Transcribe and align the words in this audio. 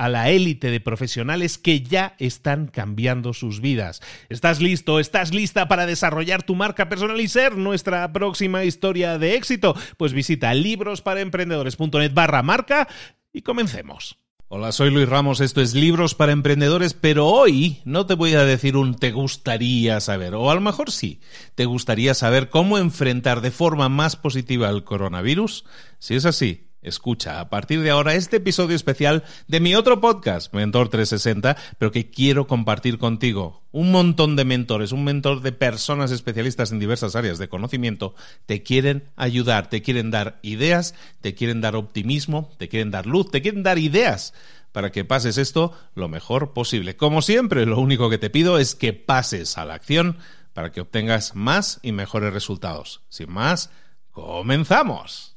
a 0.00 0.08
la 0.08 0.30
élite 0.30 0.70
de 0.70 0.80
profesionales 0.80 1.58
que 1.58 1.82
ya 1.82 2.14
están 2.18 2.68
cambiando 2.68 3.34
sus 3.34 3.60
vidas. 3.60 4.00
¿Estás 4.30 4.58
listo? 4.62 4.98
¿Estás 4.98 5.34
lista 5.34 5.68
para 5.68 5.84
desarrollar 5.84 6.42
tu 6.42 6.54
marca 6.54 6.88
personal 6.88 7.20
y 7.20 7.28
ser 7.28 7.58
nuestra 7.58 8.10
próxima 8.10 8.64
historia 8.64 9.18
de 9.18 9.34
éxito? 9.34 9.76
Pues 9.98 10.14
visita 10.14 10.54
librosparaemprendedores.net 10.54 12.14
barra 12.14 12.42
marca 12.42 12.88
y 13.30 13.42
comencemos. 13.42 14.16
Hola, 14.48 14.72
soy 14.72 14.90
Luis 14.90 15.06
Ramos, 15.06 15.42
esto 15.42 15.60
es 15.60 15.74
Libros 15.74 16.14
para 16.14 16.32
Emprendedores, 16.32 16.94
pero 16.94 17.26
hoy 17.26 17.82
no 17.84 18.06
te 18.06 18.14
voy 18.14 18.32
a 18.32 18.44
decir 18.44 18.78
un 18.78 18.94
te 18.94 19.12
gustaría 19.12 20.00
saber, 20.00 20.34
o 20.34 20.50
a 20.50 20.54
lo 20.54 20.62
mejor 20.62 20.90
sí, 20.90 21.20
te 21.54 21.66
gustaría 21.66 22.14
saber 22.14 22.48
cómo 22.48 22.78
enfrentar 22.78 23.42
de 23.42 23.50
forma 23.50 23.90
más 23.90 24.16
positiva 24.16 24.70
el 24.70 24.82
coronavirus. 24.82 25.66
Si 25.98 26.14
es 26.14 26.24
así, 26.24 26.69
Escucha 26.82 27.40
a 27.40 27.50
partir 27.50 27.82
de 27.82 27.90
ahora 27.90 28.14
este 28.14 28.38
episodio 28.38 28.74
especial 28.74 29.22
de 29.48 29.60
mi 29.60 29.74
otro 29.74 30.00
podcast, 30.00 30.54
Mentor 30.54 30.88
360, 30.88 31.54
pero 31.76 31.92
que 31.92 32.10
quiero 32.10 32.46
compartir 32.46 32.96
contigo. 32.96 33.62
Un 33.70 33.92
montón 33.92 34.34
de 34.34 34.46
mentores, 34.46 34.92
un 34.92 35.04
mentor 35.04 35.42
de 35.42 35.52
personas 35.52 36.10
especialistas 36.10 36.72
en 36.72 36.78
diversas 36.78 37.16
áreas 37.16 37.36
de 37.38 37.50
conocimiento, 37.50 38.14
te 38.46 38.62
quieren 38.62 39.10
ayudar, 39.16 39.68
te 39.68 39.82
quieren 39.82 40.10
dar 40.10 40.38
ideas, 40.40 40.94
te 41.20 41.34
quieren 41.34 41.60
dar 41.60 41.76
optimismo, 41.76 42.50
te 42.56 42.70
quieren 42.70 42.90
dar 42.90 43.04
luz, 43.04 43.30
te 43.30 43.42
quieren 43.42 43.62
dar 43.62 43.78
ideas 43.78 44.32
para 44.72 44.90
que 44.90 45.04
pases 45.04 45.36
esto 45.36 45.74
lo 45.94 46.08
mejor 46.08 46.54
posible. 46.54 46.96
Como 46.96 47.20
siempre, 47.20 47.66
lo 47.66 47.78
único 47.78 48.08
que 48.08 48.18
te 48.18 48.30
pido 48.30 48.58
es 48.58 48.74
que 48.74 48.94
pases 48.94 49.58
a 49.58 49.66
la 49.66 49.74
acción 49.74 50.16
para 50.54 50.72
que 50.72 50.80
obtengas 50.80 51.34
más 51.34 51.78
y 51.82 51.92
mejores 51.92 52.32
resultados. 52.32 53.02
Sin 53.10 53.30
más, 53.30 53.70
comenzamos. 54.12 55.36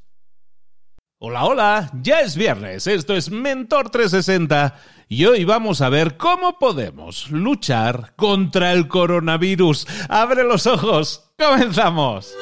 Hola, 1.25 1.45
hola, 1.45 1.89
ya 2.01 2.19
es 2.19 2.35
viernes, 2.35 2.85
esto 2.85 3.15
es 3.15 3.31
Mentor 3.31 3.89
360 3.89 4.75
y 5.07 5.23
hoy 5.23 5.45
vamos 5.45 5.79
a 5.79 5.87
ver 5.87 6.17
cómo 6.17 6.59
podemos 6.59 7.31
luchar 7.31 8.13
contra 8.17 8.73
el 8.73 8.89
coronavirus. 8.89 9.87
Abre 10.09 10.43
los 10.43 10.67
ojos, 10.67 11.31
comenzamos. 11.37 12.35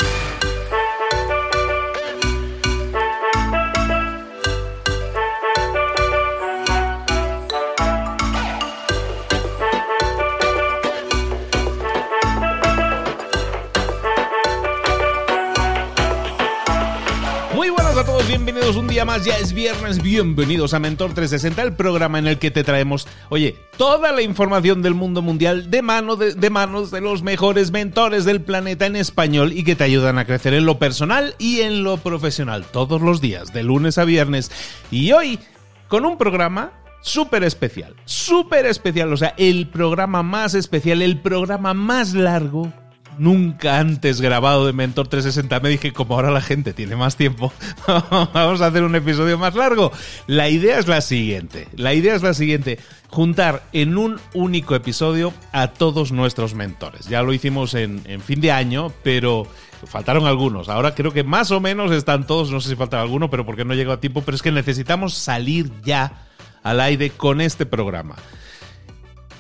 Un 18.76 18.88
día 18.88 19.06
más, 19.06 19.26
ya 19.26 19.38
es 19.38 19.54
viernes, 19.54 20.02
bienvenidos 20.02 20.74
a 20.74 20.80
Mentor 20.80 21.14
360, 21.14 21.62
el 21.62 21.74
programa 21.74 22.20
en 22.20 22.28
el 22.28 22.38
que 22.38 22.52
te 22.52 22.64
traemos, 22.64 23.08
oye, 23.30 23.56
toda 23.76 24.12
la 24.12 24.22
información 24.22 24.82
del 24.82 24.94
mundo 24.94 25.22
mundial 25.22 25.70
de, 25.70 25.82
mano 25.82 26.16
de, 26.16 26.50
manos 26.50 26.92
de 26.92 27.02
los 27.02 27.22
mejores 27.24 27.72
mentores 27.72 28.24
del 28.24 28.42
planeta 28.42 28.86
en 28.86 28.96
español 28.96 29.52
y 29.52 29.64
que 29.64 29.76
te 29.76 29.84
ayudan 29.84 30.18
a 30.18 30.26
crecer 30.26 30.54
en 30.54 30.66
lo 30.66 30.80
personal 30.80 31.36
y 31.38 31.62
en 31.62 31.84
lo 31.84 31.98
profesional 31.98 32.66
todos 32.66 33.02
los 33.02 33.20
días, 33.20 33.52
de 33.52 33.64
lunes 33.64 33.98
a 33.98 34.06
viernes. 34.06 34.52
Y 34.90 35.12
hoy, 35.12 35.40
con 35.88 36.06
un 36.06 36.18
programa 36.18 36.72
súper 37.02 37.44
especial, 37.44 37.96
súper 38.06 38.66
especial, 38.68 39.12
o 39.12 39.18
sea, 39.18 39.34
el 39.38 39.70
programa 39.70 40.24
más 40.24 40.54
especial, 40.54 41.02
el 41.02 41.20
programa 41.20 41.74
más 41.74 42.14
largo 42.14 42.72
nunca 43.18 43.80
antes 43.80 44.22
grabado 44.22 44.66
de 44.66 44.74
Mentor 44.74 45.08
360. 45.08 45.60
Me 45.60 45.70
dije, 45.70 45.94
como 45.94 46.16
ahora 46.16 46.32
la 46.32 46.42
gente 46.42 46.74
tiene 46.74 46.96
más 46.96 47.16
tiempo, 47.16 47.54
vamos 48.34 48.62
a 48.62 48.68
hacer 48.68 48.84
un 48.84 48.96
episodio 48.96 49.38
más 49.38 49.56
largo. 49.56 49.92
La 50.28 50.50
idea 50.50 50.80
es 50.80 50.88
la 50.88 51.02
siguiente. 51.02 51.68
La 51.76 51.94
idea 51.94 52.16
es 52.16 52.24
la 52.24 52.34
siguiente. 52.34 52.80
Juntar 53.10 53.64
en 53.74 53.98
un 53.98 54.20
único 54.34 54.76
episodio 54.76 55.34
a 55.52 55.68
todos 55.68 56.12
nuestros 56.12 56.54
mentores. 56.54 57.08
Ya 57.08 57.24
lo 57.24 57.34
hicimos 57.34 57.74
en, 57.74 58.02
fin 58.22 58.40
de 58.40 58.52
año, 58.52 58.92
pero 59.04 59.46
faltaron 59.86 60.26
algunos. 60.26 60.70
Ahora 60.70 60.96
creo 60.96 61.12
que 61.12 61.24
más 61.24 61.52
o 61.52 61.60
menos 61.60 61.92
están 61.92 62.26
todos. 62.26 62.52
No 62.52 62.62
sé 62.62 62.70
si 62.70 62.76
falta 62.76 63.02
alguno, 63.02 63.30
pero 63.30 63.46
porque 63.46 63.66
no 63.66 63.74
llegó 63.74 63.92
a 63.92 64.00
tiempo. 64.00 64.22
Pero 64.22 64.36
es 64.36 64.42
que 64.42 64.52
necesitamos 64.52 65.14
salir 65.14 65.72
ya 65.84 66.26
al 66.64 66.80
aire 66.80 67.10
con 67.10 67.42
este 67.42 67.66
programa. 67.66 68.16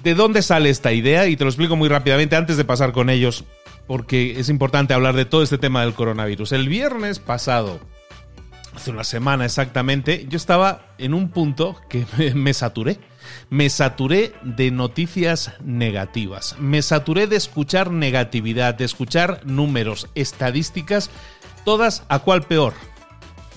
¿De 0.03 0.15
dónde 0.15 0.41
sale 0.41 0.69
esta 0.69 0.91
idea? 0.91 1.27
Y 1.27 1.37
te 1.37 1.43
lo 1.43 1.49
explico 1.49 1.75
muy 1.75 1.87
rápidamente 1.87 2.35
antes 2.35 2.57
de 2.57 2.65
pasar 2.65 2.91
con 2.91 3.09
ellos 3.09 3.45
porque 3.91 4.39
es 4.39 4.47
importante 4.47 4.93
hablar 4.93 5.17
de 5.17 5.25
todo 5.25 5.43
este 5.43 5.57
tema 5.57 5.81
del 5.81 5.93
coronavirus. 5.93 6.53
El 6.53 6.69
viernes 6.69 7.19
pasado, 7.19 7.81
hace 8.73 8.89
una 8.89 9.03
semana 9.03 9.43
exactamente, 9.43 10.27
yo 10.29 10.37
estaba 10.37 10.93
en 10.97 11.13
un 11.13 11.27
punto 11.27 11.75
que 11.89 12.05
me 12.33 12.53
saturé. 12.53 12.99
Me 13.49 13.69
saturé 13.69 14.31
de 14.43 14.71
noticias 14.71 15.51
negativas. 15.61 16.55
Me 16.57 16.81
saturé 16.81 17.27
de 17.27 17.35
escuchar 17.35 17.91
negatividad, 17.91 18.75
de 18.75 18.85
escuchar 18.85 19.41
números, 19.43 20.07
estadísticas, 20.15 21.09
todas 21.65 22.05
a 22.07 22.19
cuál 22.19 22.43
peor. 22.43 22.71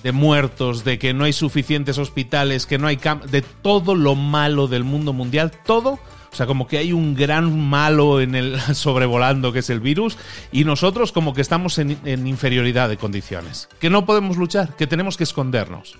De 0.03 0.11
muertos, 0.11 0.83
de 0.83 0.99
que 0.99 1.13
no 1.13 1.23
hay 1.23 1.31
suficientes 1.31 1.97
hospitales, 1.97 2.65
que 2.65 2.77
no 2.77 2.87
hay 2.87 2.99
de 3.31 3.41
todo 3.41 3.95
lo 3.95 4.15
malo 4.15 4.67
del 4.67 4.83
mundo 4.83 5.13
mundial, 5.13 5.53
todo 5.65 5.97
o 6.35 6.37
sea, 6.37 6.47
como 6.47 6.67
que 6.67 6.77
hay 6.77 6.91
un 6.91 7.15
gran 7.15 7.57
malo 7.57 8.19
en 8.19 8.35
el 8.35 8.59
sobrevolando 8.75 9.53
que 9.53 9.59
es 9.59 9.69
el 9.69 9.79
virus 9.79 10.17
y 10.51 10.65
nosotros 10.65 11.13
como 11.13 11.33
que 11.33 11.39
estamos 11.39 11.79
en, 11.79 11.97
inferioridad 12.27 12.89
de 12.89 12.97
condiciones, 12.97 13.69
que 13.79 13.89
no 13.89 14.05
podemos 14.05 14.35
luchar, 14.35 14.75
que 14.75 14.85
tenemos 14.85 15.15
que 15.15 15.23
escondernos. 15.23 15.97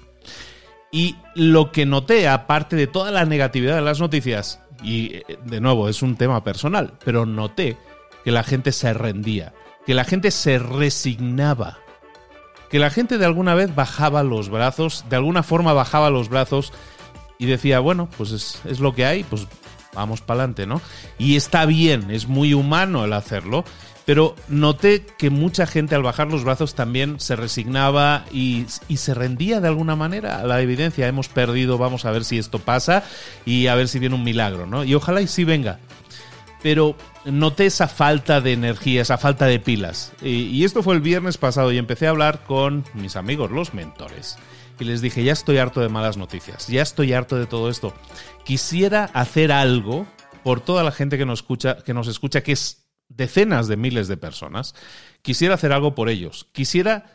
Y 0.91 1.15
lo 1.35 1.71
que 1.71 1.85
noté, 1.85 2.27
aparte 2.27 2.75
de 2.75 2.87
toda 2.87 3.11
la 3.11 3.23
negatividad 3.23 3.75
de 3.75 3.81
las 3.81 4.01
noticias, 4.01 4.59
y 4.83 5.15
eh, 5.15 5.23
de 5.45 5.61
nuevo 5.61 5.87
es 5.87 6.01
un 6.01 6.17
tema 6.17 6.43
personal, 6.43 6.95
pero 7.05 7.25
noté 7.25 7.77
que 8.25 8.31
la 8.31 8.43
gente 8.43 8.73
se 8.73 8.93
rendía, 8.93 9.53
que 9.85 9.93
la 9.93 10.03
gente 10.03 10.31
se 10.31 10.59
resignaba, 10.59 11.77
que 12.69 12.77
la 12.79 12.89
gente 12.89 13.17
de 13.17 13.25
alguna 13.25 13.55
vez 13.55 13.73
bajaba 13.73 14.21
los 14.21 14.49
brazos, 14.49 15.05
de 15.09 15.15
alguna 15.15 15.43
forma 15.43 15.71
bajaba 15.71 16.09
los 16.09 16.27
brazos 16.27 16.73
y 17.39 17.45
decía, 17.45 17.79
bueno, 17.79 18.09
pues 18.17 18.31
es, 18.31 18.61
es 18.65 18.81
lo 18.81 18.93
que 18.93 19.05
hay, 19.05 19.23
pues 19.23 19.47
vamos 19.95 20.21
para 20.21 20.41
adelante, 20.41 20.67
¿no? 20.67 20.81
Y 21.17 21.35
está 21.35 21.65
bien, 21.65 22.11
es 22.11 22.27
muy 22.27 22.53
humano 22.53 23.05
el 23.05 23.13
hacerlo, 23.13 23.65
pero 24.05 24.35
noté 24.47 25.03
que 25.17 25.31
mucha 25.31 25.65
gente 25.65 25.95
al 25.95 26.03
bajar 26.03 26.27
los 26.27 26.43
brazos 26.43 26.75
también 26.75 27.19
se 27.19 27.35
resignaba 27.35 28.25
y, 28.31 28.67
se 28.95 29.13
rendía 29.15 29.59
de 29.59 29.67
alguna 29.67 29.95
manera 29.95 30.39
a 30.39 30.43
la 30.43 30.61
evidencia. 30.61 31.07
Hemos 31.07 31.27
perdido, 31.27 31.79
vamos 31.79 32.05
a 32.05 32.11
ver 32.11 32.23
si 32.23 32.37
esto 32.37 32.59
pasa 32.59 33.03
y 33.45 33.67
a 33.67 33.75
ver 33.75 33.87
si 33.87 33.97
viene 33.97 34.15
un 34.15 34.23
milagro, 34.23 34.67
¿no? 34.67 34.83
Y 34.83 34.93
ojalá 34.93 35.21
y 35.21 35.27
sí 35.27 35.43
venga. 35.43 35.79
Pero 36.61 36.95
noté 37.25 37.65
esa 37.65 37.87
falta 37.87 38.41
de 38.41 38.53
energía, 38.53 39.01
esa 39.01 39.17
falta 39.17 39.45
de 39.45 39.59
pilas. 39.59 40.13
Y 40.21 40.63
esto 40.63 40.83
fue 40.83 40.95
el 40.95 41.01
viernes 41.01 41.37
pasado 41.37 41.71
y 41.71 41.77
empecé 41.77 42.05
a 42.05 42.11
hablar 42.11 42.43
con 42.43 42.85
mis 42.93 43.15
amigos, 43.15 43.51
los 43.51 43.73
mentores. 43.73 44.37
Y 44.79 44.83
les 44.83 45.01
dije, 45.01 45.23
ya 45.23 45.33
estoy 45.33 45.57
harto 45.57 45.79
de 45.79 45.89
malas 45.89 46.17
noticias, 46.17 46.67
ya 46.67 46.81
estoy 46.81 47.13
harto 47.13 47.37
de 47.37 47.45
todo 47.45 47.69
esto. 47.69 47.93
Quisiera 48.45 49.05
hacer 49.05 49.51
algo 49.51 50.07
por 50.43 50.61
toda 50.61 50.83
la 50.83 50.91
gente 50.91 51.17
que 51.17 51.25
nos 51.25 51.39
escucha, 51.39 51.77
que 51.77 51.93
nos 51.93 52.07
escucha, 52.07 52.43
que 52.43 52.51
es 52.51 52.85
decenas 53.09 53.67
de 53.67 53.77
miles 53.77 54.07
de 54.07 54.17
personas, 54.17 54.75
quisiera 55.21 55.55
hacer 55.55 55.73
algo 55.73 55.95
por 55.95 56.09
ellos. 56.09 56.47
Quisiera 56.51 57.05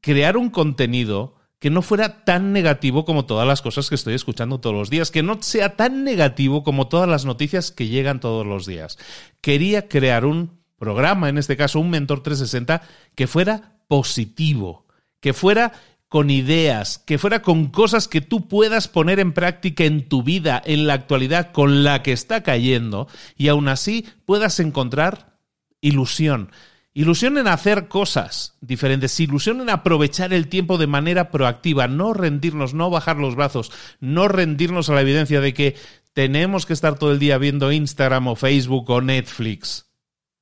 crear 0.00 0.36
un 0.36 0.50
contenido 0.50 1.34
que 1.58 1.70
no 1.70 1.82
fuera 1.82 2.24
tan 2.24 2.52
negativo 2.52 3.04
como 3.04 3.26
todas 3.26 3.46
las 3.46 3.62
cosas 3.62 3.88
que 3.88 3.94
estoy 3.94 4.14
escuchando 4.14 4.60
todos 4.60 4.76
los 4.76 4.90
días, 4.90 5.10
que 5.10 5.22
no 5.22 5.42
sea 5.42 5.76
tan 5.76 6.04
negativo 6.04 6.62
como 6.62 6.88
todas 6.88 7.08
las 7.08 7.24
noticias 7.24 7.70
que 7.70 7.88
llegan 7.88 8.20
todos 8.20 8.46
los 8.46 8.66
días. 8.66 8.98
Quería 9.40 9.88
crear 9.88 10.24
un 10.24 10.60
programa, 10.78 11.28
en 11.28 11.38
este 11.38 11.56
caso 11.56 11.80
un 11.80 11.90
Mentor 11.90 12.22
360, 12.22 12.82
que 13.14 13.26
fuera 13.26 13.78
positivo, 13.88 14.86
que 15.20 15.32
fuera 15.32 15.72
con 16.16 16.30
ideas, 16.30 16.96
que 17.04 17.18
fuera 17.18 17.42
con 17.42 17.66
cosas 17.66 18.08
que 18.08 18.22
tú 18.22 18.48
puedas 18.48 18.88
poner 18.88 19.20
en 19.20 19.34
práctica 19.34 19.84
en 19.84 20.08
tu 20.08 20.22
vida, 20.22 20.62
en 20.64 20.86
la 20.86 20.94
actualidad 20.94 21.52
con 21.52 21.84
la 21.84 22.02
que 22.02 22.12
está 22.12 22.42
cayendo, 22.42 23.06
y 23.36 23.48
aún 23.48 23.68
así 23.68 24.06
puedas 24.24 24.58
encontrar 24.58 25.36
ilusión. 25.82 26.52
Ilusión 26.94 27.36
en 27.36 27.48
hacer 27.48 27.88
cosas 27.88 28.56
diferentes, 28.62 29.20
ilusión 29.20 29.60
en 29.60 29.68
aprovechar 29.68 30.32
el 30.32 30.48
tiempo 30.48 30.78
de 30.78 30.86
manera 30.86 31.30
proactiva, 31.30 31.86
no 31.86 32.14
rendirnos, 32.14 32.72
no 32.72 32.88
bajar 32.88 33.18
los 33.18 33.36
brazos, 33.36 33.70
no 34.00 34.26
rendirnos 34.26 34.88
a 34.88 34.94
la 34.94 35.02
evidencia 35.02 35.42
de 35.42 35.52
que 35.52 35.76
tenemos 36.14 36.64
que 36.64 36.72
estar 36.72 36.98
todo 36.98 37.12
el 37.12 37.18
día 37.18 37.36
viendo 37.36 37.72
Instagram 37.72 38.28
o 38.28 38.36
Facebook 38.36 38.88
o 38.88 39.02
Netflix, 39.02 39.90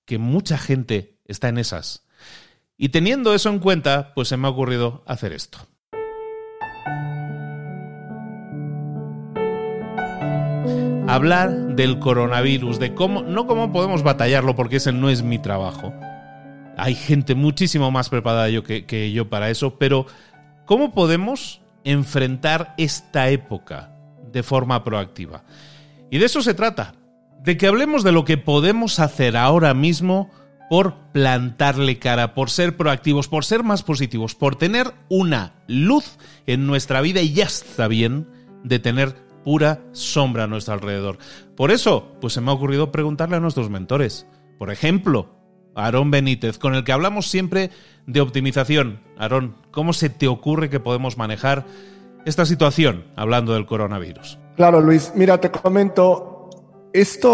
que 0.05 0.19
mucha 0.19 0.57
gente 0.57 1.19
está 1.25 1.49
en 1.49 1.59
esas. 1.59 2.07
Y 2.77 2.89
teniendo 2.89 3.35
eso 3.35 3.51
en 3.51 3.61
cuenta, 3.61 4.13
pues 4.15 4.29
se 4.29 4.37
me 4.37 4.49
ha 4.49 4.51
ocurrido 4.51 5.05
hacer 5.07 5.33
esto. 5.33 5.59
Hablar 11.07 11.77
del 11.77 12.01
coronavirus, 12.01 12.81
de 12.81 12.95
cómo, 12.95 13.23
no 13.23 13.47
cómo 13.47 13.71
podemos 13.71 14.03
batallarlo, 14.03 14.57
porque 14.57 14.77
ese 14.77 14.93
no 14.93 15.09
es 15.09 15.23
mi 15.23 15.39
trabajo. 15.39 15.95
Hay 16.77 16.97
gente 16.97 17.37
muchísimo 17.37 17.93
más 17.93 18.09
preparada 18.09 18.49
yo 18.49 18.65
que, 18.65 18.85
que 18.87 19.13
yo 19.13 19.29
para 19.29 19.51
eso, 19.51 19.79
pero 19.79 20.07
¿cómo 20.65 20.93
podemos 20.93 21.61
enfrentar 21.85 22.75
esta 22.77 23.29
época 23.29 23.95
de 24.33 24.43
forma 24.43 24.83
proactiva? 24.83 25.45
Y 26.11 26.19
de 26.19 26.27
eso 26.27 26.43
se 26.43 26.55
trata, 26.55 26.95
de 27.45 27.57
que 27.57 27.69
hablemos 27.69 28.03
de 28.03 28.11
lo 28.11 28.25
que 28.25 28.39
podemos 28.39 28.99
hacer 28.99 29.37
ahora 29.37 29.75
mismo 29.75 30.31
por 30.69 30.95
plantarle 31.13 31.99
cara, 31.99 32.35
por 32.35 32.51
ser 32.51 32.77
proactivos, 32.77 33.29
por 33.29 33.45
ser 33.45 33.63
más 33.63 33.83
positivos, 33.83 34.35
por 34.35 34.57
tener 34.57 34.93
una 35.09 35.53
luz 35.67 36.19
en 36.47 36.67
nuestra 36.67 37.01
vida 37.01 37.21
y 37.21 37.33
ya 37.33 37.45
está 37.45 37.89
bien 37.89 38.29
de 38.63 38.79
tener 38.79 39.15
pura 39.45 39.81
sombra 39.93 40.45
a 40.45 40.47
nuestro 40.47 40.75
alrededor. 40.75 41.19
Por 41.57 41.71
eso, 41.71 42.17
pues 42.21 42.33
se 42.33 42.41
me 42.41 42.51
ha 42.51 42.55
ocurrido 42.55 42.91
preguntarle 42.91 43.37
a 43.37 43.41
nuestros 43.41 43.71
mentores. 43.71 44.27
Por 44.59 44.71
ejemplo, 44.71 45.37
Aarón 45.75 46.11
Benítez, 46.11 46.59
con 46.59 46.75
el 46.75 46.85
que 46.85 46.93
hablamos 46.93 47.29
siempre 47.29 47.71
de 48.07 48.21
optimización. 48.21 49.01
Aarón, 49.19 49.57
¿cómo 49.71 49.93
se 49.93 50.09
te 50.09 50.29
ocurre 50.29 50.71
que 50.71 50.81
podemos 50.81 51.19
manejar 51.19 51.67
esta 52.25 52.47
situación 52.47 53.05
hablando 53.17 53.55
del 53.55 53.67
coronavirus? 53.67 54.39
Claro, 54.57 54.81
Luis. 54.81 55.13
Mira, 55.15 55.39
te 55.39 55.51
comento, 55.51 56.34
esto, 56.95 57.33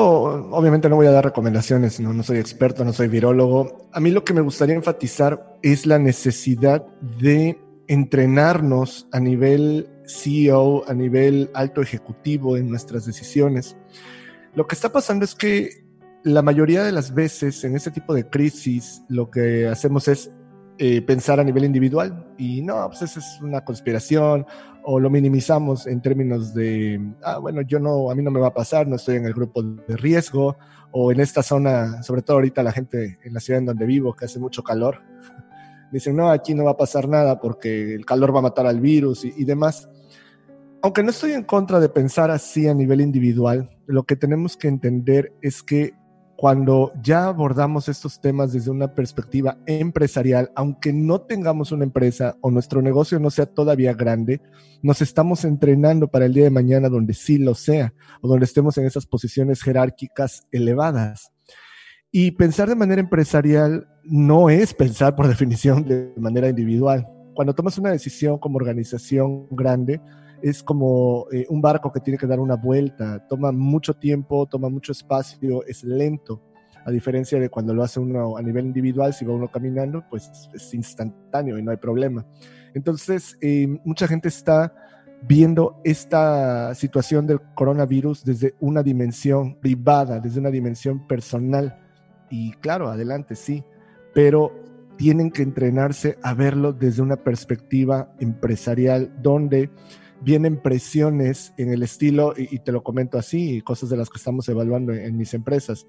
obviamente 0.52 0.88
no 0.88 0.96
voy 0.96 1.06
a 1.06 1.10
dar 1.10 1.22
recomendaciones, 1.22 2.00
no, 2.00 2.14
no 2.14 2.22
soy 2.22 2.38
experto, 2.38 2.82
no 2.82 2.94
soy 2.94 3.08
virólogo. 3.08 3.90
A 3.92 4.00
mí 4.00 4.10
lo 4.10 4.24
que 4.24 4.32
me 4.32 4.40
gustaría 4.40 4.74
enfatizar 4.74 5.58
es 5.60 5.84
la 5.84 5.98
necesidad 5.98 6.86
de 7.18 7.60
entrenarnos 7.86 9.06
a 9.12 9.20
nivel 9.20 9.86
CEO, 10.06 10.88
a 10.88 10.94
nivel 10.94 11.50
alto 11.52 11.82
ejecutivo 11.82 12.56
en 12.56 12.70
nuestras 12.70 13.04
decisiones. 13.04 13.76
Lo 14.54 14.66
que 14.66 14.74
está 14.74 14.90
pasando 14.90 15.26
es 15.26 15.34
que 15.34 15.84
la 16.22 16.40
mayoría 16.40 16.82
de 16.82 16.92
las 16.92 17.12
veces 17.12 17.62
en 17.62 17.76
este 17.76 17.90
tipo 17.90 18.14
de 18.14 18.30
crisis 18.30 19.02
lo 19.10 19.30
que 19.30 19.68
hacemos 19.68 20.08
es 20.08 20.32
eh, 20.78 21.02
pensar 21.02 21.38
a 21.38 21.44
nivel 21.44 21.64
individual 21.64 22.32
y 22.38 22.62
no, 22.62 22.88
pues 22.88 23.02
esa 23.02 23.20
es 23.20 23.38
una 23.42 23.62
conspiración 23.62 24.46
o 24.92 24.98
lo 24.98 25.08
minimizamos 25.08 25.86
en 25.86 26.02
términos 26.02 26.52
de, 26.52 27.00
ah, 27.22 27.38
bueno, 27.38 27.62
yo 27.62 27.78
no, 27.78 28.10
a 28.10 28.14
mí 28.16 28.24
no 28.24 28.32
me 28.32 28.40
va 28.40 28.48
a 28.48 28.54
pasar, 28.54 28.88
no 28.88 28.96
estoy 28.96 29.18
en 29.18 29.24
el 29.24 29.32
grupo 29.32 29.62
de 29.62 29.96
riesgo, 29.96 30.56
o 30.90 31.12
en 31.12 31.20
esta 31.20 31.44
zona, 31.44 32.02
sobre 32.02 32.22
todo 32.22 32.38
ahorita 32.38 32.64
la 32.64 32.72
gente 32.72 33.20
en 33.22 33.32
la 33.32 33.38
ciudad 33.38 33.60
en 33.60 33.66
donde 33.66 33.86
vivo, 33.86 34.14
que 34.14 34.24
hace 34.24 34.40
mucho 34.40 34.64
calor, 34.64 35.00
dicen, 35.92 36.16
no, 36.16 36.28
aquí 36.28 36.54
no 36.54 36.64
va 36.64 36.72
a 36.72 36.76
pasar 36.76 37.08
nada 37.08 37.38
porque 37.38 37.94
el 37.94 38.04
calor 38.04 38.34
va 38.34 38.40
a 38.40 38.42
matar 38.42 38.66
al 38.66 38.80
virus 38.80 39.24
y, 39.24 39.32
y 39.36 39.44
demás. 39.44 39.88
Aunque 40.82 41.04
no 41.04 41.10
estoy 41.10 41.34
en 41.34 41.44
contra 41.44 41.78
de 41.78 41.88
pensar 41.88 42.32
así 42.32 42.66
a 42.66 42.74
nivel 42.74 43.00
individual, 43.00 43.70
lo 43.86 44.02
que 44.02 44.16
tenemos 44.16 44.56
que 44.56 44.66
entender 44.66 45.32
es 45.40 45.62
que 45.62 45.94
cuando 46.40 46.90
ya 47.02 47.26
abordamos 47.26 47.90
estos 47.90 48.18
temas 48.18 48.54
desde 48.54 48.70
una 48.70 48.94
perspectiva 48.94 49.58
empresarial, 49.66 50.50
aunque 50.56 50.90
no 50.90 51.20
tengamos 51.20 51.70
una 51.70 51.84
empresa 51.84 52.38
o 52.40 52.50
nuestro 52.50 52.80
negocio 52.80 53.20
no 53.20 53.28
sea 53.28 53.44
todavía 53.44 53.92
grande, 53.92 54.40
nos 54.80 55.02
estamos 55.02 55.44
entrenando 55.44 56.08
para 56.08 56.24
el 56.24 56.32
día 56.32 56.44
de 56.44 56.50
mañana 56.50 56.88
donde 56.88 57.12
sí 57.12 57.36
lo 57.36 57.54
sea 57.54 57.92
o 58.22 58.28
donde 58.28 58.46
estemos 58.46 58.78
en 58.78 58.86
esas 58.86 59.04
posiciones 59.04 59.60
jerárquicas 59.60 60.46
elevadas. 60.50 61.30
Y 62.10 62.30
pensar 62.30 62.70
de 62.70 62.74
manera 62.74 63.02
empresarial 63.02 63.86
no 64.02 64.48
es 64.48 64.72
pensar 64.72 65.16
por 65.16 65.28
definición 65.28 65.84
de 65.84 66.10
manera 66.16 66.48
individual. 66.48 67.06
Cuando 67.34 67.54
tomas 67.54 67.76
una 67.76 67.90
decisión 67.90 68.38
como 68.38 68.56
organización 68.56 69.46
grande, 69.50 70.00
es 70.42 70.62
como 70.62 71.26
eh, 71.32 71.46
un 71.48 71.60
barco 71.60 71.92
que 71.92 72.00
tiene 72.00 72.18
que 72.18 72.26
dar 72.26 72.40
una 72.40 72.56
vuelta, 72.56 73.26
toma 73.28 73.52
mucho 73.52 73.94
tiempo, 73.94 74.46
toma 74.46 74.68
mucho 74.68 74.92
espacio, 74.92 75.64
es 75.66 75.84
lento, 75.84 76.42
a 76.84 76.90
diferencia 76.90 77.38
de 77.38 77.48
cuando 77.48 77.74
lo 77.74 77.82
hace 77.82 78.00
uno 78.00 78.36
a 78.36 78.42
nivel 78.42 78.66
individual, 78.66 79.12
si 79.12 79.24
va 79.24 79.34
uno 79.34 79.48
caminando, 79.48 80.04
pues 80.08 80.30
es 80.54 80.74
instantáneo 80.74 81.58
y 81.58 81.62
no 81.62 81.70
hay 81.70 81.76
problema. 81.76 82.26
Entonces, 82.74 83.36
eh, 83.40 83.66
mucha 83.84 84.06
gente 84.06 84.28
está 84.28 84.72
viendo 85.22 85.80
esta 85.84 86.74
situación 86.74 87.26
del 87.26 87.40
coronavirus 87.54 88.24
desde 88.24 88.54
una 88.60 88.82
dimensión 88.82 89.56
privada, 89.56 90.20
desde 90.20 90.40
una 90.40 90.50
dimensión 90.50 91.06
personal. 91.06 91.78
Y 92.30 92.52
claro, 92.52 92.88
adelante, 92.88 93.34
sí, 93.34 93.62
pero 94.14 94.52
tienen 94.96 95.30
que 95.30 95.42
entrenarse 95.42 96.18
a 96.22 96.34
verlo 96.34 96.72
desde 96.72 97.02
una 97.02 97.16
perspectiva 97.16 98.12
empresarial, 98.18 99.12
donde 99.22 99.70
vienen 100.20 100.60
presiones 100.60 101.52
en 101.56 101.72
el 101.72 101.82
estilo, 101.82 102.34
y, 102.36 102.58
te 102.60 102.72
lo 102.72 102.82
comento 102.82 103.18
así, 103.18 103.60
cosas 103.62 103.88
de 103.88 103.96
las 103.96 104.10
que 104.10 104.18
estamos 104.18 104.48
evaluando 104.48 104.92
en, 104.92 105.16
mis 105.16 105.34
empresas. 105.34 105.86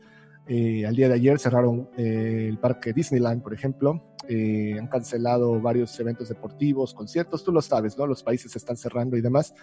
Eh, 0.48 0.86
al 0.86 0.96
día 0.96 1.08
de 1.08 1.16
ayer 1.16 1.40
cerraron 1.40 1.90
eh, 1.98 2.48
el 2.50 2.58
parque 2.58 2.94
Disneyland, 2.94 3.44
por 3.44 3.54
ejemplo. 3.54 4.16
Eh, 4.28 4.76
han 4.80 4.88
cancelado 4.88 5.60
varios 5.60 6.00
eventos 6.00 6.30
deportivos, 6.30 6.94
conciertos, 6.94 7.44
tú 7.44 7.52
lo 7.52 7.62
sabes, 7.62 7.98
¿no? 7.98 8.08
Los 8.08 8.24
países 8.24 8.52
se 8.52 8.58
están 8.58 8.78
cerrando 8.78 9.18
y 9.18 9.22
demás. 9.22 9.54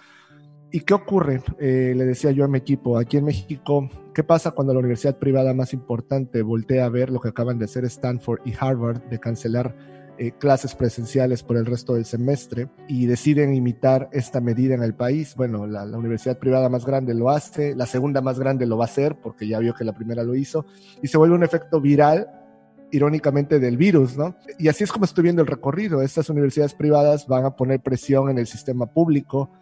¿Y 0.71 0.81
qué 0.81 0.93
ocurre? 0.93 1.41
le 1.59 2.05
decía 2.05 2.31
yo 2.31 2.45
a 2.45 2.49
mi 2.49 2.59
equipo, 2.59 2.99
aquí 2.99 3.17
en 3.17 3.25
México, 3.25 3.89
¿qué 4.13 4.23
pasa 4.23 4.51
cuando 4.51 4.75
la 4.75 4.81
universidad 4.81 5.19
privada 5.19 5.55
más 5.55 5.73
importante 5.73 6.43
voltea 6.43 6.85
a 6.85 6.91
ver 6.91 7.09
lo 7.09 7.21
que 7.21 7.29
acaban 7.29 7.59
de 7.59 7.65
hacer 7.65 7.87
Stanford 7.87 8.41
y 8.45 8.53
Harvard 8.59 9.03
de 9.05 9.19
cancelar 9.19 9.75
eh, 10.21 10.33
clases 10.33 10.75
presenciales 10.75 11.45
por 11.45 11.57
el 11.57 11.65
resto 11.65 11.95
del 11.95 12.05
semestre 12.05 12.69
y 12.89 13.07
deciden 13.07 13.55
imitar 13.55 14.09
esta 14.11 14.41
medida 14.41 14.75
en 14.75 14.83
el 14.83 14.93
país. 14.93 15.37
Bueno, 15.37 15.65
la, 15.65 15.85
universidad 15.85 16.39
privada 16.39 16.69
más 16.69 16.85
grande 16.85 17.15
lo 17.15 17.31
hace, 17.31 17.77
la 17.77 17.87
segunda 17.87 18.21
más 18.21 18.37
grande 18.37 18.67
lo 18.67 18.77
va 18.77 18.87
a 18.87 18.89
hacer 18.89 19.17
porque 19.23 19.47
ya 19.47 19.61
vio 19.61 19.75
que 19.75 19.85
la 19.85 19.93
primera 19.93 20.25
lo 20.25 20.35
hizo 20.35 20.67
y 21.03 21.07
se 21.07 21.19
vuelve 21.19 21.37
un 21.37 21.45
efecto 21.45 21.81
viral 21.81 22.27
irónicamente 22.91 23.61
del 23.61 23.77
virus, 23.77 24.17
¿no? 24.17 24.35
Y 24.59 24.67
así 24.67 24.83
es 24.83 24.91
como 24.91 25.05
estoy 25.05 25.23
viendo 25.23 25.43
el 25.43 25.47
recorrido. 25.47 26.03
Estas 26.03 26.29
universidades 26.31 26.75
privadas 26.75 27.29
van 27.29 27.45
a 27.45 27.55
poner 27.55 27.81
presión 27.81 28.29
en 28.29 28.39
el 28.39 28.49
sistema 28.49 28.87
público. 28.87 29.53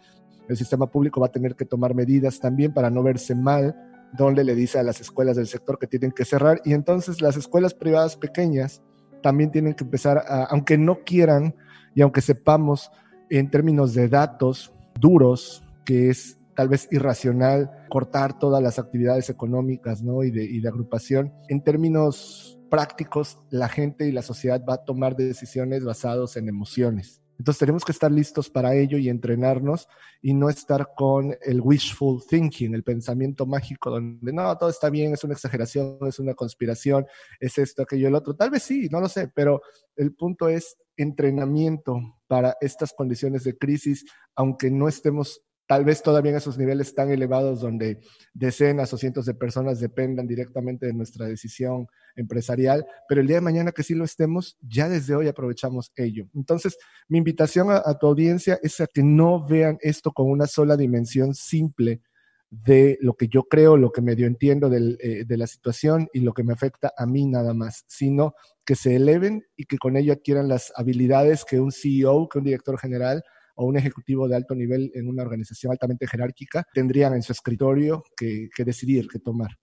El 0.49 0.57
sistema 0.57 0.87
público 0.87 1.21
va 1.21 1.27
a 1.27 1.31
tener 1.31 1.55
que 1.55 1.65
tomar 1.65 1.93
medidas 1.93 2.39
también 2.39 2.73
para 2.73 2.89
no 2.89 3.03
verse 3.03 3.35
mal, 3.35 3.75
donde 4.13 4.43
le 4.43 4.55
dice 4.55 4.79
a 4.79 4.83
las 4.83 5.01
escuelas 5.01 5.35
del 5.35 5.45
sector 5.45 5.77
que 5.77 5.85
tienen 5.85 6.13
que 6.13 6.25
cerrar. 6.25 6.61
Y 6.65 6.73
entonces 6.73 7.21
las 7.21 7.37
escuelas 7.37 7.75
privadas 7.75 8.15
pequeñas 8.15 8.81
también 9.27 9.51
tienen 9.51 9.73
que 9.73 9.83
empezar, 9.83 10.19
a, 10.19 10.45
aunque 10.45 10.77
no 10.77 11.03
quieran 11.03 11.53
y 11.93 12.01
aunque 12.01 12.21
sepamos 12.21 12.89
en 13.29 13.51
términos 13.51 13.93
de 13.93 14.07
datos 14.07 14.71
duros, 15.01 15.65
que 15.83 16.09
es 16.09 16.39
tal 16.55 16.69
vez 16.69 16.87
irracional 16.91 17.69
cortar 17.89 18.39
todas 18.39 18.63
las 18.63 18.79
actividades 18.79 19.29
económicas 19.29 20.01
¿no? 20.01 20.23
y, 20.23 20.31
de, 20.31 20.45
y 20.45 20.61
de 20.61 20.69
agrupación, 20.69 21.33
en 21.49 21.61
términos 21.61 22.57
prácticos, 22.69 23.37
la 23.49 23.67
gente 23.67 24.07
y 24.07 24.13
la 24.13 24.21
sociedad 24.21 24.63
va 24.63 24.75
a 24.75 24.85
tomar 24.85 25.17
decisiones 25.17 25.83
basadas 25.83 26.37
en 26.37 26.47
emociones. 26.47 27.21
Entonces 27.37 27.59
tenemos 27.59 27.85
que 27.85 27.91
estar 27.91 28.11
listos 28.11 28.49
para 28.49 28.75
ello 28.75 28.97
y 28.97 29.09
entrenarnos 29.09 29.87
y 30.21 30.33
no 30.33 30.49
estar 30.49 30.89
con 30.95 31.35
el 31.41 31.61
wishful 31.61 32.23
thinking, 32.27 32.73
el 32.73 32.83
pensamiento 32.83 33.45
mágico 33.45 33.89
donde 33.91 34.33
no, 34.33 34.57
todo 34.57 34.69
está 34.69 34.89
bien, 34.89 35.13
es 35.13 35.23
una 35.23 35.33
exageración, 35.33 35.99
es 36.07 36.19
una 36.19 36.33
conspiración, 36.33 37.05
es 37.39 37.57
esto, 37.57 37.83
aquello, 37.83 38.07
el 38.07 38.15
otro. 38.15 38.35
Tal 38.35 38.49
vez 38.49 38.63
sí, 38.63 38.89
no 38.91 38.99
lo 38.99 39.07
sé, 39.07 39.29
pero 39.33 39.61
el 39.95 40.13
punto 40.13 40.49
es 40.49 40.77
entrenamiento 40.95 41.99
para 42.27 42.57
estas 42.59 42.93
condiciones 42.93 43.43
de 43.43 43.57
crisis, 43.57 44.05
aunque 44.35 44.71
no 44.71 44.87
estemos 44.87 45.41
tal 45.67 45.83
vez 45.83 46.01
todavía 46.01 46.31
en 46.31 46.37
esos 46.37 46.57
niveles 46.57 46.95
tan 46.95 47.11
elevados 47.11 47.59
donde 47.59 47.99
decenas 48.33 48.93
o 48.93 48.97
cientos 48.97 49.25
de 49.25 49.33
personas 49.33 49.79
dependan 49.79 50.25
directamente 50.25 50.85
de 50.85 50.93
nuestra 50.93 51.27
decisión 51.27 51.87
empresarial, 52.15 52.85
pero 53.07 53.21
el 53.21 53.27
día 53.27 53.37
de 53.37 53.41
mañana 53.41 53.71
que 53.71 53.83
sí 53.83 53.93
lo 53.93 54.05
estemos, 54.05 54.57
ya 54.61 54.87
desde 54.89 55.13
hoy 55.13 55.27
aprovechamos 55.27 55.91
ello. 55.95 56.27
Entonces, 56.33 56.77
mi 57.09 57.17
invitación 57.17 57.67
a, 57.69 57.97
tu 57.99 58.07
audiencia 58.07 58.57
es 58.63 58.79
a 58.79 58.87
que 58.87 59.03
no 59.03 59.45
vean 59.45 59.77
esto 59.81 60.11
con 60.11 60.29
una 60.31 60.47
sola 60.47 60.77
dimensión 60.77 61.35
simple 61.35 62.01
de 62.49 62.97
lo 63.01 63.15
que 63.15 63.27
yo 63.27 63.43
creo, 63.43 63.75
lo 63.75 63.91
que 63.91 64.01
medio 64.01 64.25
entiendo 64.25 64.71
eh, 64.73 65.25
de 65.25 65.37
la 65.37 65.47
situación 65.47 66.07
y 66.13 66.21
lo 66.21 66.33
que 66.33 66.43
me 66.43 66.53
afecta 66.53 66.93
a 66.97 67.05
mí 67.05 67.25
nada 67.25 67.53
más, 67.53 67.83
sino 67.87 68.35
que 68.63 68.75
se 68.75 68.95
eleven 68.95 69.45
y 69.57 69.65
que 69.65 69.77
con 69.77 69.97
ello 69.97 70.13
adquieran 70.13 70.47
las 70.47 70.71
habilidades 70.77 71.43
que 71.43 71.59
un 71.59 71.73
CEO, 71.73 72.29
que 72.29 72.37
un 72.37 72.45
director 72.45 72.79
general 72.79 73.21
o 73.57 73.65
un 73.65 73.77
ejecutivo 73.77 74.27
de 74.27 74.35
alto 74.35 74.55
nivel 74.55 74.91
en 74.93 75.07
una 75.07 75.23
organización 75.23 75.71
altamente 75.71 76.07
jerárquica 76.07 76.65
tendrían 76.73 77.13
en 77.13 77.23
su 77.23 77.33
escritorio 77.33 78.03
que, 78.15 78.49
decidir, 78.59 79.07
que 79.07 79.19
tomar. 79.19 79.57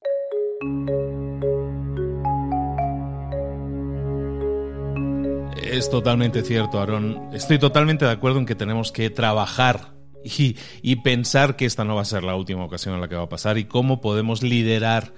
Es 5.62 5.88
totalmente 5.90 6.42
cierto, 6.42 6.80
Aaron. 6.80 7.30
Estoy 7.32 7.58
totalmente 7.58 8.04
de 8.04 8.10
acuerdo 8.10 8.38
en 8.38 8.46
que 8.46 8.54
tenemos 8.54 8.92
que 8.92 9.10
trabajar 9.10 9.94
y, 10.24 10.56
y, 10.82 10.96
pensar 10.96 11.56
que 11.56 11.66
esta 11.66 11.84
no 11.84 11.96
va 11.96 12.02
a 12.02 12.06
ser 12.06 12.22
la 12.22 12.34
última 12.34 12.64
ocasión 12.64 12.94
en 12.94 13.00
la 13.00 13.08
que 13.08 13.16
va 13.16 13.24
a 13.24 13.28
pasar 13.28 13.58
y 13.58 13.64
cómo 13.64 14.00
podemos 14.00 14.42
liderar 14.42 15.12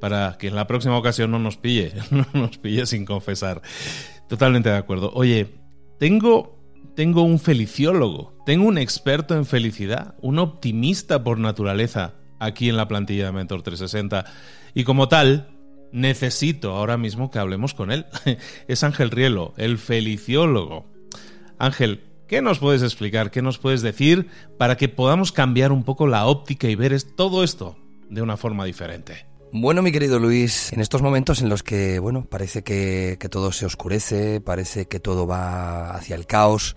para 0.00 0.36
que 0.38 0.48
en 0.48 0.56
la 0.56 0.66
próxima 0.66 0.98
ocasión 0.98 1.30
no 1.30 1.38
nos 1.38 1.56
pille, 1.56 1.92
no 2.10 2.26
nos 2.34 2.58
pille 2.58 2.86
sin 2.86 3.04
confesar. 3.04 3.62
Totalmente 4.28 4.68
de 4.68 4.76
acuerdo. 4.76 5.12
Oye, 5.14 5.54
tengo 5.98 6.57
tengo 6.94 7.22
un 7.22 7.38
feliciólogo, 7.38 8.34
tengo 8.44 8.66
un 8.66 8.78
experto 8.78 9.36
en 9.36 9.46
felicidad, 9.46 10.16
un 10.20 10.38
optimista 10.38 11.22
por 11.22 11.38
naturaleza 11.38 12.14
aquí 12.40 12.68
en 12.68 12.76
la 12.76 12.88
plantilla 12.88 13.26
de 13.26 13.32
Mentor 13.32 13.62
360 13.62 14.24
y 14.74 14.84
como 14.84 15.08
tal 15.08 15.48
necesito 15.92 16.72
ahora 16.72 16.96
mismo 16.96 17.30
que 17.30 17.38
hablemos 17.38 17.74
con 17.74 17.90
él. 17.90 18.06
es 18.68 18.82
Ángel 18.82 19.10
Rielo, 19.10 19.54
el 19.56 19.78
feliciólogo. 19.78 20.86
Ángel, 21.58 22.02
¿qué 22.26 22.42
nos 22.42 22.58
puedes 22.58 22.82
explicar? 22.82 23.30
¿Qué 23.30 23.42
nos 23.42 23.58
puedes 23.58 23.82
decir 23.82 24.28
para 24.58 24.76
que 24.76 24.88
podamos 24.88 25.32
cambiar 25.32 25.72
un 25.72 25.84
poco 25.84 26.06
la 26.06 26.26
óptica 26.26 26.68
y 26.68 26.74
ver 26.74 27.00
todo 27.02 27.44
esto 27.44 27.76
de 28.10 28.22
una 28.22 28.36
forma 28.36 28.64
diferente? 28.64 29.27
Bueno, 29.50 29.80
mi 29.80 29.92
querido 29.92 30.18
Luis, 30.18 30.74
en 30.74 30.80
estos 30.82 31.00
momentos 31.00 31.40
en 31.40 31.48
los 31.48 31.62
que, 31.62 31.98
bueno, 32.00 32.26
parece 32.28 32.62
que, 32.62 33.16
todo 33.30 33.50
se 33.50 33.64
oscurece, 33.64 34.42
parece 34.42 34.86
que 34.86 35.00
todo 35.00 35.26
va 35.26 35.90
hacia 35.92 36.16
el 36.16 36.26
caos, 36.26 36.76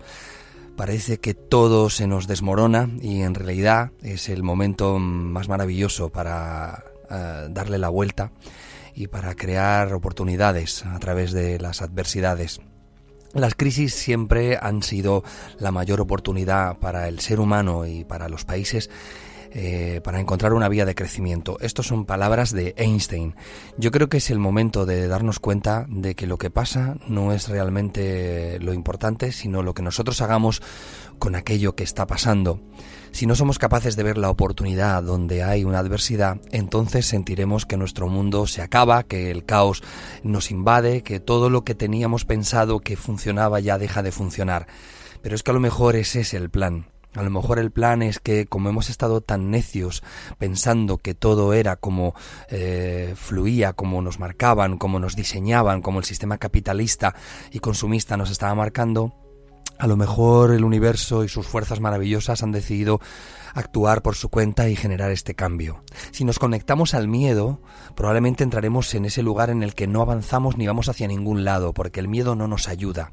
parece 0.74 1.18
que 1.18 1.34
todo 1.34 1.90
se 1.90 2.06
nos 2.06 2.26
desmorona 2.26 2.88
y 3.02 3.20
en 3.20 3.34
realidad 3.34 3.90
es 4.02 4.30
el 4.30 4.42
momento 4.42 4.98
más 4.98 5.50
maravilloso 5.50 6.08
para 6.08 6.82
eh, 7.10 7.48
darle 7.50 7.76
la 7.76 7.90
vuelta 7.90 8.32
y 8.94 9.08
para 9.08 9.34
crear 9.34 9.92
oportunidades 9.92 10.86
a 10.86 10.98
través 10.98 11.32
de 11.32 11.58
las 11.60 11.82
adversidades. 11.82 12.60
Las 13.34 13.54
crisis 13.54 13.94
siempre 13.94 14.58
han 14.60 14.82
sido 14.82 15.24
la 15.58 15.72
mayor 15.72 16.00
oportunidad 16.00 16.78
para 16.78 17.06
el 17.08 17.20
ser 17.20 17.38
humano 17.38 17.84
y 17.84 18.04
para 18.04 18.30
los 18.30 18.46
países 18.46 18.88
eh, 19.54 20.00
para 20.02 20.20
encontrar 20.20 20.54
una 20.54 20.68
vía 20.68 20.86
de 20.86 20.94
crecimiento. 20.94 21.58
Estas 21.60 21.86
son 21.86 22.06
palabras 22.06 22.52
de 22.52 22.74
Einstein. 22.78 23.34
Yo 23.76 23.90
creo 23.90 24.08
que 24.08 24.16
es 24.16 24.30
el 24.30 24.38
momento 24.38 24.86
de 24.86 25.08
darnos 25.08 25.40
cuenta 25.40 25.86
de 25.88 26.14
que 26.14 26.26
lo 26.26 26.38
que 26.38 26.50
pasa 26.50 26.96
no 27.06 27.32
es 27.32 27.48
realmente 27.48 28.58
lo 28.60 28.72
importante, 28.72 29.30
sino 29.30 29.62
lo 29.62 29.74
que 29.74 29.82
nosotros 29.82 30.22
hagamos 30.22 30.62
con 31.18 31.34
aquello 31.34 31.74
que 31.74 31.84
está 31.84 32.06
pasando. 32.06 32.60
Si 33.12 33.26
no 33.26 33.34
somos 33.34 33.58
capaces 33.58 33.94
de 33.94 34.02
ver 34.02 34.16
la 34.16 34.30
oportunidad 34.30 35.02
donde 35.02 35.42
hay 35.42 35.64
una 35.64 35.80
adversidad, 35.80 36.40
entonces 36.50 37.04
sentiremos 37.04 37.66
que 37.66 37.76
nuestro 37.76 38.08
mundo 38.08 38.46
se 38.46 38.62
acaba, 38.62 39.02
que 39.02 39.30
el 39.30 39.44
caos 39.44 39.82
nos 40.22 40.50
invade, 40.50 41.02
que 41.02 41.20
todo 41.20 41.50
lo 41.50 41.62
que 41.62 41.74
teníamos 41.74 42.24
pensado 42.24 42.80
que 42.80 42.96
funcionaba 42.96 43.60
ya 43.60 43.76
deja 43.76 44.02
de 44.02 44.12
funcionar. 44.12 44.66
Pero 45.20 45.34
es 45.34 45.42
que 45.42 45.50
a 45.50 45.54
lo 45.54 45.60
mejor 45.60 45.94
ese 45.94 46.20
es 46.20 46.32
el 46.32 46.48
plan. 46.48 46.91
A 47.14 47.22
lo 47.22 47.30
mejor 47.30 47.58
el 47.58 47.70
plan 47.70 48.02
es 48.02 48.20
que 48.20 48.46
como 48.46 48.70
hemos 48.70 48.88
estado 48.88 49.20
tan 49.20 49.50
necios 49.50 50.02
pensando 50.38 50.98
que 50.98 51.14
todo 51.14 51.52
era 51.52 51.76
como 51.76 52.14
eh, 52.48 53.14
fluía, 53.16 53.74
como 53.74 54.00
nos 54.00 54.18
marcaban, 54.18 54.78
como 54.78 54.98
nos 54.98 55.14
diseñaban, 55.14 55.82
como 55.82 55.98
el 55.98 56.04
sistema 56.04 56.38
capitalista 56.38 57.14
y 57.50 57.58
consumista 57.58 58.16
nos 58.16 58.30
estaba 58.30 58.54
marcando, 58.54 59.14
a 59.78 59.86
lo 59.86 59.96
mejor 59.96 60.52
el 60.52 60.64
universo 60.64 61.24
y 61.24 61.28
sus 61.28 61.46
fuerzas 61.46 61.80
maravillosas 61.80 62.42
han 62.42 62.52
decidido 62.52 63.00
actuar 63.52 64.02
por 64.02 64.14
su 64.14 64.28
cuenta 64.28 64.68
y 64.68 64.76
generar 64.76 65.10
este 65.10 65.34
cambio. 65.34 65.82
Si 66.12 66.24
nos 66.24 66.38
conectamos 66.38 66.94
al 66.94 67.08
miedo, 67.08 67.60
probablemente 67.94 68.44
entraremos 68.44 68.94
en 68.94 69.04
ese 69.04 69.22
lugar 69.22 69.50
en 69.50 69.62
el 69.62 69.74
que 69.74 69.86
no 69.86 70.00
avanzamos 70.00 70.56
ni 70.56 70.66
vamos 70.66 70.88
hacia 70.88 71.08
ningún 71.08 71.44
lado, 71.44 71.74
porque 71.74 72.00
el 72.00 72.08
miedo 72.08 72.36
no 72.36 72.48
nos 72.48 72.68
ayuda. 72.68 73.12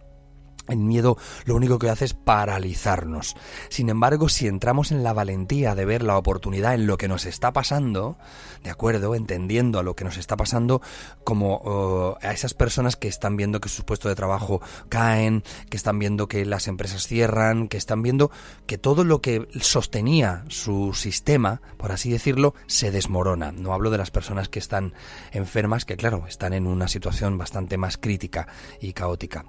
El 0.69 0.79
miedo 0.79 1.17
lo 1.45 1.55
único 1.55 1.79
que 1.79 1.89
hace 1.89 2.05
es 2.05 2.13
paralizarnos. 2.13 3.35
Sin 3.69 3.89
embargo, 3.89 4.29
si 4.29 4.47
entramos 4.47 4.91
en 4.91 5.03
la 5.03 5.13
valentía 5.13 5.75
de 5.75 5.85
ver 5.85 6.03
la 6.03 6.17
oportunidad 6.17 6.75
en 6.75 6.87
lo 6.87 6.97
que 6.97 7.07
nos 7.07 7.25
está 7.25 7.51
pasando, 7.53 8.17
de 8.63 8.69
acuerdo, 8.69 9.15
entendiendo 9.15 9.79
a 9.79 9.83
lo 9.83 9.95
que 9.95 10.03
nos 10.03 10.17
está 10.17 10.37
pasando, 10.37 10.81
como 11.23 11.57
uh, 11.57 12.25
a 12.25 12.31
esas 12.31 12.53
personas 12.53 12.95
que 12.95 13.07
están 13.07 13.35
viendo 13.35 13.61
que 13.61 13.69
sus 13.69 13.85
puestos 13.85 14.09
de 14.09 14.15
trabajo 14.15 14.61
caen, 14.89 15.43
que 15.69 15.77
están 15.77 15.99
viendo 15.99 16.27
que 16.27 16.45
las 16.45 16.67
empresas 16.67 17.07
cierran, 17.07 17.67
que 17.67 17.77
están 17.77 18.01
viendo 18.01 18.31
que 18.67 18.77
todo 18.77 19.03
lo 19.03 19.21
que 19.21 19.47
sostenía 19.61 20.43
su 20.49 20.93
sistema, 20.93 21.61
por 21.77 21.91
así 21.91 22.11
decirlo, 22.11 22.53
se 22.67 22.91
desmorona. 22.91 23.51
No 23.51 23.73
hablo 23.73 23.89
de 23.89 23.97
las 23.97 24.11
personas 24.11 24.49
que 24.49 24.59
están 24.59 24.93
enfermas, 25.31 25.85
que 25.85 25.97
claro, 25.97 26.25
están 26.27 26.53
en 26.53 26.67
una 26.67 26.87
situación 26.87 27.37
bastante 27.37 27.77
más 27.77 27.97
crítica 27.97 28.47
y 28.79 28.93
caótica. 28.93 29.45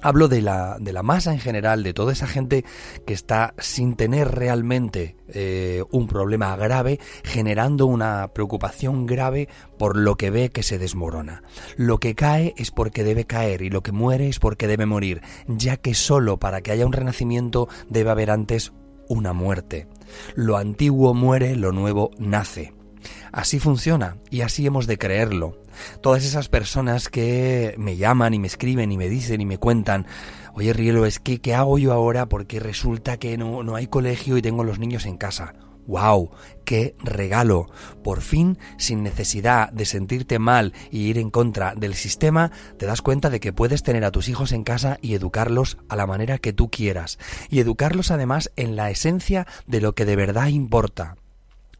Hablo 0.00 0.28
de 0.28 0.42
la, 0.42 0.76
de 0.78 0.92
la 0.92 1.02
masa 1.02 1.32
en 1.32 1.40
general, 1.40 1.82
de 1.82 1.92
toda 1.92 2.12
esa 2.12 2.26
gente 2.26 2.64
que 3.06 3.14
está 3.14 3.54
sin 3.58 3.96
tener 3.96 4.30
realmente 4.30 5.16
eh, 5.28 5.82
un 5.90 6.06
problema 6.06 6.54
grave, 6.56 7.00
generando 7.24 7.86
una 7.86 8.28
preocupación 8.28 9.06
grave 9.06 9.48
por 9.76 9.96
lo 9.96 10.16
que 10.16 10.30
ve 10.30 10.50
que 10.50 10.62
se 10.62 10.78
desmorona. 10.78 11.42
Lo 11.76 11.98
que 11.98 12.14
cae 12.14 12.54
es 12.56 12.70
porque 12.70 13.02
debe 13.02 13.24
caer 13.24 13.62
y 13.62 13.70
lo 13.70 13.82
que 13.82 13.92
muere 13.92 14.28
es 14.28 14.38
porque 14.38 14.68
debe 14.68 14.86
morir, 14.86 15.20
ya 15.48 15.76
que 15.76 15.94
solo 15.94 16.38
para 16.38 16.60
que 16.60 16.70
haya 16.70 16.86
un 16.86 16.92
renacimiento 16.92 17.68
debe 17.88 18.10
haber 18.10 18.30
antes 18.30 18.72
una 19.08 19.32
muerte. 19.32 19.88
Lo 20.34 20.56
antiguo 20.56 21.14
muere, 21.14 21.56
lo 21.56 21.72
nuevo 21.72 22.10
nace. 22.18 22.77
Así 23.32 23.58
funciona 23.58 24.16
y 24.30 24.42
así 24.42 24.66
hemos 24.66 24.86
de 24.86 24.98
creerlo. 24.98 25.62
Todas 26.00 26.24
esas 26.24 26.48
personas 26.48 27.08
que 27.08 27.74
me 27.78 27.96
llaman 27.96 28.34
y 28.34 28.38
me 28.38 28.46
escriben 28.46 28.90
y 28.92 28.96
me 28.96 29.08
dicen 29.08 29.40
y 29.40 29.46
me 29.46 29.58
cuentan, 29.58 30.06
oye 30.54 30.72
Rielo, 30.72 31.06
es 31.06 31.18
que 31.18 31.40
¿qué 31.40 31.54
hago 31.54 31.78
yo 31.78 31.92
ahora? 31.92 32.28
Porque 32.28 32.60
resulta 32.60 33.18
que 33.18 33.36
no, 33.36 33.62
no 33.62 33.76
hay 33.76 33.86
colegio 33.86 34.36
y 34.36 34.42
tengo 34.42 34.64
los 34.64 34.78
niños 34.78 35.06
en 35.06 35.16
casa. 35.16 35.54
¡Wow! 35.88 36.32
¡Qué 36.66 36.94
regalo! 36.98 37.66
Por 38.04 38.20
fin, 38.20 38.58
sin 38.76 39.02
necesidad 39.02 39.72
de 39.72 39.86
sentirte 39.86 40.38
mal 40.38 40.74
y 40.90 41.06
ir 41.06 41.16
en 41.16 41.30
contra 41.30 41.74
del 41.74 41.94
sistema, 41.94 42.52
te 42.76 42.84
das 42.84 43.00
cuenta 43.00 43.30
de 43.30 43.40
que 43.40 43.54
puedes 43.54 43.82
tener 43.82 44.04
a 44.04 44.10
tus 44.10 44.28
hijos 44.28 44.52
en 44.52 44.64
casa 44.64 44.98
y 45.00 45.14
educarlos 45.14 45.78
a 45.88 45.96
la 45.96 46.06
manera 46.06 46.36
que 46.36 46.52
tú 46.52 46.70
quieras. 46.70 47.18
Y 47.48 47.60
educarlos 47.60 48.10
además 48.10 48.52
en 48.56 48.76
la 48.76 48.90
esencia 48.90 49.46
de 49.66 49.80
lo 49.80 49.94
que 49.94 50.04
de 50.04 50.16
verdad 50.16 50.48
importa. 50.48 51.16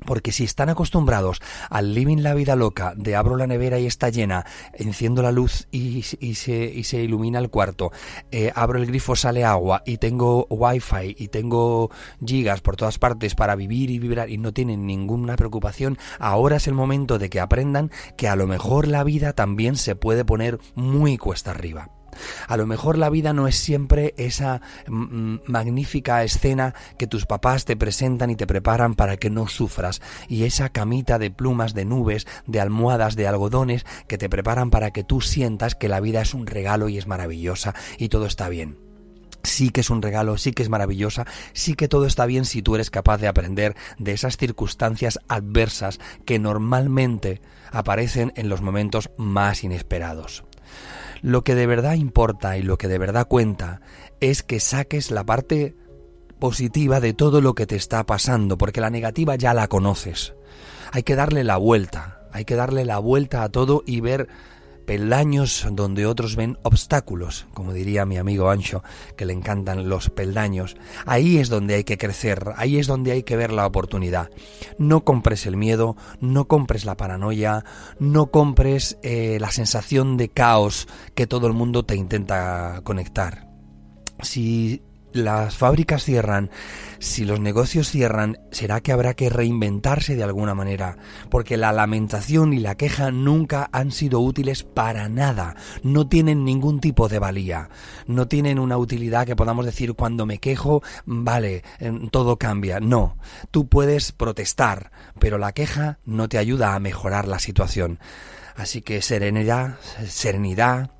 Porque 0.06 0.32
si 0.32 0.44
están 0.44 0.68
acostumbrados 0.68 1.40
al 1.70 1.94
living 1.94 2.18
la 2.18 2.34
vida 2.34 2.56
loca 2.56 2.94
de 2.96 3.16
abro 3.16 3.36
la 3.36 3.46
nevera 3.46 3.78
y 3.78 3.86
está 3.86 4.10
llena, 4.10 4.46
enciendo 4.72 5.22
la 5.22 5.32
luz 5.32 5.66
y, 5.70 6.02
se, 6.02 6.82
se, 6.84 7.02
ilumina 7.02 7.38
el 7.38 7.50
cuarto, 7.50 7.90
eh, 8.30 8.52
abro 8.54 8.78
el 8.78 8.86
grifo, 8.86 9.16
sale 9.16 9.44
agua 9.44 9.82
y 9.84 9.98
tengo 9.98 10.46
wifi 10.50 11.16
y 11.18 11.28
tengo 11.28 11.90
gigas 12.24 12.60
por 12.60 12.76
todas 12.76 12.98
partes 12.98 13.34
para 13.34 13.56
vivir 13.56 13.90
y 13.90 13.98
vibrar 13.98 14.30
y 14.30 14.38
no 14.38 14.52
tienen 14.52 14.86
ninguna 14.86 15.36
preocupación, 15.36 15.98
ahora 16.18 16.56
es 16.56 16.68
el 16.68 16.74
momento 16.74 17.18
de 17.18 17.28
que 17.28 17.40
aprendan 17.40 17.90
que 18.16 18.28
a 18.28 18.36
lo 18.36 18.46
mejor 18.46 18.86
la 18.86 19.04
vida 19.04 19.32
también 19.32 19.76
se 19.76 19.96
puede 19.96 20.24
poner 20.24 20.58
muy 20.74 21.18
cuesta 21.18 21.50
arriba. 21.50 21.97
A 22.46 22.56
lo 22.56 22.66
mejor 22.66 22.98
la 22.98 23.10
vida 23.10 23.32
no 23.32 23.48
es 23.48 23.56
siempre 23.56 24.14
esa 24.16 24.60
mm, 24.86 25.34
mm, 25.34 25.40
magnífica 25.46 26.22
escena 26.24 26.74
que 26.98 27.06
tus 27.06 27.26
papás 27.26 27.64
te 27.64 27.76
presentan 27.76 28.30
y 28.30 28.36
te 28.36 28.46
preparan 28.46 28.94
para 28.94 29.16
que 29.16 29.30
no 29.30 29.48
sufras, 29.48 30.00
y 30.28 30.44
esa 30.44 30.68
camita 30.70 31.18
de 31.18 31.30
plumas, 31.30 31.74
de 31.74 31.84
nubes, 31.84 32.26
de 32.46 32.60
almohadas, 32.60 33.16
de 33.16 33.26
algodones 33.26 33.86
que 34.06 34.18
te 34.18 34.28
preparan 34.28 34.70
para 34.70 34.90
que 34.90 35.04
tú 35.04 35.20
sientas 35.20 35.74
que 35.74 35.88
la 35.88 36.00
vida 36.00 36.20
es 36.22 36.34
un 36.34 36.46
regalo 36.46 36.88
y 36.88 36.98
es 36.98 37.06
maravillosa 37.06 37.74
y 37.98 38.08
todo 38.08 38.26
está 38.26 38.48
bien 38.48 38.88
sí 39.42 39.70
que 39.70 39.80
es 39.80 39.90
un 39.90 40.02
regalo, 40.02 40.36
sí 40.36 40.52
que 40.52 40.62
es 40.62 40.68
maravillosa, 40.68 41.26
sí 41.52 41.74
que 41.74 41.88
todo 41.88 42.06
está 42.06 42.26
bien 42.26 42.44
si 42.44 42.62
tú 42.62 42.74
eres 42.74 42.90
capaz 42.90 43.18
de 43.18 43.28
aprender 43.28 43.76
de 43.98 44.12
esas 44.12 44.36
circunstancias 44.36 45.20
adversas 45.28 45.98
que 46.24 46.38
normalmente 46.38 47.40
aparecen 47.70 48.32
en 48.36 48.48
los 48.48 48.62
momentos 48.62 49.10
más 49.16 49.64
inesperados. 49.64 50.47
Lo 51.22 51.42
que 51.42 51.54
de 51.54 51.66
verdad 51.66 51.94
importa 51.94 52.56
y 52.56 52.62
lo 52.62 52.78
que 52.78 52.88
de 52.88 52.98
verdad 52.98 53.26
cuenta 53.26 53.80
es 54.20 54.42
que 54.42 54.60
saques 54.60 55.10
la 55.10 55.24
parte 55.24 55.74
positiva 56.38 57.00
de 57.00 57.14
todo 57.14 57.40
lo 57.40 57.54
que 57.54 57.66
te 57.66 57.76
está 57.76 58.04
pasando, 58.04 58.58
porque 58.58 58.80
la 58.80 58.90
negativa 58.90 59.36
ya 59.36 59.54
la 59.54 59.68
conoces. 59.68 60.34
Hay 60.92 61.02
que 61.02 61.16
darle 61.16 61.44
la 61.44 61.56
vuelta, 61.56 62.22
hay 62.32 62.44
que 62.44 62.54
darle 62.54 62.84
la 62.84 62.98
vuelta 62.98 63.42
a 63.42 63.48
todo 63.48 63.82
y 63.86 64.00
ver 64.00 64.28
peldaños 64.88 65.66
donde 65.70 66.06
otros 66.06 66.34
ven 66.34 66.56
obstáculos, 66.62 67.46
como 67.52 67.74
diría 67.74 68.06
mi 68.06 68.16
amigo 68.16 68.48
Ancho, 68.48 68.82
que 69.18 69.26
le 69.26 69.34
encantan 69.34 69.90
los 69.90 70.08
peldaños. 70.08 70.78
Ahí 71.04 71.36
es 71.36 71.50
donde 71.50 71.74
hay 71.74 71.84
que 71.84 71.98
crecer, 71.98 72.54
ahí 72.56 72.78
es 72.78 72.86
donde 72.86 73.12
hay 73.12 73.22
que 73.22 73.36
ver 73.36 73.52
la 73.52 73.66
oportunidad. 73.66 74.30
No 74.78 75.04
compres 75.04 75.44
el 75.44 75.58
miedo, 75.58 75.94
no 76.22 76.48
compres 76.48 76.86
la 76.86 76.96
paranoia, 76.96 77.66
no 77.98 78.30
compres 78.30 78.96
eh, 79.02 79.36
la 79.38 79.50
sensación 79.50 80.16
de 80.16 80.30
caos 80.30 80.88
que 81.14 81.26
todo 81.26 81.48
el 81.48 81.52
mundo 81.52 81.84
te 81.84 81.94
intenta 81.94 82.80
conectar. 82.82 83.46
Si 84.22 84.80
las 85.12 85.56
fábricas 85.56 86.04
cierran, 86.04 86.50
si 86.98 87.24
los 87.24 87.40
negocios 87.40 87.88
cierran, 87.88 88.38
será 88.50 88.80
que 88.80 88.92
habrá 88.92 89.14
que 89.14 89.30
reinventarse 89.30 90.16
de 90.16 90.24
alguna 90.24 90.54
manera, 90.54 90.96
porque 91.30 91.56
la 91.56 91.72
lamentación 91.72 92.52
y 92.52 92.58
la 92.58 92.76
queja 92.76 93.10
nunca 93.10 93.68
han 93.72 93.90
sido 93.90 94.20
útiles 94.20 94.64
para 94.64 95.08
nada, 95.08 95.56
no 95.82 96.08
tienen 96.08 96.44
ningún 96.44 96.80
tipo 96.80 97.08
de 97.08 97.18
valía, 97.18 97.70
no 98.06 98.28
tienen 98.28 98.58
una 98.58 98.76
utilidad 98.76 99.26
que 99.26 99.36
podamos 99.36 99.64
decir 99.64 99.94
cuando 99.94 100.26
me 100.26 100.38
quejo, 100.38 100.82
vale, 101.06 101.62
todo 102.10 102.38
cambia, 102.38 102.80
no, 102.80 103.16
tú 103.50 103.68
puedes 103.68 104.12
protestar, 104.12 104.90
pero 105.18 105.38
la 105.38 105.52
queja 105.52 105.98
no 106.04 106.28
te 106.28 106.38
ayuda 106.38 106.74
a 106.74 106.80
mejorar 106.80 107.26
la 107.28 107.38
situación. 107.38 107.98
Así 108.56 108.82
que 108.82 109.02
serenidad, 109.02 109.76
serenidad, 110.08 110.90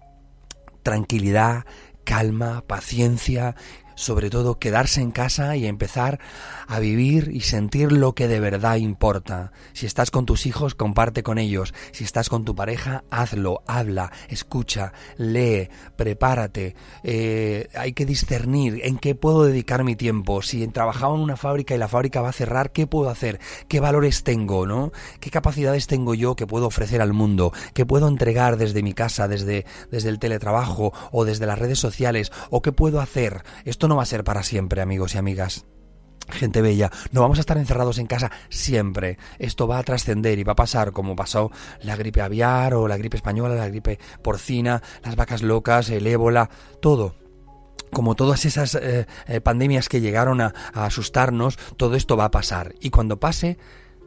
tranquilidad, 0.84 1.64
calma, 2.04 2.62
paciencia, 2.66 3.56
sobre 3.98 4.30
todo 4.30 4.60
quedarse 4.60 5.00
en 5.00 5.10
casa 5.10 5.56
y 5.56 5.66
empezar 5.66 6.20
a 6.68 6.78
vivir 6.78 7.30
y 7.32 7.40
sentir 7.40 7.90
lo 7.90 8.14
que 8.14 8.28
de 8.28 8.38
verdad 8.38 8.76
importa. 8.76 9.50
Si 9.72 9.86
estás 9.86 10.12
con 10.12 10.24
tus 10.24 10.46
hijos, 10.46 10.76
comparte 10.76 11.24
con 11.24 11.36
ellos. 11.36 11.74
Si 11.90 12.04
estás 12.04 12.28
con 12.28 12.44
tu 12.44 12.54
pareja, 12.54 13.02
hazlo, 13.10 13.62
habla, 13.66 14.12
escucha, 14.28 14.92
lee, 15.16 15.68
prepárate. 15.96 16.76
Eh, 17.02 17.68
hay 17.74 17.92
que 17.92 18.06
discernir 18.06 18.80
en 18.84 18.98
qué 18.98 19.16
puedo 19.16 19.44
dedicar 19.44 19.82
mi 19.82 19.96
tiempo. 19.96 20.42
Si 20.42 20.66
trabajaba 20.68 21.16
en 21.16 21.20
una 21.20 21.36
fábrica 21.36 21.74
y 21.74 21.78
la 21.78 21.88
fábrica 21.88 22.22
va 22.22 22.28
a 22.28 22.32
cerrar, 22.32 22.70
¿qué 22.70 22.86
puedo 22.86 23.10
hacer? 23.10 23.40
¿Qué 23.66 23.80
valores 23.80 24.22
tengo, 24.22 24.64
no? 24.64 24.92
¿Qué 25.18 25.30
capacidades 25.30 25.88
tengo 25.88 26.14
yo 26.14 26.36
que 26.36 26.46
puedo 26.46 26.66
ofrecer 26.66 27.02
al 27.02 27.14
mundo? 27.14 27.52
¿Qué 27.74 27.84
puedo 27.84 28.06
entregar 28.06 28.58
desde 28.58 28.84
mi 28.84 28.94
casa, 28.94 29.26
desde, 29.26 29.66
desde 29.90 30.08
el 30.10 30.20
teletrabajo 30.20 30.92
o 31.10 31.24
desde 31.24 31.46
las 31.46 31.58
redes 31.58 31.80
sociales? 31.80 32.30
¿O 32.50 32.62
qué 32.62 32.70
puedo 32.70 33.00
hacer? 33.00 33.42
Esto 33.64 33.87
no 33.88 33.96
va 33.96 34.02
a 34.02 34.06
ser 34.06 34.24
para 34.24 34.42
siempre, 34.42 34.80
amigos 34.80 35.14
y 35.14 35.18
amigas. 35.18 35.66
Gente 36.30 36.60
bella, 36.60 36.90
no 37.10 37.22
vamos 37.22 37.38
a 37.38 37.40
estar 37.40 37.56
encerrados 37.56 37.98
en 37.98 38.06
casa 38.06 38.30
siempre. 38.50 39.16
Esto 39.38 39.66
va 39.66 39.78
a 39.78 39.82
trascender 39.82 40.38
y 40.38 40.44
va 40.44 40.52
a 40.52 40.56
pasar 40.56 40.92
como 40.92 41.16
pasó 41.16 41.50
la 41.80 41.96
gripe 41.96 42.20
aviar 42.20 42.74
o 42.74 42.86
la 42.86 42.98
gripe 42.98 43.16
española, 43.16 43.54
la 43.54 43.68
gripe 43.68 43.98
porcina, 44.22 44.82
las 45.02 45.16
vacas 45.16 45.42
locas, 45.42 45.88
el 45.88 46.06
ébola, 46.06 46.50
todo. 46.80 47.14
Como 47.90 48.14
todas 48.14 48.44
esas 48.44 48.74
eh, 48.74 49.06
eh, 49.26 49.40
pandemias 49.40 49.88
que 49.88 50.02
llegaron 50.02 50.42
a 50.42 50.52
asustarnos, 50.74 51.56
todo 51.78 51.96
esto 51.96 52.18
va 52.18 52.26
a 52.26 52.30
pasar. 52.30 52.74
Y 52.80 52.90
cuando 52.90 53.18
pase, 53.18 53.56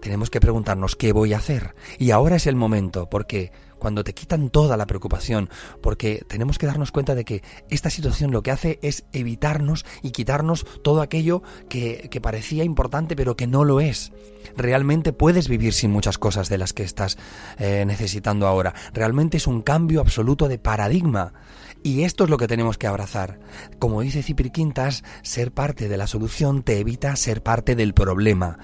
tenemos 0.01 0.29
que 0.29 0.41
preguntarnos 0.41 0.95
qué 0.95 1.13
voy 1.13 1.34
a 1.34 1.38
hacer. 1.38 1.73
Y 1.97 2.12
ahora 2.12 2.36
es 2.36 2.45
el 2.45 2.55
momento, 2.55 3.10
porque 3.10 3.51
cuando 3.81 4.03
te 4.03 4.13
quitan 4.13 4.51
toda 4.51 4.77
la 4.77 4.85
preocupación, 4.85 5.49
porque 5.81 6.23
tenemos 6.27 6.59
que 6.59 6.67
darnos 6.67 6.91
cuenta 6.91 7.15
de 7.15 7.25
que 7.25 7.41
esta 7.71 7.89
situación 7.89 8.29
lo 8.29 8.43
que 8.43 8.51
hace 8.51 8.77
es 8.83 9.05
evitarnos 9.11 9.87
y 10.03 10.11
quitarnos 10.11 10.67
todo 10.83 11.01
aquello 11.01 11.41
que, 11.67 12.07
parecía 12.21 12.63
importante 12.63 13.15
pero 13.15 13.35
que 13.35 13.47
no 13.47 13.63
lo 13.65 13.81
es. 13.81 14.11
Realmente 14.55 15.13
puedes 15.13 15.47
vivir 15.47 15.73
sin 15.73 15.89
muchas 15.89 16.19
cosas 16.19 16.47
de 16.47 16.59
las 16.59 16.73
que 16.73 16.83
estás 16.83 17.17
eh, 17.57 17.83
necesitando 17.87 18.45
ahora. 18.45 18.75
Realmente 18.93 19.37
es 19.37 19.47
un 19.47 19.63
cambio 19.63 19.99
absoluto 19.99 20.47
de 20.47 20.59
paradigma. 20.59 21.33
Y 21.81 22.03
esto 22.03 22.25
es 22.25 22.29
lo 22.29 22.37
que 22.37 22.47
tenemos 22.47 22.77
que 22.77 22.85
abrazar. 22.85 23.39
Como 23.79 24.01
dice 24.01 24.21
Cipri 24.21 24.51
Quintas, 24.51 25.03
ser 25.23 25.51
parte 25.51 25.89
de 25.89 25.97
la 25.97 26.05
solución 26.05 26.61
te 26.61 26.77
evita 26.77 27.15
ser 27.15 27.41
parte 27.41 27.75
del 27.75 27.95
problema 27.95 28.59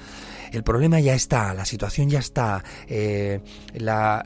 el 0.57 0.63
problema 0.63 0.99
ya 0.99 1.13
está, 1.13 1.53
la 1.53 1.65
situación 1.65 2.09
ya 2.09 2.19
está, 2.19 2.63
eh, 2.87 3.41
la, 3.75 4.23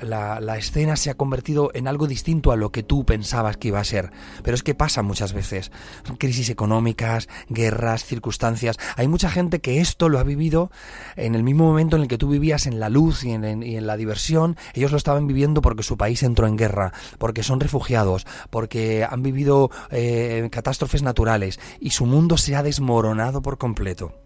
escena 0.57 0.95
se 0.95 1.09
ha 1.09 1.15
convertido 1.15 1.71
en 1.73 1.87
algo 1.87 2.07
distinto 2.07 2.51
a 2.51 2.55
lo 2.55 2.71
que 2.71 2.83
tú 2.83 3.05
pensabas 3.05 3.57
que 3.57 3.67
iba 3.67 3.79
a 3.79 3.83
ser. 3.83 4.11
Pero 4.43 4.55
es 4.55 4.63
que 4.63 4.73
pasa 4.73 5.01
muchas 5.01 5.33
veces. 5.33 5.71
Crisis 6.17 6.49
económicas, 6.49 7.27
guerras, 7.49 8.05
circunstancias. 8.05 8.77
Hay 8.95 9.07
mucha 9.07 9.29
gente 9.29 9.59
que 9.59 9.81
esto 9.81 10.07
lo 10.07 10.19
ha 10.19 10.23
vivido 10.23 10.71
en 11.15 11.35
el 11.35 11.43
mismo 11.43 11.65
momento 11.65 11.97
en 11.97 12.03
el 12.03 12.07
que 12.07 12.17
tú 12.17 12.29
vivías 12.29 12.65
en 12.65 12.79
la 12.79 12.89
luz 12.89 13.23
y 13.23 13.31
en, 13.31 13.85
la 13.85 13.97
diversión. 13.97 14.55
Ellos 14.73 14.91
lo 14.91 14.97
estaban 14.97 15.27
viviendo 15.27 15.61
porque 15.61 15.83
su 15.83 15.97
país 15.97 16.23
entró 16.23 16.47
en 16.47 16.55
guerra, 16.55 16.93
porque 17.17 17.43
son 17.43 17.59
refugiados, 17.59 18.25
porque 18.49 19.03
han 19.03 19.21
vivido 19.21 19.69
eh, 19.89 20.47
catástrofes 20.51 21.03
naturales 21.03 21.59
y 21.81 21.89
su 21.89 22.05
mundo 22.05 22.37
se 22.37 22.55
ha 22.55 22.63
desmoronado 22.63 23.41
por 23.41 23.57
completo 23.57 24.20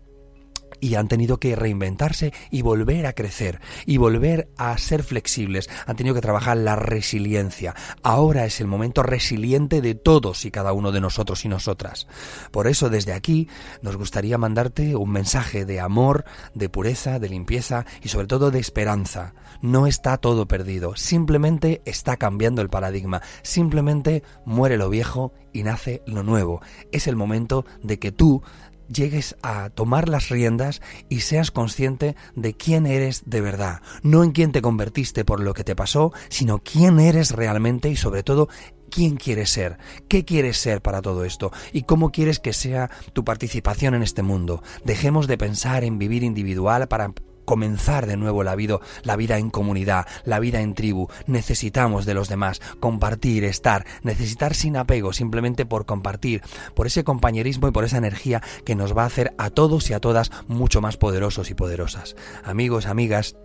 y 0.79 0.95
han 0.95 1.07
tenido 1.07 1.39
que 1.39 1.55
reinventarse 1.55 2.33
y 2.51 2.61
volver 2.61 3.05
a 3.05 3.13
crecer 3.13 3.59
y 3.85 3.97
volver 3.97 4.49
a 4.57 4.77
ser 4.77 5.03
flexibles. 5.03 5.69
Han 5.85 5.95
tenido 5.95 6.15
que 6.15 6.21
trabajar 6.21 6.57
la 6.57 6.75
resiliencia. 6.75 7.75
Ahora 8.03 8.45
es 8.45 8.61
el 8.61 8.67
momento 8.67 9.03
resiliente 9.03 9.81
de 9.81 9.95
todos 9.95 10.45
y 10.45 10.51
cada 10.51 10.73
uno 10.73 10.91
de 10.91 11.01
nosotros 11.01 11.45
y 11.45 11.49
nosotras. 11.49 12.07
Por 12.51 12.67
eso 12.67 12.89
desde 12.89 13.13
aquí 13.13 13.47
nos 13.81 13.97
gustaría 13.97 14.37
mandarte 14.37 14.95
un 14.95 15.11
mensaje 15.11 15.65
de 15.65 15.79
amor, 15.79 16.25
de 16.53 16.69
pureza, 16.69 17.19
de 17.19 17.29
limpieza 17.29 17.85
y 18.01 18.09
sobre 18.09 18.27
todo 18.27 18.51
de 18.51 18.59
esperanza. 18.59 19.33
No 19.61 19.87
está 19.87 20.17
todo 20.17 20.47
perdido, 20.47 20.95
simplemente 20.95 21.81
está 21.85 22.17
cambiando 22.17 22.61
el 22.61 22.69
paradigma, 22.69 23.21
simplemente 23.41 24.23
muere 24.45 24.77
lo 24.77 24.89
viejo 24.89 25.33
y 25.53 25.63
nace 25.63 26.03
lo 26.05 26.23
nuevo. 26.23 26.61
Es 26.91 27.07
el 27.07 27.15
momento 27.15 27.65
de 27.81 27.97
que 27.97 28.11
tú 28.11 28.43
llegues 28.87 29.35
a 29.41 29.69
tomar 29.69 30.09
las 30.09 30.29
riendas 30.29 30.81
y 31.09 31.21
seas 31.21 31.51
consciente 31.51 32.15
de 32.35 32.55
quién 32.55 32.85
eres 32.85 33.23
de 33.25 33.41
verdad, 33.41 33.81
no 34.03 34.23
en 34.23 34.31
quién 34.31 34.51
te 34.51 34.61
convertiste 34.61 35.25
por 35.25 35.39
lo 35.39 35.53
que 35.53 35.63
te 35.63 35.75
pasó, 35.75 36.13
sino 36.29 36.59
quién 36.59 36.99
eres 36.99 37.31
realmente 37.31 37.89
y 37.89 37.95
sobre 37.95 38.23
todo 38.23 38.49
quién 38.89 39.17
quieres 39.17 39.49
ser, 39.49 39.77
qué 40.07 40.23
quieres 40.23 40.57
ser 40.57 40.81
para 40.81 41.01
todo 41.01 41.25
esto 41.25 41.51
y 41.73 41.83
cómo 41.83 42.11
quieres 42.11 42.39
que 42.39 42.53
sea 42.53 42.89
tu 43.13 43.25
participación 43.25 43.93
en 43.93 44.03
este 44.03 44.23
mundo. 44.23 44.63
Dejemos 44.83 45.27
de 45.27 45.37
pensar 45.37 45.83
en 45.83 45.97
vivir 45.97 46.23
individual 46.23 46.87
para 46.87 47.11
comenzar 47.45 48.05
de 48.05 48.17
nuevo 48.17 48.43
la 48.43 48.55
vida, 48.55 48.79
la 49.03 49.15
vida 49.15 49.37
en 49.37 49.49
comunidad, 49.49 50.05
la 50.25 50.39
vida 50.39 50.61
en 50.61 50.73
tribu. 50.73 51.07
Necesitamos 51.27 52.05
de 52.05 52.13
los 52.13 52.29
demás, 52.29 52.61
compartir, 52.79 53.43
estar, 53.43 53.85
necesitar 54.03 54.53
sin 54.53 54.77
apego, 54.77 55.13
simplemente 55.13 55.65
por 55.65 55.85
compartir, 55.85 56.41
por 56.73 56.87
ese 56.87 57.03
compañerismo 57.03 57.67
y 57.67 57.71
por 57.71 57.85
esa 57.85 57.97
energía 57.97 58.41
que 58.65 58.75
nos 58.75 58.97
va 58.97 59.03
a 59.03 59.07
hacer 59.07 59.33
a 59.37 59.49
todos 59.49 59.89
y 59.89 59.93
a 59.93 59.99
todas 59.99 60.31
mucho 60.47 60.81
más 60.81 60.97
poderosos 60.97 61.49
y 61.49 61.53
poderosas. 61.53 62.15
Amigos, 62.43 62.85
amigas, 62.85 63.35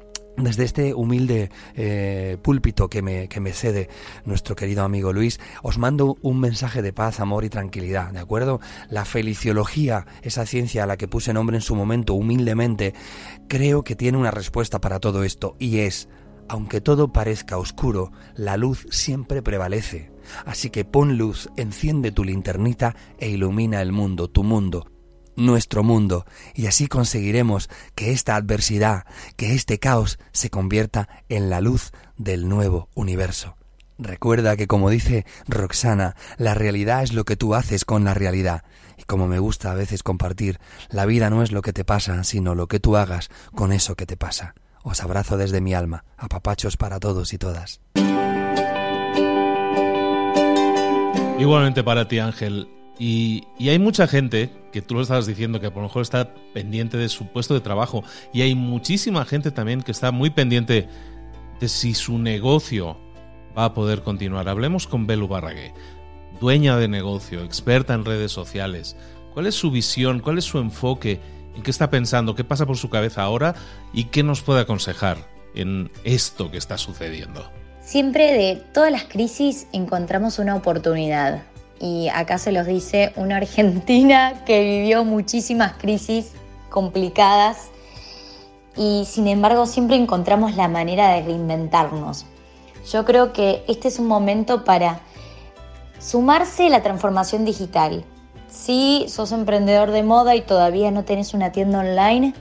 desde 0.44 0.64
este 0.64 0.94
humilde 0.94 1.50
eh, 1.74 2.38
púlpito 2.42 2.88
que 2.88 3.02
me, 3.02 3.28
que 3.28 3.40
me 3.40 3.52
cede 3.52 3.88
nuestro 4.24 4.56
querido 4.56 4.84
amigo 4.84 5.12
Luis, 5.12 5.40
os 5.62 5.78
mando 5.78 6.16
un 6.22 6.40
mensaje 6.40 6.82
de 6.82 6.92
paz, 6.92 7.20
amor 7.20 7.44
y 7.44 7.48
tranquilidad, 7.48 8.12
¿de 8.12 8.20
acuerdo? 8.20 8.60
La 8.88 9.04
feliciología, 9.04 10.06
esa 10.22 10.46
ciencia 10.46 10.84
a 10.84 10.86
la 10.86 10.96
que 10.96 11.08
puse 11.08 11.32
nombre 11.32 11.56
en 11.56 11.62
su 11.62 11.74
momento 11.74 12.14
humildemente, 12.14 12.94
creo 13.48 13.82
que 13.82 13.96
tiene 13.96 14.18
una 14.18 14.30
respuesta 14.30 14.80
para 14.80 15.00
todo 15.00 15.24
esto 15.24 15.56
y 15.58 15.78
es, 15.78 16.08
aunque 16.48 16.80
todo 16.80 17.12
parezca 17.12 17.58
oscuro, 17.58 18.12
la 18.34 18.56
luz 18.56 18.86
siempre 18.90 19.42
prevalece. 19.42 20.10
Así 20.44 20.70
que 20.70 20.84
pon 20.84 21.16
luz, 21.16 21.48
enciende 21.56 22.12
tu 22.12 22.24
linternita 22.24 22.94
e 23.18 23.30
ilumina 23.30 23.80
el 23.82 23.92
mundo, 23.92 24.28
tu 24.28 24.44
mundo, 24.44 24.86
nuestro 25.36 25.82
mundo 25.82 26.26
y 26.54 26.66
así 26.66 26.86
conseguiremos 26.86 27.68
que 27.94 28.12
esta 28.12 28.36
adversidad, 28.36 29.04
que 29.36 29.54
este 29.54 29.78
caos 29.78 30.18
se 30.32 30.50
convierta 30.50 31.08
en 31.28 31.50
la 31.50 31.60
luz 31.60 31.92
del 32.16 32.48
nuevo 32.48 32.88
universo. 32.94 33.56
Recuerda 33.98 34.56
que 34.56 34.66
como 34.66 34.88
dice 34.88 35.26
Roxana, 35.46 36.16
la 36.38 36.54
realidad 36.54 37.02
es 37.02 37.12
lo 37.12 37.24
que 37.24 37.36
tú 37.36 37.54
haces 37.54 37.84
con 37.84 38.04
la 38.04 38.14
realidad. 38.14 38.64
Y 38.96 39.04
como 39.04 39.26
me 39.26 39.38
gusta 39.38 39.70
a 39.72 39.74
veces 39.74 40.02
compartir, 40.02 40.58
la 40.88 41.04
vida 41.04 41.28
no 41.28 41.42
es 41.42 41.52
lo 41.52 41.60
que 41.60 41.74
te 41.74 41.84
pasa, 41.84 42.24
sino 42.24 42.54
lo 42.54 42.66
que 42.66 42.80
tú 42.80 42.96
hagas 42.96 43.28
con 43.54 43.72
eso 43.72 43.96
que 43.96 44.06
te 44.06 44.16
pasa. 44.16 44.54
Os 44.82 45.02
abrazo 45.02 45.36
desde 45.36 45.60
mi 45.60 45.74
alma, 45.74 46.04
a 46.16 46.28
papachos 46.28 46.78
para 46.78 46.98
todos 46.98 47.34
y 47.34 47.38
todas. 47.38 47.82
Igualmente 51.38 51.82
para 51.84 52.08
ti, 52.08 52.18
Ángel. 52.18 52.68
Y, 53.00 53.46
hay 53.58 53.78
mucha 53.78 54.06
gente 54.06 54.50
que 54.72 54.82
tú 54.82 54.94
lo 54.94 55.00
estabas 55.00 55.24
diciendo 55.24 55.58
que 55.58 55.70
por 55.70 55.82
lo 55.82 55.88
mejor 55.88 56.02
está 56.02 56.34
pendiente 56.52 56.98
de 56.98 57.08
su 57.08 57.26
puesto 57.28 57.54
de 57.54 57.60
trabajo. 57.60 58.04
Y 58.30 58.42
hay 58.42 58.54
muchísima 58.54 59.24
gente 59.24 59.50
también 59.50 59.80
que 59.80 59.90
está 59.90 60.12
muy 60.12 60.28
pendiente 60.28 60.86
de 61.58 61.68
si 61.68 61.94
su 61.94 62.18
negocio 62.18 62.98
va 63.56 63.64
a 63.64 63.74
poder 63.74 64.02
continuar. 64.02 64.50
Hablemos 64.50 64.86
con 64.86 65.06
Belu 65.06 65.28
Barragué, 65.28 65.72
dueña 66.40 66.76
de 66.76 66.88
negocio, 66.88 67.42
experta 67.42 67.94
en 67.94 68.04
redes 68.04 68.32
sociales. 68.32 68.96
¿Cuál 69.32 69.46
es 69.46 69.54
su 69.54 69.70
visión? 69.70 70.20
¿Cuál 70.20 70.36
es 70.36 70.44
su 70.44 70.58
enfoque? 70.58 71.20
¿En 71.56 71.62
qué 71.62 71.70
está 71.70 71.88
pensando? 71.88 72.34
¿Qué 72.34 72.44
pasa 72.44 72.66
por 72.66 72.76
su 72.76 72.90
cabeza 72.90 73.22
ahora? 73.22 73.54
¿Y 73.94 74.04
qué 74.04 74.22
nos 74.22 74.42
puede 74.42 74.60
aconsejar 74.60 75.16
en 75.54 75.90
esto 76.04 76.50
que 76.50 76.58
está 76.58 76.76
sucediendo? 76.76 77.50
Siempre 77.80 78.34
de 78.34 78.56
todas 78.56 78.92
las 78.92 79.04
crisis 79.04 79.68
encontramos 79.72 80.38
una 80.38 80.54
oportunidad. 80.54 81.49
Y 81.80 82.08
acá 82.08 82.36
se 82.38 82.52
los 82.52 82.66
dice 82.66 83.12
una 83.16 83.38
argentina 83.38 84.42
que 84.46 84.62
vivió 84.62 85.04
muchísimas 85.04 85.72
crisis 85.72 86.32
complicadas 86.68 87.70
y 88.76 89.04
sin 89.06 89.26
embargo 89.26 89.66
siempre 89.66 89.96
encontramos 89.96 90.54
la 90.56 90.68
manera 90.68 91.08
de 91.14 91.22
reinventarnos. 91.22 92.26
Yo 92.90 93.04
creo 93.04 93.32
que 93.32 93.64
este 93.66 93.88
es 93.88 93.98
un 93.98 94.06
momento 94.06 94.64
para 94.64 95.00
sumarse 95.98 96.66
a 96.66 96.70
la 96.70 96.82
transformación 96.82 97.44
digital. 97.44 98.04
Si 98.48 99.06
sos 99.08 99.32
emprendedor 99.32 99.90
de 99.90 100.02
moda 100.02 100.34
y 100.34 100.40
todavía 100.42 100.90
no 100.90 101.04
tenés 101.04 101.34
una 101.34 101.52
tienda 101.52 101.80
online, 101.80 102.34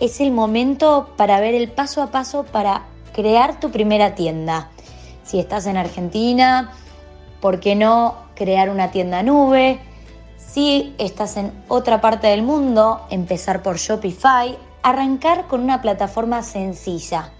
es 0.00 0.20
el 0.20 0.30
momento 0.30 1.10
para 1.16 1.40
ver 1.40 1.54
el 1.54 1.70
paso 1.70 2.02
a 2.02 2.10
paso 2.10 2.44
para 2.44 2.82
crear 3.12 3.60
tu 3.60 3.70
primera 3.70 4.14
tienda. 4.14 4.70
Si 5.24 5.38
estás 5.38 5.66
en 5.66 5.76
Argentina, 5.76 6.72
¿por 7.40 7.60
qué 7.60 7.74
no 7.74 8.16
crear 8.42 8.70
una 8.70 8.90
tienda 8.90 9.22
nube? 9.22 9.78
Si 10.36 10.94
estás 10.98 11.36
en 11.36 11.52
otra 11.68 12.00
parte 12.00 12.26
del 12.26 12.42
mundo, 12.42 13.06
empezar 13.08 13.62
por 13.62 13.76
Shopify, 13.76 14.58
arrancar 14.82 15.46
con 15.46 15.60
una 15.60 15.80
plataforma 15.80 16.42
sencilla. 16.42 17.30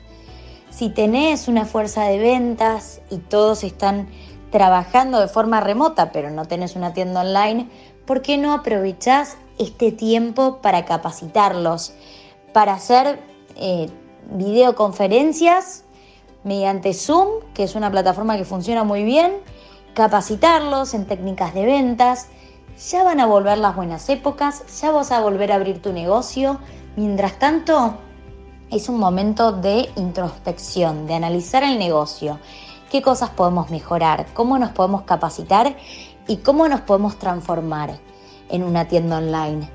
Si 0.70 0.90
tenés 0.90 1.48
una 1.48 1.64
fuerza 1.64 2.04
de 2.04 2.18
ventas 2.18 3.00
y 3.10 3.18
todos 3.18 3.64
están 3.64 4.08
trabajando 4.50 5.18
de 5.18 5.26
forma 5.26 5.60
remota, 5.60 6.12
pero 6.12 6.30
no 6.30 6.46
tenés 6.46 6.76
una 6.76 6.92
tienda 6.92 7.22
online, 7.22 7.68
¿por 8.06 8.22
qué 8.22 8.38
no 8.38 8.52
aprovechás 8.52 9.36
este 9.58 9.90
tiempo 9.90 10.58
para 10.62 10.84
capacitarlos? 10.84 11.94
Para 12.52 12.74
hacer 12.74 13.18
eh, 13.56 13.90
videoconferencias 14.30 15.84
mediante 16.44 16.94
Zoom, 16.94 17.28
que 17.54 17.64
es 17.64 17.74
una 17.74 17.90
plataforma 17.90 18.36
que 18.36 18.44
funciona 18.44 18.84
muy 18.84 19.02
bien, 19.02 19.32
capacitarlos 19.94 20.94
en 20.94 21.06
técnicas 21.06 21.54
de 21.54 21.64
ventas. 21.64 22.28
Ya 22.90 23.04
van 23.04 23.20
a 23.20 23.26
volver 23.26 23.58
las 23.58 23.76
buenas 23.76 24.08
épocas, 24.08 24.64
ya 24.80 24.90
vas 24.90 25.12
a 25.12 25.20
volver 25.20 25.52
a 25.52 25.56
abrir 25.56 25.82
tu 25.82 25.92
negocio. 25.92 26.58
Mientras 26.96 27.38
tanto, 27.38 27.98
es 28.70 28.88
un 28.88 28.98
momento 28.98 29.52
de 29.52 29.90
introspección, 29.96 31.06
de 31.06 31.14
analizar 31.14 31.62
el 31.62 31.78
negocio, 31.78 32.38
qué 32.90 33.02
cosas 33.02 33.30
podemos 33.30 33.70
mejorar, 33.70 34.26
cómo 34.32 34.58
nos 34.58 34.70
podemos 34.70 35.02
capacitar 35.02 35.76
y 36.26 36.38
cómo 36.38 36.66
nos 36.68 36.80
podemos 36.80 37.18
transformar 37.18 37.98
en 38.48 38.62
una 38.62 38.88
tienda 38.88 39.18
online. 39.18 39.68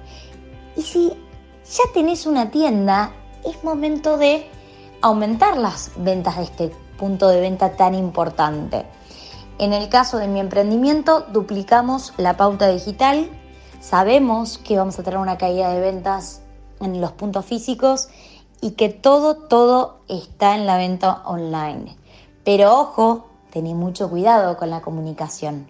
Y 0.76 0.82
si 0.82 1.10
ya 1.10 1.84
tenés 1.94 2.26
una 2.26 2.50
tienda, 2.50 3.12
es 3.44 3.64
momento 3.64 4.18
de 4.18 4.50
aumentar 5.02 5.58
las 5.58 5.92
ventas 5.98 6.38
de 6.38 6.44
este 6.44 6.72
punto 6.98 7.28
de 7.28 7.42
venta 7.42 7.76
tan 7.76 7.94
importante. 7.94 8.86
En 9.60 9.74
el 9.74 9.90
caso 9.90 10.18
de 10.18 10.28
mi 10.28 10.40
emprendimiento, 10.40 11.26
duplicamos 11.34 12.14
la 12.18 12.38
pauta 12.38 12.68
digital. 12.68 13.28
Sabemos 13.80 14.60
que 14.60 14.78
vamos 14.78 15.00
a 15.00 15.04
tener 15.04 15.20
una 15.20 15.40
caída 15.40 15.74
de 15.74 15.80
ventas 15.80 16.42
en 16.80 17.02
los 17.02 17.14
puntos 17.14 17.44
físicos 17.46 18.08
y 18.62 18.72
que 18.72 18.90
todo, 18.90 19.36
todo 19.36 20.02
está 20.08 20.56
en 20.56 20.68
la 20.68 20.78
venta 20.78 21.24
online. 21.26 21.96
Pero 22.44 22.80
ojo, 22.80 23.30
tenés 23.50 23.74
mucho 23.74 24.12
cuidado 24.12 24.58
con 24.58 24.70
la 24.70 24.82
comunicación. 24.82 25.66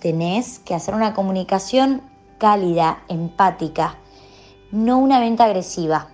Tenés 0.00 0.58
que 0.58 0.74
hacer 0.74 0.94
una 0.94 1.12
comunicación 1.12 2.00
cálida, 2.38 3.02
empática, 3.08 3.98
no 4.72 4.96
una 4.96 5.20
venta 5.20 5.44
agresiva. 5.44 6.08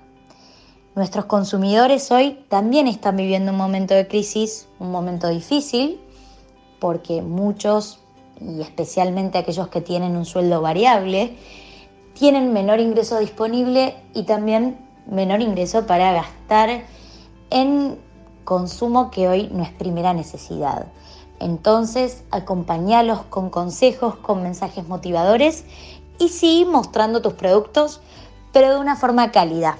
Nuestros 0.96 1.26
consumidores 1.26 2.10
hoy 2.10 2.44
también 2.48 2.88
están 2.88 3.16
viviendo 3.16 3.52
un 3.52 3.58
momento 3.58 3.94
de 3.94 4.08
crisis, 4.08 4.66
un 4.80 4.90
momento 4.90 5.28
difícil, 5.28 6.00
porque 6.78 7.22
muchos, 7.22 8.00
y 8.40 8.60
especialmente 8.60 9.38
aquellos 9.38 9.68
que 9.68 9.80
tienen 9.80 10.16
un 10.16 10.24
sueldo 10.24 10.60
variable, 10.60 11.36
tienen 12.14 12.52
menor 12.52 12.80
ingreso 12.80 13.18
disponible 13.18 13.96
y 14.14 14.24
también 14.24 14.78
menor 15.06 15.40
ingreso 15.42 15.86
para 15.86 16.12
gastar 16.12 16.84
en 17.50 17.98
consumo 18.44 19.10
que 19.10 19.28
hoy 19.28 19.48
no 19.52 19.62
es 19.62 19.70
primera 19.70 20.14
necesidad. 20.14 20.86
Entonces, 21.38 22.24
acompañalos 22.30 23.22
con 23.22 23.50
consejos, 23.50 24.16
con 24.16 24.42
mensajes 24.42 24.88
motivadores 24.88 25.64
y 26.18 26.30
sí 26.30 26.66
mostrando 26.68 27.20
tus 27.20 27.34
productos, 27.34 28.00
pero 28.52 28.70
de 28.70 28.80
una 28.80 28.96
forma 28.96 29.32
cálida. 29.32 29.78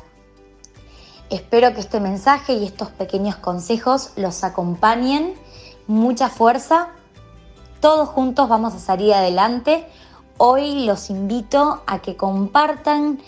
Espero 1.31 1.73
que 1.75 1.81
este 1.81 1.99
mensaje 1.99 2.53
y 2.53 2.67
estos 2.67 2.91
pequeños 2.91 3.37
consejos 3.37 4.13
los 4.17 4.45
acompañen. 4.45 5.35
Mucha 5.87 6.29
fuerza. 6.29 6.89
Todos 7.81 8.09
juntos 8.09 8.49
vamos 8.49 8.75
a 8.75 8.79
salir 8.79 9.15
adelante. 9.15 9.87
Hoy 10.39 10.85
los 10.85 11.11
invito 11.11 11.83
a 11.87 12.01
que 12.01 12.17
compartan 12.17 13.21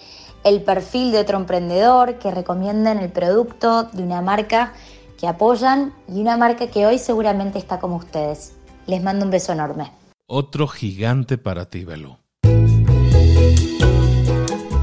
el 0.44 0.62
perfil 0.62 1.12
de 1.12 1.21
otro 1.21 1.38
emprendedor, 1.38 2.18
que 2.18 2.31
recomienden 2.31 2.99
el 2.99 3.11
producto 3.11 3.85
de 3.85 4.03
una 4.03 4.23
marca 4.23 4.73
que 5.18 5.29
apoyan 5.29 5.92
y 6.09 6.21
una 6.21 6.37
marca 6.37 6.68
que 6.68 6.87
hoy 6.87 6.99
seguramente 6.99 7.59
está 7.59 7.79
como 7.79 7.97
ustedes. 7.97 8.55
Les 8.87 9.03
mando 9.03 9.25
un 9.25 9.31
beso 9.31 9.53
enorme. 9.53 9.92
Otro 10.27 10.66
gigante 10.66 11.38
para 11.38 11.66
ti, 11.66 11.85
Belu. 11.85 12.16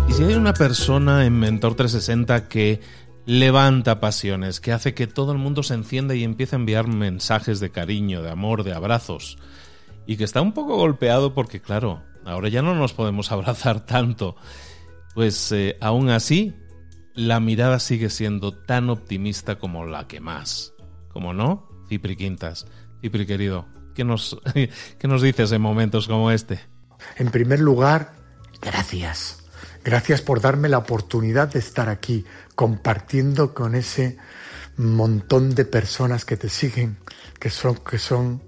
Y 0.09 0.13
si 0.13 0.23
hay 0.23 0.35
una 0.35 0.53
persona 0.53 1.25
en 1.25 1.37
Mentor 1.37 1.75
360 1.75 2.47
que 2.47 2.81
levanta 3.25 3.99
pasiones, 3.99 4.59
que 4.59 4.71
hace 4.71 4.93
que 4.93 5.07
todo 5.07 5.31
el 5.31 5.37
mundo 5.37 5.63
se 5.63 5.73
encienda 5.73 6.15
y 6.15 6.23
empiece 6.23 6.55
a 6.55 6.59
enviar 6.59 6.87
mensajes 6.87 7.59
de 7.59 7.71
cariño, 7.71 8.21
de 8.21 8.29
amor, 8.29 8.63
de 8.63 8.73
abrazos. 8.73 9.37
Y 10.05 10.17
que 10.17 10.23
está 10.23 10.41
un 10.41 10.53
poco 10.53 10.75
golpeado 10.75 11.33
porque, 11.33 11.61
claro, 11.61 12.03
ahora 12.25 12.49
ya 12.49 12.61
no 12.61 12.75
nos 12.75 12.93
podemos 12.93 13.31
abrazar 13.31 13.85
tanto. 13.85 14.35
Pues 15.13 15.51
eh, 15.51 15.77
aún 15.81 16.09
así, 16.09 16.53
la 17.13 17.39
mirada 17.39 17.79
sigue 17.79 18.09
siendo 18.09 18.51
tan 18.51 18.89
optimista 18.89 19.57
como 19.57 19.85
la 19.85 20.07
que 20.07 20.19
más. 20.19 20.73
¿Cómo 21.09 21.33
no? 21.33 21.69
Cipri 21.87 22.15
Quintas. 22.15 22.67
Cipri 23.01 23.25
querido, 23.25 23.65
¿qué 23.95 24.03
nos, 24.03 24.37
¿qué 24.99 25.07
nos 25.07 25.21
dices 25.21 25.51
en 25.51 25.61
momentos 25.61 26.07
como 26.07 26.31
este? 26.31 26.59
En 27.17 27.31
primer 27.31 27.59
lugar, 27.59 28.13
gracias. 28.61 29.44
Gracias 29.85 30.21
por 30.21 30.41
darme 30.41 30.67
la 30.67 30.79
oportunidad 30.79 31.47
de 31.47 31.59
estar 31.59 31.89
aquí 31.89 32.25
compartiendo 32.55 33.53
con 33.53 33.75
ese 33.75 34.17
montón 34.77 35.53
de 35.53 35.63
personas 35.63 36.25
que 36.25 36.37
te 36.37 36.49
siguen, 36.49 36.97
que 37.39 37.51
son, 37.51 37.75
que 37.75 37.99
son 37.99 38.41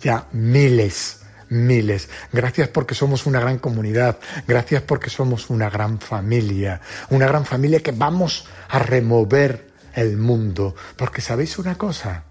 ya 0.00 0.28
miles, 0.30 1.22
miles. 1.48 2.08
Gracias 2.32 2.68
porque 2.68 2.94
somos 2.94 3.26
una 3.26 3.40
gran 3.40 3.58
comunidad, 3.58 4.20
gracias 4.46 4.82
porque 4.82 5.10
somos 5.10 5.50
una 5.50 5.68
gran 5.68 5.98
familia, 5.98 6.80
una 7.10 7.26
gran 7.26 7.44
familia 7.44 7.82
que 7.82 7.90
vamos 7.90 8.46
a 8.68 8.78
remover 8.78 9.72
el 9.94 10.16
mundo. 10.16 10.76
Porque 10.96 11.22
sabéis 11.22 11.58
una 11.58 11.76
cosa, 11.76 12.22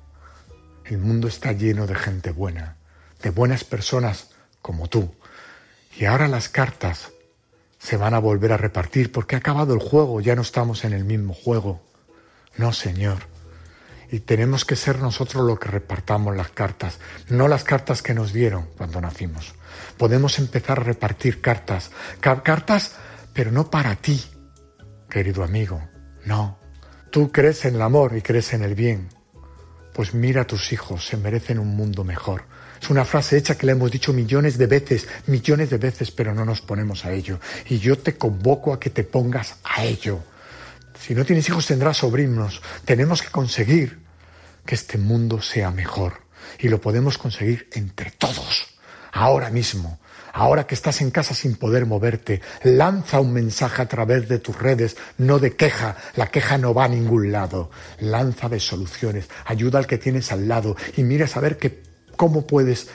el 0.86 1.00
mundo 1.00 1.28
está 1.28 1.52
lleno 1.52 1.86
de 1.86 1.96
gente 1.96 2.32
buena, 2.32 2.78
de 3.22 3.30
buenas 3.30 3.66
personas 3.66 4.30
como 4.62 4.88
tú. 4.88 5.14
Y 5.98 6.06
ahora 6.06 6.30
las 6.30 6.48
cartas 6.48 7.11
se 7.82 7.98
van 7.98 8.14
a 8.14 8.20
volver 8.20 8.54
a 8.54 8.58
repartir 8.58 9.12
porque 9.12 9.36
ha 9.36 9.40
acabado 9.40 9.74
el 9.74 9.80
juego, 9.80 10.22
ya 10.22 10.36
no 10.36 10.44
estamos 10.44 10.86
en 10.86 10.94
el 10.94 11.04
mismo 11.04 11.34
juego. 11.34 11.82
No, 12.58 12.74
Señor. 12.74 13.18
Y 14.12 14.20
tenemos 14.20 14.66
que 14.66 14.76
ser 14.76 15.00
nosotros 15.00 15.44
los 15.46 15.58
que 15.58 15.70
repartamos 15.70 16.36
las 16.36 16.50
cartas, 16.52 17.00
no 17.30 17.48
las 17.48 17.64
cartas 17.64 18.04
que 18.04 18.14
nos 18.14 18.34
dieron 18.34 18.68
cuando 18.78 19.02
nacimos. 19.02 19.56
Podemos 19.98 20.38
empezar 20.38 20.80
a 20.80 20.84
repartir 20.84 21.42
cartas, 21.42 21.90
cartas, 22.20 22.96
pero 23.34 23.52
no 23.52 23.72
para 23.72 23.96
ti, 23.96 24.24
querido 25.10 25.44
amigo, 25.44 25.82
no. 26.26 26.60
Tú 27.10 27.32
crees 27.32 27.66
en 27.66 27.76
el 27.76 27.82
amor 27.82 28.16
y 28.16 28.22
crees 28.22 28.54
en 28.54 28.64
el 28.64 28.76
bien. 28.76 29.10
pues 29.94 30.14
mira 30.14 30.44
a 30.44 30.48
tus 30.48 30.72
hijos, 30.72 31.06
se 31.08 31.18
merecen 31.18 31.58
un 31.60 31.76
mundo 31.76 32.04
mejor. 32.04 32.44
Es 32.82 32.90
una 32.90 33.06
frase 33.06 33.38
hecha 33.38 33.56
que 33.56 33.68
le 33.68 33.74
hemos 33.74 33.92
dicho 33.92 34.12
millones 34.12 34.58
de 34.58 34.66
veces, 34.66 35.08
millones 35.28 35.70
de 35.70 35.78
veces, 35.78 36.10
pero 36.10 36.34
no 36.34 36.46
nos 36.46 36.62
ponemos 36.62 37.06
a 37.06 37.12
ello. 37.12 37.40
Y 37.70 37.78
yo 37.78 37.96
te 37.98 38.18
convoco 38.18 38.74
a 38.74 38.80
que 38.80 38.90
te 38.90 39.04
pongas 39.04 39.58
a 39.64 39.84
ello. 39.84 40.20
Si 41.00 41.14
no 41.14 41.24
tienes 41.24 41.48
hijos 41.48 41.68
tendrás 41.68 41.98
sobrinos. 41.98 42.60
Tenemos 42.84 43.22
que 43.22 43.30
conseguir 43.30 44.00
que 44.66 44.74
este 44.74 44.98
mundo 44.98 45.44
sea 45.44 45.70
mejor. 45.70 46.24
Y 46.58 46.70
lo 46.70 46.82
podemos 46.82 47.20
conseguir 47.20 47.70
entre 47.74 48.10
todos, 48.12 48.68
ahora 49.12 49.52
mismo. 49.52 50.00
Ahora 50.34 50.66
que 50.66 50.74
estás 50.76 51.02
en 51.02 51.12
casa 51.12 51.36
sin 51.36 51.58
poder 51.58 51.86
moverte, 51.86 52.42
lanza 52.64 53.20
un 53.20 53.32
mensaje 53.32 53.84
a 53.84 53.88
través 53.88 54.28
de 54.28 54.40
tus 54.40 54.58
redes, 54.58 54.98
no 55.20 55.38
de 55.38 55.56
queja. 55.56 55.98
La 56.16 56.28
queja 56.28 56.58
no 56.58 56.74
va 56.74 56.86
a 56.86 56.90
ningún 56.90 57.32
lado. 57.32 57.70
Lanza 58.00 58.50
de 58.50 58.60
soluciones. 58.60 59.30
Ayuda 59.46 59.78
al 59.78 59.86
que 59.86 60.00
tienes 60.00 60.32
al 60.32 60.48
lado 60.48 60.76
y 60.98 61.04
mira 61.04 61.26
a 61.26 61.28
saber 61.28 61.58
que 61.58 61.91
¿Cómo 62.22 62.46
puedes, 62.46 62.88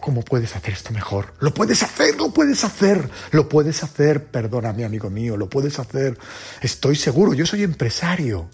cómo 0.00 0.22
puedes 0.22 0.56
hacer 0.56 0.74
esto 0.74 0.92
mejor? 0.92 1.34
Lo 1.38 1.54
puedes 1.54 1.84
hacer, 1.84 2.16
lo 2.16 2.32
puedes 2.32 2.64
hacer, 2.64 3.08
lo 3.30 3.48
puedes 3.48 3.84
hacer, 3.84 4.24
perdóname 4.24 4.84
amigo 4.84 5.08
mío, 5.08 5.36
lo 5.36 5.48
puedes 5.48 5.78
hacer. 5.78 6.18
Estoy 6.60 6.96
seguro, 6.96 7.32
yo 7.32 7.46
soy 7.46 7.62
empresario, 7.62 8.50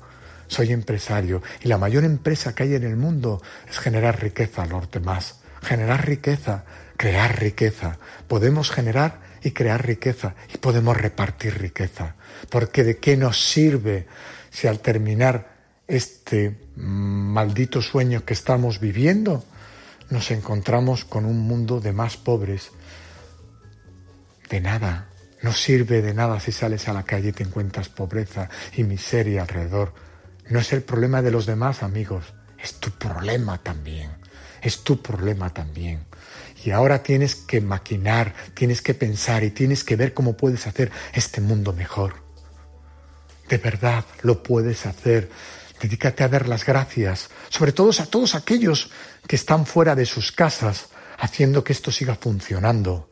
soy 0.49 0.71
empresario 0.71 1.43
y 1.63 1.69
la 1.69 1.79
mayor 1.79 2.05
empresa 2.05 2.55
que 2.55 2.65
hay 2.65 2.75
en 2.75 2.85
el 2.85 2.99
mundo 2.99 3.41
es 3.71 3.79
generar 3.79 4.21
riqueza 4.21 4.65
a 4.65 4.67
los 4.67 4.91
demás, 4.91 5.37
generar 5.63 6.07
riqueza, 6.07 6.67
crear 6.99 7.41
riqueza. 7.41 7.97
Podemos 8.29 8.71
generar 8.71 9.19
y 9.43 9.53
crear 9.53 9.83
riqueza 9.83 10.35
y 10.53 10.59
podemos 10.59 10.95
repartir 10.95 11.57
riqueza. 11.57 12.17
Porque 12.51 12.85
de 12.85 12.99
qué 12.99 13.17
nos 13.17 13.43
sirve 13.43 14.07
si 14.51 14.67
al 14.67 14.81
terminar 14.81 15.55
este 15.89 16.55
maldito 16.77 17.81
sueño 17.81 18.27
que 18.27 18.35
estamos 18.35 18.79
viviendo, 18.79 19.47
nos 20.13 20.31
encontramos 20.31 21.05
con 21.05 21.25
un 21.25 21.41
mundo 21.41 21.81
de 21.81 21.93
más 21.93 22.19
pobres. 22.19 22.71
De 24.51 24.61
nada, 24.61 25.09
no 25.41 25.53
sirve 25.53 26.03
de 26.03 26.13
nada 26.13 26.39
si 26.39 26.53
sales 26.53 26.87
a 26.87 26.93
la 26.93 27.03
calle 27.03 27.31
y 27.31 27.33
te 27.33 27.43
encuentras 27.43 27.89
pobreza 27.89 28.51
y 28.77 28.85
miseria 28.85 29.43
alrededor. 29.43 29.95
No 30.51 30.61
es 30.61 30.73
el 30.75 30.83
problema 30.83 31.23
de 31.23 31.31
los 31.31 31.47
demás, 31.47 31.83
amigos, 31.83 32.35
es 32.63 32.75
tu 32.75 32.91
problema 32.91 33.59
también. 33.59 34.11
Es 34.61 34.85
tu 34.85 35.01
problema 35.03 35.51
también. 35.51 36.05
Y 36.63 36.71
ahora 36.71 37.03
tienes 37.03 37.35
que 37.35 37.61
maquinar, 37.61 38.35
tienes 38.55 38.83
que 38.83 38.95
pensar 38.95 39.43
y 39.43 39.51
tienes 39.51 39.83
que 39.83 39.97
ver 39.97 40.15
cómo 40.15 40.37
puedes 40.37 40.67
hacer 40.67 40.93
este 41.15 41.41
mundo 41.41 41.73
mejor. 41.73 42.23
De 43.49 43.57
verdad 43.57 44.05
lo 44.23 44.43
puedes 44.43 44.87
hacer. 44.87 45.31
Dedícate 45.81 46.23
a 46.23 46.29
dar 46.29 46.49
las 46.49 46.65
gracias, 46.65 47.31
sobre 47.49 47.73
todo 47.73 47.91
a 47.99 48.07
todos 48.07 48.37
aquellos 48.37 48.91
que 49.27 49.37
están 49.37 49.67
fuera 49.67 49.95
de 49.95 50.07
sus 50.07 50.33
casas, 50.33 50.87
haciendo 51.19 51.63
que 51.63 51.73
esto 51.73 51.91
siga 51.91 52.15
funcionando. 52.17 53.09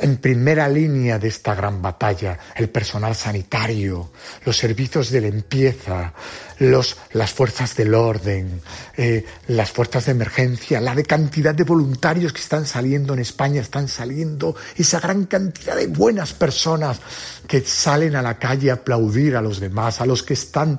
En 0.00 0.18
primera 0.18 0.68
línea 0.68 1.18
de 1.18 1.26
esta 1.26 1.56
gran 1.56 1.82
batalla, 1.82 2.38
el 2.54 2.68
personal 2.68 3.16
sanitario, 3.16 4.12
los 4.44 4.56
servicios 4.56 5.10
de 5.10 5.22
limpieza, 5.22 6.12
los, 6.60 6.96
las 7.14 7.32
fuerzas 7.32 7.74
del 7.74 7.94
orden, 7.94 8.60
eh, 8.96 9.24
las 9.48 9.72
fuerzas 9.72 10.06
de 10.06 10.12
emergencia, 10.12 10.80
la 10.80 10.94
de 10.94 11.04
cantidad 11.04 11.52
de 11.52 11.64
voluntarios 11.64 12.32
que 12.32 12.40
están 12.40 12.64
saliendo 12.64 13.12
en 13.12 13.18
España, 13.18 13.60
están 13.60 13.88
saliendo 13.88 14.54
esa 14.76 15.00
gran 15.00 15.24
cantidad 15.24 15.74
de 15.74 15.88
buenas 15.88 16.32
personas 16.32 17.00
que 17.48 17.62
salen 17.62 18.14
a 18.14 18.22
la 18.22 18.38
calle 18.38 18.70
a 18.70 18.74
aplaudir 18.74 19.34
a 19.34 19.42
los 19.42 19.58
demás, 19.58 20.00
a 20.00 20.06
los 20.06 20.22
que 20.22 20.34
están 20.34 20.78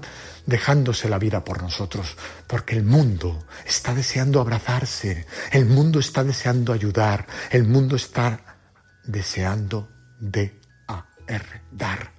dejándose 0.50 1.08
la 1.08 1.20
vida 1.20 1.44
por 1.44 1.62
nosotros, 1.62 2.18
porque 2.48 2.76
el 2.76 2.84
mundo 2.84 3.46
está 3.66 3.94
deseando 3.94 4.42
abrazarse, 4.42 5.26
el 5.52 5.66
mundo 5.66 6.00
está 6.00 6.24
deseando 6.24 6.74
ayudar, 6.74 7.28
el 7.52 7.64
mundo 7.64 7.96
está 7.96 8.58
deseando 9.06 9.88
D-A-R, 10.20 11.62
dar. 11.72 12.12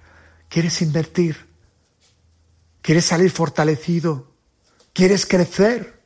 ¿Quieres 0.49 0.81
invertir? 0.81 1.47
¿Quieres 2.81 3.05
salir 3.05 3.29
fortalecido? 3.29 4.31
¿Quieres 4.93 5.25
crecer? 5.25 6.01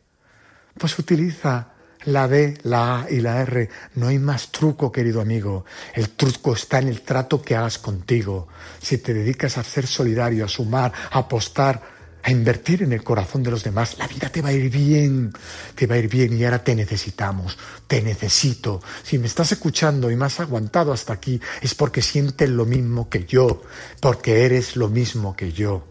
Pues 0.77 0.97
utiliza 0.99 1.73
la 2.05 2.27
D, 2.27 2.57
la 2.63 3.01
A 3.01 3.09
y 3.09 3.21
la 3.21 3.41
R. 3.41 3.69
No 3.95 4.07
hay 4.07 4.19
más 4.19 4.51
truco, 4.51 4.91
querido 4.91 5.21
amigo. 5.21 5.65
El 5.93 6.09
truco 6.09 6.53
está 6.53 6.79
en 6.79 6.89
el 6.89 7.01
trato 7.01 7.41
que 7.41 7.55
hagas 7.55 7.77
contigo. 7.77 8.47
Si 8.81 8.97
te 8.97 9.13
dedicas 9.13 9.57
a 9.57 9.63
ser 9.63 9.87
solidario, 9.87 10.45
a 10.45 10.49
sumar, 10.49 10.91
a 11.11 11.19
apostar, 11.19 11.94
a 12.25 12.31
invertir 12.31 12.81
en 12.81 12.91
el 12.91 13.03
corazón 13.03 13.43
de 13.43 13.51
los 13.51 13.63
demás, 13.63 13.99
la 13.99 14.07
vida 14.07 14.29
te 14.29 14.41
va 14.41 14.49
a 14.49 14.51
ir 14.51 14.71
bien, 14.71 15.31
te 15.75 15.85
va 15.85 15.93
a 15.93 15.99
ir 15.99 16.09
bien 16.09 16.35
y 16.35 16.43
ahora 16.43 16.63
te 16.63 16.73
necesitamos, 16.73 17.55
te 17.85 18.01
necesito. 18.01 18.81
Si 19.03 19.19
me 19.19 19.27
estás 19.27 19.51
escuchando 19.51 20.09
y 20.09 20.15
me 20.15 20.25
has 20.25 20.39
aguantado 20.39 20.91
hasta 20.91 21.13
aquí 21.13 21.39
es 21.61 21.75
porque 21.75 22.01
sientes 22.01 22.49
lo 22.49 22.65
mismo 22.65 23.11
que 23.11 23.25
yo, 23.25 23.61
porque 24.01 24.43
eres 24.43 24.75
lo 24.75 24.89
mismo 24.89 25.35
que 25.35 25.51
yo. 25.51 25.85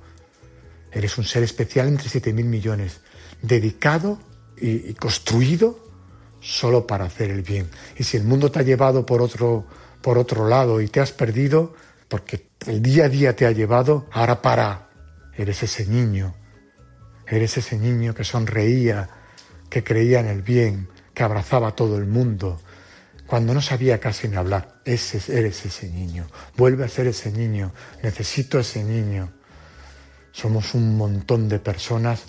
Eres 0.91 1.19
un 1.19 1.25
ser 1.25 1.45
especial 1.45 1.87
entre 1.87 2.09
siete 2.09 2.33
mil 2.33 2.47
millones, 2.47 2.99
dedicado 3.41 4.19
y, 4.61 4.91
y 4.91 4.95
construido 4.95 5.79
solo 6.41 6.85
para 6.85 7.05
hacer 7.05 7.31
el 7.31 7.43
bien. 7.43 7.71
Y 7.97 8.03
si 8.03 8.17
el 8.17 8.25
mundo 8.25 8.51
te 8.51 8.59
ha 8.59 8.63
llevado 8.63 9.07
por 9.07 9.23
otro, 9.23 9.67
por 10.03 10.19
otro 10.19 10.49
lado 10.49 10.81
y 10.81 10.89
te 10.89 10.99
has 10.99 11.13
perdido, 11.13 11.75
porque 12.09 12.49
el 12.67 12.83
día 12.83 13.05
a 13.05 13.09
día 13.09 13.37
te 13.37 13.47
ha 13.47 13.53
llevado, 13.53 14.09
ahora 14.11 14.43
para, 14.43 14.84
Eres 15.37 15.63
ese 15.63 15.87
niño, 15.87 16.35
eres 17.27 17.57
ese 17.57 17.79
niño 17.79 18.15
que 18.15 18.25
sonreía, 18.25 19.09
que 19.69 19.83
creía 19.83 20.21
en 20.21 20.29
el 20.29 20.43
bien, 20.43 20.89
que 21.13 21.23
abrazaba 21.23 21.69
a 21.69 21.75
todo 21.75 21.97
el 21.99 22.07
mundo, 22.07 22.61
cuando 23.27 23.55
no 23.55 23.61
sabía 23.61 23.99
casi 23.99 24.29
ni 24.29 24.37
hablar. 24.37 24.81
Eres 24.85 25.15
ese 25.15 25.89
niño. 25.89 26.29
Vuelve 26.57 26.85
a 26.85 26.89
ser 26.89 27.07
ese 27.07 27.33
niño. 27.33 27.73
Necesito 28.03 28.59
ese 28.59 28.85
niño. 28.85 29.33
Somos 30.31 30.75
un 30.75 30.97
montón 30.97 31.49
de 31.49 31.59
personas 31.59 32.25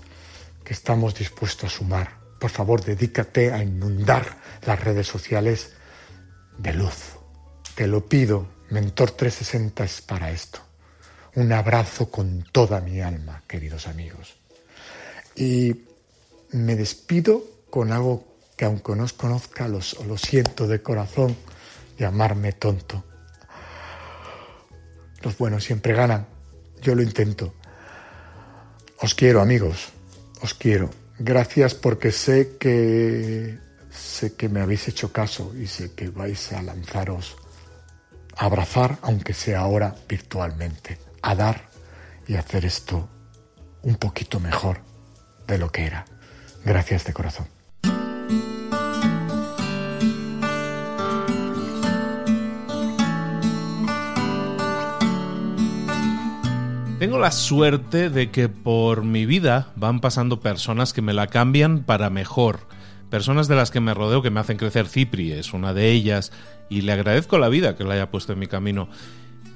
que 0.64 0.74
estamos 0.74 1.14
dispuestos 1.14 1.74
a 1.74 1.78
sumar. 1.78 2.18
Por 2.40 2.50
favor, 2.50 2.84
dedícate 2.84 3.52
a 3.52 3.62
inundar 3.62 4.38
las 4.66 4.80
redes 4.80 5.08
sociales 5.08 5.74
de 6.58 6.74
luz. 6.74 7.18
Te 7.76 7.88
lo 7.88 8.06
pido. 8.08 8.48
Mentor 8.70 9.12
360 9.12 9.84
es 9.84 10.02
para 10.02 10.32
esto 10.32 10.65
un 11.36 11.52
abrazo 11.52 12.10
con 12.10 12.46
toda 12.52 12.80
mi 12.82 13.02
alma, 13.02 13.44
queridos 13.48 13.88
amigos. 13.88 14.36
Y 15.36 15.76
me 16.52 16.76
despido 16.76 17.44
con 17.70 17.92
algo 17.92 18.26
que 18.56 18.66
aunque 18.66 18.96
no 18.96 19.04
os 19.04 19.14
conozca, 19.14 19.68
lo 19.68 19.82
siento 20.18 20.66
de 20.68 20.82
corazón, 20.82 21.36
llamarme 21.98 22.54
tonto. 22.54 23.04
Los 25.22 25.38
buenos 25.38 25.64
siempre 25.64 25.94
ganan, 25.94 26.26
yo 26.82 26.96
lo 26.96 27.02
intento. 27.02 27.54
Os 29.02 29.14
quiero, 29.14 29.42
amigos, 29.42 29.90
os 30.42 30.54
quiero. 30.54 30.90
Gracias 31.20 31.76
porque 31.76 32.12
sé 32.12 32.56
que 32.58 33.58
sé 33.92 34.36
que 34.36 34.48
me 34.48 34.62
habéis 34.62 34.88
hecho 34.88 35.12
caso 35.12 35.54
y 35.56 35.68
sé 35.68 35.94
que 35.94 36.10
vais 36.10 36.54
a 36.54 36.62
lanzaros 36.62 37.36
a 38.38 38.46
abrazar, 38.46 39.00
aunque 39.02 39.34
sea 39.34 39.62
ahora 39.62 39.96
virtualmente 40.08 41.05
a 41.26 41.34
dar 41.34 41.70
y 42.28 42.36
hacer 42.36 42.66
esto 42.66 43.10
un 43.82 43.96
poquito 43.96 44.40
mejor 44.40 44.82
de 45.48 45.58
lo 45.58 45.72
que 45.72 45.86
era. 45.86 46.06
Gracias 46.64 47.04
de 47.06 47.14
corazón. 47.14 47.48
Tengo 57.00 57.18
la 57.18 57.32
suerte 57.32 58.12
de 58.12 58.30
que 58.30 58.48
por 58.48 59.04
mi 59.04 59.26
vida 59.26 59.74
van 59.76 60.02
pasando 60.02 60.40
personas 60.40 60.94
que 60.94 61.02
me 61.02 61.14
la 61.14 61.26
cambian 61.28 61.84
para 61.84 62.12
mejor. 62.12 62.68
Personas 63.10 63.48
de 63.48 63.56
las 63.56 63.72
que 63.72 63.80
me 63.80 63.96
rodeo 63.96 64.22
que 64.22 64.30
me 64.30 64.40
hacen 64.40 64.58
crecer. 64.58 64.88
Cipri 64.88 65.32
es 65.32 65.54
una 65.54 65.74
de 65.74 65.92
ellas 65.92 66.32
y 66.70 66.82
le 66.82 66.92
agradezco 66.92 67.40
la 67.40 67.50
vida 67.50 67.76
que 67.76 67.84
la 67.84 67.96
haya 67.96 68.12
puesto 68.12 68.34
en 68.34 68.40
mi 68.40 68.48
camino. 68.48 68.90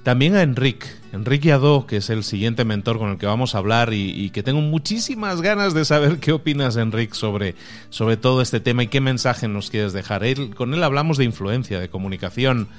También 0.09 0.35
a 0.35 0.41
Enrique, 0.41 0.87
Enrique 1.13 1.51
Adó, 1.51 1.85
que 1.85 1.97
es 1.97 2.09
el 2.09 2.23
siguiente 2.23 2.65
mentor 2.65 2.97
con 2.97 3.11
el 3.11 3.19
que 3.19 3.27
vamos 3.27 3.53
a 3.53 3.59
hablar 3.59 3.93
y, 3.93 4.31
que 4.31 4.41
tengo 4.41 4.59
muchísimas 4.59 5.39
ganas 5.43 5.75
de 5.75 5.85
saber 5.85 6.17
qué 6.17 6.31
opinas, 6.31 6.77
Enrique, 6.77 7.13
sobre, 7.13 7.53
sobre 7.91 8.17
todo 8.17 8.41
este 8.41 8.59
tema 8.59 8.81
y 8.81 8.87
qué 8.87 9.01
mensaje 9.01 9.47
nos 9.47 9.69
quieres 9.69 9.93
dejar. 9.93 10.23
con 10.55 10.73
él 10.73 10.83
hablamos 10.83 11.17
de 11.17 11.25
influencia, 11.25 11.79
de 11.79 11.89
comunicación 11.89 12.69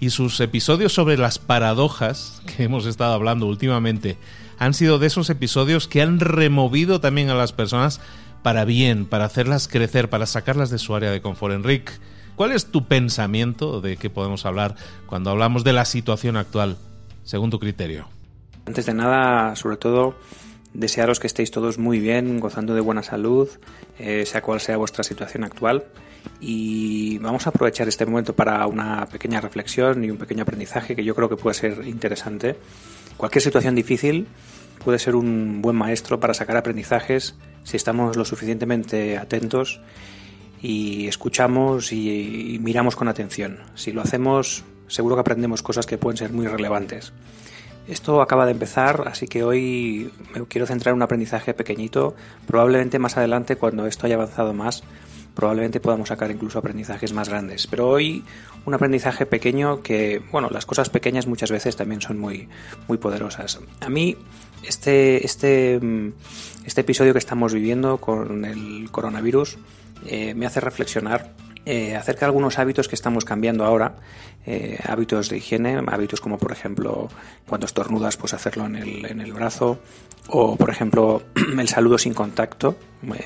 y 0.00 0.10
sus 0.10 0.40
episodios 0.40 0.92
sobre 0.92 1.16
las 1.16 1.38
paradojas 1.38 2.42
que 2.44 2.64
hemos 2.64 2.86
estado 2.86 3.14
hablando 3.14 3.46
últimamente 3.46 4.18
han 4.58 4.74
sido 4.74 4.98
de 4.98 5.06
esos 5.06 5.30
episodios 5.30 5.86
que 5.86 6.02
han 6.02 6.18
removido 6.18 7.00
también 7.00 7.30
a 7.30 7.36
las 7.36 7.52
personas 7.52 8.00
para 8.42 8.64
bien, 8.64 9.06
para 9.06 9.26
hacerlas 9.26 9.68
crecer, 9.68 10.10
para 10.10 10.26
sacarlas 10.26 10.70
de 10.70 10.78
su 10.78 10.92
área 10.96 11.12
de 11.12 11.22
confort. 11.22 11.54
Enrique, 11.54 11.92
¿Cuál 12.40 12.52
es 12.52 12.64
tu 12.64 12.86
pensamiento 12.86 13.82
de 13.82 13.98
qué 13.98 14.08
podemos 14.08 14.46
hablar 14.46 14.74
cuando 15.04 15.28
hablamos 15.28 15.62
de 15.62 15.74
la 15.74 15.84
situación 15.84 16.38
actual, 16.38 16.78
según 17.22 17.50
tu 17.50 17.58
criterio? 17.58 18.08
Antes 18.64 18.86
de 18.86 18.94
nada, 18.94 19.54
sobre 19.56 19.76
todo, 19.76 20.14
Desearos 20.72 21.20
que 21.20 21.26
estéis 21.26 21.50
todos 21.50 21.76
muy 21.76 22.00
bien, 22.00 22.40
gozando 22.40 22.74
de 22.74 22.80
buena 22.80 23.02
salud, 23.02 23.50
eh, 23.98 24.24
sea 24.24 24.40
cual 24.40 24.58
sea 24.58 24.78
vuestra 24.78 25.04
situación 25.04 25.44
actual. 25.44 25.84
Y 26.40 27.18
vamos 27.18 27.46
a 27.46 27.50
aprovechar 27.50 27.88
este 27.88 28.06
momento 28.06 28.34
para 28.34 28.66
una 28.66 29.04
pequeña 29.04 29.42
reflexión 29.42 30.02
y 30.02 30.10
un 30.10 30.16
pequeño 30.16 30.44
aprendizaje 30.44 30.96
que 30.96 31.04
yo 31.04 31.14
creo 31.14 31.28
que 31.28 31.36
puede 31.36 31.52
ser 31.52 31.86
interesante. 31.86 32.56
Cualquier 33.18 33.42
situación 33.42 33.74
difícil 33.74 34.26
puede 34.82 34.98
ser 34.98 35.14
un 35.14 35.60
buen 35.60 35.76
maestro 35.76 36.18
para 36.18 36.32
sacar 36.32 36.56
aprendizajes 36.56 37.34
si 37.64 37.76
estamos 37.76 38.16
lo 38.16 38.24
suficientemente 38.24 39.18
atentos 39.18 39.82
y 40.62 41.06
escuchamos 41.06 41.92
y, 41.92 42.58
miramos 42.62 42.96
con 42.96 43.08
atención. 43.08 43.58
Si 43.74 43.92
lo 43.92 44.02
hacemos, 44.02 44.64
seguro 44.88 45.16
que 45.16 45.20
aprendemos 45.20 45.62
cosas 45.62 45.86
que 45.86 45.98
pueden 45.98 46.16
ser 46.16 46.32
muy 46.32 46.46
relevantes. 46.46 47.12
Esto 47.88 48.22
acaba 48.22 48.44
de 48.44 48.52
empezar, 48.52 49.04
así 49.06 49.26
que 49.26 49.42
hoy 49.42 50.12
me 50.34 50.46
quiero 50.46 50.66
centrar 50.66 50.92
en 50.92 50.96
un 50.96 51.02
aprendizaje 51.02 51.54
pequeñito. 51.54 52.14
Probablemente 52.46 52.98
más 52.98 53.16
adelante, 53.16 53.56
cuando 53.56 53.86
esto 53.86 54.06
haya 54.06 54.14
avanzado 54.14 54.52
más, 54.52 54.84
probablemente 55.34 55.80
podamos 55.80 56.08
sacar 56.08 56.30
incluso 56.30 56.58
aprendizajes 56.58 57.12
más 57.12 57.28
grandes. 57.28 57.66
Pero 57.66 57.88
hoy 57.88 58.22
un 58.66 58.74
aprendizaje 58.74 59.26
pequeño 59.26 59.82
que, 59.82 60.22
bueno, 60.30 60.50
las 60.50 60.66
cosas 60.66 60.90
pequeñas 60.90 61.26
muchas 61.26 61.50
veces 61.50 61.74
también 61.74 62.00
son 62.00 62.18
muy, 62.18 62.48
muy 62.86 62.98
poderosas. 62.98 63.58
A 63.80 63.88
mí 63.88 64.16
este, 64.62 65.24
este, 65.24 65.80
este 66.64 66.80
episodio 66.82 67.12
que 67.12 67.18
estamos 67.18 67.54
viviendo 67.54 67.98
con 67.98 68.44
el 68.44 68.90
coronavirus 68.92 69.58
eh, 70.06 70.34
me 70.34 70.46
hace 70.46 70.60
reflexionar 70.60 71.34
eh, 71.66 71.94
acerca 71.94 72.20
de 72.20 72.26
algunos 72.26 72.58
hábitos 72.58 72.88
que 72.88 72.94
estamos 72.94 73.24
cambiando 73.24 73.64
ahora, 73.64 73.96
eh, 74.46 74.78
hábitos 74.86 75.28
de 75.28 75.36
higiene, 75.36 75.80
hábitos 75.88 76.20
como 76.20 76.38
por 76.38 76.52
ejemplo 76.52 77.08
cuando 77.46 77.66
estornudas 77.66 78.16
pues 78.16 78.32
hacerlo 78.32 78.64
en 78.64 78.76
el, 78.76 79.04
en 79.04 79.20
el 79.20 79.32
brazo 79.34 79.78
o 80.32 80.56
por 80.56 80.70
ejemplo 80.70 81.22
el 81.58 81.68
saludo 81.68 81.98
sin 81.98 82.14
contacto, 82.14 82.76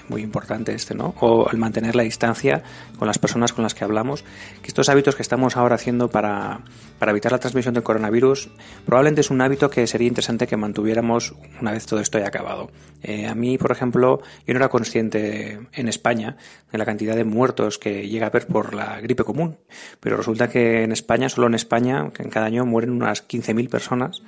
muy, 0.08 0.22
importante 0.22 0.72
este, 0.72 0.94
¿no? 0.94 1.14
O 1.20 1.50
el 1.50 1.58
mantener 1.58 1.96
la 1.96 2.04
distancia 2.04 2.62
con 2.98 3.08
las 3.08 3.18
personas 3.18 3.52
con 3.52 3.64
las 3.64 3.74
que 3.74 3.84
hablamos, 3.84 4.24
que 4.62 4.68
estos 4.68 4.88
hábitos 4.88 5.16
que 5.16 5.22
estamos 5.22 5.56
ahora 5.56 5.74
haciendo 5.74 6.08
para, 6.08 6.60
para 6.98 7.10
evitar 7.10 7.32
la 7.32 7.38
transmisión 7.38 7.74
del 7.74 7.82
coronavirus 7.82 8.50
probablemente 8.86 9.22
es 9.22 9.30
un 9.30 9.40
hábito 9.40 9.70
que 9.70 9.86
sería 9.86 10.08
interesante 10.08 10.46
que 10.46 10.56
mantuviéramos 10.56 11.34
una 11.60 11.72
vez 11.72 11.86
todo 11.86 12.00
esto 12.00 12.18
haya 12.18 12.28
acabado. 12.28 12.70
Eh, 13.02 13.26
a 13.26 13.34
mí, 13.34 13.58
por 13.58 13.72
ejemplo, 13.72 14.22
yo 14.46 14.54
no 14.54 14.58
era 14.58 14.68
consciente 14.68 15.58
en 15.72 15.88
España 15.88 16.36
de 16.70 16.78
la 16.78 16.84
cantidad 16.84 17.16
de 17.16 17.24
muertos 17.24 17.78
que 17.78 18.08
llega 18.08 18.26
a 18.26 18.30
haber 18.30 18.46
por 18.46 18.74
la 18.74 19.00
gripe 19.00 19.24
común, 19.24 19.58
pero 20.00 20.16
resulta 20.16 20.48
que 20.48 20.84
en 20.84 20.92
España, 20.92 21.28
solo 21.28 21.48
en 21.48 21.54
España, 21.54 22.10
que 22.14 22.22
en 22.22 22.30
cada 22.30 22.46
año 22.46 22.64
mueren 22.64 22.92
unas 22.92 23.26
15.000 23.26 23.68
personas 23.68 24.22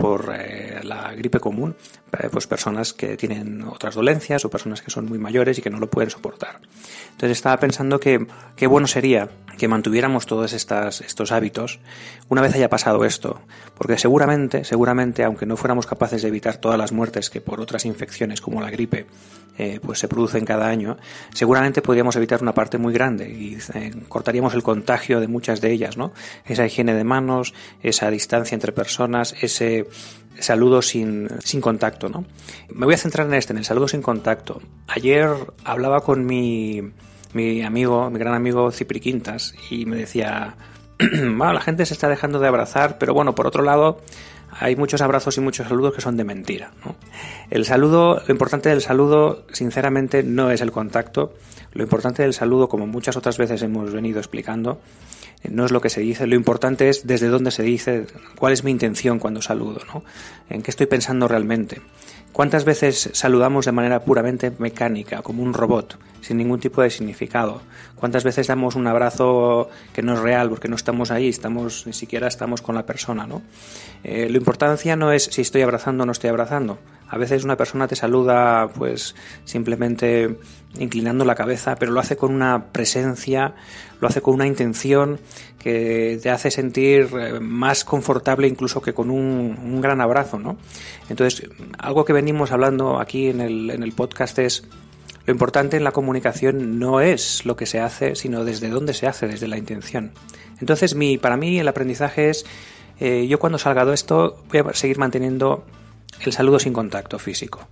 por 0.00 0.34
eh, 0.34 0.80
la 0.82 1.12
gripe 1.12 1.40
común, 1.40 1.76
eh, 2.18 2.28
pues 2.32 2.46
personas 2.46 2.94
que 2.94 3.18
tienen 3.18 3.62
otras 3.64 3.94
dolencias 3.94 4.42
o 4.46 4.50
personas 4.50 4.80
que 4.80 4.90
son 4.90 5.04
muy 5.04 5.18
mayores 5.18 5.58
y 5.58 5.62
que 5.62 5.68
no 5.68 5.78
lo 5.78 5.90
pueden 5.90 6.08
soportar. 6.08 6.58
Entonces 7.10 7.36
estaba 7.36 7.58
pensando 7.58 8.00
que 8.00 8.26
qué 8.56 8.66
bueno 8.66 8.86
sería 8.86 9.28
que 9.58 9.68
mantuviéramos 9.68 10.24
todos 10.24 10.54
estas, 10.54 11.02
estos 11.02 11.32
hábitos 11.32 11.80
una 12.30 12.40
vez 12.40 12.54
haya 12.54 12.70
pasado 12.70 13.04
esto, 13.04 13.42
porque 13.76 13.98
seguramente, 13.98 14.64
seguramente, 14.64 15.22
aunque 15.22 15.44
no 15.44 15.58
fuéramos 15.58 15.86
capaces 15.86 16.22
de 16.22 16.28
evitar 16.28 16.56
todas 16.56 16.78
las 16.78 16.92
muertes 16.92 17.28
que 17.28 17.42
por 17.42 17.60
otras 17.60 17.84
infecciones 17.84 18.40
como 18.40 18.62
la 18.62 18.70
gripe 18.70 19.06
eh, 19.58 19.78
pues 19.82 19.98
se 19.98 20.08
producen 20.08 20.46
cada 20.46 20.68
año, 20.68 20.96
seguramente 21.34 21.82
podríamos 21.82 22.16
evitar 22.16 22.40
una 22.40 22.54
parte 22.54 22.78
muy 22.78 22.94
grande 22.94 23.28
y 23.28 23.58
cortaríamos 24.08 24.54
el 24.54 24.62
contagio 24.62 25.20
de 25.20 25.28
muchas 25.28 25.60
de 25.60 25.70
ellas, 25.70 25.98
¿no? 25.98 26.14
Esa 26.46 26.64
higiene 26.64 26.94
de 26.94 27.04
manos, 27.04 27.52
esa 27.82 28.10
distancia 28.10 28.54
entre 28.54 28.72
personas, 28.72 29.34
ese 29.42 29.86
saludo 30.38 30.82
sin, 30.82 31.28
contacto, 31.60 32.08
¿no? 32.08 32.24
Me 32.70 32.86
voy 32.86 32.94
a 32.94 32.98
centrar 32.98 33.26
en 33.26 33.34
este, 33.34 33.52
en 33.52 33.58
el 33.58 33.64
saludo 33.64 33.88
sin 33.88 34.02
contacto. 34.02 34.60
Ayer 34.88 35.30
hablaba 35.64 36.00
con 36.00 36.24
mi, 36.24 36.82
mi 37.32 37.62
amigo, 37.62 38.10
mi 38.10 38.18
gran 38.18 38.34
amigo 38.34 38.70
Cipri 38.72 39.00
Quintas, 39.00 39.54
y 39.70 39.86
me 39.86 39.96
decía, 39.96 40.56
bueno, 40.98 41.52
la 41.52 41.60
gente 41.60 41.86
se 41.86 41.94
está 41.94 42.08
dejando 42.08 42.38
de 42.40 42.48
abrazar, 42.48 42.98
pero 42.98 43.14
bueno, 43.14 43.34
por 43.34 43.46
otro 43.46 43.62
lado, 43.62 44.00
hay 44.52 44.76
muchos 44.76 45.00
abrazos 45.00 45.36
y 45.36 45.40
muchos 45.40 45.68
saludos 45.68 45.94
que 45.94 46.00
son 46.00 46.16
de 46.16 46.24
mentira. 46.24 46.72
El 47.50 47.64
saludo, 47.64 48.22
lo 48.26 48.32
importante 48.32 48.68
del 48.68 48.80
saludo, 48.80 49.44
sinceramente, 49.52 50.22
no 50.22 50.50
es 50.50 50.60
el 50.60 50.72
contacto. 50.72 51.34
Lo 51.72 51.84
importante 51.84 52.22
del 52.22 52.34
saludo, 52.34 52.68
como 52.68 52.86
muchas 52.86 53.16
otras 53.16 53.38
veces 53.38 53.62
hemos 53.62 53.92
venido 53.92 54.18
explicando, 54.18 54.80
no 55.48 55.64
es 55.64 55.72
lo 55.72 55.80
que 55.80 55.88
se 55.88 56.00
dice, 56.00 56.26
lo 56.26 56.34
importante 56.34 56.88
es 56.88 57.06
desde 57.06 57.28
dónde 57.28 57.50
se 57.50 57.62
dice, 57.62 58.06
cuál 58.38 58.52
es 58.52 58.64
mi 58.64 58.70
intención 58.70 59.18
cuando 59.18 59.40
saludo, 59.40 59.80
¿no? 59.92 60.04
En 60.48 60.62
qué 60.62 60.70
estoy 60.70 60.86
pensando 60.86 61.28
realmente. 61.28 61.80
¿Cuántas 62.32 62.64
veces 62.64 63.10
saludamos 63.12 63.66
de 63.66 63.72
manera 63.72 64.04
puramente 64.04 64.52
mecánica, 64.58 65.20
como 65.20 65.42
un 65.42 65.52
robot, 65.52 65.98
sin 66.20 66.36
ningún 66.36 66.60
tipo 66.60 66.80
de 66.80 66.90
significado? 66.90 67.60
¿Cuántas 67.96 68.22
veces 68.22 68.46
damos 68.46 68.76
un 68.76 68.86
abrazo 68.86 69.68
que 69.92 70.02
no 70.02 70.14
es 70.14 70.20
real 70.20 70.48
porque 70.48 70.68
no 70.68 70.76
estamos 70.76 71.10
ahí, 71.10 71.28
estamos 71.28 71.86
ni 71.86 71.92
siquiera 71.92 72.28
estamos 72.28 72.62
con 72.62 72.76
la 72.76 72.86
persona, 72.86 73.26
¿no? 73.26 73.42
Eh, 74.04 74.28
la 74.30 74.96
no 74.96 75.12
es 75.12 75.24
si 75.24 75.42
estoy 75.42 75.62
abrazando 75.62 76.04
o 76.04 76.06
no 76.06 76.12
estoy 76.12 76.30
abrazando. 76.30 76.78
A 77.08 77.18
veces 77.18 77.42
una 77.42 77.56
persona 77.56 77.88
te 77.88 77.96
saluda 77.96 78.68
pues 78.68 79.16
simplemente 79.44 80.38
inclinando 80.78 81.24
la 81.24 81.34
cabeza, 81.34 81.76
pero 81.76 81.92
lo 81.92 82.00
hace 82.00 82.16
con 82.16 82.32
una 82.32 82.66
presencia, 82.72 83.54
lo 84.00 84.08
hace 84.08 84.22
con 84.22 84.34
una 84.34 84.46
intención 84.46 85.18
que 85.58 86.18
te 86.22 86.30
hace 86.30 86.50
sentir 86.50 87.08
eh, 87.18 87.40
más 87.40 87.84
confortable 87.84 88.46
incluso 88.46 88.80
que 88.80 88.94
con 88.94 89.10
un, 89.10 89.80
gran 89.80 90.00
abrazo, 90.00 90.38
¿no? 90.38 90.56
Entonces, 91.08 91.48
algo 91.78 92.04
que 92.04 92.12
venimos 92.12 92.52
hablando 92.52 93.00
aquí 93.00 93.28
en 93.28 93.40
el, 93.40 93.70
en 93.70 93.82
el 93.82 93.92
podcast 93.92 94.38
es 94.38 94.64
lo 95.26 95.32
importante 95.32 95.76
en 95.76 95.84
la 95.84 95.92
comunicación 95.92 96.78
no 96.78 97.00
es 97.00 97.44
lo 97.44 97.56
que 97.56 97.66
se 97.66 97.80
hace, 97.80 98.16
sino 98.16 98.44
desde 98.44 98.68
dónde 98.70 98.94
se 98.94 99.06
hace, 99.06 99.28
desde 99.28 99.48
la 99.48 99.58
intención. 99.58 100.12
Entonces, 100.60 100.94
mi, 100.94 101.18
para 101.18 101.36
mí 101.36 101.58
el 101.58 101.68
aprendizaje 101.68 102.30
es, 102.30 102.44
eh, 102.98 103.26
yo 103.28 103.38
cuando 103.38 103.58
salga 103.58 103.84
de 103.84 103.94
esto 103.94 104.42
voy 104.50 104.60
a 104.60 104.74
seguir 104.74 104.98
manteniendo 104.98 105.64
el 106.20 106.32
saludo 106.32 106.58
sin 106.58 106.72
contacto 106.72 107.18
físico. 107.18 107.68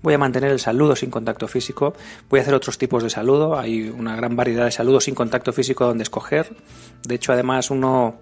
Voy 0.00 0.14
a 0.14 0.18
mantener 0.18 0.52
el 0.52 0.60
saludo 0.60 0.94
sin 0.94 1.10
contacto 1.10 1.48
físico. 1.48 1.94
Voy 2.30 2.38
a 2.38 2.42
hacer 2.42 2.54
otros 2.54 2.78
tipos 2.78 3.02
de 3.02 3.10
saludo. 3.10 3.58
Hay 3.58 3.88
una 3.88 4.14
gran 4.14 4.36
variedad 4.36 4.64
de 4.64 4.70
saludos 4.70 5.04
sin 5.04 5.14
contacto 5.14 5.52
físico 5.52 5.84
donde 5.86 6.04
escoger. 6.04 6.54
De 7.02 7.16
hecho, 7.16 7.32
además, 7.32 7.70
uno 7.70 8.16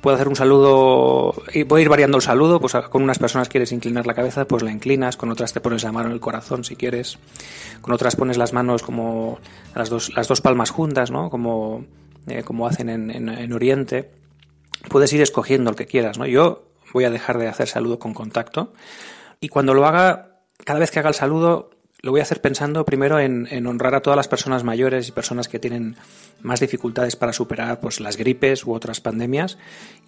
puede 0.00 0.16
hacer 0.16 0.26
un 0.26 0.34
saludo 0.34 1.32
voy 1.68 1.80
a 1.80 1.82
ir 1.82 1.88
variando 1.88 2.16
el 2.16 2.22
saludo. 2.22 2.58
Pues 2.60 2.74
con 2.90 3.02
unas 3.02 3.20
personas 3.20 3.48
quieres 3.48 3.70
inclinar 3.70 4.04
la 4.04 4.14
cabeza, 4.14 4.46
pues 4.46 4.64
la 4.64 4.72
inclinas. 4.72 5.16
Con 5.16 5.30
otras 5.30 5.52
te 5.52 5.60
pones 5.60 5.84
la 5.84 5.92
mano 5.92 6.08
en 6.08 6.14
el 6.14 6.20
corazón 6.20 6.64
si 6.64 6.74
quieres. 6.74 7.18
Con 7.80 7.94
otras 7.94 8.16
pones 8.16 8.36
las 8.36 8.52
manos 8.52 8.82
como 8.82 9.38
las 9.76 9.90
dos, 9.90 10.12
las 10.16 10.26
dos 10.26 10.40
palmas 10.40 10.70
juntas, 10.70 11.12
¿no? 11.12 11.30
Como, 11.30 11.84
eh, 12.26 12.42
como 12.42 12.66
hacen 12.66 12.88
en, 12.88 13.10
en 13.10 13.52
Oriente. 13.52 14.10
Puedes 14.88 15.12
ir 15.12 15.22
escogiendo 15.22 15.70
el 15.70 15.76
que 15.76 15.86
quieras, 15.86 16.18
¿no? 16.18 16.26
Yo 16.26 16.64
voy 16.92 17.04
a 17.04 17.10
dejar 17.10 17.38
de 17.38 17.46
hacer 17.46 17.68
saludo 17.68 18.00
con 18.00 18.12
contacto. 18.12 18.72
Y 19.40 19.48
cuando 19.48 19.74
lo 19.74 19.86
haga, 19.86 20.31
cada 20.64 20.78
vez 20.78 20.90
que 20.90 20.98
haga 20.98 21.08
el 21.08 21.14
saludo, 21.14 21.70
lo 22.02 22.10
voy 22.10 22.20
a 22.20 22.24
hacer 22.24 22.40
pensando 22.40 22.84
primero 22.84 23.20
en, 23.20 23.66
honrar 23.66 23.94
a 23.94 24.02
todas 24.02 24.16
las 24.16 24.26
personas 24.26 24.64
mayores 24.64 25.08
y 25.08 25.12
personas 25.12 25.46
que 25.46 25.60
tienen 25.60 25.96
más 26.40 26.58
dificultades 26.58 27.14
para 27.14 27.32
superar 27.32 27.78
pues, 27.78 28.00
las 28.00 28.16
gripes 28.16 28.64
u 28.64 28.72
otras 28.72 29.00
pandemias 29.00 29.56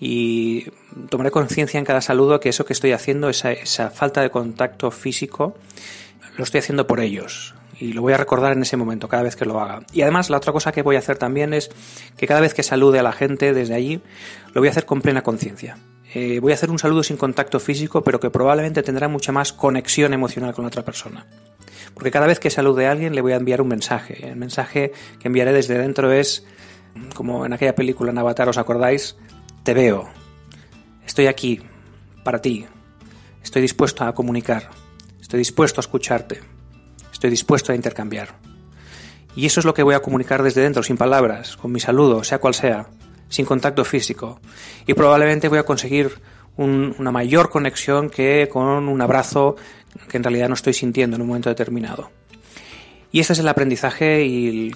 y 0.01 0.67
tomaré 1.09 1.31
conciencia 1.31 1.79
en 1.79 1.85
cada 1.85 2.01
saludo 2.01 2.41
que 2.41 2.49
eso 2.49 2.65
que 2.65 2.73
estoy 2.73 2.93
haciendo, 2.93 3.29
esa, 3.29 3.53
esa 3.53 3.91
falta 3.91 4.23
de 4.23 4.31
contacto 4.31 4.91
físico, 4.91 5.57
lo 6.37 6.43
estoy 6.43 6.59
haciendo 6.59 6.89
por 6.89 6.99
ellos, 6.99 7.55
y 7.79 7.93
lo 7.93 8.03
voy 8.03 8.13
a 8.13 8.17
recordar 8.17 8.53
en 8.53 8.63
ese 8.63 8.77
momento 8.77 9.09
cada 9.09 9.23
vez 9.23 9.37
que 9.37 9.45
lo 9.45 9.61
haga. 9.61 9.87
Y 9.93 10.03
además 10.03 10.31
la 10.31 10.39
otra 10.39 10.53
cosa 10.53 10.73
que 10.73 10.83
voy 10.83 10.97
a 10.97 11.01
hacer 11.01 11.17
también 11.17 11.55
es 11.55 11.71
que 12.17 12.27
cada 12.27 12.41
vez 12.41 12.55
que 12.55 12.65
salude 12.65 12.99
a 12.99 13.03
la 13.03 13.13
gente 13.13 13.53
desde 13.53 13.75
allí, 13.75 14.01
lo 14.53 14.61
voy 14.61 14.69
a 14.69 14.71
hacer 14.73 14.85
con 14.85 15.01
plena 15.01 15.23
conciencia. 15.23 15.79
Eh, 16.15 16.39
voy 16.39 16.53
a 16.53 16.55
hacer 16.55 16.71
un 16.71 16.79
saludo 16.79 17.03
sin 17.03 17.17
contacto 17.17 17.59
físico, 17.59 18.05
pero 18.05 18.21
que 18.21 18.31
probablemente 18.31 18.85
tendrá 18.85 19.09
mucha 19.09 19.33
más 19.33 19.53
conexión 19.53 20.13
emocional 20.13 20.55
con 20.55 20.63
la 20.63 20.69
otra 20.69 20.85
persona. 20.85 21.27
Porque 21.93 22.13
cada 22.13 22.29
vez 22.29 22.39
que 22.39 22.51
salude 22.51 22.87
a 22.87 22.93
alguien 22.93 23.17
le 23.17 23.21
voy 23.21 23.33
a 23.33 23.37
enviar 23.37 23.61
un 23.61 23.69
mensaje. 23.69 24.29
El 24.29 24.37
mensaje 24.37 24.93
que 25.19 25.27
enviaré 25.29 25.53
desde 25.53 25.77
dentro 25.77 26.13
es, 26.13 26.47
como 27.15 27.45
en 27.45 27.53
aquella 27.53 27.75
película 27.75 28.13
en 28.13 28.19
Avatar, 28.19 28.49
¿os 28.49 28.59
acordáis? 28.59 29.17
Te 29.65 29.75
veo. 29.75 30.09
Estoy 31.05 31.27
aquí, 31.27 31.61
para 32.23 32.41
ti. 32.41 32.65
Estoy 33.43 33.63
dispuesto 33.63 34.05
a 34.05 34.15
comunicar. 34.15 34.71
Estoy 35.21 35.39
dispuesto 35.39 35.81
a 35.81 35.83
escucharte. 35.83 36.41
Estoy 37.13 37.31
dispuesto 37.31 37.73
a 37.73 37.75
intercambiar. 37.75 38.37
Y 39.35 39.47
eso 39.47 39.59
es 39.59 39.67
lo 39.67 39.75
que 39.75 39.83
voy 39.83 39.97
a 39.97 40.01
comunicar 40.01 40.45
desde 40.45 40.63
dentro, 40.63 40.85
sin 40.85 40.97
palabras, 40.97 41.57
con 41.57 41.73
mi 41.73 41.81
saludo, 41.81 42.23
sea 42.23 42.39
cual 42.39 42.55
sea 42.55 42.89
sin 43.29 43.45
contacto 43.45 43.85
físico. 43.85 44.41
Y 44.87 44.95
probablemente 44.95 45.49
voy 45.49 45.59
a 45.59 45.65
conseguir 45.65 46.21
una 46.57 47.11
mayor 47.11 47.51
conexión 47.51 48.11
que 48.11 48.49
con 48.51 48.89
un 48.89 49.01
abrazo 49.01 49.57
que 50.09 50.17
en 50.17 50.23
realidad 50.23 50.49
no 50.49 50.55
estoy 50.55 50.73
sintiendo 50.73 51.17
en 51.17 51.23
un 51.23 51.29
momento 51.29 51.49
determinado. 51.49 52.11
Y 53.11 53.21
este 53.21 53.33
es 53.33 53.39
el 53.39 53.47
aprendizaje 53.49 54.25
y 54.25 54.73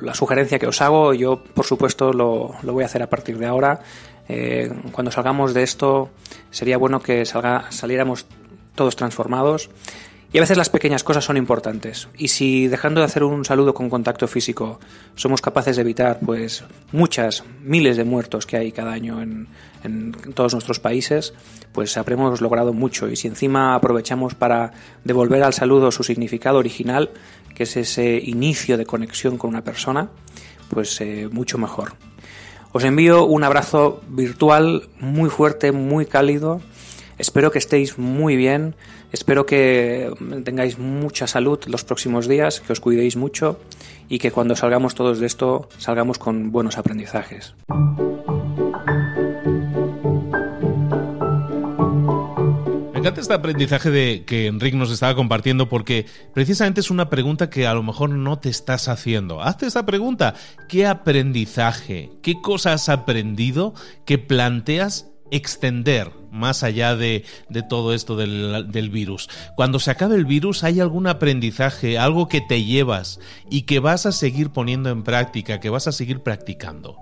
la 0.00 0.14
sugerencia 0.14 0.60
que 0.60 0.68
os 0.68 0.80
hago. 0.80 1.12
Yo, 1.12 1.42
por 1.42 1.64
supuesto, 1.64 2.12
lo, 2.12 2.54
voy 2.62 2.84
a 2.84 2.86
hacer 2.86 3.02
a 3.02 3.10
partir 3.10 3.36
de 3.36 3.46
ahora. 3.46 3.80
Eh, 4.28 4.70
cuando 4.92 5.10
salgamos 5.10 5.54
de 5.54 5.64
esto, 5.64 6.10
sería 6.50 6.78
bueno 6.78 7.00
que 7.00 7.26
salga, 7.26 7.72
saliéramos 7.72 8.26
todos 8.76 8.94
transformados. 8.94 9.70
Y 10.30 10.36
a 10.36 10.42
veces 10.42 10.58
las 10.58 10.68
pequeñas 10.68 11.04
cosas 11.04 11.24
son 11.24 11.38
importantes. 11.38 12.08
Y 12.18 12.28
si 12.28 12.68
dejando 12.68 13.00
de 13.00 13.06
hacer 13.06 13.24
un 13.24 13.46
saludo 13.46 13.72
con 13.72 13.88
contacto 13.88 14.28
físico 14.28 14.78
somos 15.14 15.40
capaces 15.40 15.76
de 15.76 15.82
evitar 15.82 16.18
pues 16.24 16.64
muchas, 16.92 17.44
miles 17.62 17.96
de 17.96 18.04
muertos 18.04 18.44
que 18.44 18.58
hay 18.58 18.72
cada 18.72 18.92
año 18.92 19.22
en, 19.22 19.48
todos 20.34 20.52
nuestros 20.52 20.80
países, 20.80 21.32
pues 21.72 21.96
habremos 21.96 22.42
logrado 22.42 22.74
mucho. 22.74 23.08
Y 23.08 23.16
si 23.16 23.28
encima 23.28 23.74
aprovechamos 23.74 24.34
para 24.34 24.72
devolver 25.04 25.42
al 25.44 25.54
saludo 25.54 25.90
su 25.92 26.02
significado 26.02 26.58
original, 26.58 27.10
que 27.54 27.62
es 27.62 27.76
ese 27.76 28.20
inicio 28.22 28.76
de 28.76 28.84
conexión 28.84 29.38
con 29.38 29.48
una 29.48 29.64
persona, 29.64 30.10
pues 30.68 31.00
eh, 31.00 31.28
mucho 31.32 31.56
mejor. 31.56 31.94
Os 32.72 32.84
envío 32.84 33.24
un 33.24 33.44
abrazo 33.44 34.02
virtual 34.08 34.88
muy 35.00 35.30
fuerte, 35.30 35.72
muy 35.72 36.04
cálido. 36.04 36.60
Espero 37.16 37.50
que 37.50 37.58
estéis 37.58 37.98
muy 37.98 38.36
bien. 38.36 38.74
Espero 39.10 39.46
que 39.46 40.12
tengáis 40.44 40.78
mucha 40.78 41.26
salud 41.26 41.58
los 41.66 41.84
próximos 41.84 42.28
días, 42.28 42.60
que 42.60 42.72
os 42.72 42.80
cuidéis 42.80 43.16
mucho 43.16 43.58
y 44.08 44.18
que 44.18 44.30
cuando 44.30 44.54
salgamos 44.54 44.94
todos 44.94 45.18
de 45.18 45.26
esto 45.26 45.68
salgamos 45.78 46.18
con 46.18 46.52
buenos 46.52 46.76
aprendizajes. 46.76 47.54
Me 52.92 52.98
encanta 52.98 53.20
este 53.22 53.32
aprendizaje 53.32 53.90
de 53.90 54.24
que 54.26 54.46
Enrique 54.46 54.76
nos 54.76 54.90
estaba 54.90 55.14
compartiendo 55.14 55.70
porque 55.70 56.04
precisamente 56.34 56.80
es 56.80 56.90
una 56.90 57.08
pregunta 57.08 57.48
que 57.48 57.66
a 57.66 57.72
lo 57.72 57.82
mejor 57.82 58.10
no 58.10 58.38
te 58.38 58.50
estás 58.50 58.88
haciendo. 58.88 59.40
Hazte 59.40 59.66
esa 59.66 59.86
pregunta. 59.86 60.34
¿Qué 60.68 60.84
aprendizaje, 60.84 62.10
qué 62.22 62.34
cosas 62.42 62.82
has 62.82 62.88
aprendido 62.90 63.72
que 64.04 64.18
planteas 64.18 65.06
extender 65.30 66.12
más 66.30 66.62
allá 66.62 66.96
de, 66.96 67.24
de 67.48 67.62
todo 67.62 67.94
esto 67.94 68.16
del, 68.16 68.70
del, 68.70 68.90
virus. 68.90 69.28
Cuando 69.56 69.78
se 69.78 69.90
acabe 69.90 70.16
el 70.16 70.24
virus, 70.24 70.64
¿hay 70.64 70.80
algún 70.80 71.06
aprendizaje, 71.06 71.98
algo 71.98 72.28
que 72.28 72.40
te 72.40 72.64
llevas 72.64 73.20
y 73.50 73.62
que 73.62 73.80
vas 73.80 74.06
a 74.06 74.12
seguir 74.12 74.50
poniendo 74.50 74.90
en 74.90 75.02
práctica, 75.02 75.60
que 75.60 75.70
vas 75.70 75.86
a 75.86 75.92
seguir 75.92 76.20
practicando? 76.20 76.98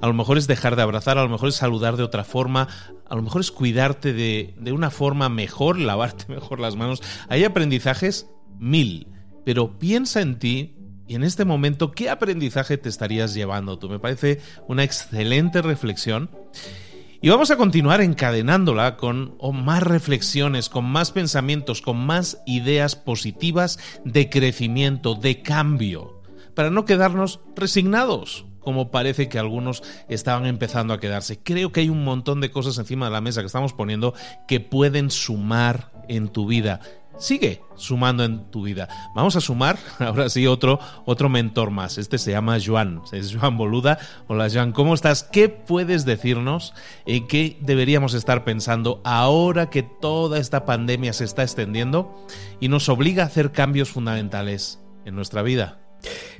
A 0.00 0.06
lo 0.06 0.14
mejor 0.14 0.38
es 0.38 0.46
dejar 0.46 0.76
de 0.76 0.82
abrazar, 0.82 1.18
a 1.18 1.24
lo 1.24 1.28
mejor 1.28 1.48
es 1.48 1.56
saludar 1.56 1.96
de 1.96 2.04
otra 2.04 2.22
forma, 2.22 2.68
a 3.08 3.16
lo 3.16 3.22
mejor 3.22 3.40
es 3.40 3.50
cuidarte 3.50 4.12
de, 4.12 4.54
de 4.58 4.72
una 4.72 4.90
forma 4.90 5.28
mejor, 5.28 5.78
lavarte 5.80 6.26
mejor 6.28 6.60
las 6.60 6.76
manos. 6.76 7.02
Hay 7.28 7.44
aprendizajes 7.44 8.28
mil, 8.58 9.08
pero 9.44 9.78
piensa 9.78 10.20
en 10.20 10.38
ti 10.38 10.74
y 11.08 11.14
en 11.14 11.24
este 11.24 11.46
momento, 11.46 11.90
¿qué 11.90 12.10
aprendizaje 12.10 12.76
te 12.76 12.90
estarías 12.90 13.32
llevando 13.32 13.78
tú? 13.78 13.88
Me 13.88 13.98
parece 13.98 14.40
una 14.68 14.84
excelente 14.84 15.62
reflexión. 15.62 16.30
Y 17.20 17.30
vamos 17.30 17.50
a 17.50 17.56
continuar 17.56 18.00
encadenándola 18.00 18.96
con 18.96 19.36
más 19.64 19.82
reflexiones, 19.82 20.68
con 20.68 20.84
más 20.84 21.10
pensamientos, 21.10 21.82
con 21.82 21.96
más 21.96 22.40
ideas 22.46 22.94
positivas 22.94 23.80
de 24.04 24.30
crecimiento, 24.30 25.16
de 25.16 25.42
cambio, 25.42 26.22
para 26.54 26.70
no 26.70 26.84
quedarnos 26.84 27.40
resignados, 27.56 28.46
como 28.60 28.92
parece 28.92 29.28
que 29.28 29.40
algunos 29.40 29.82
estaban 30.08 30.46
empezando 30.46 30.94
a 30.94 31.00
quedarse. 31.00 31.40
Creo 31.42 31.72
que 31.72 31.80
hay 31.80 31.88
un 31.88 32.04
montón 32.04 32.40
de 32.40 32.52
cosas 32.52 32.78
encima 32.78 33.06
de 33.06 33.12
la 33.12 33.20
mesa 33.20 33.40
que 33.40 33.46
estamos 33.46 33.72
poniendo 33.72 34.14
que 34.46 34.60
pueden 34.60 35.10
sumar 35.10 35.90
en 36.08 36.28
tu 36.28 36.46
vida 36.46 36.80
sigue 37.18 37.62
sumando 37.74 38.24
en 38.24 38.50
tu 38.50 38.62
vida. 38.62 38.88
Vamos 39.14 39.36
a 39.36 39.40
sumar, 39.40 39.78
ahora 39.98 40.28
sí, 40.28 40.46
otro, 40.46 40.78
otro 41.04 41.28
mentor 41.28 41.70
más. 41.70 41.98
Este 41.98 42.18
se 42.18 42.30
llama 42.30 42.58
Joan, 42.64 43.02
es 43.12 43.34
Joan 43.34 43.56
Boluda. 43.56 43.98
Hola 44.26 44.48
Joan, 44.52 44.72
¿cómo 44.72 44.94
estás? 44.94 45.24
¿Qué 45.24 45.48
puedes 45.48 46.04
decirnos 46.04 46.74
en 47.06 47.26
qué 47.26 47.58
deberíamos 47.60 48.14
estar 48.14 48.44
pensando 48.44 49.00
ahora 49.04 49.70
que 49.70 49.82
toda 49.82 50.38
esta 50.38 50.64
pandemia 50.64 51.12
se 51.12 51.24
está 51.24 51.42
extendiendo 51.42 52.26
y 52.60 52.68
nos 52.68 52.88
obliga 52.88 53.24
a 53.24 53.26
hacer 53.26 53.52
cambios 53.52 53.90
fundamentales 53.90 54.80
en 55.04 55.14
nuestra 55.14 55.42
vida? 55.42 55.80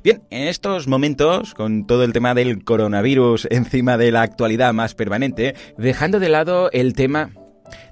Bien, 0.03 0.23
en 0.29 0.47
estos 0.47 0.87
momentos, 0.87 1.53
con 1.53 1.85
todo 1.85 2.03
el 2.03 2.13
tema 2.13 2.33
del 2.33 2.63
coronavirus 2.63 3.47
encima 3.51 3.97
de 3.97 4.11
la 4.11 4.21
actualidad 4.21 4.73
más 4.73 4.95
permanente, 4.95 5.55
dejando 5.77 6.19
de 6.19 6.29
lado 6.29 6.69
el 6.71 6.93
tema 6.93 7.31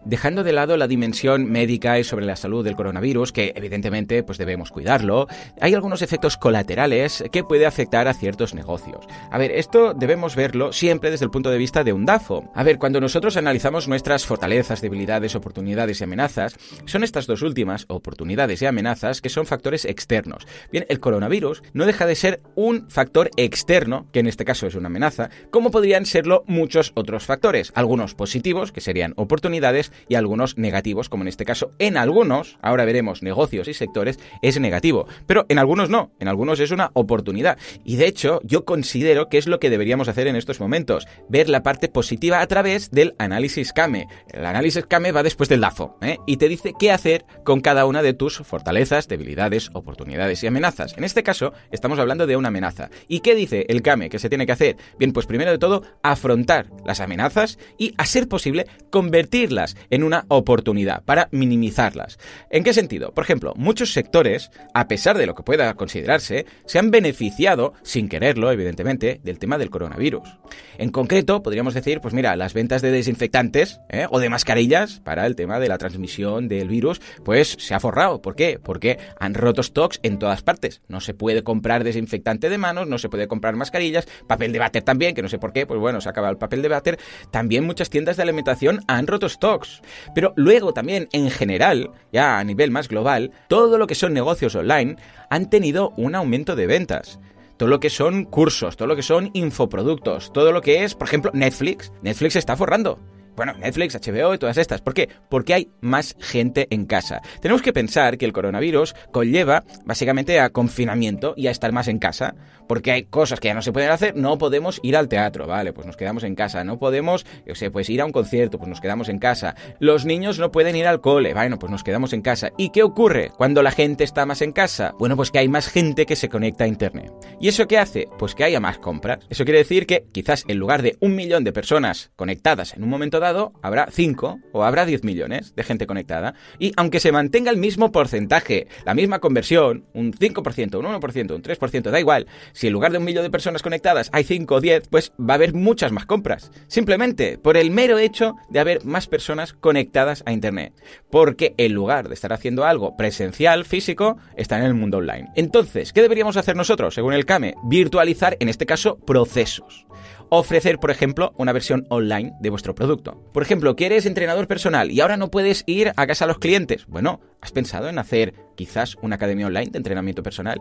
dejando 0.08 0.43
de 0.43 0.53
lado 0.53 0.78
la 0.78 0.88
dimensión 0.88 1.51
médica 1.51 1.99
y 1.99 2.03
sobre 2.03 2.26
la 2.26 2.36
salud 2.36 2.64
del 2.64 2.76
coronavirus, 2.76 3.32
que 3.32 3.53
evidentemente 3.55 4.24
pues 4.24 4.38
debemos 4.38 4.72
cuidarlo, 4.72 5.28
hay 5.62 5.74
algunos 5.74 6.01
efectos 6.01 6.38
colaterales 6.38 7.24
que 7.32 7.43
puede 7.43 7.66
afectar 7.66 8.08
a 8.08 8.14
ciertos 8.14 8.53
negocios. 8.53 9.05
A 9.30 9.38
ver, 9.38 9.51
esto 9.51 9.93
debemos 9.93 10.36
verlo 10.36 10.72
siempre 10.74 11.12
desde 11.12 11.26
el 11.26 11.32
punto 11.32 11.49
de 11.49 11.58
vista 11.58 11.84
de 11.84 11.93
un 11.93 12.05
DAFO. 12.05 12.49
A 12.55 12.64
ver, 12.64 12.78
cuando 12.78 13.01
nosotros 13.01 13.38
analizamos 13.38 13.88
nuestras 13.88 14.26
fortalezas, 14.26 14.82
debilidades, 14.82 15.36
oportunidades 15.36 15.99
y 15.99 16.03
amenazas, 16.05 16.55
son 16.86 17.03
estas 17.03 17.28
dos 17.28 17.41
últimas, 17.41 17.86
oportunidades 17.89 18.62
y 18.62 18.66
amenazas, 18.66 19.22
que 19.22 19.30
son 19.30 19.45
factores 19.45 19.86
externos. 19.86 20.47
Bien, 20.72 20.86
el 20.89 20.99
coronavirus 20.99 21.64
no 21.74 21.86
deja 21.86 22.05
de 22.05 22.16
ser 22.16 22.41
un 22.55 22.89
factor 22.89 23.30
externo, 23.36 24.08
que 24.12 24.20
en 24.20 24.28
este 24.28 24.45
caso 24.45 24.68
es 24.68 24.76
una 24.76 24.88
amenaza, 24.88 25.30
como 25.51 25.72
podrían 25.72 26.05
serlo 26.05 26.43
muchos 26.47 26.91
otros 26.95 27.26
factores, 27.26 27.72
algunos 27.76 28.16
positivos, 28.16 28.72
que 28.72 28.82
serían 28.82 29.14
oportunidades, 29.18 29.91
y 30.08 30.16
algunos 30.16 30.58
negativos, 30.58 31.10
como 31.10 31.24
en 31.24 31.28
este 31.28 31.45
caso 31.45 31.72
en 31.80 31.98
algunos, 31.98 32.58
ahora 32.62 32.86
veremos 32.86 33.24
negocios 33.24 33.68
y 33.68 33.74
sectores, 33.74 34.20
es 34.41 34.60
negativo, 34.60 35.08
pero 35.26 35.45
en 35.50 35.60
algunos 35.60 35.89
no, 35.89 36.12
en 36.20 36.28
algunos 36.28 36.60
es 36.60 36.72
una 36.72 36.91
oportunidad. 36.93 37.58
Y 37.84 37.98
de 37.98 38.08
hecho, 38.08 38.39
yo 38.43 38.66
considero 38.66 39.30
que 39.30 39.38
es 39.38 39.48
lo 39.48 39.60
que 39.60 39.70
deberíamos 39.70 40.08
hacer 40.08 40.28
en 40.28 40.36
estos 40.36 40.60
momentos, 40.60 41.08
ver 41.30 41.50
la 41.50 41.64
parte 41.64 41.89
positiva 41.89 42.41
a 42.41 42.48
través 42.48 42.91
del 42.91 43.16
análisis 43.18 43.74
CAME. 43.74 44.08
El 44.32 44.45
análisis 44.45 44.86
CAME 44.86 45.12
va 45.12 45.24
después 45.24 45.50
del 45.50 45.62
DAFO 45.62 45.98
¿eh? 46.02 46.18
y 46.26 46.38
te 46.38 46.50
dice 46.50 46.74
qué 46.78 46.91
hacer 46.91 47.26
con 47.43 47.62
cada 47.62 47.86
una 47.86 48.02
de 48.02 48.14
tus 48.14 48.38
fortalezas, 48.38 49.08
debilidades, 49.08 49.70
oportunidades 49.74 50.43
y 50.43 50.48
amenazas. 50.48 50.98
En 50.98 51.04
este 51.04 51.24
caso, 51.24 51.54
estamos 51.72 52.00
hablando 52.00 52.28
de 52.28 52.36
una 52.36 52.50
amenaza. 52.50 52.89
¿Y 53.08 53.20
qué 53.22 53.36
dice 53.36 53.66
el 53.70 53.82
CAME 53.82 54.10
que 54.10 54.20
se 54.20 54.30
tiene 54.30 54.45
que 54.45 54.52
hacer? 54.52 54.78
Bien, 54.98 55.14
pues 55.14 55.26
primero 55.26 55.52
de 55.52 55.58
todo, 55.58 55.84
afrontar 56.04 56.70
las 56.86 57.00
amenazas 57.00 57.58
y, 57.78 57.93
a 57.98 58.06
ser 58.06 58.28
posible, 58.28 58.68
convertirlas 58.89 59.76
en 59.89 60.03
una 60.03 60.25
oportunidad 60.27 61.03
para 61.03 61.29
minimizarlas. 61.31 62.19
¿En 62.49 62.63
qué 62.63 62.73
sentido? 62.73 63.11
Por 63.11 63.23
ejemplo, 63.23 63.53
muchos 63.55 63.93
sectores, 63.93 64.51
a 64.73 64.88
pesar 64.88 65.17
de 65.17 65.25
lo 65.25 65.35
que 65.35 65.43
pueda 65.43 65.73
considerarse, 65.75 66.45
se 66.65 66.79
han 66.79 66.91
beneficiado, 66.91 67.73
sin 67.83 68.09
quererlo, 68.09 68.51
evidentemente, 68.51 69.19
del 69.23 69.39
tema 69.39 69.57
del 69.57 69.69
coronavirus. 69.69 70.38
En 70.77 70.91
concreto, 70.91 71.41
podríamos 71.41 71.73
decir, 71.73 72.01
pues 72.01 72.13
mira, 72.13 72.35
las 72.35 72.53
ventas 72.53 72.81
de 72.81 72.91
desinfectantes 72.91 73.79
¿eh? 73.89 74.05
o 74.09 74.19
de 74.19 74.29
mascarillas 74.29 74.99
para 74.99 75.25
el 75.25 75.35
tema 75.35 75.59
de 75.59 75.67
la 75.67 75.77
transmisión 75.77 76.47
del 76.47 76.67
virus, 76.67 77.01
pues 77.23 77.57
se 77.59 77.73
ha 77.73 77.79
forrado. 77.79 78.21
¿Por 78.21 78.35
qué? 78.35 78.59
Porque 78.63 78.99
han 79.19 79.33
roto 79.33 79.63
stocks 79.63 79.99
en 80.03 80.19
todas 80.19 80.43
partes. 80.43 80.81
No 80.88 81.01
se 81.01 81.13
puede 81.13 81.43
comprar 81.43 81.83
desinfectante 81.83 82.49
de 82.49 82.57
manos, 82.57 82.88
no 82.88 82.97
se 82.97 83.09
puede 83.09 83.27
comprar 83.27 83.55
mascarillas, 83.55 84.07
papel 84.27 84.51
de 84.51 84.59
váter 84.59 84.83
también, 84.83 85.15
que 85.15 85.21
no 85.21 85.29
sé 85.29 85.39
por 85.39 85.53
qué, 85.53 85.65
pues 85.65 85.79
bueno, 85.79 86.01
se 86.01 86.09
acaba 86.09 86.29
el 86.29 86.38
papel 86.38 86.61
de 86.61 86.69
váter. 86.69 86.99
También 87.31 87.63
muchas 87.63 87.89
tiendas 87.89 88.17
de 88.17 88.23
alimentación 88.23 88.81
han 88.88 89.07
roto 89.07 89.29
stocks. 89.29 89.66
Pero 90.13 90.34
luego 90.36 90.74
también 90.74 91.07
en 91.11 91.30
general, 91.30 91.91
ya 92.11 92.39
a 92.39 92.43
nivel 92.43 92.72
más 92.72 92.88
global, 92.88 93.32
todo 93.47 93.78
lo 93.78 93.88
que 93.88 93.95
son 93.95 94.13
negocios 94.13 94.55
online 94.55 94.97
han 95.30 95.49
tenido 95.49 95.93
un 95.97 96.15
aumento 96.15 96.55
de 96.55 96.68
ventas. 96.68 97.20
Todo 97.57 97.70
lo 97.70 97.80
que 97.80 97.89
son 97.89 98.26
cursos, 98.26 98.78
todo 98.78 98.88
lo 98.88 98.95
que 98.95 99.01
son 99.01 99.32
infoproductos, 99.34 100.32
todo 100.32 100.51
lo 100.51 100.61
que 100.61 100.84
es, 100.84 100.93
por 100.93 101.07
ejemplo, 101.07 101.32
Netflix. 101.34 101.91
Netflix 102.01 102.36
está 102.36 102.55
forrando 102.55 102.99
bueno, 103.38 103.53
Netflix, 103.53 103.95
HBO 103.95 104.33
y 104.33 104.39
todas 104.39 104.57
estas. 104.57 104.81
¿Por 104.81 104.95
qué? 104.95 105.09
Porque 105.29 105.53
hay 105.53 105.69
más 105.79 106.15
gente 106.19 106.67
en 106.71 106.88
casa. 106.88 107.21
Tenemos 107.39 107.61
que 107.61 107.71
pensar 107.71 108.17
que 108.17 108.25
el 108.25 108.33
coronavirus 108.33 108.95
conlleva 109.11 109.63
básicamente 109.85 110.39
a 110.39 110.49
confinamiento 110.49 111.35
y 111.38 111.45
a 111.45 111.51
estar 111.51 111.71
más 111.71 111.88
en 111.88 111.99
casa, 111.99 112.33
porque 112.67 112.91
hay 112.91 113.03
cosas 113.03 113.39
que 113.39 113.47
ya 113.47 113.53
no 113.53 113.61
se 113.61 113.71
pueden 113.71 113.91
hacer, 113.91 114.15
no 114.15 114.39
podemos 114.39 114.79
ir 114.81 114.97
al 114.97 115.07
teatro, 115.07 115.45
vale, 115.45 115.71
pues 115.71 115.85
nos 115.85 115.95
quedamos 115.95 116.23
en 116.23 116.33
casa, 116.33 116.63
no 116.63 116.79
podemos, 116.79 117.25
yo 117.45 117.53
sé, 117.53 117.69
pues 117.69 117.89
ir 117.91 118.01
a 118.01 118.05
un 118.05 118.11
concierto, 118.11 118.57
pues 118.57 118.69
nos 118.69 118.81
quedamos 118.81 119.07
en 119.07 119.19
casa. 119.19 119.55
Los 119.79 120.05
niños 120.05 120.39
no 120.39 120.51
pueden 120.51 120.75
ir 120.75 120.88
al 120.88 120.99
cole, 120.99 121.35
bueno, 121.35 121.59
pues 121.59 121.71
nos 121.71 121.83
quedamos 121.83 122.13
en 122.13 122.23
casa. 122.23 122.49
¿Y 122.57 122.71
qué 122.71 122.81
ocurre 122.81 123.29
cuando 123.38 123.61
la 123.61 123.71
gente 123.71 124.03
está 124.03 124.25
más 124.25 124.41
en 124.41 124.51
casa? 124.51 124.95
Bueno, 124.97 125.15
pues 125.15 125.29
que 125.29 125.38
hay 125.39 125.47
más 125.47 125.67
gente 125.69 126.07
que 126.07 126.15
se 126.15 126.27
conecta 126.27 126.63
a 126.63 126.67
internet. 126.67 127.13
¿Y 127.39 127.49
eso 127.49 127.67
qué 127.67 127.77
hace? 127.77 128.07
Pues 128.17 128.33
que 128.33 128.43
haya 128.43 128.59
más 128.59 128.79
compras. 128.79 129.19
Eso 129.29 129.45
quiere 129.45 129.59
decir 129.59 129.85
que 129.85 130.05
quizás 130.11 130.43
en 130.47 130.57
lugar 130.57 130.81
de 130.81 130.97
un 131.01 131.15
millón 131.15 131.43
de 131.43 131.53
personas 131.53 132.11
conectadas 132.15 132.73
en 132.73 132.83
un 132.83 132.89
momento 132.89 133.19
dado, 133.19 133.26
habrá 133.61 133.88
5 133.91 134.39
o 134.51 134.63
habrá 134.63 134.86
10 134.86 135.03
millones 135.03 135.55
de 135.55 135.63
gente 135.63 135.88
conectada. 135.88 136.34
Y 136.59 136.73
aunque 136.78 136.99
se 136.99 137.11
mantenga 137.11 137.51
el 137.51 137.57
mismo 137.57 137.91
porcentaje, 137.91 138.67
la 138.86 138.93
misma 138.93 139.19
conversión, 139.19 139.86
un 139.93 140.13
5%, 140.13 140.80
un 140.80 140.86
1%, 140.86 141.36
un 141.36 141.41
3%, 141.41 141.89
da 141.89 141.99
igual, 141.99 142.28
si 142.53 142.67
en 142.67 142.73
lugar 142.73 142.91
de 142.91 142.97
un 142.97 143.05
millón 143.05 143.23
de 143.23 143.30
personas 143.30 143.61
conectadas 143.61 144.09
hay 144.13 144.23
5 144.23 144.55
o 144.55 144.61
10, 144.61 144.88
pues 144.89 145.11
va 145.19 145.34
a 145.34 145.36
haber 145.36 145.53
muchas 145.53 145.91
más 145.91 146.05
compras. 146.05 146.51
Simplemente 146.67 147.38
por 147.38 147.57
el 147.57 147.71
mero 147.71 147.97
hecho 147.97 148.36
de 148.49 148.59
haber 148.59 148.86
más 148.86 149.07
personas 149.07 149.53
conectadas 149.53 150.23
a 150.25 150.32
Internet. 150.32 150.73
Porque 151.09 151.53
en 151.57 151.73
lugar 151.73 152.07
de 152.07 152.13
estar 152.13 152.34
haciendo 152.34 152.65
algo 152.65 152.95
presencial, 152.97 153.65
físico, 153.65 154.17
está 154.36 154.57
en 154.57 154.65
el 154.65 154.73
mundo 154.73 154.97
online. 154.97 155.30
Entonces, 155.36 155.93
¿qué 155.93 156.01
deberíamos 156.01 156.38
hacer 156.38 156.55
nosotros, 156.55 156.93
según 156.93 157.13
el 157.13 157.25
CAME? 157.25 157.55
Virtualizar, 157.63 158.38
en 158.39 158.49
este 158.49 158.65
caso, 158.65 158.97
procesos. 158.97 159.86
Ofrecer, 160.30 160.80
por 160.80 160.91
ejemplo, 160.91 161.34
una 161.38 161.53
versión 161.53 161.86
online 161.89 162.34
de 162.39 162.49
vuestro 162.49 162.75
producto. 162.75 163.23
Por 163.34 163.43
ejemplo, 163.43 163.75
que 163.75 163.86
eres 163.86 164.05
entrenador 164.05 164.47
personal 164.47 164.91
y 164.91 164.99
ahora 164.99 165.17
no 165.17 165.30
puedes 165.30 165.63
ir 165.65 165.91
a 165.95 166.07
casa 166.07 166.25
a 166.25 166.28
los 166.28 166.39
clientes. 166.39 166.86
Bueno, 166.88 167.21
¿has 167.41 167.51
pensado 167.51 167.89
en 167.89 167.99
hacer 167.99 168.34
quizás 168.55 168.95
una 169.01 169.15
academia 169.15 169.47
online 169.47 169.71
de 169.71 169.78
entrenamiento 169.78 170.23
personal? 170.23 170.59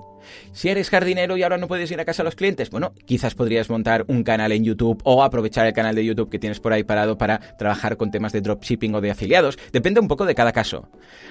Si 0.52 0.68
eres 0.68 0.90
jardinero 0.90 1.36
y 1.36 1.42
ahora 1.42 1.58
no 1.58 1.68
puedes 1.68 1.90
ir 1.90 2.00
a 2.00 2.04
casa 2.04 2.22
a 2.22 2.24
los 2.24 2.36
clientes, 2.36 2.70
bueno, 2.70 2.92
quizás 3.06 3.34
podrías 3.34 3.70
montar 3.70 4.04
un 4.08 4.22
canal 4.22 4.52
en 4.52 4.64
YouTube 4.64 5.00
o 5.04 5.22
aprovechar 5.22 5.66
el 5.66 5.72
canal 5.72 5.94
de 5.94 6.04
YouTube 6.04 6.30
que 6.30 6.38
tienes 6.38 6.60
por 6.60 6.72
ahí 6.72 6.84
parado 6.84 7.18
para 7.18 7.56
trabajar 7.56 7.96
con 7.96 8.10
temas 8.10 8.32
de 8.32 8.40
dropshipping 8.40 8.94
o 8.94 9.00
de 9.00 9.10
afiliados. 9.10 9.58
Depende 9.72 10.00
un 10.00 10.08
poco 10.08 10.26
de 10.26 10.34
cada 10.34 10.52
caso. 10.52 10.88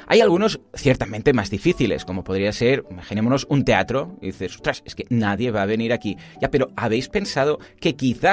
Hay 0.07 0.21
algunos 0.21 0.59
ciertamente 0.73 1.33
más 1.33 1.49
difíciles, 1.49 2.05
como 2.05 2.23
podría 2.23 2.51
ser, 2.51 2.83
imaginémonos 2.89 3.45
un 3.49 3.63
teatro 3.63 4.17
y 4.21 4.27
dices, 4.27 4.55
ostras, 4.55 4.83
es 4.85 4.95
que 4.95 5.05
nadie 5.09 5.51
va 5.51 5.61
a 5.61 5.67
venir 5.67 5.93
aquí. 5.93 6.17
Ya, 6.41 6.49
pero 6.49 6.71
¿habéis 6.75 7.09
pensado 7.09 7.59
que 7.79 7.95
quizás 7.95 8.24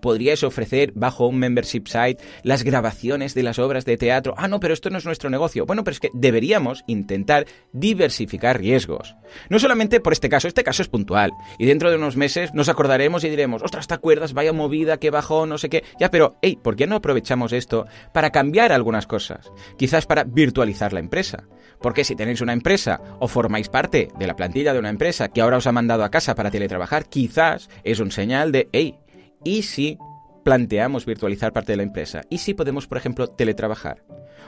podríais 0.00 0.42
ofrecer 0.42 0.92
bajo 0.94 1.26
un 1.26 1.38
membership 1.38 1.84
site 1.86 2.22
las 2.42 2.62
grabaciones 2.62 3.34
de 3.34 3.42
las 3.42 3.58
obras 3.58 3.84
de 3.84 3.96
teatro? 3.96 4.34
Ah, 4.36 4.48
no, 4.48 4.60
pero 4.60 4.74
esto 4.74 4.90
no 4.90 4.98
es 4.98 5.04
nuestro 5.04 5.30
negocio. 5.30 5.66
Bueno, 5.66 5.84
pero 5.84 5.92
es 5.92 6.00
que 6.00 6.10
deberíamos 6.12 6.84
intentar 6.86 7.46
diversificar 7.72 8.58
riesgos. 8.58 9.16
No 9.48 9.58
solamente 9.58 10.00
por 10.00 10.12
este 10.12 10.28
caso, 10.28 10.48
este 10.48 10.64
caso 10.64 10.82
es 10.82 10.88
puntual. 10.88 11.32
Y 11.58 11.66
dentro 11.66 11.90
de 11.90 11.96
unos 11.96 12.16
meses 12.16 12.52
nos 12.54 12.68
acordaremos 12.68 13.24
y 13.24 13.28
diremos, 13.30 13.62
ostras, 13.62 13.86
¿te 13.86 13.94
acuerdas? 13.94 14.32
Vaya 14.32 14.52
movida 14.52 14.98
que 14.98 15.10
bajó, 15.10 15.46
no 15.46 15.58
sé 15.58 15.68
qué. 15.68 15.84
Ya, 15.98 16.10
pero, 16.10 16.36
hey, 16.42 16.58
¿por 16.62 16.76
qué 16.76 16.86
no 16.86 16.96
aprovechamos 16.96 17.52
esto 17.52 17.86
para 18.12 18.30
cambiar 18.30 18.72
algunas 18.72 19.06
cosas? 19.06 19.50
Quizás 19.76 20.06
para 20.06 20.24
virtualizar 20.24 20.92
la 20.92 21.00
empresa. 21.00 21.44
Porque 21.80 22.04
si 22.04 22.14
tenéis 22.14 22.40
una 22.40 22.52
empresa 22.52 23.00
o 23.20 23.28
formáis 23.28 23.68
parte 23.68 24.08
de 24.18 24.26
la 24.26 24.36
plantilla 24.36 24.72
de 24.72 24.78
una 24.78 24.90
empresa 24.90 25.28
que 25.28 25.40
ahora 25.40 25.56
os 25.56 25.66
ha 25.66 25.72
mandado 25.72 26.04
a 26.04 26.10
casa 26.10 26.34
para 26.34 26.50
teletrabajar, 26.50 27.06
quizás 27.06 27.70
es 27.84 28.00
un 28.00 28.10
señal 28.10 28.52
de, 28.52 28.68
hey, 28.72 28.96
¿y 29.44 29.62
si 29.62 29.98
planteamos 30.44 31.06
virtualizar 31.06 31.52
parte 31.52 31.72
de 31.72 31.76
la 31.76 31.82
empresa? 31.82 32.22
¿Y 32.30 32.38
si 32.38 32.54
podemos, 32.54 32.86
por 32.86 32.98
ejemplo, 32.98 33.28
teletrabajar? 33.28 34.02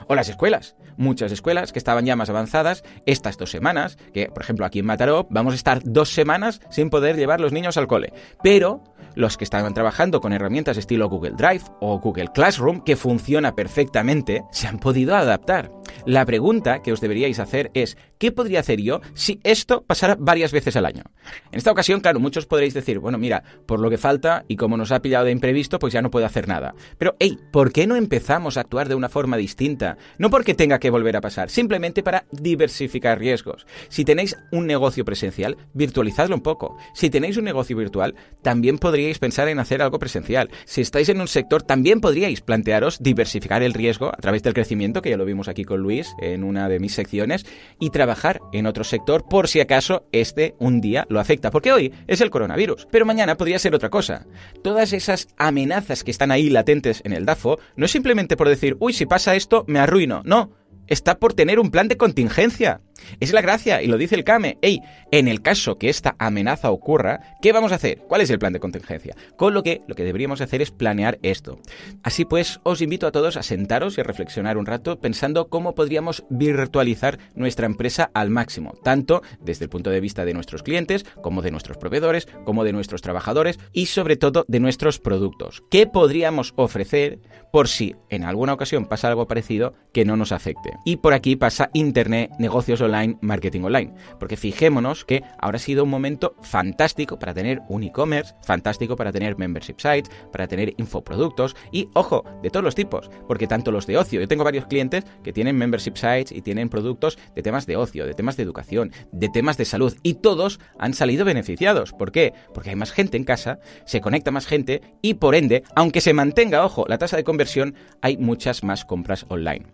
O 0.07 0.15
las 0.15 0.29
escuelas. 0.29 0.75
Muchas 0.97 1.31
escuelas 1.31 1.71
que 1.71 1.79
estaban 1.79 2.05
ya 2.05 2.15
más 2.15 2.29
avanzadas 2.29 2.83
estas 3.05 3.37
dos 3.37 3.51
semanas, 3.51 3.97
que 4.13 4.27
por 4.27 4.43
ejemplo 4.43 4.65
aquí 4.65 4.79
en 4.79 4.85
Mataró 4.85 5.27
vamos 5.29 5.53
a 5.53 5.55
estar 5.55 5.81
dos 5.83 6.09
semanas 6.09 6.61
sin 6.69 6.89
poder 6.89 7.15
llevar 7.15 7.39
los 7.39 7.53
niños 7.53 7.77
al 7.77 7.87
cole. 7.87 8.13
Pero 8.41 8.83
los 9.15 9.37
que 9.37 9.43
estaban 9.43 9.73
trabajando 9.73 10.21
con 10.21 10.33
herramientas 10.33 10.77
estilo 10.77 11.09
Google 11.09 11.35
Drive 11.37 11.63
o 11.79 11.99
Google 11.99 12.29
Classroom, 12.33 12.81
que 12.83 12.95
funciona 12.95 13.55
perfectamente, 13.55 14.43
se 14.51 14.67
han 14.67 14.79
podido 14.79 15.15
adaptar. 15.15 15.71
La 16.05 16.25
pregunta 16.25 16.81
que 16.81 16.91
os 16.91 17.01
deberíais 17.01 17.39
hacer 17.39 17.71
es, 17.73 17.97
¿qué 18.17 18.31
podría 18.31 18.59
hacer 18.59 18.81
yo 18.81 19.01
si 19.13 19.39
esto 19.43 19.83
pasara 19.85 20.15
varias 20.19 20.51
veces 20.51 20.75
al 20.75 20.85
año? 20.85 21.03
En 21.51 21.57
esta 21.57 21.71
ocasión, 21.71 22.01
claro, 22.01 22.19
muchos 22.19 22.45
podréis 22.45 22.73
decir, 22.73 22.99
bueno, 22.99 23.17
mira, 23.17 23.43
por 23.65 23.79
lo 23.79 23.89
que 23.89 23.97
falta 23.97 24.45
y 24.47 24.55
como 24.55 24.77
nos 24.77 24.91
ha 24.91 25.01
pillado 25.01 25.25
de 25.25 25.31
imprevisto, 25.31 25.79
pues 25.79 25.93
ya 25.93 26.01
no 26.01 26.11
puedo 26.11 26.25
hacer 26.25 26.47
nada. 26.47 26.73
Pero, 26.97 27.15
hey, 27.19 27.37
¿por 27.51 27.71
qué 27.71 27.87
no 27.87 27.95
empezamos 27.95 28.57
a 28.57 28.61
actuar 28.61 28.89
de 28.89 28.95
una 28.95 29.09
forma 29.09 29.37
distinta? 29.37 29.97
No 30.17 30.29
porque 30.29 30.53
tenga 30.53 30.79
que 30.79 30.89
volver 30.89 31.15
a 31.15 31.21
pasar, 31.21 31.49
simplemente 31.49 32.03
para 32.03 32.25
diversificar 32.31 33.19
riesgos. 33.19 33.65
Si 33.89 34.05
tenéis 34.05 34.35
un 34.51 34.67
negocio 34.67 35.05
presencial, 35.05 35.57
virtualizadlo 35.73 36.35
un 36.35 36.41
poco. 36.41 36.77
Si 36.93 37.09
tenéis 37.09 37.37
un 37.37 37.45
negocio 37.45 37.77
virtual, 37.77 38.15
también 38.41 38.77
podríais 38.77 39.19
pensar 39.19 39.47
en 39.47 39.59
hacer 39.59 39.81
algo 39.81 39.99
presencial. 39.99 40.49
Si 40.65 40.81
estáis 40.81 41.09
en 41.09 41.21
un 41.21 41.27
sector, 41.27 41.63
también 41.63 42.01
podríais 42.01 42.41
plantearos 42.41 43.01
diversificar 43.01 43.63
el 43.63 43.73
riesgo 43.73 44.07
a 44.07 44.17
través 44.17 44.43
del 44.43 44.53
crecimiento, 44.53 45.01
que 45.01 45.09
ya 45.09 45.17
lo 45.17 45.25
vimos 45.25 45.47
aquí 45.47 45.63
con 45.63 45.81
Luis 45.83 46.15
en 46.19 46.43
una 46.43 46.69
de 46.69 46.79
mis 46.79 46.93
secciones, 46.93 47.45
y 47.79 47.91
trabajar 47.91 48.39
en 48.51 48.65
otro 48.65 48.83
sector 48.83 49.25
por 49.29 49.47
si 49.47 49.59
acaso 49.59 50.07
este 50.11 50.55
un 50.59 50.81
día 50.81 51.05
lo 51.09 51.19
afecta. 51.19 51.51
Porque 51.51 51.71
hoy 51.71 51.93
es 52.07 52.21
el 52.21 52.29
coronavirus, 52.29 52.87
pero 52.89 53.05
mañana 53.05 53.35
podría 53.35 53.59
ser 53.59 53.75
otra 53.75 53.89
cosa. 53.89 54.25
Todas 54.63 54.93
esas 54.93 55.27
amenazas 55.37 56.03
que 56.03 56.11
están 56.11 56.31
ahí 56.31 56.49
latentes 56.49 57.01
en 57.05 57.13
el 57.13 57.25
DAFO 57.25 57.59
no 57.75 57.85
es 57.85 57.91
simplemente 57.91 58.37
por 58.37 58.49
decir, 58.49 58.77
uy, 58.79 58.93
si 58.93 59.05
pasa 59.05 59.35
esto, 59.35 59.65
me 59.67 59.79
arruino. 59.79 60.21
No, 60.25 60.51
está 60.87 61.19
por 61.19 61.33
tener 61.33 61.59
un 61.59 61.71
plan 61.71 61.87
de 61.87 61.97
contingencia. 61.97 62.81
Es 63.19 63.33
la 63.33 63.41
gracia, 63.41 63.81
y 63.81 63.87
lo 63.87 63.97
dice 63.97 64.15
el 64.15 64.23
CAME. 64.23 64.57
Ey, 64.61 64.81
en 65.11 65.27
el 65.27 65.41
caso 65.41 65.77
que 65.77 65.89
esta 65.89 66.15
amenaza 66.19 66.71
ocurra, 66.71 67.37
¿qué 67.41 67.51
vamos 67.51 67.71
a 67.71 67.75
hacer? 67.75 67.99
¿Cuál 68.07 68.21
es 68.21 68.29
el 68.29 68.39
plan 68.39 68.53
de 68.53 68.59
contingencia? 68.59 69.15
Con 69.37 69.53
lo 69.53 69.63
que 69.63 69.81
lo 69.87 69.95
que 69.95 70.03
deberíamos 70.03 70.41
hacer 70.41 70.61
es 70.61 70.71
planear 70.71 71.19
esto. 71.21 71.59
Así 72.03 72.25
pues, 72.25 72.59
os 72.63 72.81
invito 72.81 73.07
a 73.07 73.11
todos 73.11 73.37
a 73.37 73.43
sentaros 73.43 73.97
y 73.97 74.01
a 74.01 74.03
reflexionar 74.03 74.57
un 74.57 74.65
rato 74.65 74.99
pensando 74.99 75.47
cómo 75.49 75.75
podríamos 75.75 76.23
virtualizar 76.29 77.19
nuestra 77.35 77.65
empresa 77.65 78.09
al 78.13 78.29
máximo, 78.29 78.73
tanto 78.83 79.21
desde 79.39 79.65
el 79.65 79.69
punto 79.69 79.89
de 79.89 79.99
vista 79.99 80.25
de 80.25 80.33
nuestros 80.33 80.63
clientes, 80.63 81.05
como 81.21 81.41
de 81.41 81.51
nuestros 81.51 81.77
proveedores, 81.77 82.27
como 82.45 82.63
de 82.63 82.73
nuestros 82.73 83.01
trabajadores 83.01 83.59
y 83.71 83.87
sobre 83.87 84.17
todo 84.17 84.45
de 84.47 84.59
nuestros 84.59 84.99
productos. 84.99 85.63
¿Qué 85.69 85.87
podríamos 85.87 86.53
ofrecer 86.55 87.19
por 87.51 87.67
si 87.67 87.95
en 88.09 88.23
alguna 88.23 88.53
ocasión 88.53 88.85
pasa 88.85 89.07
algo 89.07 89.27
parecido 89.27 89.73
que 89.93 90.05
no 90.05 90.17
nos 90.17 90.31
afecte? 90.31 90.71
Y 90.85 90.97
por 90.97 91.13
aquí 91.13 91.35
pasa 91.35 91.69
Internet, 91.73 92.31
negocios 92.39 92.81
online, 92.81 92.92
marketing 93.21 93.61
online. 93.63 93.93
Porque 94.19 94.37
fijémonos 94.37 95.05
que 95.05 95.23
ahora 95.39 95.57
ha 95.57 95.59
sido 95.59 95.83
un 95.83 95.89
momento 95.89 96.35
fantástico 96.41 97.19
para 97.19 97.33
tener 97.33 97.61
un 97.69 97.83
e-commerce, 97.83 98.33
fantástico 98.41 98.95
para 98.95 99.11
tener 99.11 99.37
membership 99.37 99.75
sites, 99.77 100.11
para 100.31 100.47
tener 100.47 100.73
infoproductos 100.77 101.55
y, 101.71 101.89
ojo, 101.93 102.23
de 102.41 102.49
todos 102.49 102.63
los 102.63 102.75
tipos, 102.75 103.09
porque 103.27 103.47
tanto 103.47 103.71
los 103.71 103.87
de 103.87 103.97
ocio, 103.97 104.19
yo 104.21 104.27
tengo 104.27 104.43
varios 104.43 104.65
clientes 104.65 105.03
que 105.23 105.33
tienen 105.33 105.57
membership 105.57 105.95
sites 105.95 106.31
y 106.31 106.41
tienen 106.41 106.69
productos 106.69 107.17
de 107.35 107.41
temas 107.41 107.65
de 107.65 107.77
ocio, 107.77 108.05
de 108.05 108.13
temas 108.13 108.37
de 108.37 108.43
educación, 108.43 108.91
de 109.11 109.29
temas 109.29 109.57
de 109.57 109.65
salud 109.65 109.95
y 110.03 110.15
todos 110.15 110.59
han 110.77 110.93
salido 110.93 111.25
beneficiados. 111.25 111.93
¿Por 111.93 112.11
qué? 112.11 112.33
Porque 112.53 112.71
hay 112.71 112.75
más 112.75 112.91
gente 112.91 113.17
en 113.17 113.23
casa, 113.23 113.59
se 113.85 114.01
conecta 114.01 114.31
más 114.31 114.45
gente 114.45 114.81
y 115.01 115.15
por 115.15 115.35
ende, 115.35 115.63
aunque 115.75 116.01
se 116.01 116.13
mantenga, 116.13 116.65
ojo, 116.65 116.85
la 116.87 116.97
tasa 116.97 117.17
de 117.17 117.23
conversión, 117.23 117.75
hay 118.01 118.17
muchas 118.17 118.63
más 118.63 118.85
compras 118.85 119.25
online. 119.29 119.65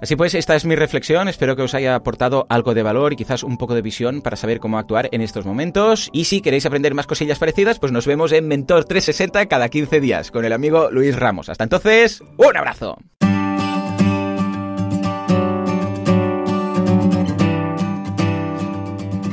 Así 0.00 0.16
pues, 0.16 0.34
esta 0.34 0.56
es 0.56 0.64
mi 0.64 0.76
reflexión, 0.76 1.28
espero 1.28 1.56
que 1.56 1.62
os 1.62 1.74
haya 1.74 1.94
aportado 1.94 2.46
algo 2.48 2.74
de 2.74 2.82
valor 2.82 3.12
y 3.12 3.16
quizás 3.16 3.42
un 3.42 3.58
poco 3.58 3.74
de 3.74 3.82
visión 3.82 4.22
para 4.22 4.36
saber 4.36 4.60
cómo 4.60 4.78
actuar 4.78 5.08
en 5.12 5.20
estos 5.20 5.44
momentos. 5.44 6.10
Y 6.12 6.24
si 6.24 6.40
queréis 6.40 6.66
aprender 6.66 6.94
más 6.94 7.06
cosillas 7.06 7.38
parecidas, 7.38 7.78
pues 7.78 7.92
nos 7.92 8.06
vemos 8.06 8.32
en 8.32 8.48
Mentor 8.48 8.84
360 8.84 9.46
cada 9.46 9.68
15 9.68 10.00
días 10.00 10.30
con 10.30 10.44
el 10.44 10.52
amigo 10.52 10.90
Luis 10.90 11.16
Ramos. 11.16 11.48
Hasta 11.48 11.64
entonces, 11.64 12.22
un 12.36 12.56
abrazo. 12.56 12.98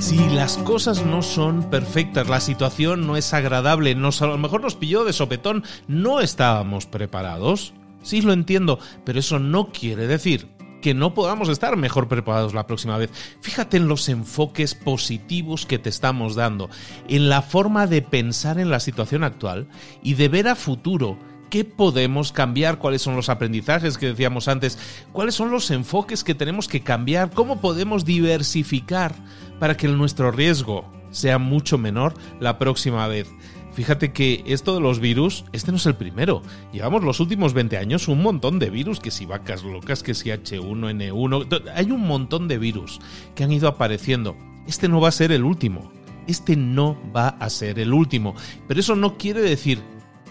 si 0.03 0.17
las 0.29 0.57
cosas 0.57 1.05
no 1.05 1.21
son 1.21 1.69
perfectas, 1.69 2.27
la 2.27 2.41
situación 2.41 3.07
no 3.07 3.15
es 3.15 3.33
agradable, 3.33 3.95
nos, 3.95 4.21
a 4.21 4.27
lo 4.27 4.37
mejor 4.37 4.61
nos 4.61 4.75
pilló 4.75 5.05
de 5.05 5.13
sopetón, 5.13 5.63
no 5.87 6.19
estábamos 6.19 6.85
preparados. 6.85 7.73
Sí, 8.03 8.21
lo 8.21 8.33
entiendo, 8.33 8.77
pero 9.03 9.19
eso 9.19 9.39
no 9.39 9.71
quiere 9.71 10.05
decir 10.05 10.47
que 10.83 10.93
no 10.93 11.13
podamos 11.13 11.47
estar 11.47 11.77
mejor 11.77 12.09
preparados 12.09 12.53
la 12.53 12.67
próxima 12.67 12.97
vez. 12.97 13.09
Fíjate 13.39 13.77
en 13.77 13.87
los 13.87 14.09
enfoques 14.09 14.75
positivos 14.75 15.65
que 15.65 15.79
te 15.79 15.89
estamos 15.89 16.35
dando, 16.35 16.69
en 17.07 17.29
la 17.29 17.41
forma 17.41 17.87
de 17.87 18.01
pensar 18.01 18.59
en 18.59 18.69
la 18.69 18.81
situación 18.81 19.23
actual 19.23 19.69
y 20.03 20.15
de 20.15 20.27
ver 20.27 20.49
a 20.49 20.55
futuro 20.55 21.17
qué 21.49 21.63
podemos 21.63 22.33
cambiar, 22.33 22.79
cuáles 22.79 23.01
son 23.01 23.15
los 23.15 23.29
aprendizajes 23.29 23.97
que 23.97 24.07
decíamos 24.07 24.49
antes, 24.49 24.77
cuáles 25.13 25.35
son 25.35 25.51
los 25.51 25.71
enfoques 25.71 26.23
que 26.23 26.35
tenemos 26.35 26.67
que 26.67 26.81
cambiar, 26.81 27.31
cómo 27.31 27.61
podemos 27.61 28.03
diversificar 28.03 29.15
para 29.59 29.77
que 29.77 29.87
nuestro 29.87 30.31
riesgo 30.31 30.91
sea 31.11 31.37
mucho 31.37 31.77
menor 31.77 32.15
la 32.41 32.59
próxima 32.59 33.07
vez. 33.07 33.29
Fíjate 33.73 34.13
que 34.13 34.43
esto 34.45 34.75
de 34.75 34.81
los 34.81 34.99
virus, 34.99 35.45
este 35.51 35.71
no 35.71 35.77
es 35.77 35.85
el 35.87 35.95
primero. 35.95 36.43
Llevamos 36.71 37.03
los 37.03 37.19
últimos 37.19 37.53
20 37.53 37.77
años 37.77 38.07
un 38.07 38.21
montón 38.21 38.59
de 38.59 38.69
virus, 38.69 38.99
que 38.99 39.09
si 39.09 39.25
vacas 39.25 39.63
locas, 39.63 40.03
que 40.03 40.13
si 40.13 40.29
H1N1, 40.29 41.71
hay 41.73 41.91
un 41.91 42.01
montón 42.01 42.47
de 42.47 42.59
virus 42.59 42.99
que 43.33 43.43
han 43.43 43.51
ido 43.51 43.67
apareciendo. 43.67 44.37
Este 44.67 44.87
no 44.87 45.01
va 45.01 45.09
a 45.09 45.13
ser 45.13 45.31
el 45.31 45.43
último. 45.43 45.91
Este 46.27 46.55
no 46.55 46.97
va 47.15 47.29
a 47.29 47.49
ser 47.49 47.79
el 47.79 47.93
último. 47.93 48.35
Pero 48.67 48.79
eso 48.79 48.95
no 48.95 49.17
quiere 49.17 49.41
decir 49.41 49.81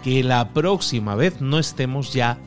que 0.05 0.23
la 0.23 0.51
próxima 0.51 1.17
vez 1.17 1.41
no 1.41 1.59
estemos 1.59 2.13
ya 2.13 2.39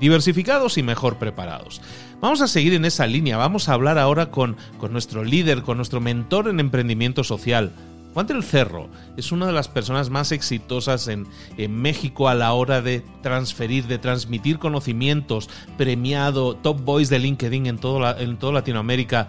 diversificados 0.00 0.78
y 0.78 0.84
mejor 0.84 1.18
preparados. 1.18 1.80
Vamos 2.20 2.40
a 2.40 2.48
seguir 2.48 2.74
en 2.74 2.84
esa 2.84 3.06
línea, 3.06 3.36
vamos 3.36 3.68
a 3.68 3.74
hablar 3.74 3.98
ahora 3.98 4.30
con, 4.30 4.56
con 4.78 4.92
nuestro 4.92 5.24
líder, 5.24 5.62
con 5.62 5.76
nuestro 5.76 6.00
mentor 6.00 6.48
en 6.48 6.60
emprendimiento 6.60 7.22
social, 7.22 7.72
Juan 8.18 8.26
del 8.26 8.42
Cerro 8.42 8.88
es 9.16 9.30
una 9.30 9.46
de 9.46 9.52
las 9.52 9.68
personas 9.68 10.10
más 10.10 10.32
exitosas 10.32 11.06
en, 11.06 11.28
México 11.70 12.28
a 12.28 12.34
la 12.34 12.52
hora 12.52 12.82
de 12.82 13.04
transferir, 13.22 13.86
de 13.86 13.98
transmitir 13.98 14.58
conocimientos, 14.58 15.48
premiado, 15.76 16.56
top 16.56 16.82
voice 16.82 17.14
de 17.14 17.20
LinkedIn 17.20 17.66
en, 17.66 17.78
todo 17.78 18.18
en 18.18 18.36
toda 18.36 18.54
Latinoamérica. 18.54 19.28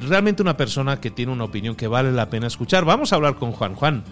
Realmente 0.00 0.42
una 0.42 0.58
persona 0.58 1.00
que 1.00 1.10
tiene 1.10 1.32
una 1.32 1.44
opinión 1.44 1.76
que 1.76 1.88
vale 1.88 2.12
la 2.12 2.28
pena 2.28 2.46
escuchar. 2.46 2.84
Vamos 2.84 3.10
a 3.10 3.16
hablar 3.16 3.36
con 3.36 3.52
Juan. 3.52 3.74
Juan, 3.74 4.04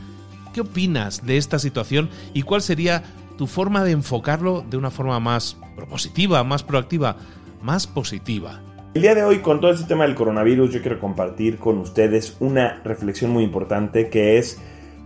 ¿qué 0.55 0.63
opinas 0.63 1.27
de 1.27 1.37
esta 1.37 1.59
situación 1.59 2.09
y 2.33 2.45
cuál 2.45 2.63
sería 2.63 3.03
tu 3.37 3.47
forma 3.47 3.85
de 3.85 3.91
enfocarlo 3.91 4.65
de 4.71 4.79
una 4.79 4.91
forma 4.91 5.21
más 5.21 5.59
propositiva, 5.77 6.43
más 6.45 6.63
proactiva, 6.63 7.19
más 7.61 7.87
positiva? 7.87 8.63
El 8.99 9.03
día 9.03 9.15
de 9.15 9.23
hoy, 9.23 9.39
con 9.39 9.61
todo 9.61 9.71
este 9.71 9.87
tema 9.87 10.03
del 10.03 10.17
coronavirus, 10.17 10.73
yo 10.73 10.83
quiero 10.83 10.99
compartir 10.99 11.59
con 11.59 11.79
ustedes 11.79 12.37
una 12.41 12.83
reflexión 12.83 13.31
muy 13.31 13.45
importante 13.45 14.09
que 14.09 14.39
es, 14.39 14.61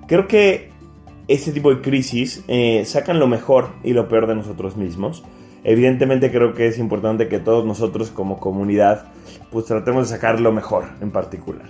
creo 0.09 0.27
que 0.27 0.71
este 1.29 1.53
tipo 1.53 1.69
de 1.69 1.83
crisis 1.83 2.43
eh, 2.49 2.87
sacan 2.87 3.19
lo 3.19 3.27
mejor 3.27 3.75
y 3.85 3.93
lo 3.93 4.09
peor 4.09 4.29
de 4.29 4.35
nosotros 4.35 4.79
mismos. 4.79 5.25
Evidentemente 5.63 6.33
creo 6.33 6.55
que 6.55 6.69
es 6.69 6.79
importante 6.79 7.29
que 7.29 7.39
todos 7.39 7.67
nosotros 7.67 8.11
como 8.11 8.41
comunidad 8.41 9.13
pues 9.51 9.67
tratemos 9.67 10.09
de 10.09 10.17
sacar 10.17 10.41
lo 10.41 10.53
mejor 10.53 10.87
en 11.03 11.11
particular. 11.11 11.69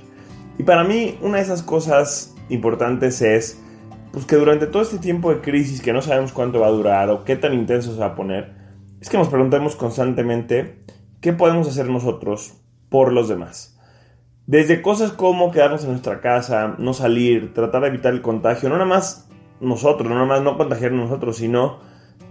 Y 0.60 0.62
para 0.62 0.84
mí 0.84 1.18
una 1.22 1.38
de 1.38 1.42
esas 1.42 1.64
cosas 1.64 2.36
importantes 2.50 3.20
es 3.20 3.60
pues 4.12 4.26
que 4.26 4.36
durante 4.36 4.68
todo 4.68 4.82
este 4.82 4.98
tiempo 4.98 5.34
de 5.34 5.40
crisis 5.40 5.82
que 5.82 5.92
no 5.92 6.00
sabemos 6.00 6.30
cuánto 6.30 6.60
va 6.60 6.68
a 6.68 6.70
durar 6.70 7.10
o 7.10 7.24
qué 7.24 7.34
tan 7.34 7.52
intenso 7.52 7.92
se 7.92 7.98
va 7.98 8.06
a 8.06 8.14
poner, 8.14 8.52
es 9.00 9.10
que 9.10 9.18
nos 9.18 9.26
preguntemos 9.26 9.74
constantemente 9.74 10.81
qué 11.22 11.32
podemos 11.32 11.66
hacer 11.68 11.88
nosotros 11.88 12.60
por 12.90 13.12
los 13.12 13.28
demás. 13.28 13.78
Desde 14.46 14.82
cosas 14.82 15.12
como 15.12 15.52
quedarnos 15.52 15.84
en 15.84 15.90
nuestra 15.90 16.20
casa, 16.20 16.74
no 16.78 16.92
salir, 16.92 17.54
tratar 17.54 17.82
de 17.82 17.88
evitar 17.88 18.12
el 18.12 18.20
contagio, 18.20 18.68
no 18.68 18.74
nada 18.74 18.88
más 18.88 19.30
nosotros, 19.60 20.08
no 20.08 20.16
nada 20.16 20.26
más 20.26 20.42
no 20.42 20.58
contagiar 20.58 20.92
a 20.92 20.96
nosotros, 20.96 21.36
sino 21.36 21.78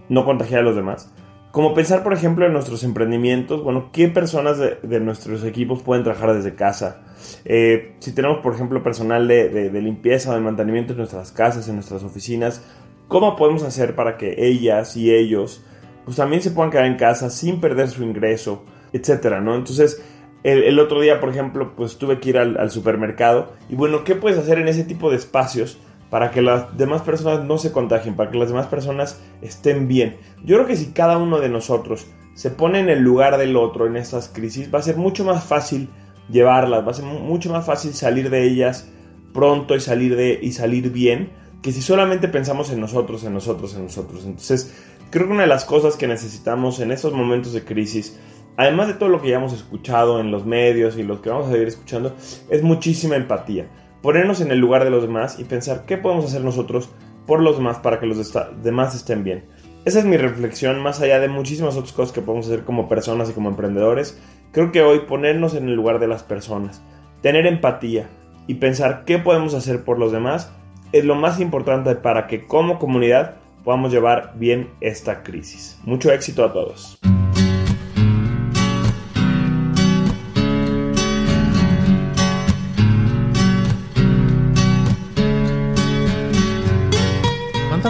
no 0.09 0.25
contagiar 0.25 0.59
a 0.59 0.63
los 0.63 0.75
demás. 0.75 1.11
Como 1.51 1.73
pensar, 1.73 2.03
por 2.03 2.13
ejemplo, 2.13 2.45
en 2.45 2.53
nuestros 2.53 2.83
emprendimientos, 2.83 3.63
bueno, 3.63 3.89
¿qué 3.91 4.09
personas 4.09 4.57
de, 4.57 4.99
nuestros 4.99 5.43
equipos 5.43 5.81
pueden 5.81 6.03
trabajar 6.03 6.33
desde 6.33 6.55
casa? 6.55 7.01
Eh, 7.45 7.95
si 7.99 8.13
tenemos, 8.13 8.39
por 8.39 8.53
ejemplo, 8.53 8.83
personal 8.83 9.27
de, 9.27 9.49
de, 9.69 9.81
limpieza 9.81 10.31
o 10.31 10.33
de 10.33 10.41
mantenimiento 10.41 10.93
en 10.93 10.99
nuestras 10.99 11.31
casas, 11.31 11.67
en 11.67 11.75
nuestras 11.75 12.03
oficinas, 12.03 12.61
¿cómo 13.07 13.35
podemos 13.37 13.63
hacer 13.63 13.95
para 13.95 14.17
que 14.17 14.35
ellas 14.37 14.95
y 14.97 15.13
ellos 15.13 15.63
pues 16.05 16.17
también 16.17 16.41
se 16.41 16.51
puedan 16.51 16.71
quedar 16.71 16.85
en 16.85 16.97
casa 16.97 17.29
sin 17.29 17.59
perder 17.59 17.89
su 17.89 18.03
ingreso, 18.03 18.63
etcétera, 18.93 19.41
¿no? 19.41 19.55
Entonces, 19.55 20.01
el, 20.43 20.79
otro 20.79 21.01
día, 21.01 21.19
por 21.19 21.29
ejemplo, 21.29 21.73
pues 21.75 21.97
tuve 21.97 22.19
que 22.19 22.29
ir 22.29 22.37
al, 22.37 22.71
supermercado 22.71 23.53
y 23.69 23.75
bueno, 23.75 24.03
¿qué 24.03 24.15
puedes 24.15 24.39
hacer 24.39 24.57
en 24.59 24.67
ese 24.67 24.83
tipo 24.83 25.09
de 25.09 25.17
espacios? 25.17 25.79
para 26.09 26.29
que 26.29 26.41
las 26.41 26.77
demás 26.77 27.03
personas 27.03 27.45
no 27.45 27.57
se 27.57 27.71
contagien, 27.71 28.17
para 28.17 28.29
que 28.29 28.37
las 28.37 28.49
demás 28.49 28.67
personas 28.67 29.21
estén 29.41 29.87
bien. 29.87 30.17
Yo 30.43 30.57
creo 30.57 30.67
que 30.67 30.75
si 30.75 30.87
cada 30.87 31.17
uno 31.17 31.39
de 31.39 31.47
nosotros 31.47 32.05
se 32.33 32.49
pone 32.49 32.81
en 32.81 32.89
el 32.89 32.99
lugar 32.99 33.37
del 33.37 33.55
otro 33.55 33.87
en 33.87 33.95
estas 33.95 34.27
crisis, 34.27 34.69
va 34.73 34.79
a 34.79 34.81
ser 34.81 34.97
mucho 34.97 35.23
más 35.23 35.45
fácil 35.45 35.87
llevarlas, 36.29 36.85
va 36.85 36.91
a 36.91 36.95
ser 36.95 37.05
mucho 37.05 37.49
más 37.49 37.65
fácil 37.65 37.93
salir 37.93 38.29
de 38.29 38.43
ellas 38.43 38.89
pronto 39.33 39.73
y 39.73 39.79
salir 39.79 40.17
de 40.17 40.37
y 40.41 40.51
salir 40.51 40.91
bien, 40.91 41.29
que 41.61 41.71
si 41.71 41.81
solamente 41.81 42.27
pensamos 42.27 42.71
en 42.71 42.81
nosotros, 42.81 43.23
en 43.23 43.33
nosotros, 43.33 43.73
en 43.75 43.83
nosotros. 43.83 44.25
Entonces, 44.25 44.75
creo 45.09 45.27
que 45.27 45.33
una 45.33 45.43
de 45.43 45.47
las 45.47 45.65
cosas 45.65 45.95
que 45.95 46.07
necesitamos 46.07 46.79
en 46.79 46.91
estos 46.91 47.13
momentos 47.13 47.53
de 47.53 47.63
crisis, 47.63 48.19
además 48.57 48.87
de 48.87 48.93
todo 48.95 49.09
lo 49.09 49.21
que 49.21 49.29
ya 49.29 49.37
hemos 49.37 49.53
escuchado 49.53 50.19
en 50.19 50.31
los 50.31 50.45
medios 50.45 50.97
y 50.97 51.03
lo 51.03 51.21
que 51.21 51.29
vamos 51.29 51.47
a 51.47 51.51
seguir 51.51 51.67
escuchando, 51.67 52.15
es 52.49 52.63
muchísima 52.63 53.15
empatía 53.15 53.67
ponernos 54.01 54.41
en 54.41 54.51
el 54.51 54.59
lugar 54.59 54.83
de 54.83 54.89
los 54.89 55.03
demás 55.03 55.39
y 55.39 55.45
pensar 55.45 55.85
qué 55.85 55.97
podemos 55.97 56.25
hacer 56.25 56.43
nosotros 56.43 56.89
por 57.25 57.41
los 57.41 57.57
demás 57.57 57.79
para 57.79 57.99
que 57.99 58.07
los 58.07 58.33
demás 58.63 58.95
estén 58.95 59.23
bien. 59.23 59.45
Esa 59.85 59.99
es 59.99 60.05
mi 60.05 60.17
reflexión, 60.17 60.81
más 60.81 61.01
allá 61.01 61.19
de 61.19 61.27
muchísimas 61.27 61.75
otras 61.75 61.93
cosas 61.93 62.13
que 62.13 62.21
podemos 62.21 62.47
hacer 62.47 62.63
como 62.63 62.87
personas 62.87 63.29
y 63.29 63.33
como 63.33 63.49
emprendedores. 63.49 64.19
Creo 64.51 64.71
que 64.71 64.81
hoy 64.81 65.01
ponernos 65.07 65.55
en 65.55 65.67
el 65.67 65.75
lugar 65.75 65.99
de 65.99 66.07
las 66.07 66.23
personas, 66.23 66.83
tener 67.21 67.47
empatía 67.47 68.09
y 68.47 68.55
pensar 68.55 69.05
qué 69.05 69.17
podemos 69.17 69.53
hacer 69.53 69.83
por 69.83 69.97
los 69.97 70.11
demás 70.11 70.51
es 70.91 71.05
lo 71.05 71.15
más 71.15 71.39
importante 71.39 71.95
para 71.95 72.27
que 72.27 72.45
como 72.45 72.77
comunidad 72.77 73.35
podamos 73.63 73.91
llevar 73.91 74.33
bien 74.35 74.69
esta 74.81 75.23
crisis. 75.23 75.79
Mucho 75.83 76.11
éxito 76.11 76.43
a 76.43 76.51
todos. 76.51 76.99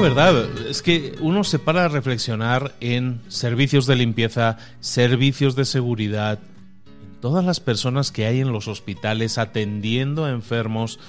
Verdad. 0.02 0.49
Es 0.68 0.82
que 0.82 1.16
uno 1.20 1.43
se 1.43 1.60
para 1.60 1.86
a 1.86 1.88
reflexionar 1.88 2.74
en 2.80 3.22
servicios 3.28 3.86
de 3.86 3.95
limpieza, 3.95 4.58
servicios 4.80 5.56
de 5.56 5.66
seguridad, 5.66 6.39
todas 7.22 7.45
las 7.45 7.60
personas 7.60 8.12
que 8.12 8.26
hay 8.26 8.41
en 8.41 8.52
los 8.52 8.68
hospitales 8.68 9.38
atendiendo 9.38 10.26
a 10.26 10.32
enfermos, 10.32 10.99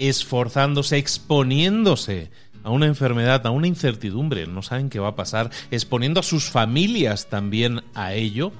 esforzándose, 0.00 0.98
exponiéndose 0.98 2.30
a 2.64 2.70
una 2.70 2.86
enfermedad, 2.86 3.46
a 3.46 3.50
una 3.50 3.68
incertidumbre, 3.68 4.46
no 4.48 4.62
saben 4.62 4.90
qué 4.90 4.98
va 4.98 5.08
a 5.08 5.16
pasar, 5.16 5.50
exponiendo 5.70 6.20
a 6.20 6.24
sus 6.24 6.50
familias 6.50 7.28
también 7.30 7.82
a 7.94 8.14
ello. 8.14 8.52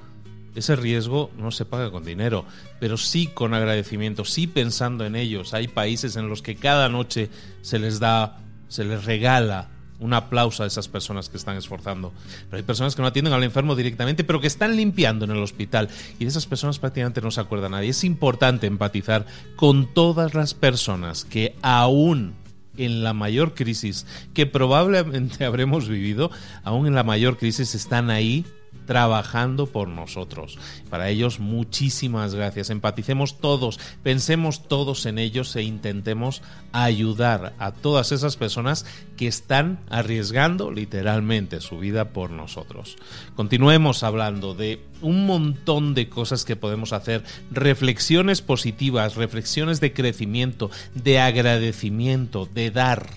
Ese 0.55 0.75
riesgo 0.75 1.31
no 1.37 1.51
se 1.51 1.65
paga 1.65 1.91
con 1.91 2.03
dinero, 2.03 2.45
pero 2.79 2.97
sí 2.97 3.27
con 3.27 3.53
agradecimiento, 3.53 4.23
sí 4.25 4.47
pensando 4.47 5.05
en 5.05 5.15
ellos. 5.15 5.53
Hay 5.53 5.67
países 5.67 6.15
en 6.15 6.29
los 6.29 6.41
que 6.41 6.55
cada 6.55 6.87
noche 6.87 7.29
se 7.61 7.77
les 7.77 7.99
da, 7.99 8.39
se 8.67 8.85
les 8.85 9.03
regala 9.05 9.69
un 10.01 10.13
aplauso 10.13 10.63
a 10.63 10.67
esas 10.67 10.87
personas 10.87 11.29
que 11.29 11.37
están 11.37 11.55
esforzando. 11.55 12.11
Pero 12.49 12.57
hay 12.57 12.63
personas 12.63 12.95
que 12.95 13.01
no 13.01 13.07
atienden 13.07 13.33
al 13.33 13.43
enfermo 13.43 13.75
directamente, 13.75 14.23
pero 14.23 14.41
que 14.41 14.47
están 14.47 14.75
limpiando 14.75 15.25
en 15.25 15.31
el 15.31 15.41
hospital. 15.41 15.89
Y 16.19 16.25
de 16.25 16.29
esas 16.29 16.47
personas 16.47 16.79
prácticamente 16.79 17.21
no 17.21 17.31
se 17.31 17.39
acuerda 17.39 17.69
nadie. 17.69 17.89
Es 17.89 18.03
importante 18.03 18.67
empatizar 18.67 19.25
con 19.55 19.93
todas 19.93 20.33
las 20.33 20.53
personas 20.53 21.23
que 21.23 21.55
aún 21.61 22.33
en 22.77 23.03
la 23.03 23.13
mayor 23.13 23.53
crisis 23.53 24.05
que 24.33 24.45
probablemente 24.45 25.45
habremos 25.45 25.87
vivido, 25.87 26.31
aún 26.63 26.87
en 26.87 26.95
la 26.95 27.03
mayor 27.03 27.37
crisis 27.37 27.75
están 27.75 28.09
ahí 28.09 28.45
trabajando 28.85 29.67
por 29.67 29.87
nosotros. 29.87 30.57
Para 30.89 31.09
ellos, 31.09 31.39
muchísimas 31.39 32.35
gracias. 32.35 32.69
Empaticemos 32.69 33.39
todos, 33.39 33.79
pensemos 34.03 34.67
todos 34.67 35.05
en 35.05 35.19
ellos 35.19 35.55
e 35.55 35.63
intentemos 35.63 36.41
ayudar 36.71 37.53
a 37.59 37.71
todas 37.71 38.11
esas 38.11 38.37
personas 38.37 38.85
que 39.17 39.27
están 39.27 39.79
arriesgando 39.89 40.71
literalmente 40.71 41.61
su 41.61 41.79
vida 41.79 42.09
por 42.09 42.31
nosotros. 42.31 42.97
Continuemos 43.35 44.03
hablando 44.03 44.53
de 44.53 44.81
un 45.01 45.25
montón 45.25 45.93
de 45.93 46.09
cosas 46.09 46.45
que 46.45 46.55
podemos 46.55 46.93
hacer, 46.93 47.23
reflexiones 47.51 48.41
positivas, 48.41 49.15
reflexiones 49.15 49.79
de 49.79 49.93
crecimiento, 49.93 50.71
de 50.93 51.19
agradecimiento, 51.19 52.47
de 52.51 52.71
dar. 52.71 53.07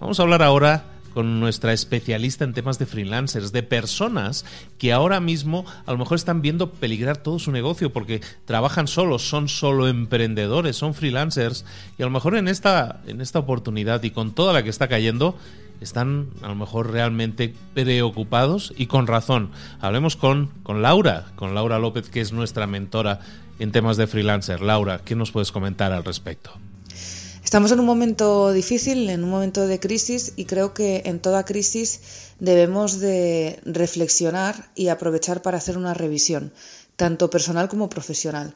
Vamos 0.00 0.18
a 0.18 0.22
hablar 0.22 0.42
ahora 0.42 0.91
con 1.12 1.40
nuestra 1.40 1.72
especialista 1.72 2.44
en 2.44 2.52
temas 2.52 2.78
de 2.78 2.86
freelancers, 2.86 3.52
de 3.52 3.62
personas 3.62 4.44
que 4.78 4.92
ahora 4.92 5.20
mismo 5.20 5.64
a 5.86 5.92
lo 5.92 5.98
mejor 5.98 6.16
están 6.16 6.42
viendo 6.42 6.70
peligrar 6.70 7.16
todo 7.18 7.38
su 7.38 7.52
negocio 7.52 7.92
porque 7.92 8.20
trabajan 8.44 8.88
solos, 8.88 9.28
son 9.28 9.48
solo 9.48 9.88
emprendedores, 9.88 10.76
son 10.76 10.94
freelancers 10.94 11.64
y 11.98 12.02
a 12.02 12.06
lo 12.06 12.10
mejor 12.10 12.36
en 12.36 12.48
esta, 12.48 13.02
en 13.06 13.20
esta 13.20 13.38
oportunidad 13.38 14.02
y 14.02 14.10
con 14.10 14.32
toda 14.32 14.52
la 14.52 14.62
que 14.62 14.70
está 14.70 14.88
cayendo, 14.88 15.36
están 15.80 16.28
a 16.42 16.48
lo 16.48 16.54
mejor 16.54 16.90
realmente 16.90 17.54
preocupados 17.74 18.72
y 18.76 18.86
con 18.86 19.06
razón. 19.06 19.50
Hablemos 19.80 20.16
con, 20.16 20.50
con 20.62 20.82
Laura, 20.82 21.26
con 21.34 21.54
Laura 21.54 21.78
López, 21.78 22.08
que 22.08 22.20
es 22.20 22.32
nuestra 22.32 22.66
mentora 22.66 23.20
en 23.58 23.72
temas 23.72 23.96
de 23.96 24.06
freelancer. 24.06 24.60
Laura, 24.60 25.00
¿qué 25.04 25.14
nos 25.16 25.32
puedes 25.32 25.52
comentar 25.52 25.92
al 25.92 26.04
respecto? 26.04 26.52
Estamos 27.52 27.70
en 27.70 27.80
un 27.80 27.84
momento 27.84 28.50
difícil, 28.50 29.10
en 29.10 29.24
un 29.24 29.28
momento 29.28 29.66
de 29.66 29.78
crisis 29.78 30.32
y 30.36 30.46
creo 30.46 30.72
que 30.72 31.02
en 31.04 31.20
toda 31.20 31.44
crisis 31.44 32.00
debemos 32.40 32.98
de 32.98 33.60
reflexionar 33.66 34.70
y 34.74 34.88
aprovechar 34.88 35.42
para 35.42 35.58
hacer 35.58 35.76
una 35.76 35.92
revisión, 35.92 36.50
tanto 36.96 37.28
personal 37.28 37.68
como 37.68 37.90
profesional. 37.90 38.54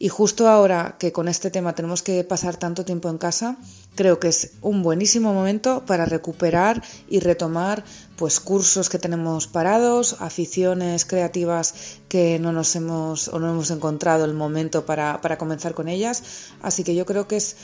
Y 0.00 0.08
justo 0.08 0.48
ahora 0.48 0.96
que 0.98 1.10
con 1.10 1.26
este 1.26 1.50
tema 1.50 1.74
tenemos 1.74 2.02
que 2.02 2.22
pasar 2.22 2.56
tanto 2.56 2.84
tiempo 2.84 3.10
en 3.10 3.18
casa, 3.18 3.56
creo 3.96 4.20
que 4.20 4.28
es 4.28 4.52
un 4.62 4.82
buenísimo 4.84 5.34
momento 5.34 5.84
para 5.84 6.04
recuperar 6.04 6.82
y 7.08 7.18
retomar 7.18 7.84
pues 8.16 8.38
cursos 8.38 8.88
que 8.88 9.00
tenemos 9.00 9.48
parados, 9.48 10.16
aficiones 10.20 11.04
creativas 11.04 11.74
que 12.08 12.38
no 12.38 12.52
nos 12.52 12.76
hemos 12.76 13.26
o 13.26 13.40
no 13.40 13.50
hemos 13.50 13.72
encontrado 13.72 14.24
el 14.24 14.34
momento 14.34 14.86
para, 14.86 15.20
para 15.20 15.36
comenzar 15.36 15.74
con 15.74 15.88
ellas. 15.88 16.22
Así 16.62 16.84
que 16.84 16.94
yo 16.94 17.04
creo 17.04 17.26
que 17.26 17.36
es 17.36 17.56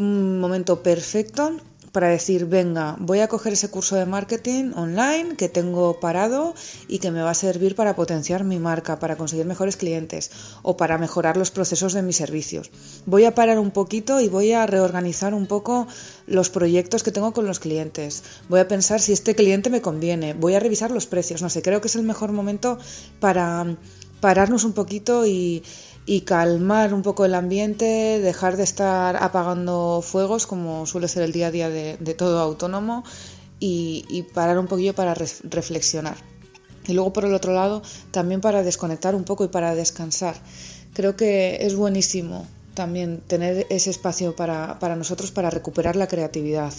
un 0.00 0.40
momento 0.40 0.82
perfecto 0.82 1.56
para 1.92 2.08
decir, 2.08 2.46
venga, 2.46 2.96
voy 3.00 3.20
a 3.20 3.28
coger 3.28 3.54
ese 3.54 3.68
curso 3.68 3.96
de 3.96 4.06
marketing 4.06 4.72
online 4.76 5.34
que 5.36 5.48
tengo 5.48 5.98
parado 5.98 6.54
y 6.86 7.00
que 7.00 7.10
me 7.10 7.22
va 7.22 7.30
a 7.30 7.34
servir 7.34 7.74
para 7.74 7.96
potenciar 7.96 8.44
mi 8.44 8.58
marca, 8.58 9.00
para 9.00 9.16
conseguir 9.16 9.46
mejores 9.46 9.76
clientes 9.76 10.30
o 10.62 10.76
para 10.76 10.98
mejorar 10.98 11.36
los 11.36 11.50
procesos 11.50 11.92
de 11.92 12.02
mis 12.02 12.16
servicios. 12.16 12.70
Voy 13.06 13.24
a 13.24 13.34
parar 13.34 13.58
un 13.58 13.72
poquito 13.72 14.20
y 14.20 14.28
voy 14.28 14.52
a 14.52 14.66
reorganizar 14.66 15.34
un 15.34 15.46
poco 15.46 15.88
los 16.26 16.48
proyectos 16.50 17.02
que 17.02 17.12
tengo 17.12 17.32
con 17.32 17.46
los 17.46 17.58
clientes. 17.58 18.22
Voy 18.48 18.60
a 18.60 18.68
pensar 18.68 19.00
si 19.00 19.12
este 19.12 19.34
cliente 19.34 19.68
me 19.68 19.82
conviene. 19.82 20.34
Voy 20.34 20.54
a 20.54 20.60
revisar 20.60 20.92
los 20.92 21.06
precios. 21.06 21.42
No 21.42 21.50
sé, 21.50 21.60
creo 21.60 21.80
que 21.80 21.88
es 21.88 21.96
el 21.96 22.04
mejor 22.04 22.30
momento 22.30 22.78
para 23.18 23.76
pararnos 24.20 24.64
un 24.64 24.74
poquito 24.74 25.26
y 25.26 25.62
y 26.06 26.22
calmar 26.22 26.94
un 26.94 27.02
poco 27.02 27.24
el 27.24 27.34
ambiente, 27.34 28.20
dejar 28.20 28.56
de 28.56 28.64
estar 28.64 29.16
apagando 29.16 30.02
fuegos 30.02 30.46
como 30.46 30.86
suele 30.86 31.08
ser 31.08 31.22
el 31.22 31.32
día 31.32 31.48
a 31.48 31.50
día 31.50 31.68
de, 31.68 31.96
todo 32.14 32.40
autónomo 32.40 33.04
y, 33.58 34.24
parar 34.34 34.58
un 34.58 34.66
poquillo 34.66 34.94
para 34.94 35.14
reflexionar. 35.14 36.16
Y 36.86 36.94
luego 36.94 37.12
por 37.12 37.24
el 37.26 37.34
otro 37.34 37.52
lado 37.52 37.82
también 38.10 38.40
para 38.40 38.62
desconectar 38.62 39.14
un 39.14 39.24
poco 39.24 39.44
y 39.44 39.48
para 39.48 39.74
descansar. 39.74 40.34
Creo 40.94 41.14
que 41.14 41.58
es 41.60 41.76
buenísimo 41.76 42.46
también 42.74 43.20
tener 43.26 43.66
ese 43.68 43.90
espacio 43.90 44.34
para, 44.34 44.78
para, 44.78 44.96
nosotros 44.96 45.30
para 45.30 45.50
recuperar 45.50 45.96
la 45.96 46.08
creatividad. 46.08 46.72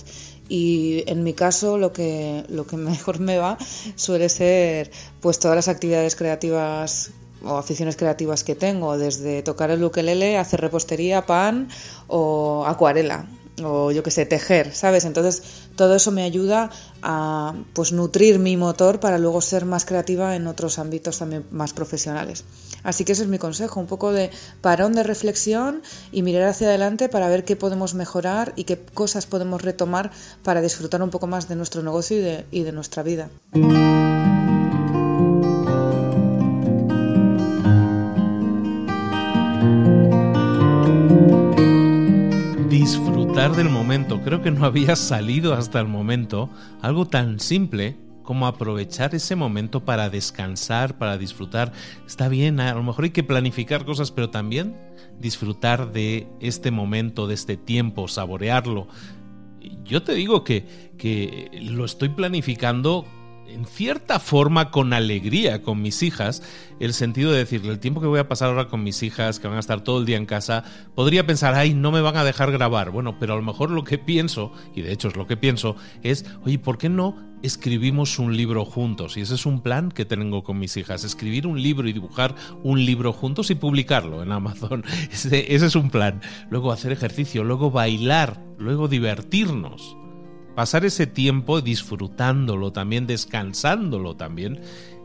Y 0.50 1.04
en 1.08 1.24
mi 1.24 1.34
caso 1.34 1.78
lo 1.78 1.94
que, 1.94 2.44
lo 2.50 2.66
que 2.66 2.78
mejor 2.92 3.20
me 3.20 3.38
va 3.38 3.58
suele 3.96 4.28
ser 4.30 4.92
pues 5.22 5.40
todas 5.40 5.56
las 5.56 5.68
actividades 5.68 6.16
creativas 6.16 7.12
o 7.44 7.58
aficiones 7.58 7.96
creativas 7.96 8.44
que 8.44 8.56
tengo, 8.56 8.98
desde 8.98 9.44
tocar 9.44 9.72
el 9.72 9.84
ukelele, 9.84 10.38
hacer 10.38 10.62
repostería, 10.62 11.26
pan 11.26 11.70
o 12.08 12.66
acuarela 12.66 13.26
o 13.64 13.92
yo 13.92 14.04
que 14.04 14.12
sé, 14.12 14.26
tejer, 14.26 14.74
¿sabes? 14.74 15.06
Entonces 15.06 15.44
todo 15.76 15.96
eso 15.96 16.12
me 16.12 16.24
ayuda 16.24 16.70
a 17.02 17.54
pues 17.74 17.92
nutrir 17.92 18.40
mi 18.40 18.58
motor 18.58 19.00
para 19.00 19.18
luego 19.18 19.42
ser 19.42 19.66
más 19.66 19.86
creativa 19.86 20.36
en 20.36 20.48
otros 20.48 20.80
ámbitos 20.80 21.20
también 21.20 21.46
más 21.52 21.74
profesionales. 21.74 22.44
Así 22.84 23.06
que 23.06 23.12
ese 23.12 23.24
es 23.24 23.30
mi 23.30 23.38
consejo, 23.38 23.80
un 23.80 23.88
poco 23.88 24.12
de 24.12 24.32
parón 24.62 24.94
de 24.94 25.04
reflexión 25.04 25.82
y 26.12 26.24
mirar 26.24 26.44
hacia 26.44 26.68
adelante 26.68 27.10
para 27.10 27.30
ver 27.30 27.44
qué 27.46 27.56
podemos 27.56 27.94
mejorar 27.94 28.54
y 28.56 28.64
qué 28.64 28.78
cosas 28.78 29.26
podemos 29.26 29.62
retomar 29.62 30.12
para 30.44 30.62
disfrutar 30.62 31.02
un 31.02 31.10
poco 31.10 31.28
más 31.28 31.48
de 31.48 31.56
nuestro 31.56 31.84
negocio 31.84 32.18
y 32.18 32.22
de, 32.22 32.46
y 32.52 32.64
de 32.64 32.72
nuestra 32.72 33.04
vida. 33.04 33.30
Del 43.50 43.70
momento. 43.70 44.22
Creo 44.22 44.44
que 44.44 44.52
no 44.52 44.66
había 44.66 44.96
salido 44.96 45.56
hasta 45.56 45.80
el 45.80 45.88
momento 45.88 46.52
algo 46.80 47.08
tan 47.08 47.40
simple 47.40 47.98
como 48.22 48.46
aprovechar 48.46 49.16
ese 49.16 49.36
momento 49.36 49.84
para 49.84 50.12
descansar, 50.12 51.00
para 51.00 51.18
disfrutar. 51.18 51.72
Está 52.06 52.30
bien, 52.30 52.60
a 52.60 52.76
lo 52.76 52.84
mejor 52.84 53.06
hay 53.06 53.10
que 53.10 53.24
planificar 53.24 53.84
cosas, 53.84 54.12
pero 54.12 54.30
también 54.30 54.76
disfrutar 55.20 55.92
de 55.92 56.28
este 56.40 56.70
momento, 56.70 57.26
de 57.26 57.34
este 57.34 57.58
tiempo, 57.58 58.08
saborearlo. 58.08 58.88
Yo 59.86 60.04
te 60.04 60.14
digo 60.14 60.44
que, 60.44 60.92
que 61.00 61.50
lo 61.64 61.86
estoy 61.86 62.10
planificando 62.10 63.08
en 63.54 63.66
cierta 63.66 64.20
forma 64.20 64.72
con 64.72 64.94
alegría 64.94 65.62
con 65.62 65.82
mis 65.82 66.04
hijas, 66.04 66.42
el 66.80 66.94
sentido 66.94 67.32
de 67.32 67.40
decirle, 67.40 67.72
el 67.72 67.80
tiempo 67.80 68.02
que 68.02 68.08
voy 68.08 68.20
a 68.20 68.28
pasar 68.28 68.50
ahora 68.50 68.68
con 68.68 68.84
mis 68.84 69.04
hijas, 69.04 69.40
que 69.40 69.48
van 69.48 69.58
a 69.58 69.60
estar 69.60 69.84
todo 69.84 70.00
el 70.00 70.06
día 70.06 70.18
en 70.18 70.26
casa, 70.26 70.64
podría 70.96 71.26
pensar, 71.26 71.54
ay, 71.54 71.74
no 71.74 71.92
me 71.92 72.02
van 72.02 72.18
a 72.18 72.24
dejar 72.24 72.52
grabar. 72.52 72.92
Bueno, 72.92 73.18
pero 73.20 73.34
a 73.34 73.36
lo 73.36 73.44
mejor 73.44 73.72
lo 73.72 73.84
que 73.84 73.98
pienso, 73.98 74.52
y 74.74 74.82
de 74.82 74.92
hecho 74.92 75.08
es 75.08 75.16
lo 75.16 75.28
que 75.28 75.38
pienso, 75.38 75.76
es, 76.04 76.26
oye, 76.44 76.60
¿por 76.60 76.78
qué 76.78 76.90
no 76.90 77.16
escribimos 77.44 78.20
un 78.20 78.36
libro 78.36 78.66
juntos? 78.66 79.18
Y 79.18 79.22
ese 79.22 79.36
es 79.36 79.46
un 79.46 79.62
plan 79.62 79.92
que 79.92 80.06
tengo 80.06 80.44
con 80.44 80.58
mis 80.58 80.78
hijas, 80.78 81.04
escribir 81.04 81.46
un 81.48 81.62
libro 81.62 81.88
y 81.88 81.94
dibujar 81.94 82.36
un 82.64 82.84
libro 82.86 83.14
juntos 83.14 83.52
y 83.52 83.56
publicarlo 83.56 84.24
en 84.24 84.32
Amazon. 84.32 84.84
Ese, 85.12 85.54
ese 85.54 85.66
es 85.66 85.76
un 85.76 85.90
plan. 85.90 86.22
Luego 86.50 86.72
hacer 86.72 86.92
ejercicio, 86.92 87.44
luego 87.44 87.70
bailar, 87.72 88.42
luego 88.58 88.88
divertirnos 88.88 89.98
pasar 90.56 90.86
ese 90.86 91.08
tiempo 91.08 91.62
disfrutándolo 91.62 92.72
también, 92.72 93.08
descansándolo 93.08 94.16
también, 94.16 94.62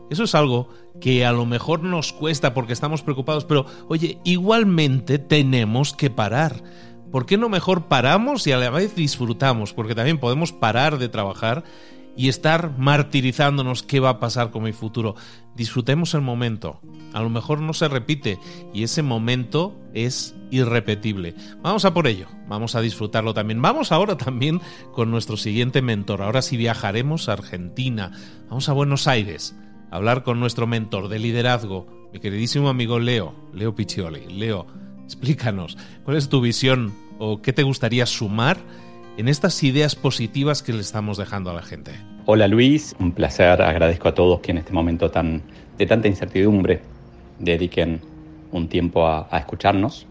eso 0.09 0.23
es 0.23 0.35
algo 0.35 0.69
que 1.01 1.25
a 1.25 1.31
lo 1.31 1.45
mejor 1.45 1.83
nos 1.83 2.13
cuesta 2.13 2.53
porque 2.53 2.73
estamos 2.73 3.01
preocupados, 3.01 3.45
pero 3.45 3.65
oye, 3.87 4.19
igualmente 4.23 5.19
tenemos 5.19 5.93
que 5.93 6.09
parar. 6.09 6.63
¿Por 7.11 7.25
qué 7.25 7.37
no 7.37 7.49
mejor 7.49 7.87
paramos 7.87 8.47
y 8.47 8.51
a 8.51 8.57
la 8.57 8.69
vez 8.69 8.95
disfrutamos? 8.95 9.73
Porque 9.73 9.95
también 9.95 10.17
podemos 10.17 10.51
parar 10.51 10.97
de 10.97 11.09
trabajar 11.09 11.63
y 12.15 12.29
estar 12.29 12.77
martirizándonos 12.77 13.83
qué 13.83 13.99
va 13.99 14.09
a 14.09 14.19
pasar 14.19 14.49
con 14.49 14.63
mi 14.63 14.73
futuro. 14.73 15.15
Disfrutemos 15.57 16.13
el 16.13 16.21
momento. 16.21 16.79
A 17.13 17.21
lo 17.21 17.31
mejor 17.31 17.59
no 17.59 17.73
se 17.73 17.87
repite 17.87 18.37
y 18.73 18.83
ese 18.83 19.01
momento 19.01 19.75
es 19.95 20.35
irrepetible. 20.51 21.33
Vamos 21.63 21.83
a 21.83 21.95
por 21.95 22.05
ello, 22.05 22.27
vamos 22.47 22.75
a 22.75 22.81
disfrutarlo 22.81 23.33
también. 23.33 23.59
Vamos 23.61 23.91
ahora 23.91 24.17
también 24.17 24.61
con 24.93 25.09
nuestro 25.09 25.35
siguiente 25.35 25.81
mentor. 25.81 26.21
Ahora 26.21 26.43
sí 26.43 26.57
viajaremos 26.57 27.27
a 27.27 27.33
Argentina, 27.33 28.11
vamos 28.47 28.69
a 28.69 28.73
Buenos 28.73 29.07
Aires, 29.07 29.55
a 29.89 29.95
hablar 29.95 30.23
con 30.23 30.39
nuestro 30.39 30.67
mentor 30.67 31.07
de 31.07 31.17
liderazgo, 31.17 31.87
mi 32.13 32.19
queridísimo 32.19 32.69
amigo 32.69 32.99
Leo, 32.99 33.33
Leo 33.51 33.73
Piccioli. 33.73 34.27
Leo, 34.27 34.67
explícanos, 35.05 35.75
¿cuál 36.05 36.17
es 36.17 36.29
tu 36.29 36.39
visión 36.39 36.93
o 37.17 37.41
qué 37.41 37.51
te 37.51 37.63
gustaría 37.63 38.05
sumar? 38.05 38.59
en 39.17 39.27
estas 39.27 39.63
ideas 39.63 39.95
positivas 39.95 40.61
que 40.61 40.73
le 40.73 40.81
estamos 40.81 41.17
dejando 41.17 41.49
a 41.49 41.53
la 41.55 41.63
gente. 41.63 41.91
Hola 42.29 42.49
Luis, 42.49 42.93
un 42.99 43.13
placer, 43.13 43.61
agradezco 43.61 44.09
a 44.09 44.13
todos 44.13 44.41
que 44.41 44.51
en 44.51 44.57
este 44.57 44.73
momento 44.73 45.09
tan, 45.09 45.43
de 45.77 45.85
tanta 45.85 46.09
incertidumbre 46.09 46.81
dediquen 47.39 48.01
un 48.51 48.67
tiempo 48.67 49.07
a, 49.07 49.29
escucharnos. 49.31 50.05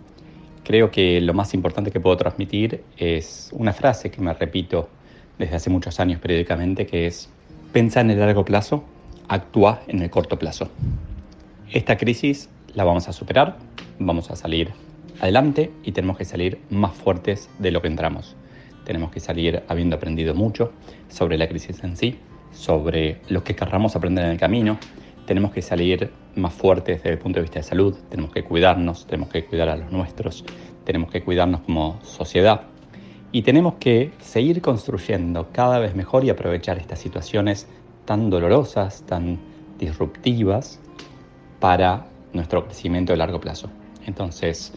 Creo 0.64 0.90
que 0.90 1.20
lo 1.20 1.34
más 1.34 1.52
importante 1.52 1.90
que 1.90 2.00
puedo 2.00 2.16
transmitir 2.16 2.82
es 2.96 3.50
una 3.52 3.74
frase 3.74 4.10
que 4.10 4.22
me 4.22 4.32
repito 4.32 4.88
desde 5.38 5.56
hace 5.56 5.68
muchos 5.68 6.00
años 6.00 6.18
periódicamente, 6.18 6.86
que 6.86 7.06
es, 7.06 7.28
pensa 7.74 8.00
en 8.00 8.10
el 8.10 8.18
largo 8.18 8.46
plazo, 8.46 8.82
actúa 9.28 9.82
en 9.86 10.00
el 10.00 10.08
corto 10.08 10.38
plazo. 10.38 10.70
Esta 11.70 11.98
crisis 11.98 12.48
la 12.72 12.84
vamos 12.84 13.10
a 13.10 13.12
superar, 13.12 13.58
vamos 13.98 14.30
a 14.30 14.36
salir 14.36 14.70
adelante 15.20 15.70
y 15.84 15.92
tenemos 15.92 16.16
que 16.16 16.24
salir 16.24 16.60
más 16.70 16.94
fuertes 16.94 17.50
de 17.58 17.72
lo 17.72 17.82
que 17.82 17.88
entramos 17.88 18.36
tenemos 18.86 19.10
que 19.10 19.20
salir 19.20 19.64
habiendo 19.68 19.96
aprendido 19.96 20.32
mucho 20.32 20.72
sobre 21.08 21.36
la 21.36 21.48
crisis 21.48 21.82
en 21.82 21.96
sí, 21.96 22.18
sobre 22.52 23.20
lo 23.28 23.42
que 23.44 23.54
querramos 23.54 23.96
aprender 23.96 24.24
en 24.24 24.30
el 24.30 24.38
camino. 24.38 24.78
Tenemos 25.26 25.50
que 25.50 25.60
salir 25.60 26.10
más 26.36 26.54
fuertes 26.54 26.98
desde 26.98 27.10
el 27.10 27.18
punto 27.18 27.40
de 27.40 27.42
vista 27.42 27.58
de 27.58 27.64
salud, 27.64 27.96
tenemos 28.08 28.32
que 28.32 28.44
cuidarnos, 28.44 29.06
tenemos 29.06 29.28
que 29.28 29.44
cuidar 29.44 29.68
a 29.68 29.76
los 29.76 29.90
nuestros, 29.90 30.44
tenemos 30.84 31.10
que 31.10 31.22
cuidarnos 31.22 31.62
como 31.62 31.98
sociedad 32.02 32.62
y 33.32 33.42
tenemos 33.42 33.74
que 33.74 34.12
seguir 34.20 34.62
construyendo 34.62 35.48
cada 35.52 35.80
vez 35.80 35.96
mejor 35.96 36.24
y 36.24 36.30
aprovechar 36.30 36.78
estas 36.78 37.00
situaciones 37.00 37.66
tan 38.04 38.30
dolorosas, 38.30 39.02
tan 39.02 39.38
disruptivas 39.78 40.80
para 41.58 42.06
nuestro 42.32 42.64
crecimiento 42.64 43.12
a 43.12 43.16
largo 43.16 43.40
plazo. 43.40 43.68
Entonces, 44.06 44.72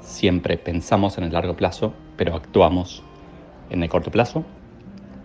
siempre 0.00 0.56
pensamos 0.56 1.18
en 1.18 1.24
el 1.24 1.32
largo 1.34 1.54
plazo, 1.54 1.92
pero 2.16 2.34
actuamos 2.34 3.02
en 3.70 3.82
el 3.82 3.88
corto 3.88 4.10
plazo. 4.10 4.44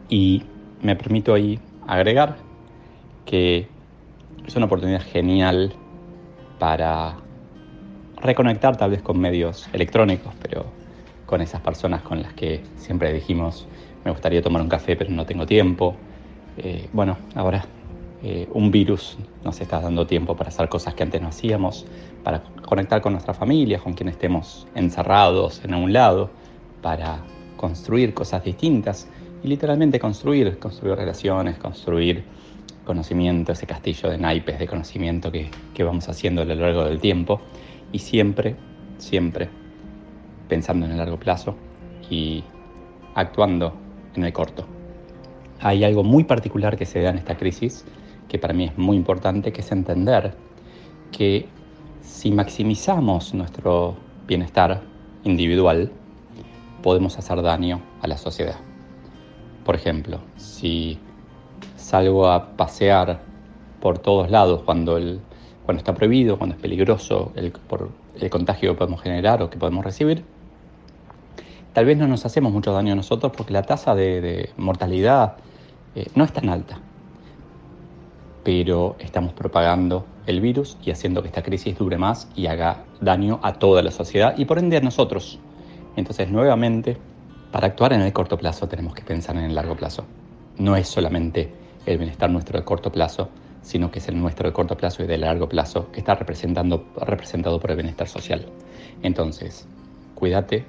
Y 0.10 0.43
me 0.82 0.96
permito 0.96 1.34
ahí 1.34 1.60
agregar 1.88 2.38
que 3.26 3.68
es 4.46 4.56
una 4.56 4.66
oportunidad 4.66 5.02
genial 5.02 5.74
para 6.60 7.18
reconectar 8.18 8.78
tal 8.78 8.91
vez 8.91 9.02
con 9.02 9.20
medios 9.20 9.68
electrónicos, 9.74 10.34
pero 10.41 10.66
con 11.26 11.41
esas 11.41 11.62
personas 11.62 12.02
con 12.04 12.22
las 12.22 12.34
que 12.34 12.64
siempre 12.78 13.12
dijimos 13.12 13.68
me 14.04 14.12
gustaría 14.12 14.41
tomar 14.41 14.62
un 14.62 14.70
café 14.70 14.96
pero 14.96 15.10
no 15.12 15.26
tengo 15.26 15.46
tiempo. 15.46 15.96
Eh, 16.58 16.88
bueno, 16.93 17.18
ahora 17.34 17.66
eh, 18.24 18.48
un 18.54 18.72
virus 18.72 19.18
nos 19.43 19.60
está 19.60 19.82
dando 19.82 20.08
tiempo 20.08 20.36
para 20.36 20.50
hacer 20.50 20.70
cosas 20.70 20.93
que 20.93 21.04
antes 21.04 21.22
no 21.22 21.28
hacíamos, 21.28 21.86
para 22.24 22.41
conectar 22.68 23.02
con 23.02 23.14
nuestra 23.14 23.34
familia, 23.34 23.80
con 23.80 23.93
quien 23.93 24.10
estemos 24.10 24.68
encerrados 24.76 25.62
en 25.64 25.74
un 25.74 25.91
lado, 25.91 26.30
para 26.82 27.20
construir 27.58 28.14
cosas 28.14 28.43
distintas 28.43 29.08
y 29.43 29.47
literalmente 29.47 29.99
construir, 29.99 30.60
construir 30.60 30.95
relaciones, 30.95 31.58
construir 31.58 32.24
conocimiento, 32.86 33.51
ese 33.51 33.66
castillo 33.66 34.10
de 34.10 34.18
naipes 34.18 34.60
de 34.60 34.68
conocimiento 34.68 35.32
que, 35.32 35.49
que 35.74 35.84
vamos 35.84 36.08
haciendo 36.08 36.41
a 36.41 36.45
lo 36.45 36.56
largo 36.56 36.86
del 36.86 36.99
tiempo 36.99 37.41
y 37.91 37.99
siempre, 37.99 38.56
siempre 38.97 39.49
pensando 40.47 40.86
en 40.86 40.91
el 40.91 40.97
largo 40.97 41.18
plazo 41.18 41.56
y 42.10 42.43
actuando 43.16 43.74
en 44.16 44.24
el 44.24 44.34
corto. 44.34 44.66
Hay 45.60 45.84
algo 45.84 46.03
muy 46.03 46.24
particular 46.24 46.78
que 46.78 46.86
se 46.86 47.01
da 47.01 47.10
en 47.10 47.18
esta 47.18 47.38
crisis 47.38 47.86
que 48.28 48.39
para 48.39 48.53
mí 48.53 48.66
es 48.66 48.78
muy 48.78 48.97
importante, 48.97 49.51
que 49.51 49.62
es 49.62 49.72
entender 49.72 50.34
que 51.12 51.47
si 52.01 52.32
maximizamos 52.32 53.34
nuestro 53.34 53.95
bienestar 54.28 54.82
individual, 55.24 55.91
podemos 56.86 57.17
hacer 57.17 57.41
daño 57.41 57.81
a 57.99 58.07
la 58.07 58.15
sociedad. 58.15 58.57
Por 59.65 59.73
ejemplo, 59.73 60.19
si 60.36 60.99
salgo 61.77 62.27
a 62.29 62.55
pasear 62.55 63.21
por 63.81 63.97
todos 63.97 64.29
lados 64.29 64.61
cuando, 64.63 64.95
el, 64.97 65.19
cuando 65.65 65.79
está 65.79 65.95
prohibido, 65.95 66.38
cuando 66.38 66.55
es 66.55 66.61
peligroso 66.61 67.31
el, 67.33 67.51
por 67.51 67.89
el 68.21 68.29
contagio 68.29 68.73
que 68.73 68.77
podemos 68.77 69.01
generar 69.01 69.41
o 69.41 69.49
que 69.49 69.57
podemos 69.57 69.83
recibir, 69.83 70.23
tal 71.73 71.86
vez 71.86 71.97
no 71.97 72.07
nos 72.07 72.23
hacemos 72.23 72.53
mucho 72.53 72.71
daño 72.71 72.93
a 72.93 72.95
nosotros 72.95 73.31
porque 73.36 73.51
la 73.51 73.63
tasa 73.63 73.95
de, 73.95 74.51
mortalidad 74.55 75.38
eh, 75.95 76.05
no 76.13 76.23
es 76.23 76.33
tan 76.33 76.49
alta. 76.49 76.77
Pero 78.43 78.95
estamos 78.99 79.33
propagando 79.33 80.05
el 80.27 80.39
virus 80.39 80.77
y 80.83 80.91
haciendo 80.91 81.23
que 81.23 81.29
esta 81.29 81.41
crisis 81.41 81.79
dure 81.79 81.97
más 81.97 82.29
y 82.36 82.45
haga 82.45 82.83
daño 83.01 83.39
a 83.41 83.53
toda 83.53 83.81
la 83.81 83.89
sociedad 83.89 84.36
y 84.38 84.45
por 84.45 84.59
ende 84.59 84.77
a 84.77 84.81
nosotros. 84.81 85.39
Entonces, 85.96 86.30
nuevamente, 86.30 86.98
para 87.52 87.68
actuar 87.68 87.93
en 87.93 88.02
el 88.02 88.12
corto 88.12 88.38
plazo 88.38 88.68
tenemos 88.68 88.93
que 88.93 89.04
pensar 89.04 89.38
en 89.38 89.46
el 89.46 89.56
largo 89.56 89.76
plazo. 89.76 90.06
No 90.58 90.76
es 90.76 90.88
solamente 90.88 91.52
el 91.86 91.98
bienestar 91.98 92.30
nuestro 92.30 92.60
de 92.60 92.66
corto 92.66 92.91
plazo, 92.91 93.30
sino 93.62 93.89
que 93.89 94.00
es 94.00 94.08
el 94.08 94.20
nuestro 94.20 94.50
de 94.50 94.54
corto 94.54 94.76
plazo 94.76 95.04
y 95.04 95.08
de 95.08 95.18
largo 95.18 95.48
plazo 95.48 95.91
que 95.91 96.00
está 96.00 96.16
representando, 96.16 96.86
representado 96.98 97.60
por 97.60 97.72
el 97.72 97.78
bienestar 97.78 98.08
social. 98.08 98.46
Entonces, 99.04 99.68
cuídate. 100.16 100.66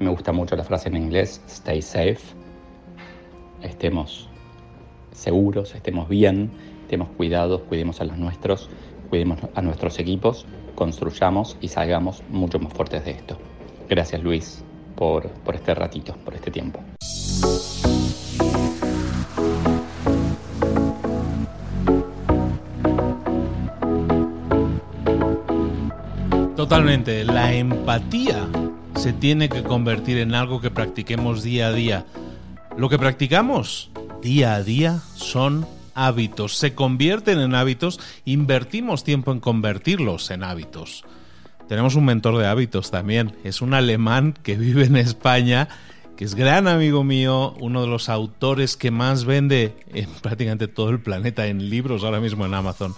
Me 0.00 0.10
gusta 0.10 0.32
mucho 0.32 0.56
la 0.56 0.64
frase 0.64 0.88
en 0.88 0.96
inglés, 0.96 1.40
stay 1.46 1.80
safe. 1.80 2.18
Estemos 3.62 4.28
seguros, 5.12 5.74
estemos 5.74 6.08
bien, 6.08 6.50
estemos 6.82 7.08
cuidados, 7.16 7.62
cuidemos 7.62 8.00
a 8.00 8.04
los 8.04 8.18
nuestros, 8.18 8.68
cuidemos 9.08 9.38
a 9.54 9.62
nuestros 9.62 9.98
equipos, 10.00 10.46
construyamos 10.74 11.56
y 11.60 11.68
salgamos 11.68 12.24
mucho 12.28 12.58
más 12.58 12.72
fuertes 12.72 13.04
de 13.04 13.12
esto. 13.12 13.38
Gracias 13.88 14.22
Luis 14.22 14.64
por, 14.96 15.28
por 15.28 15.54
este 15.54 15.74
ratito, 15.74 16.14
por 16.24 16.34
este 16.34 16.50
tiempo. 16.50 16.80
Totalmente. 26.64 27.24
La 27.24 27.52
empatía 27.52 28.48
se 28.96 29.12
tiene 29.12 29.50
que 29.50 29.62
convertir 29.62 30.16
en 30.16 30.34
algo 30.34 30.62
que 30.62 30.70
practiquemos 30.70 31.42
día 31.42 31.66
a 31.66 31.72
día. 31.72 32.06
Lo 32.78 32.88
que 32.88 32.98
practicamos 32.98 33.90
día 34.22 34.54
a 34.54 34.62
día 34.62 35.00
son 35.14 35.66
hábitos. 35.94 36.56
Se 36.56 36.74
convierten 36.74 37.38
en 37.38 37.54
hábitos, 37.54 38.00
invertimos 38.24 39.04
tiempo 39.04 39.30
en 39.32 39.40
convertirlos 39.40 40.30
en 40.30 40.42
hábitos. 40.42 41.04
Tenemos 41.68 41.94
un 41.94 42.04
mentor 42.04 42.36
de 42.38 42.46
hábitos 42.46 42.90
también. 42.90 43.34
Es 43.42 43.62
un 43.62 43.74
alemán 43.74 44.34
que 44.42 44.56
vive 44.56 44.84
en 44.84 44.96
España, 44.96 45.68
que 46.16 46.24
es 46.24 46.34
gran 46.34 46.68
amigo 46.68 47.04
mío, 47.04 47.54
uno 47.58 47.82
de 47.82 47.88
los 47.88 48.08
autores 48.08 48.76
que 48.76 48.90
más 48.90 49.24
vende 49.24 49.74
en 49.92 50.08
prácticamente 50.22 50.68
todo 50.68 50.90
el 50.90 51.00
planeta 51.00 51.46
en 51.46 51.70
libros 51.70 52.04
ahora 52.04 52.20
mismo 52.20 52.44
en 52.44 52.54
Amazon. 52.54 52.94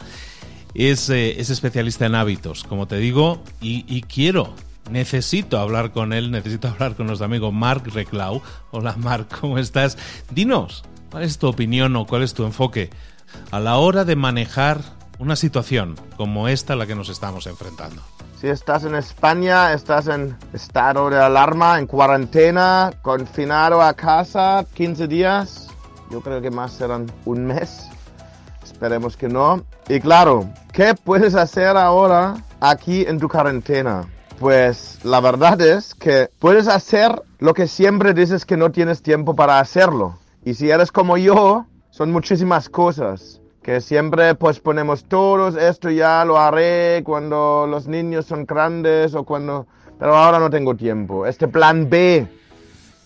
Es, 0.74 1.08
eh, 1.08 1.40
es 1.40 1.48
especialista 1.48 2.06
en 2.06 2.14
hábitos, 2.14 2.64
como 2.64 2.86
te 2.86 2.98
digo, 2.98 3.42
y, 3.60 4.02
quiero 4.02 4.54
necesito 4.90 5.58
hablar 5.58 5.90
con 5.90 6.12
él, 6.12 6.30
necesito 6.30 6.68
hablar 6.78 6.94
con 6.94 7.06
nuestro 7.06 7.24
amigo 7.24 7.50
Mark 7.52 7.84
Reclau. 7.92 8.42
Hola 8.72 8.94
Mark, 8.96 9.28
¿cómo 9.40 9.58
estás? 9.58 9.96
Dinos, 10.30 10.84
¿cuál 11.10 11.22
es 11.22 11.38
tu 11.38 11.48
opinión 11.48 11.96
o 11.96 12.06
cuál 12.06 12.22
es 12.22 12.34
tu 12.34 12.44
enfoque 12.44 12.90
a 13.50 13.58
la 13.58 13.76
hora 13.78 14.04
de 14.04 14.16
manejar 14.16 14.95
una 15.18 15.36
situación 15.36 15.94
como 16.16 16.48
esta 16.48 16.74
a 16.74 16.76
la 16.76 16.86
que 16.86 16.94
nos 16.94 17.08
estamos 17.08 17.46
enfrentando? 17.46 18.02
Si 18.40 18.48
estás 18.48 18.84
en 18.84 18.94
España, 18.94 19.72
estás 19.72 20.08
en 20.08 20.36
estado 20.52 21.08
de 21.08 21.18
alarma, 21.18 21.78
en 21.78 21.86
cuarentena, 21.86 22.92
confinado 23.02 23.80
a 23.80 23.94
casa 23.94 24.66
15 24.74 25.06
días, 25.06 25.68
yo 26.10 26.20
creo 26.20 26.40
que 26.40 26.50
más 26.50 26.72
serán 26.72 27.10
un 27.24 27.46
mes. 27.46 27.88
Esperemos 28.62 29.16
que 29.16 29.28
no. 29.28 29.64
Y 29.88 30.00
claro, 30.00 30.50
¿qué 30.72 30.94
puedes 30.94 31.34
hacer 31.34 31.76
ahora 31.76 32.36
aquí 32.60 33.04
en 33.06 33.18
tu 33.18 33.28
cuarentena? 33.28 34.06
Pues 34.38 34.98
la 35.02 35.20
verdad 35.20 35.58
es 35.62 35.94
que 35.94 36.28
puedes 36.38 36.68
hacer 36.68 37.22
lo 37.38 37.54
que 37.54 37.66
siempre 37.66 38.12
dices 38.12 38.44
que 38.44 38.58
no 38.58 38.70
tienes 38.70 39.02
tiempo 39.02 39.34
para 39.34 39.60
hacerlo. 39.60 40.18
Y 40.44 40.54
si 40.54 40.70
eres 40.70 40.92
como 40.92 41.16
yo, 41.16 41.64
son 41.90 42.12
muchísimas 42.12 42.68
cosas 42.68 43.40
que 43.66 43.80
siempre 43.80 44.36
pues 44.36 44.60
ponemos 44.60 45.06
todos, 45.06 45.56
esto 45.56 45.90
ya 45.90 46.24
lo 46.24 46.38
haré 46.38 47.02
cuando 47.04 47.66
los 47.68 47.88
niños 47.88 48.24
son 48.24 48.46
grandes 48.46 49.12
o 49.16 49.24
cuando... 49.24 49.66
Pero 49.98 50.14
ahora 50.14 50.38
no 50.38 50.48
tengo 50.48 50.76
tiempo. 50.76 51.26
Este 51.26 51.48
plan 51.48 51.90
B, 51.90 52.28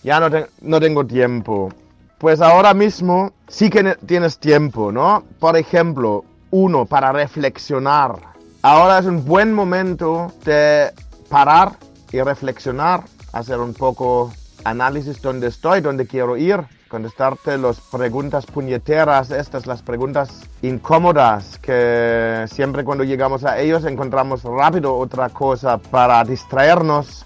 ya 0.03 0.19
no, 0.19 0.29
no 0.61 0.79
tengo 0.79 1.03
tiempo. 1.07 1.73
Pues 2.19 2.41
ahora 2.41 2.75
mismo 2.75 3.33
sí 3.47 3.71
que 3.71 3.95
tienes 4.05 4.37
tiempo, 4.37 4.91
¿no? 4.91 5.23
Por 5.39 5.57
ejemplo, 5.57 6.25
uno, 6.51 6.85
para 6.85 7.11
reflexionar. 7.11 8.17
Ahora 8.61 8.99
es 8.99 9.07
un 9.07 9.25
buen 9.25 9.55
momento 9.55 10.31
de 10.45 10.91
parar 11.27 11.71
y 12.11 12.21
reflexionar, 12.21 13.01
hacer 13.33 13.59
un 13.59 13.73
poco 13.73 14.31
análisis 14.63 15.23
dónde 15.23 15.47
estoy, 15.47 15.81
dónde 15.81 16.05
quiero 16.05 16.37
ir, 16.37 16.63
contestarte 16.91 17.57
las 17.57 17.79
preguntas 17.79 18.45
puñeteras, 18.45 19.31
estas, 19.31 19.65
las 19.65 19.81
preguntas 19.81 20.41
incómodas, 20.61 21.57
que 21.59 22.45
siempre 22.51 22.83
cuando 22.83 23.05
llegamos 23.05 23.45
a 23.45 23.57
ellos 23.59 23.85
encontramos 23.85 24.43
rápido 24.43 24.97
otra 24.97 25.29
cosa 25.29 25.77
para 25.77 26.21
distraernos 26.25 27.25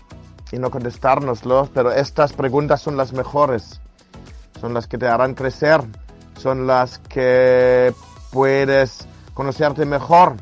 y 0.51 0.59
no 0.59 0.70
contestárnoslo, 0.70 1.68
pero 1.74 1.91
estas 1.91 2.32
preguntas 2.32 2.80
son 2.80 2.95
las 2.95 3.11
mejores, 3.11 3.82
son 4.61 4.76
las 4.76 4.86
que 4.86 4.99
te 4.99 5.07
harán 5.07 5.34
crecer, 5.34 5.82
son 6.38 6.68
las 6.68 6.99
que 6.99 7.91
puedes 8.32 9.07
conocerte 9.34 9.84
mejor. 9.84 10.36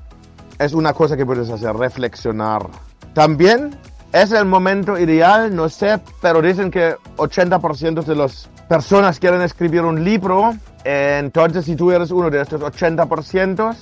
Es 0.60 0.74
una 0.74 0.94
cosa 0.94 1.16
que 1.16 1.26
puedes 1.26 1.50
hacer, 1.50 1.74
reflexionar. 1.76 2.68
También 3.14 3.80
es 4.12 4.34
el 4.34 4.46
momento 4.46 5.00
ideal, 5.00 5.56
no 5.56 5.70
sé, 5.70 6.00
pero 6.22 6.42
dicen 6.42 6.70
que 6.70 6.96
80% 7.18 8.04
de 8.04 8.16
las 8.16 8.50
personas 8.74 9.20
quieren 9.20 9.44
escribir 9.44 9.84
un 9.84 10.04
libro. 10.04 10.56
Entonces, 10.84 11.66
si 11.66 11.76
tú 11.76 11.92
eres 11.92 12.10
uno 12.10 12.32
de 12.32 12.42
estos 12.42 12.60
80%, 12.60 13.76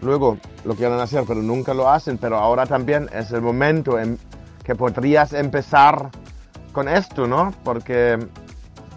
luego 0.00 0.38
lo 0.64 0.74
quieren 0.74 0.98
hacer, 1.00 1.24
pero 1.28 1.42
nunca 1.42 1.74
lo 1.74 1.90
hacen. 1.90 2.16
Pero 2.16 2.38
ahora 2.38 2.64
también 2.64 3.10
es 3.12 3.30
el 3.32 3.42
momento 3.42 3.98
en 3.98 4.18
que 4.64 4.74
podrías 4.74 5.34
empezar 5.34 6.08
con 6.72 6.88
esto, 6.88 7.26
¿no? 7.26 7.52
Porque 7.62 8.18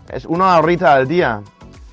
es 0.08 0.24
una 0.24 0.58
horita 0.58 0.94
al 0.94 1.10
día. 1.10 1.42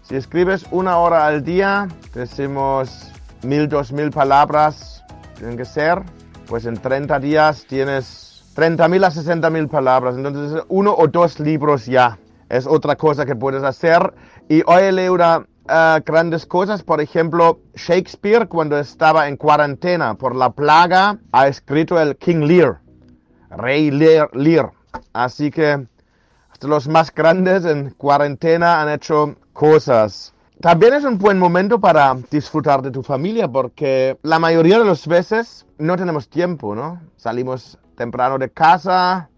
Si 0.04 0.14
escribes 0.14 0.64
una 0.70 0.98
hora 0.98 1.26
al 1.26 1.42
día, 1.42 1.88
decimos 2.14 3.10
mil, 3.42 3.68
dos 3.68 3.90
mil 3.90 4.12
palabras, 4.12 5.02
tienen 5.36 5.56
que 5.56 5.64
ser 5.64 6.04
pues 6.46 6.64
en 6.64 6.76
30 6.76 7.18
días 7.18 7.66
tienes 7.68 8.44
30.000 8.54 9.04
a 9.04 9.10
60.000 9.10 9.68
palabras. 9.68 10.16
Entonces, 10.16 10.62
uno 10.68 10.94
o 10.96 11.08
dos 11.08 11.40
libros 11.40 11.84
ya 11.86 12.18
es 12.48 12.66
otra 12.66 12.96
cosa 12.96 13.26
que 13.26 13.36
puedes 13.36 13.62
hacer. 13.62 14.14
Y 14.48 14.62
hoy 14.66 14.90
leído 14.92 15.14
uh, 15.14 16.02
grandes 16.04 16.46
cosas. 16.46 16.82
Por 16.82 17.00
ejemplo, 17.00 17.60
Shakespeare, 17.74 18.48
cuando 18.48 18.78
estaba 18.78 19.28
en 19.28 19.36
cuarentena 19.36 20.14
por 20.14 20.34
la 20.34 20.50
plaga, 20.50 21.18
ha 21.32 21.48
escrito 21.48 22.00
el 22.00 22.16
King 22.16 22.46
Lear, 22.46 22.80
Rey 23.50 23.90
Lear. 23.90 24.30
Lear. 24.34 24.72
Así 25.12 25.50
que 25.50 25.86
hasta 26.50 26.66
los 26.66 26.88
más 26.88 27.14
grandes 27.14 27.64
en 27.64 27.90
cuarentena 27.90 28.82
han 28.82 28.88
hecho 28.88 29.36
cosas. 29.52 30.34
También 30.60 30.94
es 30.94 31.04
un 31.04 31.18
buen 31.18 31.38
momento 31.38 31.78
para 31.78 32.16
disfrutar 32.30 32.82
de 32.82 32.90
tu 32.90 33.04
familia 33.04 33.46
porque 33.46 34.18
la 34.22 34.40
mayoría 34.40 34.80
de 34.80 34.84
las 34.84 35.06
veces 35.06 35.66
no 35.78 35.96
tenemos 35.96 36.28
tiempo, 36.28 36.74
¿no? 36.74 37.00
Salimos 37.16 37.78
temprano 37.96 38.38
de 38.38 38.50
casa, 38.50 39.30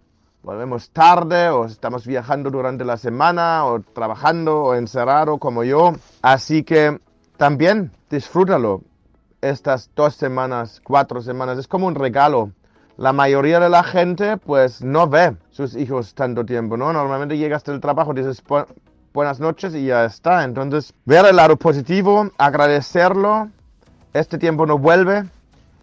volvemos 0.42 0.90
tarde 0.90 1.50
o 1.50 1.64
estamos 1.66 2.06
viajando 2.06 2.50
durante 2.50 2.84
la 2.84 2.96
semana 2.96 3.64
o 3.66 3.80
trabajando 3.80 4.62
o 4.62 4.74
encerrado 4.74 5.38
como 5.38 5.64
yo. 5.64 5.92
Así 6.22 6.62
que 6.62 6.98
también 7.36 7.90
disfrútalo 8.08 8.82
estas 9.40 9.90
dos 9.94 10.14
semanas, 10.14 10.80
cuatro 10.84 11.22
semanas. 11.22 11.58
Es 11.58 11.68
como 11.68 11.86
un 11.86 11.94
regalo. 11.94 12.52
La 12.96 13.12
mayoría 13.12 13.60
de 13.60 13.70
la 13.70 13.82
gente 13.82 14.36
pues 14.36 14.82
no 14.82 15.08
ve 15.08 15.36
sus 15.50 15.74
hijos 15.74 16.14
tanto 16.14 16.44
tiempo, 16.44 16.76
¿no? 16.76 16.92
Normalmente 16.92 17.38
llegas 17.38 17.64
del 17.64 17.80
trabajo, 17.80 18.12
dices, 18.12 18.42
buenas 19.14 19.40
noches 19.40 19.74
y 19.74 19.86
ya 19.86 20.04
está. 20.04 20.44
Entonces, 20.44 20.92
ver 21.06 21.24
el 21.26 21.36
lado 21.36 21.56
positivo, 21.56 22.30
agradecerlo. 22.36 23.48
Este 24.12 24.38
tiempo 24.38 24.66
no 24.66 24.76
vuelve 24.76 25.24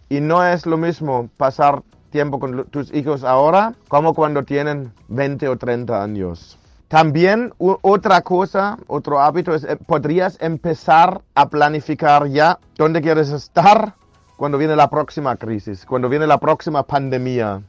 y 0.10 0.20
no 0.20 0.46
es 0.46 0.66
lo 0.66 0.78
mismo 0.78 1.30
pasar 1.38 1.82
tiempo 2.10 2.40
con 2.40 2.66
tus 2.66 2.94
hijos 2.94 3.24
ahora 3.24 3.74
como 3.88 4.14
cuando 4.14 4.44
tienen 4.44 4.92
20 5.08 5.48
o 5.50 5.58
30 5.58 6.02
años. 6.04 6.58
También 6.88 7.54
otra 7.58 8.22
cosa, 8.22 8.78
otro 8.88 9.20
hábito 9.20 9.54
es, 9.54 9.66
eh, 9.66 9.76
podrías 9.76 10.38
empezar 10.40 11.22
a 11.36 11.50
planificar 11.50 12.28
ya 12.28 12.60
dónde 12.78 13.02
quieres 13.02 13.30
estar 13.30 13.96
cuando 14.38 14.58
viene 14.58 14.76
la 14.76 14.90
próxima 14.90 15.36
crisis, 15.36 15.86
cuando 15.86 16.08
viene 16.08 16.26
la 16.26 16.38
próxima 16.38 16.84
pandemia. 16.84 17.62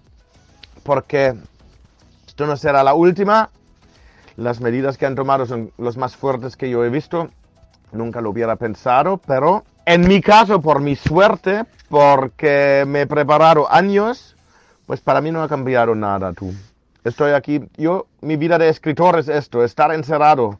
Porque 0.84 1.34
esto 2.26 2.46
no 2.46 2.56
será 2.56 2.84
la 2.84 2.94
última, 2.94 3.50
las 4.36 4.60
medidas 4.60 4.96
que 4.96 5.04
han 5.04 5.16
tomado 5.16 5.46
son 5.46 5.72
las 5.78 5.96
más 5.96 6.14
fuertes 6.14 6.56
que 6.56 6.70
yo 6.70 6.84
he 6.84 6.88
visto. 6.88 7.28
Nunca 7.90 8.20
lo 8.20 8.30
hubiera 8.30 8.54
pensado, 8.54 9.16
pero 9.18 9.64
en 9.84 10.06
mi 10.06 10.20
caso, 10.20 10.60
por 10.60 10.80
mi 10.80 10.94
suerte, 10.94 11.64
porque 11.88 12.84
me 12.86 13.02
he 13.02 13.06
preparado 13.06 13.70
años, 13.70 14.36
pues 14.86 15.00
para 15.00 15.20
mí 15.20 15.30
no 15.30 15.42
ha 15.42 15.48
cambiado 15.48 15.94
nada, 15.94 16.32
tú. 16.32 16.52
Estoy 17.04 17.32
aquí, 17.32 17.62
yo, 17.76 18.06
mi 18.20 18.36
vida 18.36 18.58
de 18.58 18.68
escritor 18.68 19.18
es 19.18 19.28
esto, 19.28 19.64
estar 19.64 19.92
encerrado 19.92 20.58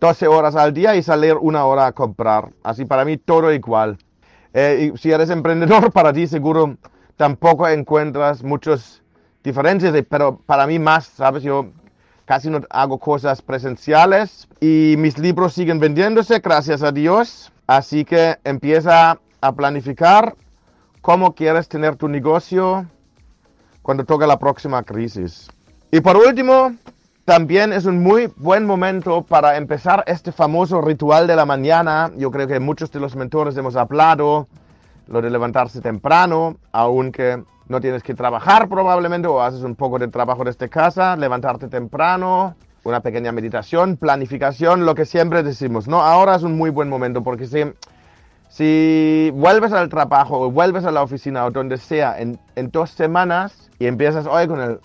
12 0.00 0.28
horas 0.28 0.54
al 0.56 0.74
día 0.74 0.94
y 0.96 1.02
salir 1.02 1.34
una 1.34 1.64
hora 1.64 1.86
a 1.86 1.92
comprar. 1.92 2.50
Así 2.62 2.84
para 2.84 3.04
mí 3.04 3.16
todo 3.16 3.52
igual. 3.52 3.98
Eh, 4.52 4.92
y 4.94 4.98
si 4.98 5.10
eres 5.10 5.30
emprendedor, 5.30 5.90
para 5.92 6.12
ti 6.12 6.26
seguro 6.26 6.76
tampoco 7.16 7.66
encuentras 7.68 8.42
muchas 8.42 9.02
diferencias, 9.42 9.94
pero 10.08 10.36
para 10.46 10.66
mí 10.66 10.78
más, 10.78 11.06
¿sabes? 11.06 11.42
Yo 11.42 11.68
casi 12.24 12.50
no 12.50 12.60
hago 12.70 12.98
cosas 12.98 13.42
presenciales 13.42 14.48
y 14.60 14.94
mis 14.98 15.18
libros 15.18 15.54
siguen 15.54 15.80
vendiéndose, 15.80 16.38
gracias 16.40 16.82
a 16.82 16.92
Dios. 16.92 17.52
Así 17.66 18.04
que 18.04 18.36
empieza 18.44 19.18
a 19.40 19.52
planificar 19.52 20.34
cómo 21.04 21.34
quieres 21.34 21.68
tener 21.68 21.96
tu 21.96 22.08
negocio 22.08 22.86
cuando 23.82 24.06
toque 24.06 24.26
la 24.26 24.38
próxima 24.38 24.82
crisis. 24.84 25.50
Y 25.90 26.00
por 26.00 26.16
último, 26.16 26.76
también 27.26 27.74
es 27.74 27.84
un 27.84 28.02
muy 28.02 28.32
buen 28.36 28.64
momento 28.64 29.20
para 29.20 29.58
empezar 29.58 30.02
este 30.06 30.32
famoso 30.32 30.80
ritual 30.80 31.26
de 31.26 31.36
la 31.36 31.44
mañana. 31.44 32.10
Yo 32.16 32.30
creo 32.30 32.46
que 32.46 32.58
muchos 32.58 32.90
de 32.90 33.00
los 33.00 33.16
mentores 33.16 33.54
hemos 33.58 33.76
hablado, 33.76 34.48
lo 35.06 35.20
de 35.20 35.28
levantarse 35.28 35.82
temprano, 35.82 36.56
aunque 36.72 37.44
no 37.68 37.82
tienes 37.82 38.02
que 38.02 38.14
trabajar 38.14 38.66
probablemente 38.70 39.28
o 39.28 39.42
haces 39.42 39.60
un 39.60 39.74
poco 39.74 39.98
de 39.98 40.08
trabajo 40.08 40.42
desde 40.42 40.70
casa, 40.70 41.16
levantarte 41.16 41.68
temprano, 41.68 42.56
una 42.82 43.00
pequeña 43.00 43.30
meditación, 43.30 43.98
planificación, 43.98 44.86
lo 44.86 44.94
que 44.94 45.04
siempre 45.04 45.42
decimos, 45.42 45.86
¿no? 45.86 46.00
Ahora 46.00 46.36
es 46.36 46.44
un 46.44 46.56
muy 46.56 46.70
buen 46.70 46.88
momento 46.88 47.22
porque 47.22 47.46
si, 47.46 47.62
si 48.54 49.32
vuelves 49.34 49.72
al 49.72 49.88
trabajo 49.88 50.38
o 50.38 50.48
vuelves 50.48 50.84
a 50.84 50.92
la 50.92 51.02
oficina 51.02 51.44
o 51.44 51.50
donde 51.50 51.76
sea 51.76 52.20
en, 52.20 52.38
en 52.54 52.70
dos 52.70 52.90
semanas 52.90 53.68
y 53.80 53.86
empiezas 53.86 54.26
hoy 54.26 54.46
con 54.46 54.60
el, 54.60 54.78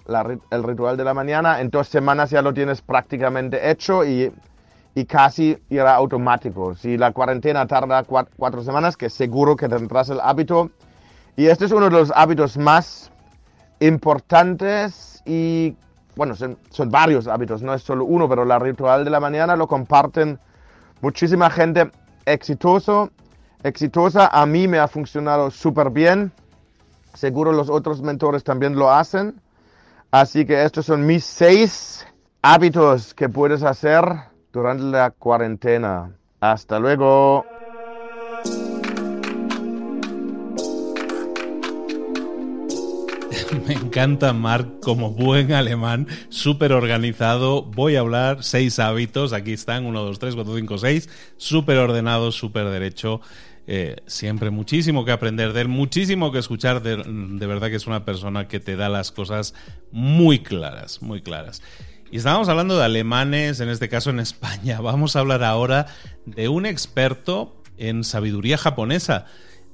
el, 0.50 0.64
ritual 0.64 0.98
de 0.98 1.04
la 1.04 1.14
mañana, 1.14 1.62
en 1.62 1.70
dos 1.70 1.88
semanas 1.88 2.32
ya 2.32 2.42
lo 2.42 2.52
tienes 2.52 2.82
prácticamente 2.82 3.70
hecho 3.70 4.04
y, 4.04 4.34
y 4.96 5.06
casi 5.06 5.56
irá 5.70 5.94
automático. 5.94 6.74
Si 6.74 6.98
la 6.98 7.12
cuarentena 7.12 7.68
tarda 7.68 8.02
cuatro, 8.06 8.34
cuatro 8.38 8.64
semanas, 8.64 8.98
que 8.98 9.08
seguro 9.08 9.56
que 9.56 9.70
tendrás 9.70 10.10
el 10.10 10.20
hábito. 10.20 10.72
Y 11.36 11.46
este 11.46 11.66
es 11.66 11.72
uno 11.72 11.86
de 11.86 11.92
los 11.92 12.12
hábitos 12.16 12.58
más 12.58 13.12
importantes 13.80 15.22
y 15.28 15.76
bueno, 16.16 16.36
son, 16.36 16.58
son, 16.72 16.90
varios 16.90 17.28
hábitos, 17.28 17.62
no 17.62 17.76
es 17.76 17.84
solo 17.84 18.04
uno, 18.06 18.28
pero 18.28 18.46
la 18.46 18.58
ritual 18.58 19.06
de 19.06 19.12
la 19.12 19.20
mañana 19.20 19.56
lo 19.56 19.68
comparten 19.68 20.40
muchísima 21.02 21.52
gente 21.52 21.92
exitoso, 22.26 23.12
exitosa. 23.64 24.28
A 24.28 24.46
mí 24.46 24.68
me 24.68 24.80
ha 24.80 24.88
funcionado 24.88 25.52
súper 25.52 25.90
bien. 25.90 26.32
Seguro 27.14 27.52
los 27.52 27.70
otros 27.70 28.02
mentores 28.02 28.44
también 28.44 28.76
lo 28.76 28.92
hacen. 28.92 29.42
Así 30.12 30.46
que 30.46 30.64
estos 30.64 30.86
son 30.86 31.06
mis 31.06 31.24
seis 31.24 32.06
hábitos 32.42 33.14
que 33.14 33.30
puedes 33.30 33.64
hacer 33.64 34.04
durante 34.52 34.84
la 34.86 35.12
cuarentena. 35.12 36.12
Hasta 36.40 36.80
luego. 36.80 37.46
Me 43.68 43.74
encanta 43.74 44.34
Mark 44.34 44.80
como 44.82 45.12
buen 45.12 45.52
alemán, 45.54 46.08
súper 46.30 46.72
organizado. 46.72 47.64
Voy 47.64 47.96
a 47.96 48.00
hablar 48.00 48.44
seis 48.44 48.80
hábitos. 48.80 49.34
Aquí 49.34 49.54
están, 49.54 49.86
uno, 49.86 50.04
dos, 50.04 50.20
tres, 50.20 50.36
cuatro, 50.36 50.56
cinco, 50.56 50.78
seis. 50.78 51.10
Súper 51.38 51.78
ordenado, 51.78 52.32
súper 52.32 52.70
derecho. 52.70 53.22
Eh, 53.72 53.98
siempre 54.08 54.50
muchísimo 54.50 55.06
que 55.06 55.12
aprender 55.12 55.54
de 55.54 55.62
él, 55.62 55.68
muchísimo 55.68 56.32
que 56.32 56.40
escuchar. 56.40 56.82
De, 56.82 57.04
de 57.06 57.46
verdad 57.46 57.70
que 57.70 57.76
es 57.76 57.86
una 57.86 58.04
persona 58.04 58.48
que 58.48 58.60
te 58.60 58.76
da 58.76 58.90
las 58.90 59.12
cosas 59.12 59.54
muy 59.92 60.40
claras, 60.40 61.04
muy 61.04 61.22
claras. 61.22 61.62
Y 62.12 62.18
estábamos 62.18 62.50
hablando 62.50 62.80
de 62.80 62.86
alemanes, 62.86 63.60
en 63.60 63.70
este 63.70 63.88
caso 63.88 64.10
en 64.10 64.20
España. 64.20 64.82
Vamos 64.82 65.16
a 65.16 65.20
hablar 65.20 65.44
ahora 65.44 65.86
de 66.26 66.50
un 66.50 66.66
experto 66.66 67.62
en 67.78 68.04
sabiduría 68.04 68.58
japonesa 68.58 69.28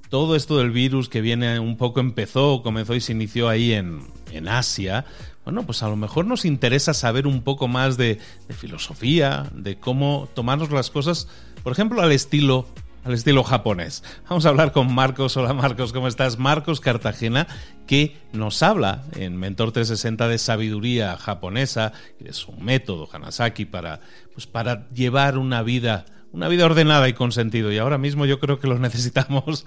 todo 0.09 0.35
esto 0.35 0.57
del 0.57 0.71
virus 0.71 1.09
que 1.09 1.21
viene 1.21 1.59
un 1.59 1.77
poco 1.77 1.99
empezó, 1.99 2.61
comenzó 2.61 2.95
y 2.95 3.01
se 3.01 3.13
inició 3.13 3.49
ahí 3.49 3.73
en, 3.73 4.01
en 4.31 4.47
Asia, 4.47 5.05
bueno, 5.43 5.65
pues 5.65 5.83
a 5.83 5.89
lo 5.89 5.95
mejor 5.95 6.25
nos 6.25 6.45
interesa 6.45 6.93
saber 6.93 7.27
un 7.27 7.43
poco 7.43 7.67
más 7.67 7.97
de, 7.97 8.19
de, 8.47 8.53
filosofía, 8.53 9.49
de 9.53 9.77
cómo 9.77 10.29
tomarnos 10.33 10.71
las 10.71 10.89
cosas, 10.89 11.27
por 11.63 11.71
ejemplo, 11.71 12.01
al 12.01 12.11
estilo, 12.11 12.67
al 13.05 13.13
estilo 13.13 13.43
japonés. 13.43 14.03
Vamos 14.27 14.45
a 14.45 14.49
hablar 14.49 14.71
con 14.71 14.93
Marcos. 14.93 15.37
Hola 15.37 15.53
Marcos, 15.53 15.93
¿cómo 15.93 16.07
estás? 16.07 16.39
Marcos 16.39 16.81
Cartagena, 16.81 17.47
que 17.85 18.17
nos 18.33 18.63
habla 18.63 19.03
en 19.15 19.37
Mentor 19.37 19.71
360 19.71 20.27
de 20.27 20.37
sabiduría 20.39 21.15
japonesa, 21.15 21.93
es 22.19 22.47
un 22.47 22.65
método 22.65 23.07
Hanasaki 23.11 23.65
para, 23.65 24.01
pues 24.33 24.47
para 24.47 24.89
llevar 24.89 25.37
una 25.37 25.61
vida 25.61 26.05
una 26.33 26.49
vida 26.49 26.65
ordenada 26.65 27.07
y 27.07 27.13
con 27.13 27.31
sentido. 27.31 27.71
Y 27.71 27.77
ahora 27.77 27.97
mismo 27.97 28.25
yo 28.25 28.41
creo 28.41 28.59
que 28.59 28.67
lo 28.67 28.77
necesitamos 28.79 29.65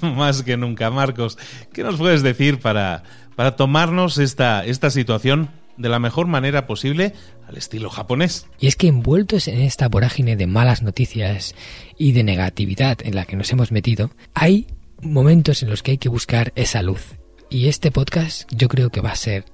más 0.00 0.42
que 0.42 0.56
nunca. 0.56 0.90
Marcos, 0.90 1.38
¿qué 1.72 1.84
nos 1.84 1.96
puedes 1.96 2.22
decir 2.22 2.58
para, 2.58 3.04
para 3.36 3.54
tomarnos 3.54 4.18
esta, 4.18 4.64
esta 4.64 4.90
situación 4.90 5.50
de 5.78 5.88
la 5.88 5.98
mejor 5.98 6.26
manera 6.26 6.66
posible 6.66 7.14
al 7.46 7.56
estilo 7.56 7.88
japonés? 7.88 8.46
Y 8.58 8.66
es 8.66 8.76
que 8.76 8.88
envueltos 8.88 9.48
en 9.48 9.60
esta 9.60 9.88
vorágine 9.88 10.36
de 10.36 10.46
malas 10.46 10.82
noticias 10.82 11.54
y 11.96 12.12
de 12.12 12.24
negatividad 12.24 12.98
en 13.02 13.14
la 13.14 13.24
que 13.24 13.36
nos 13.36 13.50
hemos 13.52 13.72
metido, 13.72 14.10
hay 14.34 14.66
momentos 15.00 15.62
en 15.62 15.70
los 15.70 15.82
que 15.82 15.92
hay 15.92 15.98
que 15.98 16.08
buscar 16.08 16.52
esa 16.56 16.82
luz. 16.82 17.14
Y 17.48 17.68
este 17.68 17.90
podcast 17.90 18.50
yo 18.54 18.68
creo 18.68 18.90
que 18.90 19.00
va 19.00 19.12
a 19.12 19.16
ser 19.16 19.44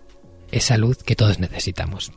esa 0.50 0.76
luz 0.76 1.02
que 1.04 1.16
todos 1.16 1.38
necesitamos. 1.38 2.12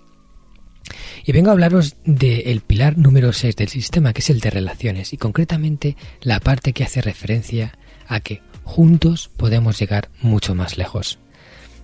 Y 1.25 1.33
vengo 1.33 1.49
a 1.49 1.53
hablaros 1.53 1.97
del 2.05 2.61
pilar 2.61 2.97
número 2.97 3.33
6 3.33 3.55
del 3.55 3.67
sistema, 3.67 4.13
que 4.13 4.21
es 4.21 4.29
el 4.29 4.39
de 4.39 4.49
relaciones, 4.49 5.11
y 5.11 5.17
concretamente 5.17 5.97
la 6.21 6.39
parte 6.39 6.71
que 6.71 6.83
hace 6.83 7.01
referencia 7.01 7.77
a 8.07 8.21
que 8.21 8.41
juntos 8.63 9.29
podemos 9.35 9.79
llegar 9.79 10.09
mucho 10.21 10.55
más 10.55 10.77
lejos. 10.77 11.19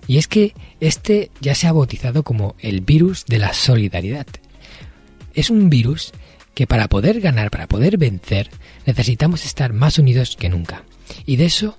Y 0.06 0.18
es 0.18 0.28
que 0.28 0.54
este 0.80 1.30
ya 1.40 1.54
se 1.54 1.66
ha 1.66 1.72
bautizado 1.72 2.22
como 2.22 2.54
el 2.58 2.80
virus 2.80 3.24
de 3.26 3.38
la 3.38 3.54
solidaridad. 3.54 4.26
Es 5.34 5.50
un 5.50 5.70
virus 5.70 6.12
que 6.54 6.66
para 6.66 6.88
poder 6.88 7.20
ganar, 7.20 7.50
para 7.50 7.66
poder 7.66 7.98
vencer, 7.98 8.50
necesitamos 8.86 9.44
estar 9.44 9.72
más 9.72 9.98
unidos 9.98 10.36
que 10.36 10.48
nunca. 10.48 10.84
Y 11.26 11.36
de 11.36 11.46
eso 11.46 11.78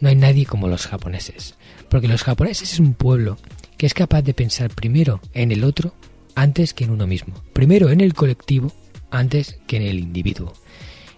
no 0.00 0.08
hay 0.08 0.16
nadie 0.16 0.46
como 0.46 0.68
los 0.68 0.86
japoneses. 0.86 1.56
Porque 1.88 2.08
los 2.08 2.22
japoneses 2.22 2.72
es 2.72 2.78
un 2.78 2.94
pueblo 2.94 3.38
que 3.76 3.86
es 3.86 3.94
capaz 3.94 4.22
de 4.22 4.34
pensar 4.34 4.70
primero 4.70 5.20
en 5.34 5.52
el 5.52 5.64
otro 5.64 5.94
antes 6.34 6.72
que 6.72 6.84
en 6.84 6.90
uno 6.90 7.06
mismo. 7.06 7.34
Primero 7.52 7.90
en 7.90 8.00
el 8.00 8.14
colectivo 8.14 8.72
antes 9.10 9.58
que 9.66 9.76
en 9.76 9.82
el 9.82 9.98
individuo. 9.98 10.54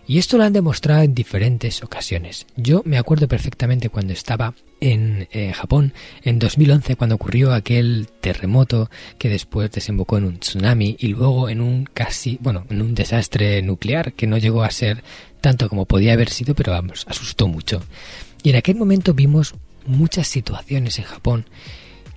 Y 0.07 0.19
esto 0.19 0.37
lo 0.37 0.45
han 0.45 0.53
demostrado 0.53 1.03
en 1.03 1.15
diferentes 1.15 1.83
ocasiones. 1.83 2.47
Yo 2.57 2.83
me 2.85 2.99
acuerdo 2.99 3.27
perfectamente 3.27 3.89
cuando 3.89 4.13
estaba 4.13 4.55
en 4.81 5.29
eh, 5.33 5.53
Japón 5.55 5.95
en 6.23 6.39
2011 6.39 6.97
cuando 6.97 7.15
ocurrió 7.15 7.55
aquel 7.55 8.09
terremoto 8.21 8.91
que 9.19 9.31
después 9.31 9.71
desembocó 9.71 10.19
en 10.19 10.25
un 10.25 10.39
tsunami 10.41 10.97
y 10.99 11.09
luego 11.09 11.49
en 11.49 11.63
un 11.63 11.85
casi, 11.87 12.39
bueno, 12.43 12.67
en 12.69 12.83
un 12.83 12.95
desastre 12.95 13.63
nuclear 13.63 14.13
que 14.13 14.27
no 14.27 14.37
llegó 14.37 14.63
a 14.63 14.71
ser 14.71 15.03
tanto 15.41 15.69
como 15.71 15.87
podía 15.87 16.13
haber 16.13 16.29
sido, 16.29 16.55
pero 16.55 16.73
vamos, 16.73 17.07
asustó 17.09 17.49
mucho. 17.49 17.83
Y 18.43 18.51
en 18.51 18.57
aquel 18.57 18.77
momento 18.77 19.15
vimos 19.15 19.55
muchas 19.87 20.29
situaciones 20.29 20.99
en 20.99 21.05
Japón 21.05 21.47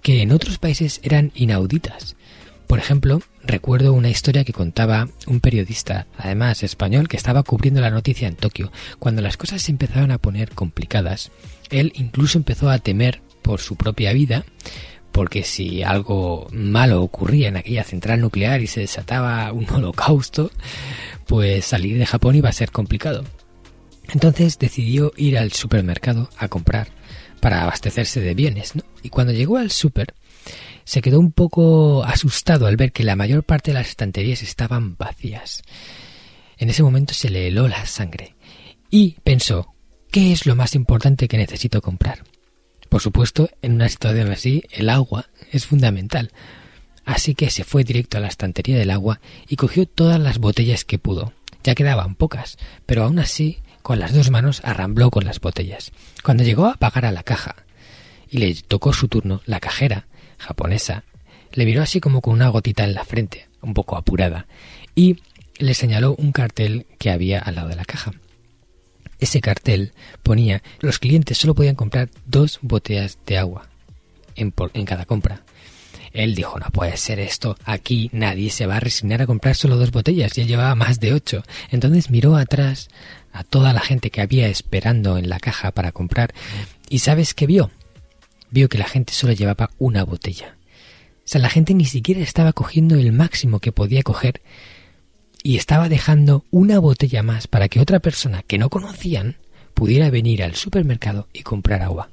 que 0.01 0.21
en 0.21 0.31
otros 0.31 0.57
países 0.57 0.99
eran 1.03 1.31
inauditas. 1.35 2.15
Por 2.67 2.79
ejemplo, 2.79 3.21
recuerdo 3.47 3.93
una 3.93 4.09
historia 4.09 4.43
que 4.43 4.53
contaba 4.53 5.07
un 5.25 5.39
periodista, 5.39 6.07
además 6.17 6.63
español, 6.63 7.07
que 7.07 7.17
estaba 7.17 7.43
cubriendo 7.43 7.81
la 7.81 7.89
noticia 7.89 8.27
en 8.27 8.35
Tokio. 8.35 8.71
Cuando 8.99 9.21
las 9.21 9.37
cosas 9.37 9.61
se 9.61 9.71
empezaron 9.71 10.11
a 10.11 10.17
poner 10.17 10.51
complicadas, 10.51 11.31
él 11.69 11.93
incluso 11.95 12.37
empezó 12.37 12.69
a 12.69 12.79
temer 12.79 13.21
por 13.41 13.59
su 13.59 13.75
propia 13.75 14.13
vida, 14.13 14.45
porque 15.11 15.43
si 15.43 15.81
algo 15.83 16.47
malo 16.51 17.01
ocurría 17.01 17.47
en 17.47 17.57
aquella 17.57 17.83
central 17.83 18.21
nuclear 18.21 18.61
y 18.61 18.67
se 18.67 18.81
desataba 18.81 19.51
un 19.51 19.69
holocausto, 19.73 20.51
pues 21.25 21.65
salir 21.65 21.97
de 21.97 22.05
Japón 22.05 22.35
iba 22.35 22.49
a 22.49 22.53
ser 22.53 22.71
complicado. 22.71 23.23
Entonces 24.09 24.59
decidió 24.59 25.11
ir 25.17 25.37
al 25.37 25.51
supermercado 25.51 26.29
a 26.37 26.47
comprar 26.47 26.89
para 27.39 27.63
abastecerse 27.63 28.19
de 28.21 28.33
bienes, 28.33 28.75
¿no? 28.75 28.83
Y 29.03 29.09
cuando 29.09 29.33
llegó 29.33 29.57
al 29.57 29.71
super, 29.71 30.13
se 30.87 31.01
quedó 31.01 31.19
un 31.19 31.33
poco 31.33 32.05
asustado 32.05 32.65
al 32.65 32.77
ver 32.77 32.93
que 32.93 33.03
la 33.03 33.17
mayor 33.17 33.43
parte 33.43 33.71
de 33.71 33.75
las 33.75 33.89
estanterías 33.89 34.41
estaban 34.41 34.95
vacías. 34.95 35.61
En 36.57 36.69
ese 36.69 36.81
momento 36.81 37.13
se 37.13 37.29
le 37.29 37.45
heló 37.45 37.67
la 37.67 37.85
sangre 37.85 38.37
y 38.89 39.17
pensó, 39.21 39.75
¿qué 40.11 40.31
es 40.31 40.45
lo 40.45 40.55
más 40.55 40.75
importante 40.75 41.27
que 41.27 41.37
necesito 41.37 41.81
comprar? 41.81 42.23
Por 42.87 43.01
supuesto, 43.01 43.49
en 43.61 43.73
una 43.73 43.89
situación 43.89 44.31
así, 44.31 44.63
el 44.71 44.87
agua 44.87 45.25
es 45.51 45.65
fundamental. 45.65 46.31
Así 47.03 47.35
que 47.35 47.49
se 47.49 47.65
fue 47.65 47.83
directo 47.83 48.17
a 48.17 48.21
la 48.21 48.29
estantería 48.29 48.77
del 48.77 48.91
agua 48.91 49.19
y 49.49 49.57
cogió 49.57 49.85
todas 49.87 50.21
las 50.21 50.37
botellas 50.37 50.85
que 50.85 50.99
pudo. 50.99 51.33
Ya 51.65 51.75
quedaban 51.75 52.15
pocas, 52.15 52.57
pero 52.85 53.03
aún 53.03 53.19
así, 53.19 53.59
con 53.81 53.99
las 53.99 54.13
dos 54.13 54.31
manos 54.31 54.61
arrambló 54.63 55.11
con 55.11 55.25
las 55.25 55.41
botellas. 55.41 55.91
Cuando 56.23 56.45
llegó 56.45 56.67
a 56.67 56.75
pagar 56.75 57.05
a 57.05 57.11
la 57.11 57.23
caja 57.23 57.65
y 58.29 58.37
le 58.37 58.55
tocó 58.55 58.93
su 58.93 59.09
turno, 59.09 59.41
la 59.45 59.59
cajera 59.59 60.06
japonesa, 60.37 61.03
le 61.51 61.65
miró 61.65 61.81
así 61.81 61.99
como 61.99 62.21
con 62.21 62.33
una 62.33 62.49
gotita 62.49 62.83
en 62.83 62.93
la 62.93 63.05
frente, 63.05 63.47
un 63.61 63.73
poco 63.73 63.97
apurada, 63.97 64.47
y 64.95 65.17
le 65.57 65.73
señaló 65.73 66.15
un 66.15 66.31
cartel 66.31 66.85
que 66.99 67.09
había 67.09 67.39
al 67.39 67.55
lado 67.55 67.69
de 67.69 67.75
la 67.75 67.85
caja. 67.85 68.11
Ese 69.19 69.41
cartel 69.41 69.93
ponía 70.21 70.61
los 70.79 70.99
clientes 70.99 71.37
solo 71.39 71.55
podían 71.55 71.75
comprar 71.75 72.09
dos 72.25 72.59
botellas 72.61 73.17
de 73.25 73.37
agua 73.37 73.67
en, 74.35 74.53
en 74.73 74.85
cada 74.85 75.05
compra. 75.05 75.41
Él 76.13 76.35
dijo, 76.35 76.59
no 76.59 76.67
puede 76.67 76.97
ser 76.97 77.19
esto, 77.19 77.57
aquí 77.65 78.09
nadie 78.13 78.49
se 78.49 78.65
va 78.65 78.77
a 78.77 78.79
resignar 78.79 79.21
a 79.21 79.27
comprar 79.27 79.55
solo 79.55 79.75
dos 79.75 79.91
botellas, 79.91 80.33
ya 80.33 80.45
llevaba 80.45 80.73
más 80.75 80.99
de 80.99 81.13
ocho. 81.13 81.43
Entonces 81.69 82.09
miró 82.09 82.35
atrás 82.35 82.89
a 83.33 83.43
toda 83.43 83.73
la 83.73 83.81
gente 83.81 84.09
que 84.09 84.21
había 84.21 84.47
esperando 84.47 85.17
en 85.17 85.29
la 85.29 85.39
caja 85.39 85.71
para 85.71 85.91
comprar 85.91 86.33
y 86.89 86.99
¿sabes 86.99 87.33
qué 87.33 87.45
vio? 87.45 87.71
Vio 88.51 88.69
que 88.69 88.77
la 88.77 88.87
gente 88.87 89.13
solo 89.13 89.33
llevaba 89.33 89.71
una 89.77 90.03
botella. 90.03 90.57
O 91.17 91.29
sea, 91.29 91.41
la 91.41 91.49
gente 91.49 91.73
ni 91.73 91.85
siquiera 91.85 92.21
estaba 92.21 92.53
cogiendo 92.53 92.95
el 92.95 93.11
máximo 93.11 93.59
que 93.59 93.71
podía 93.71 94.03
coger 94.03 94.41
y 95.43 95.57
estaba 95.57 95.89
dejando 95.89 96.45
una 96.51 96.79
botella 96.79 97.23
más 97.23 97.47
para 97.47 97.67
que 97.69 97.79
otra 97.79 97.99
persona 97.99 98.43
que 98.43 98.57
no 98.57 98.69
conocían 98.69 99.37
pudiera 99.73 100.09
venir 100.09 100.43
al 100.43 100.55
supermercado 100.55 101.27
y 101.33 101.43
comprar 101.43 101.81
agua. 101.81 102.09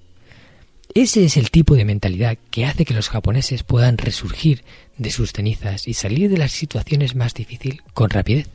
Ese 0.95 1.25
es 1.25 1.37
el 1.37 1.51
tipo 1.51 1.75
de 1.75 1.85
mentalidad 1.85 2.39
que 2.51 2.67
hace 2.67 2.85
que 2.85 2.95
los 2.95 3.09
japoneses 3.09 3.63
puedan 3.63 3.99
resurgir 3.99 4.63
de 4.97 5.11
sus 5.11 5.33
cenizas 5.33 5.89
y 5.89 5.95
salir 5.95 6.31
de 6.31 6.37
las 6.37 6.53
situaciones 6.53 7.17
más 7.17 7.35
difíciles 7.35 7.81
con 7.95 8.11
rapidez. 8.11 8.49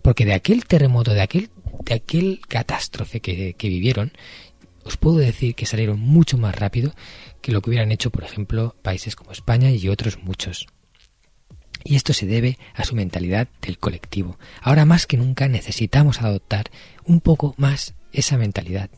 Porque 0.00 0.24
de 0.24 0.34
aquel 0.34 0.64
terremoto, 0.64 1.12
de 1.12 1.20
aquel, 1.20 1.50
de 1.84 1.94
aquel 1.94 2.40
catástrofe 2.48 3.20
que, 3.20 3.54
que 3.54 3.68
vivieron, 3.68 4.12
os 4.84 4.96
puedo 4.96 5.16
decir 5.16 5.54
que 5.54 5.66
salieron 5.66 5.98
mucho 6.00 6.38
más 6.38 6.54
rápido 6.54 6.94
que 7.40 7.52
lo 7.52 7.60
que 7.60 7.70
hubieran 7.70 7.92
hecho, 7.92 8.10
por 8.10 8.24
ejemplo, 8.24 8.76
países 8.82 9.16
como 9.16 9.32
España 9.32 9.70
y 9.70 9.88
otros 9.88 10.22
muchos. 10.22 10.66
Y 11.84 11.96
esto 11.96 12.14
se 12.14 12.26
debe 12.26 12.58
a 12.74 12.84
su 12.84 12.94
mentalidad 12.94 13.48
del 13.60 13.78
colectivo. 13.78 14.38
Ahora 14.62 14.86
más 14.86 15.06
que 15.06 15.18
nunca 15.18 15.48
necesitamos 15.48 16.22
adoptar 16.22 16.70
un 17.04 17.20
poco 17.20 17.54
más 17.58 17.94
esa 18.12 18.38
mentalidad. 18.38 18.90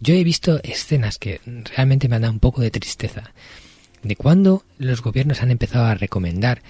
Yo 0.00 0.14
he 0.14 0.24
visto 0.24 0.60
escenas 0.64 1.18
que 1.18 1.40
realmente 1.76 2.08
me 2.08 2.16
han 2.16 2.22
dado 2.22 2.34
un 2.34 2.40
poco 2.40 2.60
de 2.62 2.70
tristeza. 2.70 3.32
De 4.02 4.16
cuando 4.16 4.64
los 4.78 5.02
gobiernos 5.02 5.42
han 5.42 5.52
empezado 5.52 5.84
a 5.84 5.94
recomendar 5.94 6.62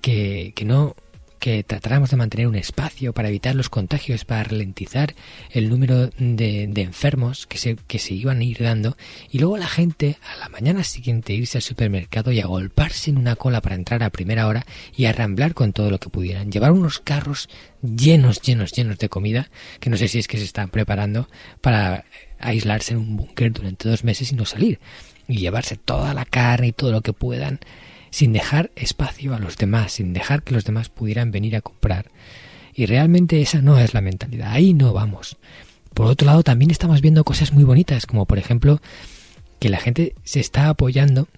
que, 0.00 0.52
que 0.54 0.64
no 0.64 0.96
que 1.38 1.62
tratáramos 1.62 2.10
de 2.10 2.16
mantener 2.16 2.46
un 2.46 2.54
espacio 2.54 3.12
para 3.12 3.28
evitar 3.28 3.54
los 3.54 3.68
contagios, 3.68 4.24
para 4.24 4.44
ralentizar 4.44 5.14
el 5.50 5.68
número 5.68 6.08
de, 6.18 6.64
enfermos 6.76 7.46
que 7.46 7.58
se, 7.58 7.76
que 7.86 7.98
se 7.98 8.14
iban 8.14 8.40
a 8.40 8.44
ir 8.44 8.58
dando, 8.58 8.96
y 9.30 9.38
luego 9.38 9.56
la 9.56 9.66
gente 9.66 10.18
a 10.22 10.36
la 10.38 10.48
mañana 10.48 10.84
siguiente 10.84 11.32
irse 11.32 11.58
al 11.58 11.62
supermercado 11.62 12.32
y 12.32 12.40
agolparse 12.40 13.10
en 13.10 13.18
una 13.18 13.36
cola 13.36 13.60
para 13.60 13.74
entrar 13.74 14.02
a 14.02 14.10
primera 14.10 14.46
hora 14.46 14.66
y 14.96 15.06
arramblar 15.06 15.54
con 15.54 15.72
todo 15.72 15.90
lo 15.90 15.98
que 15.98 16.10
pudieran, 16.10 16.50
llevar 16.50 16.72
unos 16.72 16.98
carros 16.98 17.48
llenos, 17.82 18.42
llenos, 18.42 18.72
llenos 18.72 18.98
de 18.98 19.08
comida, 19.08 19.50
que 19.80 19.90
no 19.90 19.96
sé 19.96 20.08
si 20.08 20.18
es 20.18 20.28
que 20.28 20.38
se 20.38 20.44
están 20.44 20.70
preparando 20.70 21.28
para 21.60 22.04
aislarse 22.40 22.92
en 22.92 22.98
un 22.98 23.16
búnker 23.16 23.52
durante 23.52 23.88
dos 23.88 24.04
meses 24.04 24.32
y 24.32 24.36
no 24.36 24.44
salir, 24.44 24.80
y 25.26 25.38
llevarse 25.38 25.76
toda 25.76 26.14
la 26.14 26.24
carne 26.24 26.68
y 26.68 26.72
todo 26.72 26.92
lo 26.92 27.02
que 27.02 27.12
puedan 27.12 27.60
sin 28.10 28.32
dejar 28.32 28.70
espacio 28.76 29.34
a 29.34 29.38
los 29.38 29.56
demás, 29.56 29.92
sin 29.92 30.12
dejar 30.12 30.42
que 30.42 30.54
los 30.54 30.64
demás 30.64 30.88
pudieran 30.88 31.30
venir 31.30 31.56
a 31.56 31.60
comprar. 31.60 32.10
Y 32.74 32.86
realmente 32.86 33.40
esa 33.40 33.60
no 33.60 33.78
es 33.78 33.94
la 33.94 34.00
mentalidad, 34.00 34.52
ahí 34.52 34.72
no 34.72 34.92
vamos. 34.92 35.36
Por 35.94 36.06
otro 36.06 36.26
lado, 36.26 36.42
también 36.42 36.70
estamos 36.70 37.00
viendo 37.00 37.24
cosas 37.24 37.52
muy 37.52 37.64
bonitas, 37.64 38.06
como 38.06 38.26
por 38.26 38.38
ejemplo 38.38 38.80
que 39.58 39.68
la 39.68 39.78
gente 39.78 40.14
se 40.22 40.40
está 40.40 40.68
apoyando 40.68 41.28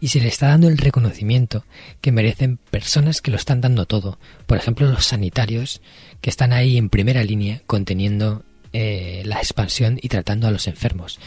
y 0.00 0.08
se 0.08 0.20
le 0.20 0.28
está 0.28 0.48
dando 0.48 0.68
el 0.68 0.78
reconocimiento 0.78 1.64
que 2.00 2.12
merecen 2.12 2.56
personas 2.56 3.20
que 3.20 3.30
lo 3.30 3.36
están 3.36 3.60
dando 3.60 3.86
todo. 3.86 4.18
Por 4.46 4.58
ejemplo, 4.58 4.90
los 4.90 5.06
sanitarios 5.06 5.80
que 6.20 6.30
están 6.30 6.52
ahí 6.52 6.76
en 6.76 6.88
primera 6.88 7.22
línea 7.22 7.62
conteniendo 7.66 8.44
eh, 8.72 9.22
la 9.24 9.38
expansión 9.38 9.98
y 10.00 10.08
tratando 10.08 10.46
a 10.46 10.50
los 10.50 10.66
enfermos. 10.66 11.20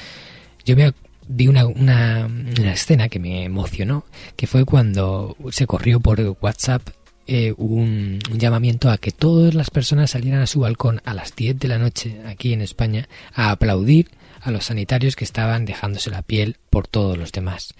Yo 0.65 0.75
me, 0.75 0.93
vi 1.27 1.47
una, 1.47 1.65
una, 1.65 2.27
escena 2.71 3.09
que 3.09 3.19
me 3.19 3.43
emocionó, 3.43 4.05
que 4.35 4.47
fue 4.47 4.65
cuando 4.65 5.35
se 5.51 5.67
corrió 5.67 5.99
por 5.99 6.19
WhatsApp 6.41 6.81
eh, 7.27 7.53
un, 7.57 8.19
llamamiento 8.33 8.89
a 8.89 8.97
que 8.97 9.11
todas 9.11 9.53
las 9.53 9.69
personas 9.69 10.11
salieran 10.11 10.41
a 10.41 10.47
su 10.47 10.61
balcón 10.61 11.01
a 11.05 11.13
las 11.13 11.35
10 11.35 11.59
de 11.59 11.67
la 11.67 11.77
noche 11.77 12.21
aquí 12.25 12.53
en 12.53 12.61
España 12.61 13.09
a 13.33 13.51
aplaudir 13.51 14.09
a 14.41 14.51
los 14.51 14.65
sanitarios 14.65 15.15
que 15.15 15.25
estaban 15.25 15.65
dejándose 15.65 16.09
la 16.09 16.21
piel 16.21 16.57
por 16.69 16.87
todos 16.87 17.17
los 17.17 17.31
demás. 17.31 17.73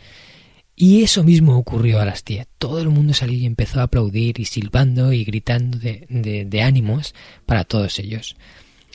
Y 0.76 1.02
eso 1.02 1.24
mismo 1.24 1.58
ocurrió 1.58 2.00
a 2.00 2.06
las 2.06 2.24
10. 2.24 2.48
Todo 2.60 2.82
el 2.82 2.90
mundo 2.90 3.14
salió 3.14 3.36
y 3.36 3.46
empezó 3.46 3.80
a 3.80 3.84
aplaudir 3.84 4.40
y 4.40 4.46
silbando 4.46 5.12
y 5.12 5.24
gritando 5.24 5.80
de 5.80 6.62
ánimos 6.62 7.16
para 7.46 7.64
todos 7.64 7.98
ellos. 7.98 8.36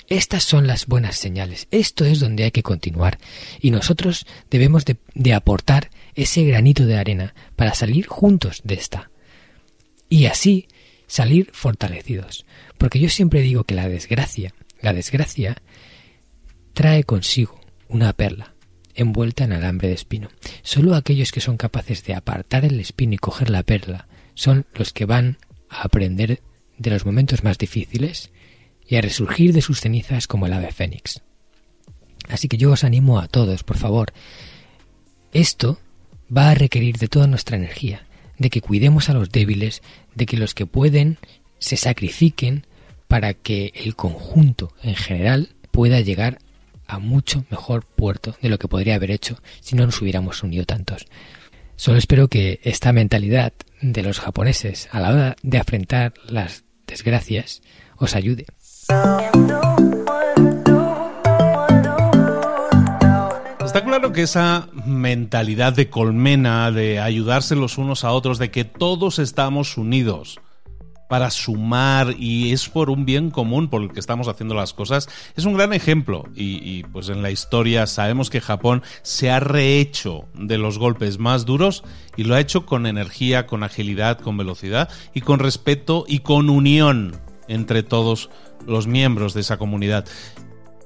Estas 0.09 0.43
son 0.43 0.67
las 0.67 0.87
buenas 0.87 1.17
señales. 1.17 1.69
Esto 1.71 2.05
es 2.05 2.21
donde 2.21 2.45
hay 2.45 2.51
que 2.51 2.63
continuar. 2.63 3.19
Y 3.61 3.71
nosotros 3.71 4.27
debemos 4.51 4.85
de, 4.85 5.33
aportar 5.33 5.91
ese 6.15 6.45
granito 6.45 6.87
de 6.87 6.99
arena 6.99 7.35
para 7.57 7.75
salir 7.75 8.07
juntos 8.07 8.61
de 8.65 8.75
esta. 8.75 9.11
Y 10.09 10.27
así 10.27 10.69
salir 11.07 11.51
fortalecidos. 11.53 12.45
Porque 12.79 12.99
yo 12.99 13.09
siempre 13.09 13.41
digo 13.41 13.65
que 13.65 13.75
la 13.75 13.89
desgracia, 13.89 14.55
la 14.81 14.93
desgracia 14.93 15.57
trae 16.75 17.05
consigo 17.05 17.61
una 17.89 18.13
perla 18.13 18.55
envuelta 18.95 19.45
en 19.45 19.53
alambre 19.53 19.89
de 19.89 19.95
espino. 19.95 20.29
Solo 20.63 20.95
aquellos 20.95 21.33
que 21.33 21.41
son 21.41 21.57
capaces 21.57 22.05
de 22.05 22.15
apartar 22.15 22.65
el 22.65 22.79
espino 22.81 23.15
y 23.15 23.19
coger 23.19 23.51
la 23.51 23.63
perla 23.63 24.07
son 24.35 24.67
los 24.75 24.93
que 24.93 25.07
van 25.07 25.39
a 25.69 25.83
aprender 25.83 26.43
de 26.79 26.91
los 26.91 27.07
momentos 27.07 27.45
más 27.45 27.59
difíciles 27.59 28.31
y 28.89 28.97
a 28.97 29.01
resurgir 29.01 29.53
de 29.53 29.63
sus 29.63 29.81
cenizas 29.81 30.27
como 30.27 30.47
el 30.47 30.53
ave 30.53 30.73
fénix. 30.73 31.23
Así 32.29 32.49
que 32.49 32.57
yo 32.57 32.73
os 32.73 32.85
animo 32.85 33.19
a 33.19 33.29
todos, 33.29 33.65
por 33.65 33.77
favor. 33.77 34.13
Esto 35.33 35.81
va 36.35 36.51
a 36.51 36.55
requerir 36.55 36.99
de 36.99 37.09
toda 37.09 37.27
nuestra 37.27 37.57
energía, 37.57 38.07
de 38.39 38.51
que 38.51 38.61
cuidemos 38.61 39.09
a 39.09 39.15
los 39.15 39.31
débiles, 39.31 39.83
de 40.15 40.27
que 40.27 40.37
los 40.37 40.55
que 40.55 40.67
pueden 40.67 41.19
se 41.59 41.77
sacrifiquen 41.77 42.67
para 43.09 43.35
que 43.35 43.73
el 43.75 43.95
conjunto 43.95 44.73
en 44.83 44.95
general 44.95 45.51
pueda 45.71 46.01
llegar 46.01 46.39
a 46.87 46.99
mucho 46.99 47.45
mejor 47.51 47.85
puerto 47.85 48.37
de 48.43 48.49
lo 48.49 48.59
que 48.59 48.69
podría 48.69 48.97
haber 48.97 49.11
hecho 49.11 49.39
si 49.61 49.77
no 49.77 49.87
nos 49.87 50.01
hubiéramos 50.01 50.43
unido 50.43 50.65
tantos. 50.65 51.07
Solo 51.77 51.99
espero 51.99 52.29
que 52.29 52.61
esta 52.63 52.93
mentalidad 52.93 53.53
de 53.81 54.03
los 54.03 54.21
japoneses 54.21 54.89
a 54.93 55.01
la 55.01 55.11
hora 55.11 55.37
de 55.43 55.59
afrontar 55.59 56.15
las 56.27 56.65
desgracias 56.87 57.63
os 57.97 58.15
ayude. 58.15 58.47
Está 63.65 63.85
claro 63.85 64.13
que 64.13 64.23
esa 64.23 64.69
mentalidad 64.85 65.73
de 65.73 65.89
colmena, 65.89 66.71
de 66.71 67.01
ayudarse 67.01 67.57
los 67.57 67.79
unos 67.79 68.05
a 68.05 68.13
otros, 68.13 68.39
de 68.39 68.51
que 68.51 68.65
todos 68.65 69.19
estamos 69.19 69.79
unidos 69.79 70.41
para 71.13 71.31
sumar 71.31 72.15
y 72.19 72.53
es 72.53 72.71
por 72.71 72.89
un 72.89 73.05
bien 73.05 73.31
común 73.31 73.69
por 73.69 73.83
el 73.83 73.93
que 73.93 74.01
estamos 74.01 74.29
haciendo 74.29 74.55
las 74.55 74.73
cosas, 74.73 75.11
es 75.37 75.45
un 75.45 75.53
gran 75.53 75.75
ejemplo. 75.75 76.25
Y, 76.35 76.61
y, 76.63 76.85
pues 76.85 77.11
en 77.11 77.23
la 77.23 77.31
historia 77.31 77.87
sabemos 77.87 78.31
que 78.31 78.41
Japón 78.41 78.83
se 79.03 79.31
ha 79.31 79.39
rehecho 79.39 80.25
de 80.33 80.57
los 80.57 80.79
golpes 80.79 81.19
más 81.19 81.45
duros 81.45 81.85
y 82.17 82.25
lo 82.25 82.35
ha 82.35 82.41
hecho 82.41 82.65
con 82.65 82.87
energía, 82.87 83.47
con 83.47 83.63
agilidad, 83.63 84.21
con 84.21 84.39
velocidad 84.39 84.89
y 85.13 85.21
con 85.21 85.39
respeto 85.39 86.07
y 86.09 86.21
con 86.21 86.49
unión 86.49 87.21
entre 87.47 87.83
todos 87.83 88.31
los 88.67 88.87
miembros 88.87 89.35
de 89.35 89.41
esa 89.41 89.57
comunidad. 89.57 90.07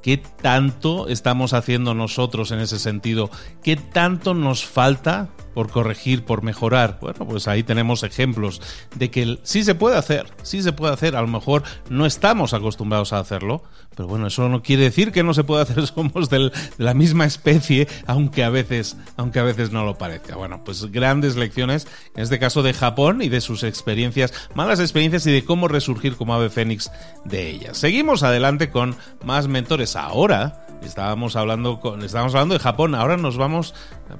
¿Qué 0.02 0.18
tanto 0.18 1.08
estamos 1.08 1.52
haciendo 1.52 1.94
nosotros 1.94 2.52
en 2.52 2.60
ese 2.60 2.78
sentido? 2.78 3.30
¿Qué 3.62 3.76
tanto 3.76 4.34
nos 4.34 4.64
falta 4.64 5.30
por 5.56 5.70
corregir, 5.70 6.22
por 6.26 6.42
mejorar. 6.42 6.98
Bueno, 7.00 7.26
pues 7.26 7.48
ahí 7.48 7.62
tenemos 7.62 8.02
ejemplos 8.02 8.60
de 8.94 9.10
que 9.10 9.38
sí 9.42 9.64
se 9.64 9.74
puede 9.74 9.96
hacer, 9.96 10.26
sí 10.42 10.62
se 10.62 10.74
puede 10.74 10.92
hacer. 10.92 11.16
A 11.16 11.22
lo 11.22 11.28
mejor 11.28 11.62
no 11.88 12.04
estamos 12.04 12.52
acostumbrados 12.52 13.14
a 13.14 13.20
hacerlo, 13.20 13.62
pero 13.96 14.06
bueno, 14.06 14.26
eso 14.26 14.50
no 14.50 14.62
quiere 14.62 14.82
decir 14.82 15.12
que 15.12 15.22
no 15.22 15.32
se 15.32 15.44
pueda 15.44 15.62
hacer. 15.62 15.86
Somos 15.86 16.28
de 16.28 16.52
la 16.76 16.92
misma 16.92 17.24
especie, 17.24 17.88
aunque 18.06 18.44
a 18.44 18.50
veces, 18.50 18.98
aunque 19.16 19.38
a 19.38 19.44
veces 19.44 19.72
no 19.72 19.86
lo 19.86 19.96
parezca. 19.96 20.36
Bueno, 20.36 20.62
pues 20.62 20.92
grandes 20.92 21.36
lecciones, 21.36 21.88
en 22.14 22.24
este 22.24 22.38
caso 22.38 22.62
de 22.62 22.74
Japón 22.74 23.22
y 23.22 23.30
de 23.30 23.40
sus 23.40 23.62
experiencias, 23.62 24.34
malas 24.54 24.78
experiencias 24.78 25.26
y 25.26 25.32
de 25.32 25.46
cómo 25.46 25.68
resurgir 25.68 26.16
como 26.16 26.34
ave 26.34 26.50
fénix 26.50 26.90
de 27.24 27.48
ellas. 27.48 27.78
Seguimos 27.78 28.22
adelante 28.22 28.68
con 28.68 28.94
más 29.24 29.48
mentores. 29.48 29.96
Ahora 29.96 30.65
Estábamos 30.82 31.36
hablando, 31.36 31.80
con, 31.80 32.02
estábamos 32.02 32.34
hablando 32.34 32.54
de 32.54 32.60
Japón, 32.60 32.94
ahora 32.94 33.16
nos 33.16 33.36
vamos, 33.36 33.74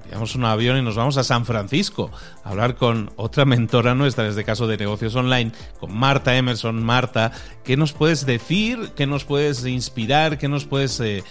pillamos 0.04 0.34
un 0.34 0.44
avión 0.44 0.78
y 0.78 0.82
nos 0.82 0.96
vamos 0.96 1.16
a 1.16 1.24
San 1.24 1.46
Francisco 1.46 2.10
a 2.44 2.50
hablar 2.50 2.76
con 2.76 3.10
otra 3.16 3.44
mentora 3.44 3.94
nuestra, 3.94 4.24
en 4.24 4.30
este 4.30 4.44
caso 4.44 4.66
de 4.66 4.76
negocios 4.76 5.14
online, 5.14 5.52
con 5.78 5.96
Marta 5.96 6.36
Emerson. 6.36 6.82
Marta, 6.82 7.32
¿qué 7.64 7.76
nos 7.76 7.92
puedes 7.92 8.26
decir? 8.26 8.90
¿Qué 8.96 9.06
nos 9.06 9.24
puedes 9.24 9.64
inspirar? 9.66 10.38
¿Qué 10.38 10.48
nos 10.48 10.64
puedes... 10.64 11.00
Eh, 11.00 11.22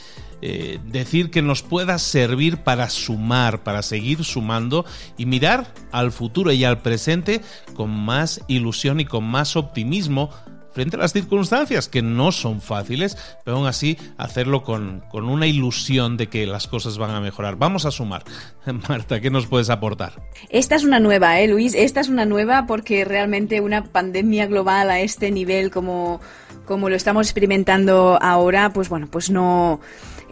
eh, 0.42 0.80
decir 0.86 1.32
que 1.32 1.42
nos 1.42 1.64
pueda 1.64 1.98
servir 1.98 2.58
para 2.58 2.90
sumar, 2.90 3.64
para 3.64 3.82
seguir 3.82 4.24
sumando 4.24 4.86
y 5.18 5.26
mirar 5.26 5.74
al 5.92 6.12
futuro 6.12 6.52
y 6.52 6.64
al 6.66 6.82
presente 6.82 7.42
con 7.74 7.90
más 7.90 8.42
ilusión 8.48 9.00
y 9.00 9.06
con 9.06 9.24
más 9.24 9.56
optimismo 9.56 10.30
frente 10.76 10.98
a 10.98 11.00
las 11.00 11.14
circunstancias 11.14 11.88
que 11.88 12.02
no 12.02 12.34
son 12.34 12.60
fáciles, 12.60 13.18
pero 13.46 13.56
aún 13.56 13.66
así 13.66 13.98
hacerlo 14.18 14.62
con, 14.62 15.04
con 15.10 15.24
una 15.30 15.48
ilusión 15.48 16.18
de 16.18 16.28
que 16.28 16.46
las 16.46 16.68
cosas 16.68 16.98
van 16.98 17.12
a 17.12 17.22
mejorar. 17.22 17.56
Vamos 17.56 17.86
a 17.86 17.92
sumar. 17.92 18.26
Marta, 18.90 19.22
¿qué 19.22 19.30
nos 19.30 19.48
puedes 19.48 19.70
aportar? 19.70 20.22
Esta 20.50 20.76
es 20.76 20.84
una 20.84 21.00
nueva, 21.00 21.40
¿eh, 21.40 21.48
Luis? 21.48 21.74
Esta 21.76 22.02
es 22.02 22.10
una 22.10 22.26
nueva 22.26 22.66
porque 22.68 23.06
realmente 23.06 23.62
una 23.62 23.86
pandemia 23.86 24.48
global 24.48 24.92
a 24.92 25.00
este 25.00 25.32
nivel 25.32 25.72
como, 25.72 26.20
como 26.66 26.90
lo 26.90 26.98
estamos 26.98 27.28
experimentando 27.28 28.20
ahora, 28.22 28.72
pues 28.74 28.90
bueno, 28.90 29.08
pues 29.10 29.30
no... 29.30 29.80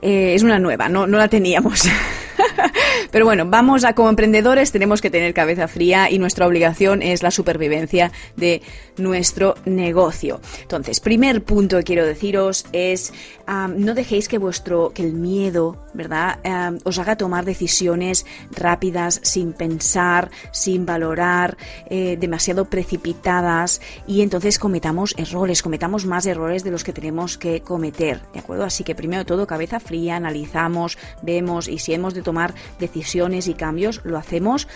Eh, 0.02 0.36
es 0.36 0.44
una 0.44 0.60
nueva, 0.60 0.90
no, 0.90 1.08
no 1.08 1.18
la 1.18 1.30
teníamos. 1.30 1.88
Pero 3.12 3.26
bueno, 3.26 3.46
vamos 3.46 3.84
a 3.84 3.94
como 3.94 4.10
emprendedores 4.10 4.72
tenemos 4.72 5.02
que 5.02 5.10
tener 5.10 5.34
cabeza 5.34 5.68
fría 5.68 6.10
y 6.10 6.20
nuestra 6.20 6.48
obligación 6.48 7.02
es 7.02 7.24
la 7.24 7.32
supervivencia 7.32 8.12
de 8.36 8.62
nuestro 8.98 9.56
negocio. 9.66 10.40
Entonces, 10.62 11.00
primer 11.00 11.44
punto 11.44 11.78
que 11.78 11.84
quiero 11.84 12.06
deciros 12.06 12.66
es 12.72 13.14
no 13.48 13.94
dejéis 13.94 14.28
que 14.28 14.38
vuestro 14.38 14.92
que 14.94 15.04
el 15.04 15.14
miedo, 15.14 15.78
¿verdad? 15.94 16.40
os 16.84 17.00
haga 17.00 17.16
tomar 17.16 17.46
decisiones 17.46 18.26
rápidas 18.52 19.20
sin 19.24 19.54
pensar, 19.54 20.32
sin 20.52 20.86
valorar, 20.86 21.58
eh, 21.90 22.18
demasiado 22.20 22.66
precipitadas 22.66 23.82
y 24.08 24.22
entonces 24.22 24.60
cometamos 24.60 25.14
errores, 25.18 25.62
cometamos 25.62 26.06
más 26.06 26.26
errores 26.26 26.64
de 26.64 26.72
los 26.72 26.84
que 26.84 26.94
tenemos 26.94 27.38
que 27.38 27.62
cometer, 27.62 28.22
¿de 28.34 28.40
acuerdo? 28.40 28.64
Así 28.64 28.84
que 28.84 28.96
primero 28.96 29.26
todo 29.26 29.48
cabeza 29.48 29.80
fría, 29.80 30.16
analizamos, 30.16 30.98
vemos 31.22 31.68
y 31.68 31.80
si 31.80 31.94
hemos 31.94 32.14
de 32.14 32.22
tomar 32.22 32.54
decisiones 32.80 33.48
y 33.48 33.54
cambios, 33.54 34.02
lo 34.04 34.18
hacemos 34.18 34.68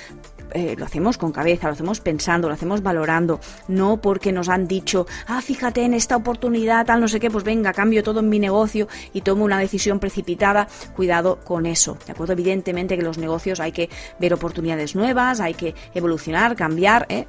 eh, 0.51 0.75
lo 0.77 0.85
hacemos 0.85 1.17
con 1.17 1.31
cabeza, 1.31 1.67
lo 1.67 1.73
hacemos 1.73 1.99
pensando, 1.99 2.47
lo 2.47 2.53
hacemos 2.53 2.81
valorando, 2.81 3.39
no 3.67 4.01
porque 4.01 4.31
nos 4.31 4.49
han 4.49 4.67
dicho, 4.67 5.05
ah, 5.27 5.41
fíjate 5.41 5.83
en 5.83 5.93
esta 5.93 6.15
oportunidad, 6.15 6.85
tal, 6.85 7.01
no 7.01 7.07
sé 7.07 7.19
qué, 7.19 7.29
pues 7.29 7.43
venga, 7.43 7.73
cambio 7.73 8.03
todo 8.03 8.19
en 8.19 8.29
mi 8.29 8.39
negocio 8.39 8.87
y 9.13 9.21
tomo 9.21 9.45
una 9.45 9.59
decisión 9.59 9.99
precipitada. 9.99 10.67
Cuidado 10.95 11.39
con 11.43 11.65
eso, 11.65 11.97
¿de 12.05 12.11
acuerdo? 12.11 12.33
Evidentemente 12.33 12.97
que 12.97 13.03
los 13.03 13.17
negocios 13.17 13.59
hay 13.59 13.71
que 13.71 13.89
ver 14.19 14.33
oportunidades 14.33 14.95
nuevas, 14.95 15.39
hay 15.39 15.53
que 15.53 15.75
evolucionar, 15.93 16.55
cambiar, 16.55 17.05
¿eh? 17.09 17.27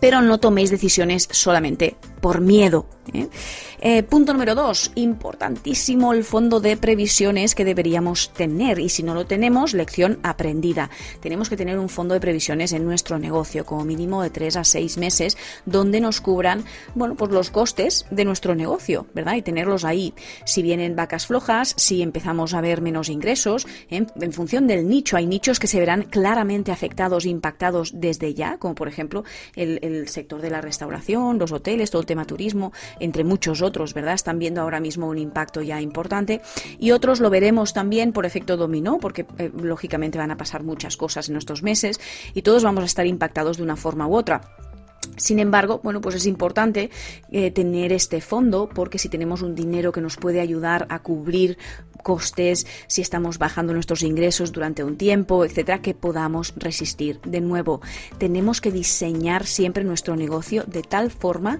pero 0.00 0.20
no 0.20 0.38
toméis 0.38 0.70
decisiones 0.70 1.28
solamente 1.30 1.96
por 2.20 2.40
miedo. 2.40 2.86
¿Eh? 3.12 3.28
Eh, 3.80 4.02
punto 4.02 4.32
número 4.32 4.54
dos, 4.54 4.90
importantísimo 4.94 6.12
el 6.12 6.24
fondo 6.24 6.60
de 6.60 6.76
previsiones 6.76 7.54
que 7.54 7.64
deberíamos 7.64 8.32
tener 8.32 8.78
y 8.78 8.88
si 8.88 9.02
no 9.02 9.14
lo 9.14 9.26
tenemos, 9.26 9.74
lección 9.74 10.18
aprendida. 10.22 10.90
Tenemos 11.20 11.48
que 11.48 11.56
tener 11.56 11.78
un 11.78 11.88
fondo 11.88 12.14
de 12.14 12.20
previsiones 12.20 12.72
en 12.72 12.84
nuestro 12.84 13.18
negocio, 13.18 13.66
como 13.66 13.84
mínimo 13.84 14.22
de 14.22 14.30
tres 14.30 14.56
a 14.56 14.64
seis 14.64 14.96
meses, 14.96 15.36
donde 15.66 16.00
nos 16.00 16.20
cubran, 16.20 16.64
bueno, 16.94 17.14
pues 17.16 17.30
los 17.30 17.50
costes 17.50 18.06
de 18.10 18.24
nuestro 18.24 18.54
negocio, 18.54 19.06
¿verdad? 19.14 19.34
Y 19.34 19.42
tenerlos 19.42 19.84
ahí. 19.84 20.14
Si 20.44 20.62
vienen 20.62 20.96
vacas 20.96 21.26
flojas, 21.26 21.74
si 21.76 22.02
empezamos 22.02 22.54
a 22.54 22.60
ver 22.60 22.80
menos 22.80 23.08
ingresos, 23.08 23.66
en, 23.90 24.06
función 24.32 24.66
del 24.66 24.88
nicho, 24.88 25.16
hay 25.16 25.26
nichos 25.26 25.58
que 25.58 25.66
se 25.66 25.78
verán 25.78 26.02
claramente 26.04 26.72
afectados, 26.72 27.26
impactados 27.26 27.92
desde 27.94 28.34
ya, 28.34 28.58
como 28.58 28.74
por 28.74 28.88
ejemplo 28.88 29.24
el, 29.54 29.78
el 29.82 30.08
sector 30.08 30.40
de 30.40 30.50
la 30.50 30.60
restauración, 30.60 31.38
los 31.38 31.52
hoteles, 31.52 31.90
todo 31.90 32.00
el 32.00 32.06
tema 32.06 32.24
turismo, 32.24 32.72
entre 33.00 33.24
muchos 33.24 33.62
otros, 33.62 33.94
¿verdad? 33.94 34.14
Están 34.14 34.38
viendo 34.38 34.60
ahora 34.60 34.80
mismo 34.80 35.08
un 35.08 35.18
impacto 35.18 35.62
ya 35.62 35.80
importante 35.80 36.40
y 36.78 36.90
otros 36.90 37.20
lo 37.20 37.30
veremos 37.30 37.72
también 37.72 38.12
por 38.12 38.26
efecto 38.26 38.56
dominó, 38.56 38.98
porque 38.98 39.26
eh, 39.38 39.50
lógicamente 39.60 40.18
van 40.18 40.30
a 40.30 40.36
pasar 40.36 40.62
muchas 40.62 40.96
cosas 40.96 41.28
en 41.28 41.36
estos 41.36 41.62
meses 41.62 42.00
y 42.34 42.42
todos 42.42 42.64
vamos 42.64 42.82
a 42.82 42.86
estar 42.86 43.06
impactados 43.06 43.56
de 43.56 43.62
una 43.62 43.76
forma 43.76 44.06
u 44.06 44.16
otra. 44.16 44.40
Sin 45.16 45.38
embargo, 45.38 45.80
bueno, 45.82 46.00
pues 46.00 46.14
es 46.14 46.26
importante 46.26 46.90
eh, 47.30 47.50
tener 47.50 47.92
este 47.92 48.20
fondo 48.20 48.68
porque 48.68 48.98
si 48.98 49.08
tenemos 49.08 49.42
un 49.42 49.54
dinero 49.54 49.92
que 49.92 50.00
nos 50.00 50.16
puede 50.16 50.40
ayudar 50.40 50.86
a 50.90 51.00
cubrir 51.02 51.58
costes, 52.02 52.66
si 52.86 53.02
estamos 53.02 53.38
bajando 53.38 53.72
nuestros 53.72 54.02
ingresos 54.02 54.52
durante 54.52 54.84
un 54.84 54.96
tiempo, 54.96 55.44
etcétera, 55.44 55.82
que 55.82 55.94
podamos 55.94 56.54
resistir. 56.56 57.20
De 57.22 57.40
nuevo, 57.40 57.80
tenemos 58.18 58.60
que 58.60 58.70
diseñar 58.70 59.44
siempre 59.46 59.82
nuestro 59.82 60.14
negocio 60.14 60.64
de 60.66 60.82
tal 60.82 61.10
forma 61.10 61.58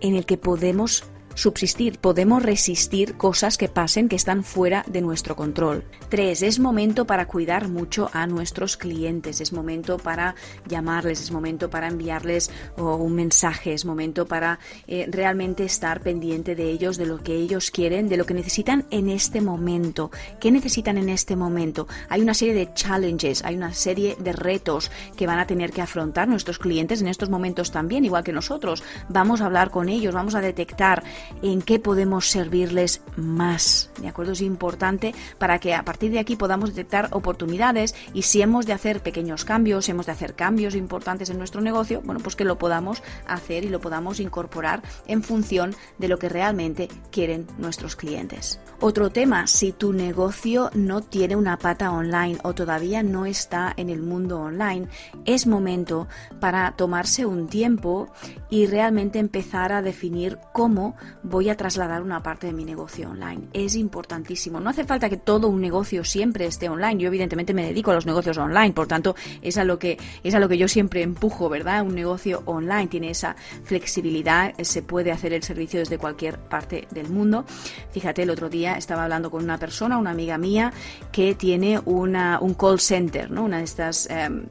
en 0.00 0.14
el 0.14 0.26
que 0.26 0.36
podemos 0.36 1.04
subsistir, 1.36 1.98
podemos 1.98 2.42
resistir 2.42 3.16
cosas 3.16 3.58
que 3.58 3.68
pasen 3.68 4.08
que 4.08 4.16
están 4.16 4.42
fuera 4.42 4.84
de 4.88 5.02
nuestro 5.02 5.36
control. 5.36 5.84
Tres, 6.08 6.42
es 6.42 6.58
momento 6.58 7.06
para 7.06 7.26
cuidar 7.26 7.68
mucho 7.68 8.10
a 8.12 8.26
nuestros 8.26 8.76
clientes, 8.76 9.40
es 9.40 9.52
momento 9.52 9.98
para 9.98 10.34
llamarles, 10.66 11.20
es 11.20 11.30
momento 11.30 11.70
para 11.70 11.88
enviarles 11.88 12.50
un 12.76 13.14
mensaje, 13.14 13.74
es 13.74 13.84
momento 13.84 14.26
para 14.26 14.58
eh, 14.86 15.06
realmente 15.10 15.64
estar 15.64 16.00
pendiente 16.00 16.54
de 16.54 16.70
ellos, 16.70 16.96
de 16.96 17.06
lo 17.06 17.22
que 17.22 17.34
ellos 17.34 17.70
quieren, 17.70 18.08
de 18.08 18.16
lo 18.16 18.24
que 18.24 18.34
necesitan 18.34 18.86
en 18.90 19.10
este 19.10 19.40
momento. 19.40 20.10
¿Qué 20.40 20.50
necesitan 20.50 20.96
en 20.96 21.10
este 21.10 21.36
momento? 21.36 21.86
Hay 22.08 22.22
una 22.22 22.34
serie 22.34 22.54
de 22.54 22.72
challenges, 22.72 23.44
hay 23.44 23.56
una 23.56 23.74
serie 23.74 24.16
de 24.18 24.32
retos 24.32 24.90
que 25.16 25.26
van 25.26 25.38
a 25.38 25.46
tener 25.46 25.70
que 25.70 25.82
afrontar 25.82 26.28
nuestros 26.28 26.58
clientes 26.58 27.02
en 27.02 27.08
estos 27.08 27.28
momentos 27.28 27.70
también, 27.70 28.06
igual 28.06 28.24
que 28.24 28.32
nosotros. 28.32 28.82
Vamos 29.10 29.42
a 29.42 29.46
hablar 29.46 29.70
con 29.70 29.90
ellos, 29.90 30.14
vamos 30.14 30.34
a 30.34 30.40
detectar 30.40 31.04
en 31.42 31.62
qué 31.62 31.78
podemos 31.78 32.30
servirles 32.30 33.02
más. 33.16 33.90
¿De 34.00 34.08
acuerdo? 34.08 34.32
Es 34.32 34.40
importante 34.40 35.14
para 35.38 35.58
que 35.58 35.74
a 35.74 35.84
partir 35.84 36.10
de 36.10 36.18
aquí 36.18 36.36
podamos 36.36 36.70
detectar 36.70 37.08
oportunidades 37.12 37.94
y 38.14 38.22
si 38.22 38.42
hemos 38.42 38.66
de 38.66 38.72
hacer 38.72 39.02
pequeños 39.02 39.44
cambios, 39.44 39.88
hemos 39.88 40.06
de 40.06 40.12
hacer 40.12 40.34
cambios 40.34 40.74
importantes 40.74 41.30
en 41.30 41.38
nuestro 41.38 41.60
negocio, 41.60 42.02
bueno, 42.04 42.20
pues 42.20 42.36
que 42.36 42.44
lo 42.44 42.58
podamos 42.58 43.02
hacer 43.26 43.64
y 43.64 43.68
lo 43.68 43.80
podamos 43.80 44.20
incorporar 44.20 44.82
en 45.06 45.22
función 45.22 45.74
de 45.98 46.08
lo 46.08 46.18
que 46.18 46.28
realmente 46.28 46.88
quieren 47.10 47.46
nuestros 47.58 47.96
clientes. 47.96 48.60
Otro 48.80 49.10
tema, 49.10 49.46
si 49.46 49.72
tu 49.72 49.92
negocio 49.92 50.70
no 50.74 51.00
tiene 51.00 51.36
una 51.36 51.58
pata 51.58 51.90
online 51.90 52.38
o 52.42 52.54
todavía 52.54 53.02
no 53.02 53.26
está 53.26 53.72
en 53.76 53.90
el 53.90 54.02
mundo 54.02 54.40
online, 54.40 54.88
es 55.24 55.46
momento 55.46 56.08
para 56.40 56.72
tomarse 56.72 57.26
un 57.26 57.48
tiempo 57.48 58.08
y 58.50 58.66
realmente 58.66 59.18
empezar 59.18 59.72
a 59.72 59.82
definir 59.82 60.38
cómo 60.52 60.96
voy 61.26 61.48
a 61.48 61.56
trasladar 61.56 62.02
una 62.02 62.22
parte 62.22 62.46
de 62.46 62.52
mi 62.52 62.64
negocio 62.64 63.10
online. 63.10 63.48
Es 63.52 63.74
importantísimo. 63.74 64.60
No 64.60 64.70
hace 64.70 64.84
falta 64.84 65.08
que 65.08 65.16
todo 65.16 65.48
un 65.48 65.60
negocio 65.60 66.04
siempre 66.04 66.46
esté 66.46 66.68
online. 66.68 67.02
Yo 67.02 67.08
evidentemente 67.08 67.52
me 67.52 67.66
dedico 67.66 67.90
a 67.90 67.94
los 67.94 68.06
negocios 68.06 68.38
online, 68.38 68.72
por 68.72 68.86
tanto, 68.86 69.16
es 69.42 69.58
a 69.58 69.64
lo 69.64 69.78
que 69.78 69.98
es 70.22 70.34
a 70.34 70.38
lo 70.38 70.48
que 70.48 70.56
yo 70.56 70.68
siempre 70.68 71.02
empujo, 71.02 71.48
¿verdad? 71.48 71.82
Un 71.82 71.94
negocio 71.94 72.42
online 72.46 72.86
tiene 72.86 73.10
esa 73.10 73.36
flexibilidad, 73.64 74.54
se 74.62 74.82
puede 74.82 75.10
hacer 75.10 75.32
el 75.32 75.42
servicio 75.42 75.80
desde 75.80 75.98
cualquier 75.98 76.38
parte 76.38 76.86
del 76.90 77.08
mundo. 77.08 77.44
Fíjate, 77.90 78.22
el 78.22 78.30
otro 78.30 78.48
día 78.48 78.76
estaba 78.76 79.04
hablando 79.04 79.30
con 79.30 79.42
una 79.42 79.58
persona, 79.58 79.98
una 79.98 80.10
amiga 80.10 80.38
mía, 80.38 80.72
que 81.10 81.34
tiene 81.34 81.80
una, 81.84 82.38
un 82.40 82.54
call 82.54 82.78
center, 82.80 83.30
¿no? 83.30 83.44
Una 83.44 83.58
de 83.58 83.64
estas 83.64 84.08
em, 84.10 84.46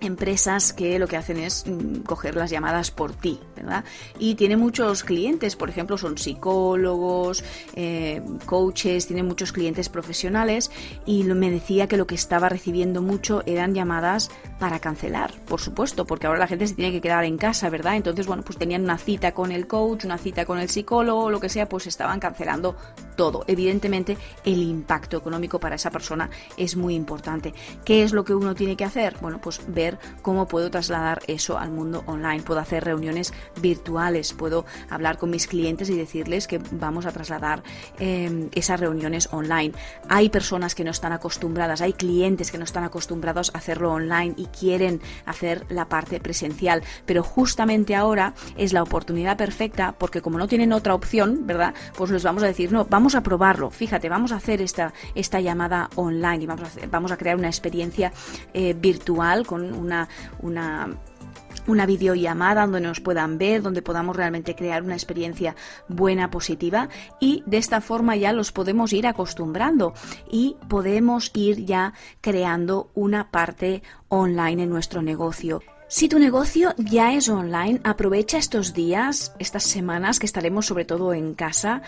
empresas 0.00 0.72
que 0.72 0.98
lo 0.98 1.06
que 1.06 1.16
hacen 1.16 1.38
es 1.38 1.64
mm, 1.66 2.00
coger 2.00 2.36
las 2.36 2.50
llamadas 2.50 2.90
por 2.90 3.12
ti, 3.12 3.40
¿verdad? 3.56 3.84
Y 4.18 4.34
tiene 4.34 4.56
muchos 4.56 5.04
clientes, 5.04 5.56
por 5.56 5.70
ejemplo, 5.70 5.98
son 5.98 6.18
psicólogos, 6.18 7.44
eh, 7.74 8.22
coaches, 8.44 9.06
tiene 9.06 9.22
muchos 9.22 9.52
clientes 9.52 9.88
profesionales 9.88 10.70
y 11.04 11.24
me 11.24 11.50
decía 11.50 11.86
que 11.86 11.96
lo 11.96 12.06
que 12.06 12.14
estaba 12.14 12.48
recibiendo 12.48 13.02
mucho 13.02 13.42
eran 13.46 13.74
llamadas 13.74 14.30
para 14.58 14.80
cancelar, 14.80 15.32
por 15.46 15.60
supuesto, 15.60 16.06
porque 16.06 16.26
ahora 16.26 16.38
la 16.38 16.46
gente 16.46 16.66
se 16.66 16.74
tiene 16.74 16.92
que 16.92 17.00
quedar 17.00 17.24
en 17.24 17.36
casa, 17.36 17.68
¿verdad? 17.70 17.96
Entonces, 17.96 18.26
bueno, 18.26 18.42
pues 18.42 18.58
tenían 18.58 18.84
una 18.84 18.98
cita 18.98 19.32
con 19.32 19.52
el 19.52 19.66
coach, 19.66 20.04
una 20.04 20.18
cita 20.18 20.44
con 20.44 20.58
el 20.58 20.68
psicólogo, 20.68 21.30
lo 21.30 21.40
que 21.40 21.48
sea, 21.48 21.68
pues 21.68 21.86
estaban 21.86 22.20
cancelando 22.20 22.76
todo. 23.16 23.44
Evidentemente, 23.46 24.16
el 24.44 24.62
impacto 24.62 25.16
económico 25.16 25.60
para 25.60 25.76
esa 25.76 25.90
persona 25.90 26.30
es 26.56 26.76
muy 26.76 26.94
importante. 26.94 27.54
¿Qué 27.84 28.02
es 28.02 28.12
lo 28.12 28.24
que 28.24 28.34
uno 28.34 28.54
tiene 28.54 28.76
que 28.76 28.84
hacer? 28.84 29.16
Bueno, 29.20 29.40
pues 29.40 29.60
ver 29.68 29.85
cómo 30.22 30.46
puedo 30.46 30.70
trasladar 30.70 31.22
eso 31.26 31.58
al 31.58 31.70
mundo 31.70 32.02
online. 32.06 32.42
Puedo 32.42 32.60
hacer 32.60 32.84
reuniones 32.84 33.32
virtuales, 33.60 34.32
puedo 34.32 34.64
hablar 34.90 35.18
con 35.18 35.30
mis 35.30 35.46
clientes 35.46 35.88
y 35.90 35.96
decirles 35.96 36.46
que 36.46 36.60
vamos 36.72 37.06
a 37.06 37.12
trasladar 37.12 37.62
em, 37.98 38.48
esas 38.52 38.80
reuniones 38.80 39.28
online. 39.32 39.72
Hay 40.08 40.28
personas 40.28 40.74
que 40.74 40.84
no 40.84 40.90
están 40.90 41.12
acostumbradas, 41.12 41.80
hay 41.80 41.92
clientes 41.92 42.50
que 42.50 42.58
no 42.58 42.64
están 42.64 42.84
acostumbrados 42.84 43.50
a 43.54 43.58
hacerlo 43.58 43.92
online 43.92 44.34
y 44.36 44.46
quieren 44.46 45.00
hacer 45.24 45.66
la 45.68 45.88
parte 45.88 46.20
presencial, 46.20 46.82
pero 47.04 47.22
justamente 47.22 47.94
ahora 47.94 48.34
es 48.56 48.72
la 48.72 48.82
oportunidad 48.82 49.36
perfecta 49.36 49.94
porque 49.98 50.22
como 50.22 50.38
no 50.38 50.48
tienen 50.48 50.72
otra 50.72 50.94
opción, 50.94 51.46
¿verdad? 51.46 51.74
Pues 51.96 52.10
les 52.10 52.22
vamos 52.22 52.42
a 52.42 52.46
decir, 52.46 52.72
no, 52.72 52.84
vamos 52.84 53.14
a 53.14 53.22
probarlo, 53.22 53.70
fíjate, 53.70 54.08
vamos 54.08 54.32
a 54.32 54.36
hacer 54.36 54.62
esta, 54.62 54.92
esta 55.14 55.40
llamada 55.40 55.90
online 55.96 56.44
y 56.44 56.46
vamos 56.46 56.68
a, 56.76 56.86
vamos 56.86 57.12
a 57.12 57.16
crear 57.16 57.36
una 57.36 57.48
experiencia 57.48 58.12
eh, 58.54 58.74
virtual 58.74 59.46
con 59.46 59.72
una, 59.76 60.08
una 60.40 60.96
una 61.66 61.86
videollamada 61.86 62.62
donde 62.62 62.80
nos 62.80 63.00
puedan 63.00 63.38
ver, 63.38 63.62
donde 63.62 63.82
podamos 63.82 64.16
realmente 64.16 64.54
crear 64.54 64.82
una 64.82 64.94
experiencia 64.94 65.56
buena, 65.88 66.30
positiva 66.30 66.88
y 67.20 67.42
de 67.46 67.58
esta 67.58 67.80
forma 67.80 68.16
ya 68.16 68.32
los 68.32 68.52
podemos 68.52 68.92
ir 68.92 69.06
acostumbrando 69.06 69.94
y 70.30 70.56
podemos 70.68 71.30
ir 71.34 71.64
ya 71.64 71.94
creando 72.20 72.90
una 72.94 73.30
parte 73.30 73.82
online 74.08 74.64
en 74.64 74.70
nuestro 74.70 75.02
negocio. 75.02 75.62
Si 75.88 76.08
tu 76.08 76.18
negocio 76.18 76.74
ya 76.78 77.14
es 77.14 77.28
online, 77.28 77.80
aprovecha 77.84 78.38
estos 78.38 78.74
días, 78.74 79.32
estas 79.38 79.62
semanas 79.62 80.18
que 80.18 80.26
estaremos 80.26 80.66
sobre 80.66 80.84
todo 80.84 81.14
en 81.14 81.34
casa 81.34 81.82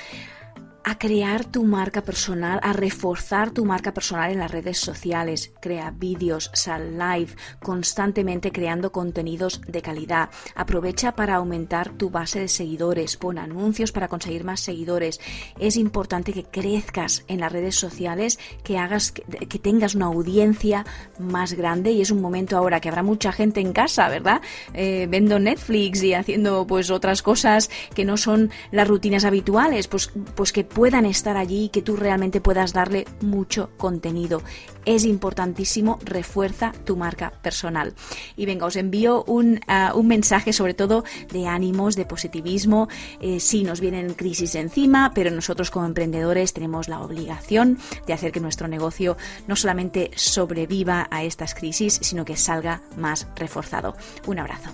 a 0.88 0.96
crear 0.96 1.44
tu 1.44 1.64
marca 1.64 2.00
personal, 2.00 2.60
a 2.62 2.72
reforzar 2.72 3.50
tu 3.50 3.66
marca 3.66 3.92
personal 3.92 4.32
en 4.32 4.38
las 4.38 4.50
redes 4.50 4.78
sociales. 4.78 5.52
Crea 5.60 5.90
vídeos, 5.90 6.50
sal 6.54 6.96
live, 6.98 7.36
constantemente 7.60 8.52
creando 8.52 8.90
contenidos 8.90 9.60
de 9.68 9.82
calidad. 9.82 10.30
Aprovecha 10.54 11.14
para 11.14 11.34
aumentar 11.34 11.90
tu 11.90 12.08
base 12.08 12.40
de 12.40 12.48
seguidores, 12.48 13.18
pon 13.18 13.36
anuncios 13.36 13.92
para 13.92 14.08
conseguir 14.08 14.44
más 14.44 14.60
seguidores. 14.60 15.20
Es 15.58 15.76
importante 15.76 16.32
que 16.32 16.44
crezcas 16.44 17.22
en 17.28 17.40
las 17.40 17.52
redes 17.52 17.74
sociales, 17.74 18.38
que 18.64 18.78
hagas 18.78 19.12
que 19.12 19.58
tengas 19.58 19.94
una 19.94 20.06
audiencia 20.06 20.86
más 21.18 21.52
grande 21.52 21.92
y 21.92 22.00
es 22.00 22.10
un 22.10 22.22
momento 22.22 22.56
ahora 22.56 22.80
que 22.80 22.88
habrá 22.88 23.02
mucha 23.02 23.30
gente 23.30 23.60
en 23.60 23.74
casa, 23.74 24.08
¿verdad? 24.08 24.40
Eh, 24.72 25.06
vendo 25.10 25.38
Netflix 25.38 26.02
y 26.02 26.14
haciendo 26.14 26.66
pues 26.66 26.88
otras 26.88 27.20
cosas 27.20 27.68
que 27.94 28.06
no 28.06 28.16
son 28.16 28.50
las 28.70 28.88
rutinas 28.88 29.26
habituales, 29.26 29.86
pues, 29.86 30.10
pues 30.34 30.50
que 30.50 30.64
puedan 30.78 31.06
estar 31.06 31.36
allí 31.36 31.64
y 31.64 31.68
que 31.70 31.82
tú 31.82 31.96
realmente 31.96 32.40
puedas 32.40 32.72
darle 32.72 33.04
mucho 33.20 33.70
contenido. 33.78 34.42
Es 34.84 35.04
importantísimo, 35.04 35.98
refuerza 36.04 36.70
tu 36.84 36.96
marca 36.96 37.32
personal. 37.42 37.94
Y 38.36 38.46
venga, 38.46 38.64
os 38.64 38.76
envío 38.76 39.24
un, 39.24 39.58
ah, 39.66 39.90
un 39.96 40.06
mensaje 40.06 40.52
sobre 40.52 40.74
todo 40.74 41.02
de 41.32 41.48
ánimos, 41.48 41.96
de 41.96 42.04
positivismo. 42.06 42.86
Eh, 43.20 43.40
sí, 43.40 43.64
nos 43.64 43.80
vienen 43.80 44.14
crisis 44.14 44.54
encima, 44.54 45.10
pero 45.16 45.32
nosotros 45.32 45.72
como 45.72 45.84
emprendedores 45.84 46.52
tenemos 46.52 46.86
la 46.86 47.00
obligación 47.00 47.78
de 48.06 48.12
hacer 48.12 48.30
que 48.30 48.38
nuestro 48.38 48.68
negocio 48.68 49.16
no 49.48 49.56
solamente 49.56 50.12
sobreviva 50.14 51.08
a 51.10 51.24
estas 51.24 51.56
crisis, 51.56 51.98
sino 52.02 52.24
que 52.24 52.36
salga 52.36 52.82
más 52.96 53.26
reforzado. 53.34 53.96
Un 54.28 54.38
abrazo. 54.38 54.70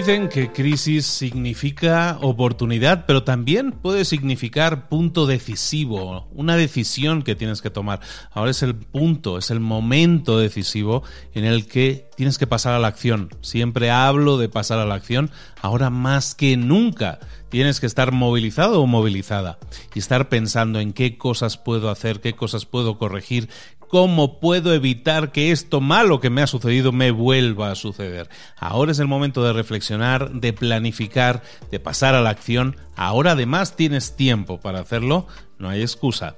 Dicen 0.00 0.30
que 0.30 0.50
crisis 0.50 1.04
significa 1.04 2.16
oportunidad, 2.22 3.04
pero 3.04 3.22
también 3.22 3.70
puede 3.72 4.06
significar 4.06 4.88
punto 4.88 5.26
decisivo, 5.26 6.26
una 6.32 6.56
decisión 6.56 7.20
que 7.20 7.34
tienes 7.34 7.60
que 7.60 7.68
tomar. 7.68 8.00
Ahora 8.30 8.50
es 8.50 8.62
el 8.62 8.74
punto, 8.74 9.36
es 9.36 9.50
el 9.50 9.60
momento 9.60 10.38
decisivo 10.38 11.02
en 11.34 11.44
el 11.44 11.66
que 11.66 12.08
tienes 12.16 12.38
que 12.38 12.46
pasar 12.46 12.72
a 12.72 12.78
la 12.78 12.88
acción. 12.88 13.28
Siempre 13.42 13.90
hablo 13.90 14.38
de 14.38 14.48
pasar 14.48 14.78
a 14.78 14.86
la 14.86 14.94
acción, 14.94 15.30
ahora 15.60 15.90
más 15.90 16.34
que 16.34 16.56
nunca 16.56 17.18
tienes 17.50 17.78
que 17.78 17.86
estar 17.86 18.10
movilizado 18.10 18.80
o 18.80 18.86
movilizada 18.86 19.58
y 19.94 19.98
estar 19.98 20.30
pensando 20.30 20.80
en 20.80 20.94
qué 20.94 21.18
cosas 21.18 21.58
puedo 21.58 21.90
hacer, 21.90 22.22
qué 22.22 22.32
cosas 22.32 22.64
puedo 22.64 22.96
corregir, 22.96 23.50
cómo 23.90 24.38
puedo 24.38 24.72
evitar 24.72 25.32
que 25.32 25.50
esto 25.50 25.80
malo 25.80 26.20
que 26.20 26.30
me 26.30 26.42
ha 26.42 26.46
sucedido 26.46 26.92
me 26.92 27.10
vuelva 27.10 27.72
a 27.72 27.74
suceder. 27.74 28.28
Ahora 28.56 28.92
es 28.92 29.00
el 29.00 29.08
momento 29.08 29.42
de 29.42 29.52
reflexionar, 29.52 30.30
de 30.30 30.52
planificar, 30.52 31.42
de 31.72 31.80
pasar 31.80 32.14
a 32.14 32.20
la 32.20 32.30
acción. 32.30 32.76
Ahora 32.94 33.32
además 33.32 33.74
tienes 33.74 34.14
tiempo 34.14 34.60
para 34.60 34.78
hacerlo, 34.80 35.26
no 35.58 35.68
hay 35.68 35.82
excusa. 35.82 36.36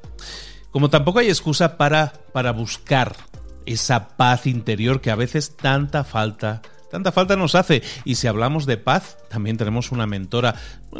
Como 0.70 0.88
tampoco 0.88 1.18
hay 1.18 1.28
excusa 1.28 1.76
para, 1.76 2.14
para 2.32 2.52
buscar 2.52 3.14
esa 3.66 4.16
paz 4.16 4.46
interior 4.46 5.02
que 5.02 5.10
a 5.10 5.16
veces 5.16 5.54
tanta 5.54 6.04
falta 6.04 6.62
tanta 6.93 7.10
falta 7.10 7.35
nos 7.35 7.56
hace. 7.56 7.82
Y 8.05 8.14
si 8.14 8.28
hablamos 8.28 8.66
de 8.66 8.77
paz, 8.77 9.19
también 9.28 9.56
tenemos 9.56 9.90
una 9.90 10.06
mentora 10.06 10.55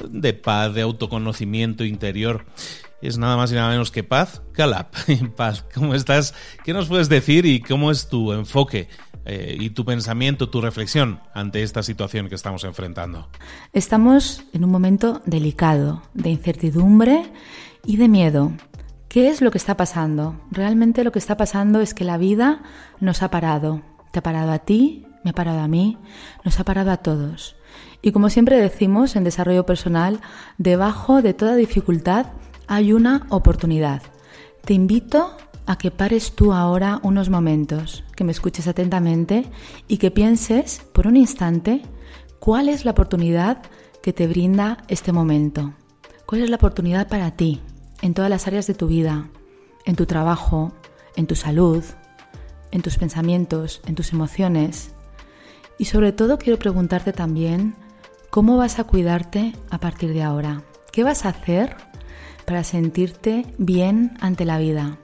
de 0.09 0.33
paz, 0.33 0.75
de 0.75 0.83
autoconocimiento 0.83 1.85
interior 1.85 2.45
es 3.03 3.19
nada 3.19 3.37
más 3.37 3.51
y 3.51 3.57
nada 3.57 3.69
menos 3.69 3.91
que 3.91 4.05
Paz 4.05 4.43
Calap. 4.53 4.95
Paz, 5.37 5.65
¿cómo 5.75 5.95
estás? 5.95 6.35
¿Qué 6.65 6.73
nos 6.73 6.89
puedes 6.89 7.09
decir 7.09 7.45
y 7.45 7.61
cómo 7.61 7.91
es 7.91 8.09
tu 8.09 8.33
enfoque 8.33 8.89
eh, 9.25 9.57
y 9.59 9.71
tu 9.71 9.85
pensamiento, 9.85 10.49
tu 10.49 10.61
reflexión 10.61 11.21
ante 11.35 11.65
esta 11.65 11.83
situación 11.83 12.29
que 12.29 12.37
estamos 12.37 12.63
enfrentando? 12.63 13.29
Estamos 13.73 14.45
en 14.53 14.65
un 14.65 14.71
momento 14.71 15.21
delicado, 15.27 16.03
de 16.15 16.31
incertidumbre 16.31 17.25
y 17.85 17.97
de 17.97 18.09
miedo. 18.09 18.53
¿Qué 19.09 19.29
es 19.29 19.43
lo 19.43 19.51
que 19.51 19.59
está 19.59 19.77
pasando? 19.77 20.41
Realmente 20.53 21.05
lo 21.05 21.13
que 21.13 21.19
está 21.19 21.37
pasando 21.37 21.81
es 21.81 21.95
que 21.95 22.05
la 22.05 22.17
vida 22.17 22.63
nos 23.01 23.23
ha 23.23 23.31
parado. 23.31 23.83
Te 24.13 24.21
ha 24.21 24.23
parado 24.23 24.53
a 24.53 24.61
ti, 24.61 25.07
me 25.25 25.31
ha 25.31 25.35
parado 25.35 25.61
a 25.61 25.69
mí, 25.69 25.99
nos 26.45 26.59
ha 26.61 26.65
parado 26.65 26.91
a 26.91 26.99
todos. 26.99 27.57
Y 28.03 28.13
como 28.13 28.31
siempre 28.31 28.61
decimos 28.61 29.17
en 29.17 29.25
desarrollo 29.25 29.65
personal, 29.65 30.21
debajo 30.59 31.23
de 31.23 31.35
toda 31.35 31.55
dificultad 31.55 32.27
hay 32.67 32.93
una 32.93 33.27
oportunidad. 33.31 34.03
Te 34.65 34.75
invito 34.75 35.37
a 35.67 35.77
que 35.77 35.91
pares 35.91 36.35
tú 36.35 36.53
ahora 36.53 37.01
unos 37.03 37.31
momentos, 37.31 38.05
que 38.17 38.25
me 38.25 38.33
escuches 38.33 38.67
atentamente 38.67 39.47
y 39.89 39.99
que 39.99 40.11
pienses 40.11 40.83
por 40.93 41.07
un 41.07 41.17
instante 41.17 41.83
cuál 42.41 42.69
es 42.69 42.85
la 42.85 42.91
oportunidad 42.91 43.63
que 44.03 44.13
te 44.13 44.27
brinda 44.27 44.79
este 44.89 45.13
momento. 45.13 45.75
¿Cuál 46.27 46.43
es 46.43 46.51
la 46.51 46.57
oportunidad 46.57 47.09
para 47.09 47.31
ti 47.33 47.61
en 48.01 48.15
todas 48.15 48.31
las 48.31 48.47
áreas 48.47 48.67
de 48.67 48.75
tu 48.75 48.89
vida, 48.89 49.29
en 49.85 49.97
tu 49.97 50.07
trabajo, 50.07 50.73
en 51.15 51.27
tu 51.27 51.37
salud, 51.37 51.85
en 52.73 52.83
tus 52.83 52.97
pensamientos, 52.97 53.81
en 53.87 53.95
tus 53.95 54.13
emociones? 54.13 54.95
Y 55.83 55.87
sobre 55.87 56.13
todo 56.13 56.39
quiero 56.39 56.61
preguntarte 56.61 57.13
también 57.13 57.75
cómo 58.31 58.57
vas 58.57 58.79
a 58.79 58.85
cuidarte 58.85 59.53
a 59.69 59.81
partir 59.81 60.13
de 60.13 60.23
ahora. 60.23 60.63
¿Qué 60.93 61.03
vas 61.03 61.25
a 61.25 61.31
hacer 61.31 61.75
para 62.45 62.63
sentirte 62.63 63.53
bien 63.59 64.17
ante 64.21 64.45
la 64.45 64.59
vida. 64.59 64.99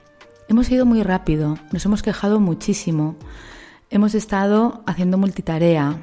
Hemos 0.47 0.71
ido 0.71 0.85
muy 0.85 1.03
rápido, 1.03 1.57
nos 1.73 1.83
hemos 1.83 2.01
quejado 2.01 2.39
muchísimo, 2.39 3.17
hemos 3.89 4.15
estado 4.15 4.81
haciendo 4.87 5.17
multitarea, 5.17 6.01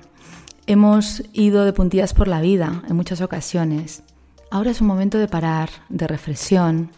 hemos 0.66 1.22
ido 1.32 1.64
de 1.64 1.72
puntillas 1.72 2.12
por 2.12 2.28
la 2.28 2.42
vida 2.42 2.82
en 2.86 2.96
muchas 2.96 3.22
ocasiones. 3.22 4.02
Ahora 4.50 4.72
es 4.72 4.82
un 4.82 4.88
momento 4.88 5.16
de 5.16 5.26
parar, 5.26 5.70
de 5.88 6.06
reflexión, 6.06 6.90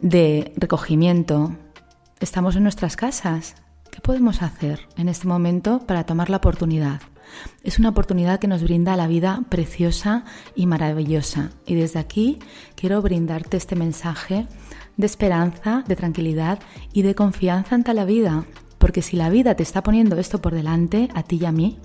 de 0.00 0.54
recogimiento. 0.56 1.54
Estamos 2.18 2.56
en 2.56 2.62
nuestras 2.62 2.96
casas. 2.96 3.56
¿Qué 3.94 4.00
podemos 4.00 4.42
hacer 4.42 4.88
en 4.96 5.08
este 5.08 5.28
momento 5.28 5.78
para 5.86 6.02
tomar 6.02 6.28
la 6.28 6.38
oportunidad? 6.38 7.00
Es 7.62 7.78
una 7.78 7.90
oportunidad 7.90 8.40
que 8.40 8.48
nos 8.48 8.64
brinda 8.64 8.96
la 8.96 9.06
vida 9.06 9.44
preciosa 9.50 10.24
y 10.56 10.66
maravillosa. 10.66 11.52
Y 11.64 11.76
desde 11.76 12.00
aquí 12.00 12.40
quiero 12.74 13.00
brindarte 13.02 13.56
este 13.56 13.76
mensaje 13.76 14.48
de 14.96 15.06
esperanza, 15.06 15.84
de 15.86 15.94
tranquilidad 15.94 16.58
y 16.92 17.02
de 17.02 17.14
confianza 17.14 17.76
ante 17.76 17.94
la 17.94 18.04
vida. 18.04 18.46
Porque 18.78 19.00
si 19.00 19.16
la 19.16 19.30
vida 19.30 19.54
te 19.54 19.62
está 19.62 19.84
poniendo 19.84 20.16
esto 20.16 20.42
por 20.42 20.54
delante, 20.54 21.08
a 21.14 21.22
ti 21.22 21.38
y 21.40 21.44
a 21.44 21.52
mí, 21.52 21.78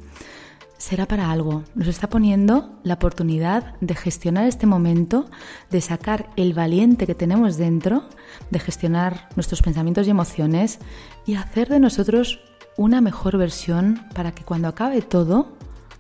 será 0.80 1.06
para 1.06 1.30
algo. 1.30 1.64
Nos 1.76 1.88
está 1.88 2.10
poniendo 2.10 2.80
la 2.84 2.96
oportunidad 2.96 3.76
de 3.82 3.96
gestionar 3.96 4.46
este 4.46 4.66
momento, 4.66 5.26
de 5.70 5.82
sacar 5.82 6.30
el 6.38 6.54
valiente 6.54 7.06
que 7.06 7.14
tenemos 7.14 7.58
dentro, 7.58 8.06
de 8.50 8.60
gestionar 8.60 9.28
nuestros 9.36 9.62
pensamientos 9.62 10.08
y 10.08 10.10
emociones 10.10 10.80
y 11.28 11.36
hacer 11.36 11.68
de 11.68 11.80
nosotros 11.80 12.40
una 12.78 13.02
mejor 13.02 13.38
versión 13.38 14.06
para 14.16 14.32
que 14.32 14.46
cuando 14.46 14.70
acabe 14.70 15.02
todo 15.02 15.50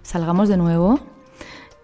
salgamos 0.02 0.48
de 0.48 0.58
nuevo 0.58 1.02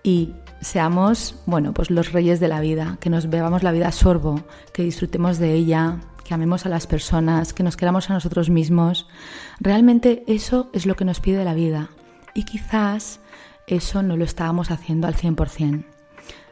y 0.01 0.33
seamos, 0.61 1.43
bueno, 1.45 1.73
pues 1.73 1.91
los 1.91 2.13
reyes 2.13 2.39
de 2.39 2.47
la 2.47 2.61
vida, 2.61 2.97
que 3.01 3.09
nos 3.09 3.29
bebamos 3.29 3.61
la 3.61 3.73
vida 3.73 3.89
a 3.89 3.91
sorbo, 3.91 4.41
que 4.73 4.83
disfrutemos 4.83 5.37
de 5.37 5.51
ella, 5.51 5.99
que 6.23 6.33
amemos 6.33 6.65
a 6.65 6.69
las 6.69 6.87
personas, 6.87 7.53
que 7.53 7.61
nos 7.61 7.75
queramos 7.75 8.09
a 8.09 8.13
nosotros 8.13 8.49
mismos. 8.49 9.05
Realmente 9.59 10.23
eso 10.27 10.69
es 10.71 10.85
lo 10.85 10.95
que 10.95 11.05
nos 11.05 11.19
pide 11.19 11.43
la 11.43 11.53
vida 11.53 11.89
y 12.35 12.43
quizás 12.43 13.19
eso 13.65 14.03
no 14.03 14.15
lo 14.15 14.23
estábamos 14.23 14.69
haciendo 14.69 15.07
al 15.07 15.15
100%. 15.15 15.85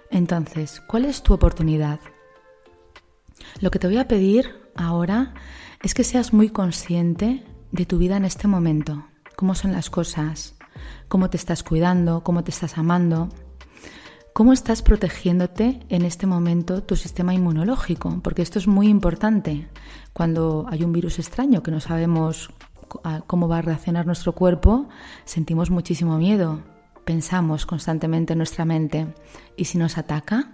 Entonces, 0.09 0.81
¿cuál 0.87 1.05
es 1.05 1.21
tu 1.21 1.33
oportunidad? 1.33 1.99
Lo 3.59 3.69
que 3.69 3.77
te 3.77 3.87
voy 3.87 3.97
a 3.97 4.07
pedir 4.07 4.49
ahora 4.75 5.35
es 5.83 5.93
que 5.93 6.03
seas 6.03 6.33
muy 6.33 6.49
consciente 6.49 7.43
de 7.71 7.85
tu 7.85 7.97
vida 7.99 8.17
en 8.17 8.25
este 8.25 8.47
momento, 8.47 9.05
cómo 9.35 9.53
son 9.53 9.73
las 9.73 9.89
cosas, 9.89 10.55
cómo 11.07 11.29
te 11.29 11.37
estás 11.37 11.63
cuidando, 11.63 12.23
cómo 12.23 12.43
te 12.43 12.51
estás 12.51 12.77
amando, 12.77 13.29
cómo 14.33 14.53
estás 14.53 14.81
protegiéndote 14.81 15.81
en 15.89 16.05
este 16.05 16.25
momento 16.25 16.83
tu 16.83 16.95
sistema 16.95 17.33
inmunológico, 17.33 18.21
porque 18.23 18.41
esto 18.41 18.59
es 18.59 18.67
muy 18.67 18.87
importante. 18.87 19.67
Cuando 20.13 20.65
hay 20.69 20.83
un 20.83 20.93
virus 20.93 21.19
extraño 21.19 21.61
que 21.61 21.71
no 21.71 21.79
sabemos 21.79 22.51
cómo 23.27 23.47
va 23.47 23.59
a 23.59 23.61
reaccionar 23.61 24.05
nuestro 24.05 24.33
cuerpo, 24.33 24.87
sentimos 25.25 25.69
muchísimo 25.69 26.17
miedo, 26.17 26.61
pensamos 27.05 27.65
constantemente 27.65 28.33
en 28.33 28.39
nuestra 28.39 28.65
mente, 28.65 29.13
¿y 29.57 29.65
si 29.65 29.77
nos 29.77 29.97
ataca? 29.97 30.51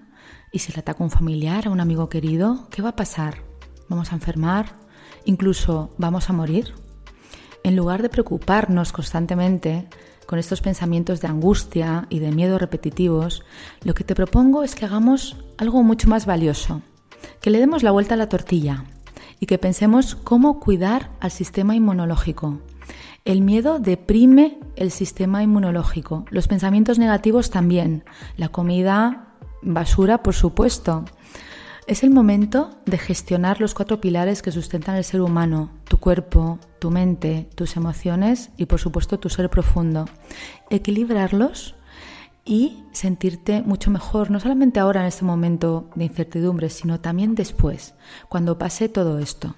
¿Y 0.51 0.59
si 0.59 0.73
le 0.73 0.79
ataca 0.79 1.03
un 1.03 1.11
familiar, 1.11 1.67
a 1.67 1.71
un 1.71 1.79
amigo 1.79 2.09
querido? 2.09 2.67
¿Qué 2.71 2.81
va 2.81 2.89
a 2.89 2.95
pasar? 2.95 3.43
¿Vamos 3.87 4.11
a 4.11 4.15
enfermar? 4.15 4.77
¿Incluso 5.25 5.93
vamos 5.97 6.29
a 6.29 6.33
morir? 6.33 6.73
en 7.63 7.75
lugar 7.75 8.01
de 8.01 8.09
preocuparnos 8.09 8.91
constantemente 8.91 9.87
con 10.25 10.39
estos 10.39 10.61
pensamientos 10.61 11.21
de 11.21 11.27
angustia 11.27 12.05
y 12.09 12.19
de 12.19 12.31
miedo 12.31 12.59
repetitivos, 12.59 13.43
lo 13.83 13.93
que 13.93 14.03
te 14.03 14.15
propongo 14.15 14.63
es 14.63 14.75
que 14.75 14.85
hagamos 14.85 15.37
algo 15.57 15.81
mucho 15.83 16.07
más 16.07 16.25
valioso, 16.25 16.81
que 17.41 17.49
le 17.49 17.59
demos 17.59 17.83
la 17.83 17.91
vuelta 17.91 18.13
a 18.13 18.17
la 18.17 18.29
tortilla 18.29 18.85
y 19.39 19.45
que 19.45 19.57
pensemos 19.57 20.15
cómo 20.15 20.59
cuidar 20.59 21.11
al 21.19 21.31
sistema 21.31 21.75
inmunológico. 21.75 22.59
El 23.25 23.41
miedo 23.41 23.79
deprime 23.79 24.59
el 24.75 24.91
sistema 24.91 25.43
inmunológico, 25.43 26.25
los 26.29 26.47
pensamientos 26.47 26.99
negativos 26.99 27.49
también, 27.49 28.03
la 28.37 28.49
comida 28.49 29.35
basura 29.61 30.23
por 30.23 30.33
supuesto. 30.33 31.05
Es 31.85 32.03
el 32.03 32.11
momento 32.11 32.79
de 32.85 32.99
gestionar 32.99 33.59
los 33.59 33.73
cuatro 33.73 33.99
pilares 33.99 34.41
que 34.41 34.51
sustentan 34.51 34.95
el 34.95 35.03
ser 35.03 35.21
humano, 35.21 35.71
tu 35.85 35.97
cuerpo, 35.97 36.59
tu 36.77 36.91
mente, 36.91 37.49
tus 37.55 37.75
emociones 37.77 38.51
y 38.57 38.67
por 38.67 38.79
supuesto 38.79 39.19
tu 39.19 39.29
ser 39.29 39.49
profundo. 39.49 40.05
Equilibrarlos 40.69 41.75
y 42.49 42.83
sentirte 42.93 43.61
mucho 43.61 43.91
mejor, 43.91 44.31
no 44.31 44.39
solamente 44.39 44.79
ahora 44.79 45.01
en 45.01 45.05
este 45.07 45.23
momento 45.23 45.87
de 45.93 46.05
incertidumbre, 46.05 46.71
sino 46.71 46.99
también 46.99 47.35
después, 47.35 47.93
cuando 48.27 48.57
pase 48.57 48.89
todo 48.89 49.19
esto. 49.19 49.55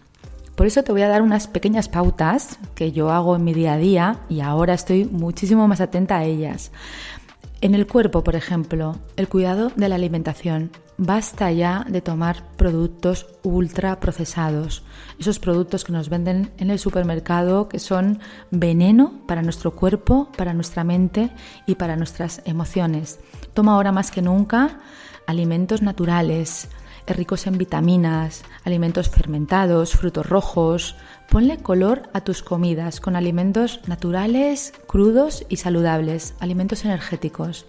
Por 0.55 0.67
eso 0.67 0.83
te 0.83 0.91
voy 0.91 1.01
a 1.01 1.07
dar 1.07 1.21
unas 1.21 1.47
pequeñas 1.47 1.87
pautas 1.87 2.59
que 2.75 2.91
yo 2.91 3.09
hago 3.09 3.37
en 3.37 3.45
mi 3.45 3.53
día 3.53 3.73
a 3.73 3.77
día 3.77 4.19
y 4.27 4.41
ahora 4.41 4.73
estoy 4.73 5.05
muchísimo 5.05 5.69
más 5.69 5.79
atenta 5.79 6.17
a 6.17 6.25
ellas. 6.25 6.73
En 7.61 7.75
el 7.75 7.87
cuerpo, 7.87 8.25
por 8.25 8.35
ejemplo, 8.35 8.97
el 9.15 9.29
cuidado 9.29 9.71
de 9.77 9.87
la 9.87 9.95
alimentación. 9.95 10.71
Basta 11.03 11.51
ya 11.51 11.83
de 11.89 11.99
tomar 11.99 12.43
productos 12.57 13.25
ultra 13.41 13.99
procesados, 13.99 14.83
esos 15.17 15.39
productos 15.39 15.83
que 15.83 15.91
nos 15.91 16.09
venden 16.09 16.51
en 16.59 16.69
el 16.69 16.77
supermercado 16.77 17.67
que 17.67 17.79
son 17.79 18.19
veneno 18.51 19.11
para 19.25 19.41
nuestro 19.41 19.71
cuerpo, 19.71 20.29
para 20.37 20.53
nuestra 20.53 20.83
mente 20.83 21.31
y 21.65 21.73
para 21.73 21.95
nuestras 21.95 22.43
emociones. 22.45 23.19
Toma 23.55 23.73
ahora 23.73 23.91
más 23.91 24.11
que 24.11 24.21
nunca 24.21 24.79
alimentos 25.25 25.81
naturales, 25.81 26.69
ricos 27.07 27.47
en 27.47 27.57
vitaminas, 27.57 28.43
alimentos 28.63 29.09
fermentados, 29.09 29.93
frutos 29.93 30.29
rojos. 30.29 30.95
Ponle 31.31 31.57
color 31.57 32.11
a 32.13 32.21
tus 32.21 32.43
comidas 32.43 32.99
con 32.99 33.15
alimentos 33.15 33.79
naturales, 33.87 34.71
crudos 34.85 35.47
y 35.49 35.55
saludables, 35.55 36.35
alimentos 36.39 36.85
energéticos. 36.85 37.65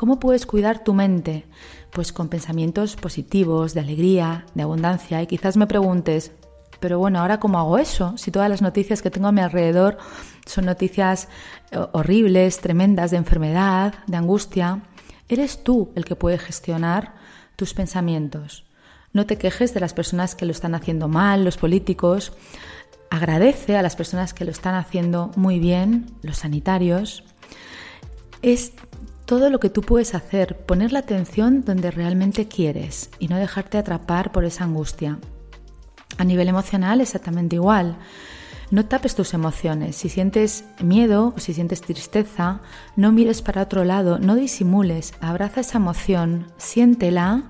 ¿Cómo 0.00 0.18
puedes 0.18 0.46
cuidar 0.46 0.82
tu 0.82 0.94
mente? 0.94 1.44
Pues 1.92 2.12
con 2.12 2.28
pensamientos 2.28 2.96
positivos, 2.96 3.74
de 3.74 3.80
alegría, 3.80 4.46
de 4.54 4.62
abundancia. 4.62 5.20
Y 5.22 5.26
quizás 5.26 5.56
me 5.56 5.66
preguntes, 5.66 6.32
pero 6.80 6.98
bueno, 6.98 7.20
¿ahora 7.20 7.38
cómo 7.38 7.58
hago 7.58 7.78
eso? 7.78 8.16
Si 8.16 8.30
todas 8.30 8.48
las 8.48 8.62
noticias 8.62 9.02
que 9.02 9.10
tengo 9.10 9.28
a 9.28 9.32
mi 9.32 9.42
alrededor 9.42 9.98
son 10.46 10.64
noticias 10.64 11.28
eh, 11.70 11.78
horribles, 11.92 12.60
tremendas, 12.60 13.10
de 13.10 13.18
enfermedad, 13.18 13.94
de 14.06 14.16
angustia. 14.16 14.82
Eres 15.28 15.62
tú 15.62 15.92
el 15.94 16.04
que 16.04 16.16
puede 16.16 16.38
gestionar 16.38 17.14
tus 17.56 17.74
pensamientos. 17.74 18.64
No 19.12 19.26
te 19.26 19.36
quejes 19.36 19.74
de 19.74 19.80
las 19.80 19.92
personas 19.92 20.34
que 20.34 20.46
lo 20.46 20.52
están 20.52 20.74
haciendo 20.74 21.08
mal, 21.08 21.44
los 21.44 21.56
políticos. 21.56 22.32
Agradece 23.10 23.76
a 23.76 23.82
las 23.82 23.96
personas 23.96 24.32
que 24.32 24.44
lo 24.44 24.50
están 24.50 24.74
haciendo 24.74 25.30
muy 25.36 25.58
bien, 25.58 26.06
los 26.22 26.38
sanitarios. 26.38 27.24
Es 28.40 28.72
todo 29.30 29.48
lo 29.48 29.60
que 29.60 29.70
tú 29.70 29.82
puedes 29.82 30.16
hacer, 30.16 30.56
poner 30.56 30.92
la 30.92 30.98
atención 30.98 31.64
donde 31.64 31.92
realmente 31.92 32.48
quieres 32.48 33.10
y 33.20 33.28
no 33.28 33.36
dejarte 33.36 33.78
atrapar 33.78 34.32
por 34.32 34.44
esa 34.44 34.64
angustia. 34.64 35.20
A 36.18 36.24
nivel 36.24 36.48
emocional, 36.48 37.00
exactamente 37.00 37.54
igual. 37.54 37.96
No 38.72 38.86
tapes 38.86 39.14
tus 39.14 39.32
emociones. 39.32 39.94
Si 39.94 40.08
sientes 40.08 40.64
miedo 40.82 41.32
o 41.36 41.38
si 41.38 41.54
sientes 41.54 41.80
tristeza, 41.80 42.60
no 42.96 43.12
mires 43.12 43.40
para 43.40 43.62
otro 43.62 43.84
lado, 43.84 44.18
no 44.18 44.34
disimules, 44.34 45.14
abraza 45.20 45.60
esa 45.60 45.78
emoción, 45.78 46.48
siéntela 46.56 47.44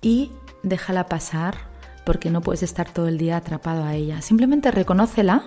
y 0.00 0.32
déjala 0.62 1.04
pasar 1.04 1.68
porque 2.06 2.30
no 2.30 2.40
puedes 2.40 2.62
estar 2.62 2.90
todo 2.90 3.08
el 3.08 3.18
día 3.18 3.36
atrapado 3.36 3.84
a 3.84 3.94
ella. 3.94 4.22
Simplemente 4.22 4.70
reconócela, 4.70 5.42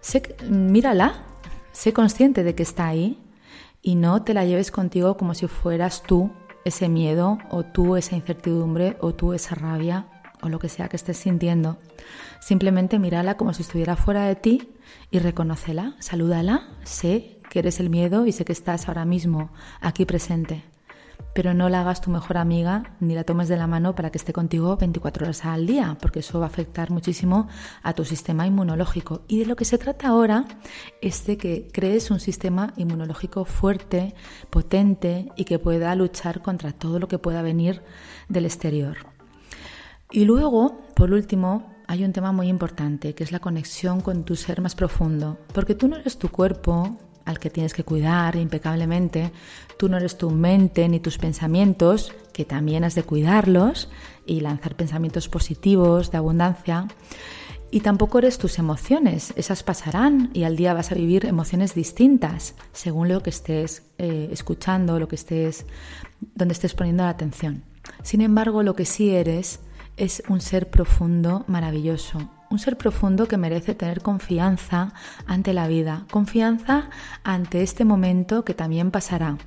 sé, 0.00 0.34
mírala, 0.48 1.16
sé 1.72 1.92
consciente 1.92 2.44
de 2.44 2.54
que 2.54 2.62
está 2.62 2.86
ahí 2.86 3.20
y 3.86 3.94
no 3.94 4.24
te 4.24 4.34
la 4.34 4.44
lleves 4.44 4.72
contigo 4.72 5.16
como 5.16 5.32
si 5.32 5.46
fueras 5.46 6.02
tú 6.02 6.32
ese 6.64 6.88
miedo 6.88 7.38
o 7.50 7.62
tú 7.62 7.94
esa 7.94 8.16
incertidumbre 8.16 8.96
o 9.00 9.14
tú 9.14 9.32
esa 9.32 9.54
rabia 9.54 10.08
o 10.42 10.48
lo 10.48 10.58
que 10.58 10.68
sea 10.68 10.88
que 10.88 10.96
estés 10.96 11.18
sintiendo. 11.18 11.78
Simplemente 12.40 12.98
mírala 12.98 13.36
como 13.36 13.52
si 13.52 13.62
estuviera 13.62 13.94
fuera 13.94 14.24
de 14.24 14.34
ti 14.34 14.72
y 15.12 15.20
reconócela, 15.20 15.94
salúdala, 16.00 16.66
sé 16.82 17.38
que 17.48 17.60
eres 17.60 17.78
el 17.78 17.88
miedo 17.88 18.26
y 18.26 18.32
sé 18.32 18.44
que 18.44 18.52
estás 18.52 18.88
ahora 18.88 19.04
mismo 19.04 19.50
aquí 19.80 20.04
presente. 20.04 20.64
Pero 21.34 21.52
no 21.52 21.68
la 21.68 21.82
hagas 21.82 22.00
tu 22.00 22.10
mejor 22.10 22.38
amiga 22.38 22.96
ni 23.00 23.14
la 23.14 23.24
tomes 23.24 23.48
de 23.48 23.56
la 23.56 23.66
mano 23.66 23.94
para 23.94 24.10
que 24.10 24.18
esté 24.18 24.32
contigo 24.32 24.76
24 24.76 25.26
horas 25.26 25.44
al 25.44 25.66
día, 25.66 25.98
porque 26.00 26.20
eso 26.20 26.38
va 26.38 26.46
a 26.46 26.48
afectar 26.48 26.90
muchísimo 26.90 27.48
a 27.82 27.92
tu 27.92 28.04
sistema 28.04 28.46
inmunológico. 28.46 29.22
Y 29.28 29.40
de 29.40 29.46
lo 29.46 29.56
que 29.56 29.64
se 29.64 29.78
trata 29.78 30.08
ahora 30.08 30.46
es 31.02 31.26
de 31.26 31.36
que 31.36 31.68
crees 31.72 32.10
un 32.10 32.20
sistema 32.20 32.72
inmunológico 32.76 33.44
fuerte, 33.44 34.14
potente 34.50 35.30
y 35.36 35.44
que 35.44 35.58
pueda 35.58 35.94
luchar 35.94 36.42
contra 36.42 36.72
todo 36.72 36.98
lo 36.98 37.08
que 37.08 37.18
pueda 37.18 37.42
venir 37.42 37.82
del 38.28 38.46
exterior. 38.46 38.96
Y 40.10 40.24
luego, 40.24 40.80
por 40.94 41.12
último, 41.12 41.74
hay 41.88 42.04
un 42.04 42.12
tema 42.12 42.32
muy 42.32 42.48
importante, 42.48 43.14
que 43.14 43.24
es 43.24 43.32
la 43.32 43.40
conexión 43.40 44.00
con 44.00 44.24
tu 44.24 44.36
ser 44.36 44.60
más 44.60 44.74
profundo, 44.74 45.38
porque 45.52 45.74
tú 45.74 45.88
no 45.88 45.96
eres 45.96 46.18
tu 46.18 46.28
cuerpo 46.30 46.96
al 47.24 47.38
que 47.38 47.50
tienes 47.50 47.74
que 47.74 47.84
cuidar 47.84 48.36
impecablemente, 48.36 49.32
tú 49.76 49.88
no 49.88 49.96
eres 49.96 50.18
tu 50.18 50.30
mente 50.30 50.88
ni 50.88 51.00
tus 51.00 51.18
pensamientos, 51.18 52.12
que 52.32 52.44
también 52.44 52.84
has 52.84 52.94
de 52.94 53.02
cuidarlos 53.02 53.88
y 54.26 54.40
lanzar 54.40 54.74
pensamientos 54.74 55.28
positivos, 55.28 56.10
de 56.10 56.18
abundancia, 56.18 56.88
y 57.70 57.80
tampoco 57.80 58.18
eres 58.18 58.38
tus 58.38 58.58
emociones, 58.58 59.32
esas 59.36 59.62
pasarán 59.62 60.30
y 60.32 60.44
al 60.44 60.56
día 60.56 60.72
vas 60.72 60.92
a 60.92 60.94
vivir 60.94 61.26
emociones 61.26 61.74
distintas 61.74 62.54
según 62.72 63.08
lo 63.08 63.22
que 63.22 63.30
estés 63.30 63.82
eh, 63.98 64.28
escuchando, 64.32 65.00
lo 65.00 65.08
que 65.08 65.16
estés, 65.16 65.66
donde 66.34 66.52
estés 66.52 66.74
poniendo 66.74 67.02
la 67.02 67.10
atención. 67.10 67.64
Sin 68.02 68.20
embargo, 68.20 68.62
lo 68.62 68.76
que 68.76 68.84
sí 68.84 69.10
eres 69.10 69.60
es 69.96 70.22
un 70.28 70.40
ser 70.40 70.70
profundo 70.70 71.44
maravilloso, 71.48 72.30
un 72.50 72.58
ser 72.58 72.76
profundo 72.76 73.26
que 73.26 73.36
merece 73.36 73.74
tener 73.74 74.00
confianza 74.00 74.92
ante 75.26 75.52
la 75.52 75.66
vida, 75.66 76.06
confianza 76.10 76.90
ante 77.24 77.62
este 77.62 77.84
momento 77.84 78.44
que 78.44 78.54
también 78.54 78.90
pasará. 78.90 79.38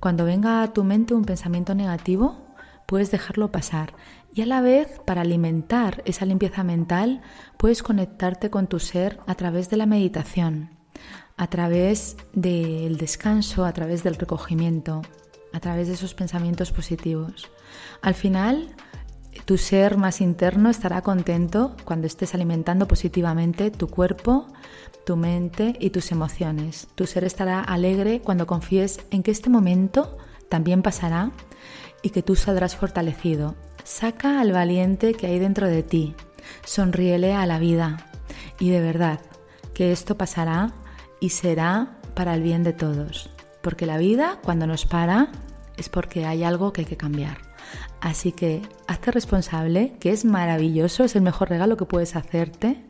Cuando 0.00 0.24
venga 0.24 0.62
a 0.62 0.72
tu 0.72 0.82
mente 0.82 1.14
un 1.14 1.26
pensamiento 1.26 1.74
negativo, 1.74 2.46
puedes 2.86 3.10
dejarlo 3.10 3.52
pasar 3.52 3.94
y 4.32 4.42
a 4.42 4.46
la 4.46 4.60
vez, 4.60 5.00
para 5.04 5.20
alimentar 5.20 6.02
esa 6.06 6.24
limpieza 6.24 6.64
mental, 6.64 7.20
puedes 7.58 7.82
conectarte 7.82 8.48
con 8.48 8.66
tu 8.66 8.78
ser 8.78 9.20
a 9.26 9.34
través 9.34 9.68
de 9.70 9.76
la 9.76 9.86
meditación, 9.86 10.70
a 11.36 11.48
través 11.48 12.16
del 12.32 12.96
descanso, 12.96 13.64
a 13.64 13.72
través 13.72 14.02
del 14.02 14.14
recogimiento, 14.14 15.02
a 15.52 15.60
través 15.60 15.88
de 15.88 15.94
esos 15.94 16.14
pensamientos 16.14 16.70
positivos. 16.70 17.50
Al 18.02 18.14
final, 18.14 18.74
tu 19.44 19.58
ser 19.58 19.96
más 19.96 20.20
interno 20.20 20.70
estará 20.70 21.02
contento 21.02 21.76
cuando 21.84 22.06
estés 22.06 22.34
alimentando 22.34 22.86
positivamente 22.86 23.70
tu 23.70 23.88
cuerpo, 23.88 24.46
tu 25.10 25.16
mente 25.16 25.74
y 25.80 25.90
tus 25.90 26.12
emociones. 26.12 26.86
Tu 26.94 27.04
ser 27.04 27.24
estará 27.24 27.58
alegre 27.58 28.20
cuando 28.20 28.46
confíes 28.46 29.00
en 29.10 29.24
que 29.24 29.32
este 29.32 29.50
momento 29.50 30.16
también 30.48 30.82
pasará 30.82 31.32
y 32.00 32.10
que 32.10 32.22
tú 32.22 32.36
saldrás 32.36 32.76
fortalecido. 32.76 33.56
Saca 33.82 34.40
al 34.40 34.52
valiente 34.52 35.14
que 35.14 35.26
hay 35.26 35.40
dentro 35.40 35.66
de 35.66 35.82
ti. 35.82 36.14
Sonríele 36.64 37.34
a 37.34 37.44
la 37.46 37.58
vida. 37.58 38.06
Y 38.60 38.70
de 38.70 38.80
verdad, 38.80 39.18
que 39.74 39.90
esto 39.90 40.16
pasará 40.16 40.74
y 41.18 41.30
será 41.30 41.98
para 42.14 42.32
el 42.36 42.42
bien 42.42 42.62
de 42.62 42.72
todos. 42.72 43.30
Porque 43.62 43.86
la 43.86 43.98
vida, 43.98 44.38
cuando 44.44 44.68
nos 44.68 44.86
para, 44.86 45.32
es 45.76 45.88
porque 45.88 46.24
hay 46.24 46.44
algo 46.44 46.72
que 46.72 46.82
hay 46.82 46.86
que 46.86 46.96
cambiar. 46.96 47.38
Así 48.00 48.30
que 48.30 48.62
hazte 48.86 49.10
responsable, 49.10 49.96
que 49.98 50.12
es 50.12 50.24
maravilloso, 50.24 51.02
es 51.02 51.16
el 51.16 51.22
mejor 51.22 51.50
regalo 51.50 51.76
que 51.76 51.84
puedes 51.84 52.14
hacerte. 52.14 52.86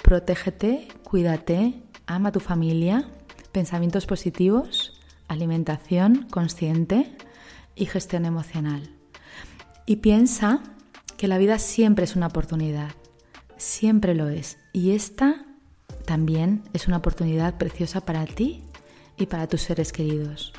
Protégete, 0.00 0.86
cuídate, 1.06 1.84
ama 2.08 2.30
a 2.30 2.32
tu 2.32 2.40
familia, 2.40 3.08
pensamientos 3.52 4.06
positivos, 4.06 5.00
alimentación 5.28 6.26
consciente 6.32 7.16
y 7.76 7.86
gestión 7.86 8.24
emocional. 8.24 8.90
Y 9.86 9.96
piensa 9.96 10.64
que 11.16 11.28
la 11.28 11.38
vida 11.38 11.60
siempre 11.60 12.04
es 12.04 12.16
una 12.16 12.26
oportunidad, 12.26 12.90
siempre 13.56 14.16
lo 14.16 14.28
es. 14.28 14.58
Y 14.72 14.96
esta 14.96 15.44
también 16.06 16.64
es 16.72 16.88
una 16.88 16.96
oportunidad 16.96 17.56
preciosa 17.56 18.00
para 18.00 18.26
ti 18.26 18.64
y 19.16 19.26
para 19.26 19.46
tus 19.46 19.60
seres 19.60 19.92
queridos. 19.92 20.52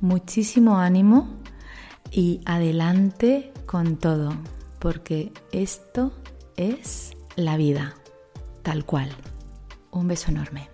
Muchísimo 0.00 0.78
ánimo 0.78 1.28
y 2.10 2.40
adelante 2.44 3.52
con 3.66 3.98
todo, 3.98 4.34
porque 4.80 5.32
esto 5.52 6.12
es 6.56 7.12
la 7.36 7.56
vida, 7.56 7.94
tal 8.64 8.84
cual. 8.84 9.08
Un 9.92 10.08
beso 10.08 10.30
enorme. 10.30 10.70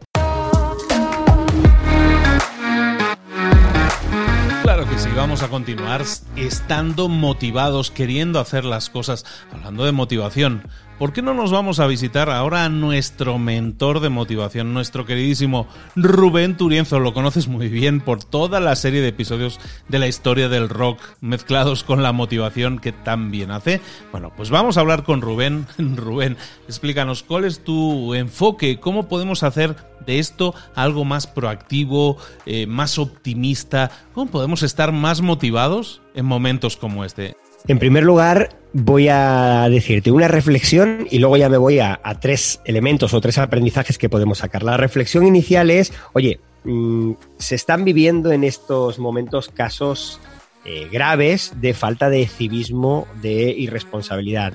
Claro 4.63 4.89
que 4.89 4.97
sí, 4.97 5.09
vamos 5.17 5.43
a 5.43 5.49
continuar 5.49 6.05
estando 6.37 7.09
motivados, 7.09 7.91
queriendo 7.91 8.39
hacer 8.39 8.65
las 8.65 8.91
cosas. 8.91 9.25
Hablando 9.53 9.85
de 9.85 9.91
motivación, 9.91 10.63
¿por 10.99 11.13
qué 11.13 11.23
no 11.23 11.33
nos 11.33 11.53
vamos 11.53 11.79
a 11.79 11.87
visitar 11.87 12.29
ahora 12.29 12.65
a 12.65 12.69
nuestro 12.69 13.39
mentor 13.39 14.01
de 14.01 14.09
motivación, 14.09 14.75
nuestro 14.75 15.07
queridísimo 15.07 15.69
Rubén 15.95 16.57
Turienzo? 16.57 16.99
Lo 16.99 17.15
conoces 17.15 17.47
muy 17.47 17.69
bien 17.69 18.01
por 18.01 18.25
toda 18.25 18.59
la 18.61 18.75
serie 18.77 19.01
de 19.01 19.09
episodios 19.09 19.61
de 19.89 19.99
la 19.99 20.09
historia 20.09 20.49
del 20.49 20.69
rock 20.69 21.01
mezclados 21.21 21.85
con 21.85 22.03
la 22.03 22.13
motivación 22.13 22.79
que 22.79 22.93
tan 22.93 23.31
bien 23.31 23.51
hace. 23.51 23.81
Bueno, 24.11 24.33
pues 24.37 24.51
vamos 24.51 24.77
a 24.77 24.81
hablar 24.81 25.05
con 25.05 25.21
Rubén. 25.21 25.67
Rubén, 25.79 26.37
explícanos 26.67 27.23
cuál 27.23 27.45
es 27.45 27.63
tu 27.63 28.15
enfoque, 28.15 28.81
cómo 28.81 29.09
podemos 29.09 29.45
hacer 29.45 29.77
de 30.05 30.19
esto 30.19 30.55
algo 30.75 31.05
más 31.05 31.27
proactivo, 31.27 32.17
eh, 32.47 32.67
más 32.67 32.99
optimista, 32.99 33.91
cómo 34.15 34.31
podemos 34.31 34.63
estar 34.63 34.91
más 34.93 35.21
motivados 35.21 36.03
en 36.15 36.27
momentos 36.27 36.77
como 36.77 37.05
este. 37.05 37.37
En 37.67 37.79
primer 37.79 38.05
lugar, 38.05 38.58
voy 38.73 39.09
a 39.09 39.69
decirte 39.71 40.11
una 40.11 40.29
reflexión 40.29 41.07
y 41.11 41.19
luego 41.19 41.37
ya 41.37 41.49
me 41.49 41.57
voy 41.57 41.81
a, 41.81 42.01
tres 42.21 42.61
elementos 42.65 43.15
o 43.15 43.21
tres 43.21 43.39
aprendizajes 43.39 43.99
que 43.99 44.09
podemos 44.09 44.39
sacar. 44.39 44.63
La 44.63 44.77
reflexión 44.77 45.27
inicial 45.27 45.71
es, 45.71 45.93
oye, 46.13 46.41
mm, 46.65 47.13
se 47.39 47.55
están 47.55 47.85
viviendo 47.85 48.33
en 48.33 48.45
estos 48.45 48.99
momentos 48.99 49.49
casos 49.49 50.21
eh, 50.65 50.89
graves 50.91 51.53
de 51.61 51.73
falta 51.75 52.11
de 52.11 52.27
civismo, 52.27 53.07
de 53.23 53.51
irresponsabilidad. 53.51 54.53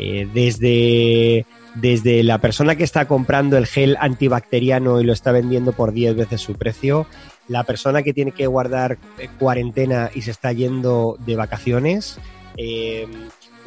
Eh, 0.00 0.28
desde, 0.32 1.44
desde 1.74 2.22
la 2.22 2.38
persona 2.38 2.76
que 2.76 2.84
está 2.84 3.08
comprando 3.08 3.56
el 3.56 3.66
gel 3.66 3.96
antibacteriano 3.98 5.00
y 5.00 5.04
lo 5.04 5.12
está 5.12 5.32
vendiendo 5.32 5.72
por 5.72 5.92
10 5.92 6.14
veces 6.14 6.40
su 6.40 6.54
precio, 6.54 7.06
la 7.48 7.64
persona 7.64 8.04
que 8.04 8.12
tiene 8.12 8.30
que 8.30 8.46
guardar 8.46 8.98
eh, 9.18 9.28
cuarentena 9.40 10.10
y 10.14 10.22
se 10.22 10.30
está 10.30 10.52
yendo 10.52 11.16
de 11.26 11.34
vacaciones, 11.34 12.20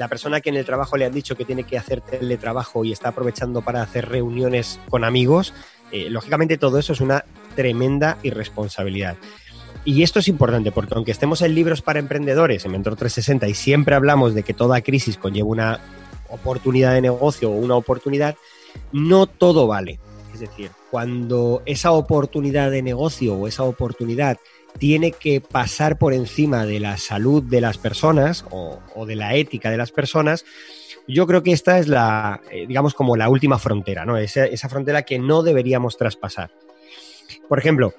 la 0.02 0.08
persona 0.08 0.42
que 0.42 0.50
en 0.50 0.56
el 0.56 0.66
trabajo 0.66 0.98
le 0.98 1.06
han 1.06 1.14
dicho 1.14 1.38
que 1.38 1.46
tiene 1.46 1.64
que 1.64 1.78
hacer 1.78 2.02
teletrabajo 2.02 2.84
y 2.84 2.92
está 2.92 3.10
aprovechando 3.10 3.62
para 3.62 3.84
hacer 3.84 4.10
reuniones 4.10 4.80
con 4.90 5.04
amigos, 5.04 5.54
lógicamente 6.10 6.58
todo 6.58 6.80
eso 6.80 6.94
es 6.94 7.02
una 7.02 7.24
tremenda 7.56 8.18
irresponsabilidad. 8.24 9.16
Y 9.86 10.02
esto 10.02 10.18
es 10.18 10.28
importante 10.28 10.72
porque 10.72 10.96
aunque 10.96 11.12
estemos 11.12 11.44
en 11.44 11.54
libros 11.54 11.84
para 11.84 12.00
emprendedores, 12.00 12.66
en 12.66 12.72
Mentor 12.72 12.96
360, 12.96 13.48
y 13.48 13.54
siempre 13.54 13.94
hablamos 13.94 14.34
de 14.34 14.42
que 14.42 14.56
toda 14.56 14.82
crisis 14.82 15.18
conlleva 15.18 15.50
una 15.50 15.80
oportunidad 16.30 16.96
de 16.96 17.02
negocio 17.02 17.52
o 17.52 17.56
una 17.56 17.76
oportunidad, 17.76 18.36
no 18.92 19.28
todo 19.28 19.68
vale. 19.68 20.00
Es 20.34 20.40
decir, 20.40 20.72
cuando 20.90 21.62
esa 21.68 21.92
oportunidad 21.92 22.72
de 22.72 22.82
negocio 22.82 23.36
o 23.36 23.48
esa 23.48 23.62
oportunidad 23.62 24.40
tiene 24.78 25.12
que 25.12 25.42
pasar 25.42 25.98
por 25.98 26.14
encima 26.14 26.66
de 26.66 26.80
la 26.80 26.98
salud 26.98 27.44
de 27.44 27.62
las 27.62 27.78
personas 27.78 28.46
o, 28.52 29.06
de 29.06 29.16
la 29.16 29.36
ética 29.36 29.70
de 29.70 29.78
las 29.78 29.92
personas, 29.92 30.46
yo 31.08 31.28
creo 31.28 31.44
que 31.44 31.52
esta 31.52 31.80
es 31.80 31.88
la, 31.88 32.42
eh, 32.52 32.66
digamos, 32.68 32.94
como 32.94 33.16
la 33.16 33.30
última 33.30 33.60
frontera, 33.60 34.06
¿no? 34.06 34.18
Esa, 34.18 34.46
esa 34.46 34.70
frontera 34.70 35.04
que 35.04 35.20
no 35.20 35.44
deberíamos 35.44 35.98
traspasar. 35.98 36.52
Por 37.48 37.60
ejemplo, 37.60 37.94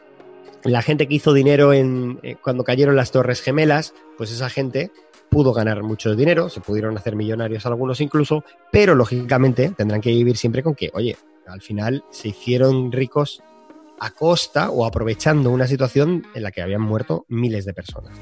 la 0.64 0.82
gente 0.82 1.08
que 1.08 1.14
hizo 1.14 1.32
dinero 1.32 1.72
en, 1.72 2.20
eh, 2.22 2.36
cuando 2.42 2.64
cayeron 2.64 2.96
las 2.96 3.10
Torres 3.10 3.42
Gemelas, 3.42 3.94
pues 4.16 4.30
esa 4.30 4.48
gente 4.48 4.92
pudo 5.28 5.52
ganar 5.52 5.82
mucho 5.82 6.14
dinero, 6.14 6.48
se 6.48 6.60
pudieron 6.60 6.96
hacer 6.96 7.16
millonarios 7.16 7.66
algunos 7.66 8.00
incluso, 8.00 8.44
pero 8.70 8.94
lógicamente 8.94 9.70
tendrán 9.70 10.00
que 10.00 10.10
vivir 10.10 10.36
siempre 10.36 10.62
con 10.62 10.74
que, 10.74 10.90
oye, 10.92 11.16
al 11.46 11.60
final 11.62 12.04
se 12.10 12.28
hicieron 12.28 12.92
ricos 12.92 13.42
a 14.02 14.10
costa 14.10 14.70
o 14.70 14.84
aprovechando 14.84 15.50
una 15.50 15.66
situación 15.66 16.26
en 16.34 16.42
la 16.42 16.50
que 16.50 16.60
habían 16.60 16.82
muerto 16.82 17.24
miles 17.28 17.64
de 17.64 17.72
personas. 17.72 18.18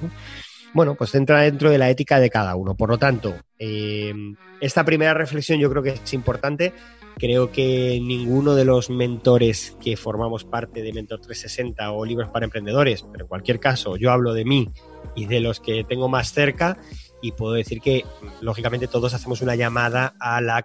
Bueno, 0.75 0.95
pues 0.95 1.15
entra 1.15 1.41
dentro 1.41 1.71
de 1.71 1.79
la 1.79 1.91
ética 1.91 2.21
de 2.21 2.31
cada 2.31 2.55
uno. 2.55 2.77
Por 2.77 2.91
lo 2.91 2.99
tanto, 2.99 3.35
eh, 3.59 4.13
esta 4.61 4.85
primera 4.85 5.15
reflexión 5.15 5.59
yo 5.59 5.71
creo 5.71 5.83
que 5.83 5.91
es 5.91 6.13
importante 6.13 6.75
Creo 7.21 7.53
que 7.53 8.01
ninguno 8.03 8.55
de 8.55 8.65
los 8.65 8.89
mentores 8.89 9.77
que 9.83 9.99
formamos 9.99 10.45
parte 10.45 10.81
de 10.81 10.91
Mentor 10.95 11.21
360 11.21 11.93
o 11.93 12.07
Libros 12.07 12.31
para 12.31 12.47
Emprendedores, 12.47 13.05
pero 13.13 13.25
en 13.25 13.29
cualquier 13.29 13.61
caso 13.61 13.99
yo 13.99 14.11
hablo 14.11 14.33
de 14.33 14.47
mí 14.47 14.71
y 15.15 15.27
de 15.27 15.41
los 15.41 15.61
que 15.61 15.85
tengo 15.85 16.09
más 16.09 16.33
cerca 16.33 16.79
y 17.21 17.33
puedo 17.33 17.53
decir 17.53 17.83
que 17.83 18.07
lógicamente 18.41 18.87
todos 18.87 19.13
hacemos 19.13 19.43
una 19.43 19.55
llamada 19.55 20.15
la, 20.19 20.65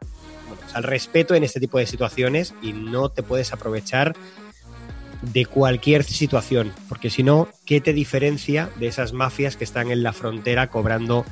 al 0.73 0.83
respeto 0.83 1.35
en 1.35 1.43
este 1.43 1.59
tipo 1.59 1.77
de 1.77 1.87
situaciones 1.87 2.53
y 2.61 2.71
no 2.71 3.09
te 3.09 3.21
puedes 3.21 3.51
aprovechar 3.51 4.15
de 5.21 5.45
cualquier 5.45 6.03
situación, 6.03 6.71
porque 6.89 7.09
si 7.09 7.23
no, 7.23 7.47
¿qué 7.65 7.81
te 7.81 7.93
diferencia 7.93 8.69
de 8.79 8.87
esas 8.87 9.13
mafias 9.13 9.55
que 9.57 9.63
están 9.63 9.91
en 9.91 10.03
la 10.03 10.13
frontera 10.13 10.67
cobrando 10.67 11.25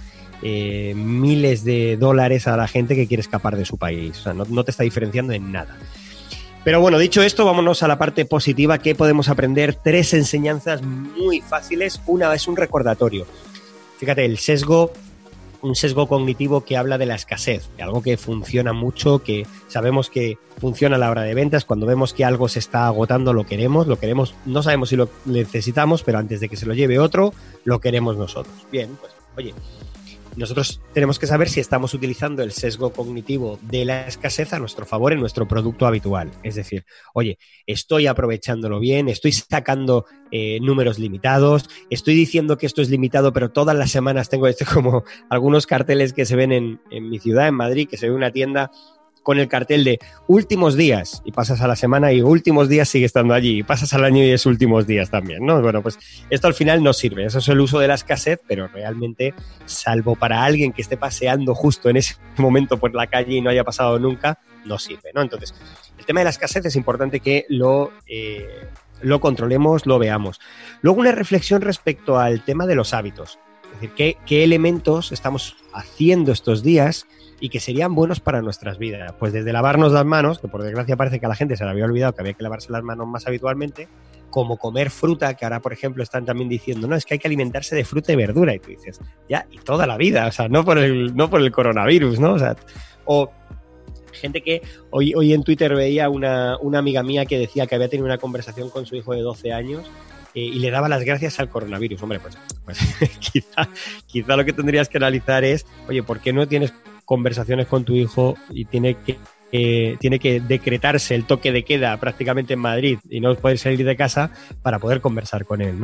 eh, 0.45 0.93
miles 0.93 1.63
de 1.63 1.95
dólares 1.95 2.47
a 2.47 2.57
la 2.57 2.67
gente 2.67 2.95
que 2.95 3.07
quiere 3.07 3.21
escapar 3.21 3.55
de 3.55 3.63
su 3.63 3.77
país. 3.77 4.19
O 4.19 4.23
sea, 4.23 4.33
no, 4.33 4.63
te 4.65 4.71
está 4.71 4.83
diferenciando 4.83 5.31
en 5.31 5.53
nada. 5.53 5.77
Pero 6.65 6.81
bueno, 6.81 6.97
dicho 6.99 7.23
esto, 7.23 7.45
vámonos 7.45 7.81
a 7.81 7.87
la 7.87 7.97
parte 7.97 8.25
positiva 8.25 8.77
que 8.77 8.93
podemos 8.93 9.29
aprender 9.29 9.73
tres 9.73 10.13
enseñanzas 10.13 10.81
muy 10.81 11.39
fáciles. 11.39 12.01
Una 12.07 12.33
es 12.33 12.49
un 12.49 12.57
recordatorio. 12.57 13.25
Fíjate, 13.99 14.25
el 14.25 14.37
sesgo, 14.37 14.91
un 15.63 15.75
sesgo 15.75 16.07
cognitivo 16.07 16.61
que 16.65 16.77
habla 16.77 16.97
de 16.97 17.05
la 17.05 17.15
escasez, 17.15 17.69
de 17.77 17.83
algo 17.83 18.03
que 18.03 18.17
funciona 18.17 18.73
mucho, 18.73 19.23
que 19.23 19.47
sabemos 19.67 20.09
que 20.09 20.37
funciona 20.59 20.97
a 20.97 20.99
la 20.99 21.09
hora 21.09 21.23
de 21.23 21.33
ventas. 21.33 21.65
Cuando 21.65 21.87
vemos 21.87 22.13
que 22.13 22.25
algo 22.25 22.47
se 22.49 22.59
está 22.59 22.85
agotando, 22.85 23.33
lo 23.33 23.45
queremos, 23.45 23.87
lo 23.87 23.97
queremos, 23.97 24.35
no 24.45 24.61
sabemos 24.61 24.89
si 24.89 24.97
lo 24.97 25.09
necesitamos, 25.25 26.03
pero 26.03 26.19
antes 26.19 26.41
de 26.41 26.49
que 26.49 26.57
se 26.57 26.65
lo 26.65 26.73
lleve 26.73 26.99
otro, 26.99 27.33
lo 27.63 27.79
queremos 27.79 28.17
nosotros. 28.17 28.53
Bien, 28.71 28.97
pues 28.99 29.13
oye, 29.37 29.53
nosotros 30.35 30.81
tenemos 30.93 31.19
que 31.19 31.27
saber 31.27 31.49
si 31.49 31.59
estamos 31.59 31.93
utilizando 31.93 32.43
el 32.43 32.51
sesgo 32.51 32.91
cognitivo 32.91 33.59
de 33.61 33.85
la 33.85 34.07
escasez 34.07 34.53
a 34.53 34.59
nuestro 34.59 34.85
favor 34.85 35.13
en 35.13 35.19
nuestro 35.19 35.47
producto 35.47 35.85
habitual. 35.85 36.31
Es 36.43 36.55
decir, 36.55 36.85
oye, 37.13 37.37
estoy 37.67 38.07
aprovechándolo 38.07 38.79
bien, 38.79 39.09
estoy 39.09 39.31
sacando 39.31 40.05
eh, 40.31 40.59
números 40.61 40.99
limitados, 40.99 41.69
estoy 41.89 42.15
diciendo 42.15 42.57
que 42.57 42.65
esto 42.65 42.81
es 42.81 42.89
limitado, 42.89 43.33
pero 43.33 43.51
todas 43.51 43.75
las 43.75 43.91
semanas 43.91 44.29
tengo 44.29 44.47
esto 44.47 44.65
como 44.73 45.03
algunos 45.29 45.67
carteles 45.67 46.13
que 46.13 46.25
se 46.25 46.35
ven 46.35 46.51
en, 46.51 46.81
en 46.89 47.09
mi 47.09 47.19
ciudad, 47.19 47.47
en 47.47 47.55
Madrid, 47.55 47.87
que 47.89 47.97
se 47.97 48.09
ve 48.09 48.15
una 48.15 48.31
tienda 48.31 48.71
con 49.23 49.39
el 49.39 49.47
cartel 49.47 49.83
de 49.83 49.99
últimos 50.27 50.75
días 50.75 51.21
y 51.25 51.31
pasas 51.31 51.61
a 51.61 51.67
la 51.67 51.75
semana 51.75 52.11
y 52.11 52.21
últimos 52.21 52.69
días 52.69 52.89
sigue 52.89 53.05
estando 53.05 53.33
allí 53.33 53.59
y 53.59 53.63
pasas 53.63 53.93
al 53.93 54.03
año 54.03 54.23
y 54.23 54.29
es 54.29 54.45
últimos 54.45 54.85
días 54.85 55.09
también, 55.09 55.45
¿no? 55.45 55.61
Bueno, 55.61 55.81
pues 55.81 55.97
esto 56.29 56.47
al 56.47 56.53
final 56.53 56.83
no 56.83 56.93
sirve, 56.93 57.25
eso 57.25 57.39
es 57.39 57.47
el 57.47 57.59
uso 57.59 57.79
de 57.79 57.87
la 57.87 57.95
escasez, 57.95 58.39
pero 58.47 58.67
realmente, 58.67 59.33
salvo 59.65 60.15
para 60.15 60.43
alguien 60.43 60.73
que 60.73 60.81
esté 60.81 60.97
paseando 60.97 61.55
justo 61.55 61.89
en 61.89 61.97
ese 61.97 62.15
momento 62.37 62.77
por 62.77 62.93
la 62.93 63.07
calle 63.07 63.35
y 63.35 63.41
no 63.41 63.49
haya 63.49 63.63
pasado 63.63 63.97
nunca, 63.97 64.39
no 64.65 64.77
sirve, 64.77 65.11
¿no? 65.13 65.21
Entonces, 65.21 65.53
el 65.97 66.05
tema 66.05 66.19
de 66.19 66.25
la 66.25 66.29
escasez 66.29 66.65
es 66.65 66.75
importante 66.75 67.19
que 67.21 67.45
lo, 67.49 67.91
eh, 68.07 68.67
lo 69.01 69.19
controlemos, 69.19 69.85
lo 69.85 69.99
veamos. 69.99 70.39
Luego 70.81 70.99
una 70.99 71.11
reflexión 71.11 71.61
respecto 71.61 72.19
al 72.19 72.43
tema 72.43 72.65
de 72.65 72.75
los 72.75 72.93
hábitos, 72.93 73.39
es 73.65 73.81
decir, 73.81 73.91
qué, 73.95 74.17
qué 74.25 74.43
elementos 74.43 75.11
estamos 75.11 75.55
haciendo 75.73 76.31
estos 76.31 76.61
días 76.61 77.07
y 77.43 77.49
que 77.49 77.59
serían 77.59 77.93
buenos 77.93 78.21
para 78.21 78.41
nuestras 78.41 78.77
vidas. 78.77 79.11
Pues 79.19 79.33
desde 79.33 79.51
lavarnos 79.51 79.91
las 79.91 80.05
manos, 80.05 80.39
que 80.39 80.47
por 80.47 80.63
desgracia 80.63 80.95
parece 80.95 81.19
que 81.19 81.25
a 81.25 81.29
la 81.29 81.35
gente 81.35 81.57
se 81.57 81.65
le 81.65 81.71
había 81.71 81.83
olvidado 81.83 82.13
que 82.13 82.21
había 82.21 82.31
que 82.35 82.41
lavarse 82.41 82.71
las 82.71 82.83
manos 82.83 83.05
más 83.05 83.27
habitualmente, 83.27 83.89
como 84.29 84.55
comer 84.55 84.89
fruta, 84.89 85.33
que 85.33 85.43
ahora 85.43 85.59
por 85.59 85.73
ejemplo 85.73 86.03
están 86.03 86.23
también 86.23 86.47
diciendo, 86.47 86.87
no, 86.87 86.95
es 86.95 87.03
que 87.03 87.15
hay 87.15 87.19
que 87.19 87.27
alimentarse 87.27 87.75
de 87.75 87.83
fruta 87.83 88.13
y 88.13 88.15
verdura, 88.15 88.55
y 88.55 88.59
tú 88.59 88.69
dices, 88.69 89.01
ya, 89.27 89.45
y 89.51 89.57
toda 89.57 89.85
la 89.85 89.97
vida, 89.97 90.25
o 90.25 90.31
sea, 90.31 90.47
no 90.47 90.63
por 90.63 90.77
el, 90.77 91.13
no 91.17 91.29
por 91.29 91.41
el 91.41 91.51
coronavirus, 91.51 92.17
¿no? 92.17 92.31
O 92.35 92.39
sea, 92.39 92.55
o 93.03 93.29
gente 94.13 94.41
que 94.41 94.61
hoy, 94.91 95.13
hoy 95.13 95.33
en 95.33 95.43
Twitter 95.43 95.75
veía 95.75 96.09
una, 96.09 96.57
una 96.61 96.79
amiga 96.79 97.03
mía 97.03 97.25
que 97.25 97.37
decía 97.37 97.67
que 97.67 97.75
había 97.75 97.89
tenido 97.89 98.05
una 98.05 98.19
conversación 98.19 98.69
con 98.69 98.85
su 98.85 98.95
hijo 98.95 99.13
de 99.13 99.19
12 99.19 99.51
años 99.51 99.91
eh, 100.33 100.39
y 100.39 100.59
le 100.59 100.71
daba 100.71 100.87
las 100.87 101.03
gracias 101.03 101.41
al 101.41 101.49
coronavirus. 101.49 102.01
Hombre, 102.03 102.21
pues, 102.21 102.37
pues 102.63 102.79
quizá, 103.19 103.67
quizá, 104.05 104.37
lo 104.37 104.45
que 104.45 104.53
tendrías 104.53 104.87
que 104.87 104.95
analizar 104.95 105.43
es, 105.43 105.65
oye, 105.89 106.03
¿por 106.03 106.21
qué 106.21 106.31
no 106.31 106.47
tienes 106.47 106.71
conversaciones 107.05 107.67
con 107.67 107.83
tu 107.83 107.95
hijo 107.95 108.35
y 108.49 108.65
tiene 108.65 108.95
que 108.95 109.17
tiene 109.99 110.17
que 110.17 110.39
decretarse 110.39 111.13
el 111.13 111.25
toque 111.25 111.51
de 111.51 111.63
queda 111.63 111.95
prácticamente 111.97 112.53
en 112.53 112.59
Madrid 112.59 112.97
y 113.07 113.19
no 113.19 113.35
puede 113.35 113.57
salir 113.57 113.85
de 113.85 113.95
casa 113.95 114.31
para 114.63 114.79
poder 114.79 114.99
conversar 114.99 115.45
con 115.45 115.61
él. 115.61 115.77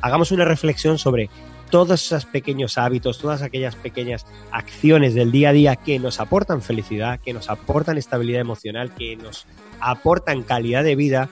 hagamos 0.00 0.32
una 0.32 0.46
reflexión 0.46 0.96
sobre 0.96 1.28
todos 1.70 2.04
esos 2.04 2.24
pequeños 2.24 2.78
hábitos, 2.78 3.18
todas 3.18 3.42
aquellas 3.42 3.76
pequeñas 3.76 4.24
acciones 4.50 5.14
del 5.14 5.30
día 5.30 5.50
a 5.50 5.52
día 5.52 5.76
que 5.76 5.98
nos 5.98 6.20
aportan 6.20 6.62
felicidad, 6.62 7.20
que 7.20 7.34
nos 7.34 7.50
aportan 7.50 7.98
estabilidad 7.98 8.40
emocional, 8.40 8.94
que 8.94 9.16
nos 9.16 9.46
aportan 9.78 10.42
calidad 10.42 10.82
de 10.82 10.96
vida 10.96 11.28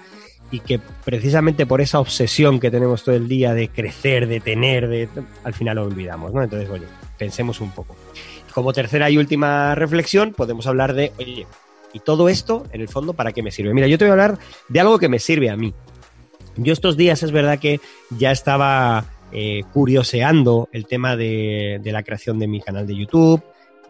y 0.50 0.60
que 0.60 0.80
precisamente 1.04 1.66
por 1.66 1.80
esa 1.80 2.00
obsesión 2.00 2.60
que 2.60 2.70
tenemos 2.70 3.04
todo 3.04 3.14
el 3.14 3.28
día 3.28 3.54
de 3.54 3.68
crecer, 3.68 4.26
de 4.26 4.40
tener, 4.40 4.88
de 4.88 5.08
al 5.44 5.54
final 5.54 5.76
lo 5.76 5.84
olvidamos, 5.84 6.32
¿no? 6.32 6.42
Entonces, 6.42 6.68
oye, 6.68 6.86
pensemos 7.18 7.60
un 7.60 7.70
poco. 7.70 7.96
Como 8.52 8.72
tercera 8.72 9.08
y 9.10 9.18
última 9.18 9.74
reflexión, 9.74 10.32
podemos 10.32 10.66
hablar 10.66 10.94
de, 10.94 11.12
oye, 11.18 11.46
¿y 11.92 12.00
todo 12.00 12.28
esto, 12.28 12.64
en 12.72 12.80
el 12.80 12.88
fondo, 12.88 13.12
para 13.12 13.32
qué 13.32 13.42
me 13.42 13.50
sirve? 13.50 13.74
Mira, 13.74 13.86
yo 13.86 13.98
te 13.98 14.04
voy 14.04 14.10
a 14.10 14.12
hablar 14.12 14.38
de 14.68 14.80
algo 14.80 14.98
que 14.98 15.08
me 15.08 15.18
sirve 15.18 15.50
a 15.50 15.56
mí. 15.56 15.72
Yo 16.56 16.72
estos 16.72 16.96
días 16.96 17.22
es 17.22 17.30
verdad 17.30 17.58
que 17.58 17.80
ya 18.10 18.32
estaba 18.32 19.04
eh, 19.32 19.62
curioseando 19.72 20.68
el 20.72 20.86
tema 20.86 21.16
de, 21.16 21.80
la 21.84 22.02
creación 22.02 22.40
de 22.40 22.48
mi 22.48 22.60
canal 22.60 22.86
de 22.86 22.96
YouTube, 22.96 23.40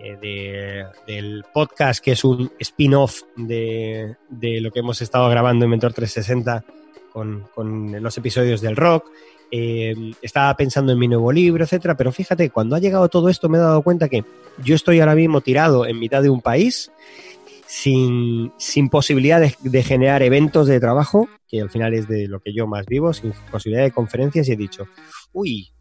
eh, 0.03 0.85
del 1.07 1.45
podcast, 1.53 2.03
que 2.03 2.13
es 2.13 2.25
un 2.25 2.51
spin-off 2.59 3.23
de, 3.37 4.17
de, 4.31 4.61
lo 4.61 4.71
que 4.71 4.79
hemos 4.79 5.03
estado 5.03 5.29
grabando 5.29 5.65
en 5.67 5.71
Mentor 5.71 5.93
360 5.93 6.65
con, 7.13 7.47
con 7.55 8.03
los 8.03 8.17
episodios 8.17 8.63
del 8.63 8.77
rock. 8.77 9.11
Eh, 9.51 10.13
estaba 10.23 10.57
pensando 10.57 10.93
en 10.93 10.99
mi 10.99 11.07
nuevo 11.07 11.31
libro, 11.33 11.65
etcétera, 11.65 11.97
pero 11.97 12.13
fíjate, 12.13 12.49
cuando 12.51 12.77
ha 12.77 12.79
llegado 12.79 13.09
todo 13.09 13.29
esto 13.29 13.49
me 13.49 13.59
he 13.59 13.61
dado 13.61 13.83
cuenta 13.83 14.09
que 14.09 14.25
yo 14.65 14.75
estoy 14.75 15.01
ahora 15.01 15.15
mismo 15.15 15.41
tirado 15.41 15.85
en 15.87 15.99
mitad 15.99 16.23
de 16.23 16.31
un 16.31 16.41
país 16.41 16.91
sin, 17.67 18.53
sin 18.57 18.89
posibilidad 18.89 19.41
de, 19.41 19.55
de, 19.61 19.83
generar 19.83 20.23
eventos 20.23 20.67
de 20.67 20.81
trabajo, 20.81 21.29
que 21.47 21.61
al 21.61 21.69
final 21.69 21.93
es 21.95 22.09
de 22.09 22.27
lo 22.27 22.41
que 22.41 22.55
yo 22.55 22.67
más 22.67 22.87
vivo, 22.87 23.13
sin 23.13 23.33
posibilidad 23.51 23.85
de 23.85 23.91
conferencias 23.91 24.49
y 24.49 24.53
he 24.53 24.57
dicho, 24.57 24.87
uy, 25.33 25.73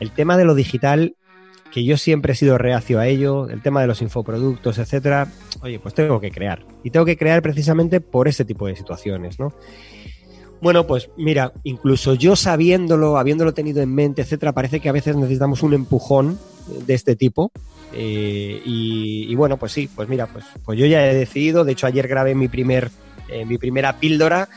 el 0.00 0.12
tema 0.12 0.36
de 0.36 0.44
lo 0.44 0.54
digital, 0.54 1.16
que 1.72 1.84
yo 1.84 1.96
siempre 1.96 2.32
he 2.32 2.36
sido 2.36 2.58
reacio 2.58 2.98
a 2.98 3.06
ello, 3.06 3.48
el 3.48 3.62
tema 3.62 3.80
de 3.80 3.86
los 3.86 4.02
infoproductos, 4.02 4.78
etcétera, 4.78 5.28
oye, 5.62 5.78
pues 5.78 5.94
tengo 5.94 6.20
que 6.20 6.30
crear. 6.30 6.64
Y 6.82 6.90
tengo 6.90 7.06
que 7.06 7.16
crear 7.16 7.42
precisamente 7.42 8.00
por 8.00 8.28
ese 8.28 8.44
tipo 8.44 8.66
de 8.66 8.76
situaciones, 8.76 9.38
¿no? 9.38 9.52
Bueno, 10.60 10.86
pues 10.86 11.10
mira, 11.16 11.52
incluso 11.62 12.14
yo 12.14 12.34
sabiéndolo, 12.34 13.16
habiéndolo 13.16 13.54
tenido 13.54 13.80
en 13.80 13.94
mente, 13.94 14.22
etcétera, 14.22 14.52
parece 14.52 14.80
que 14.80 14.88
a 14.88 14.92
veces 14.92 15.14
necesitamos 15.14 15.62
un 15.62 15.72
empujón 15.72 16.38
de 16.86 16.94
este 16.94 17.14
tipo. 17.14 17.52
Eh, 17.92 18.60
y, 18.64 19.34
bueno, 19.36 19.56
pues 19.56 19.72
sí, 19.72 19.88
pues 19.94 20.08
mira, 20.08 20.26
pues, 20.26 20.44
pues 20.64 20.78
yo 20.78 20.86
ya 20.86 21.08
he 21.08 21.14
decidido. 21.14 21.64
De 21.64 21.72
hecho, 21.72 21.86
ayer 21.86 22.08
grabé 22.08 22.34
mi 22.34 22.48
primer, 22.48 22.90
eh, 23.28 23.44
mi 23.44 23.56
primera 23.56 24.00
píldora. 24.00 24.48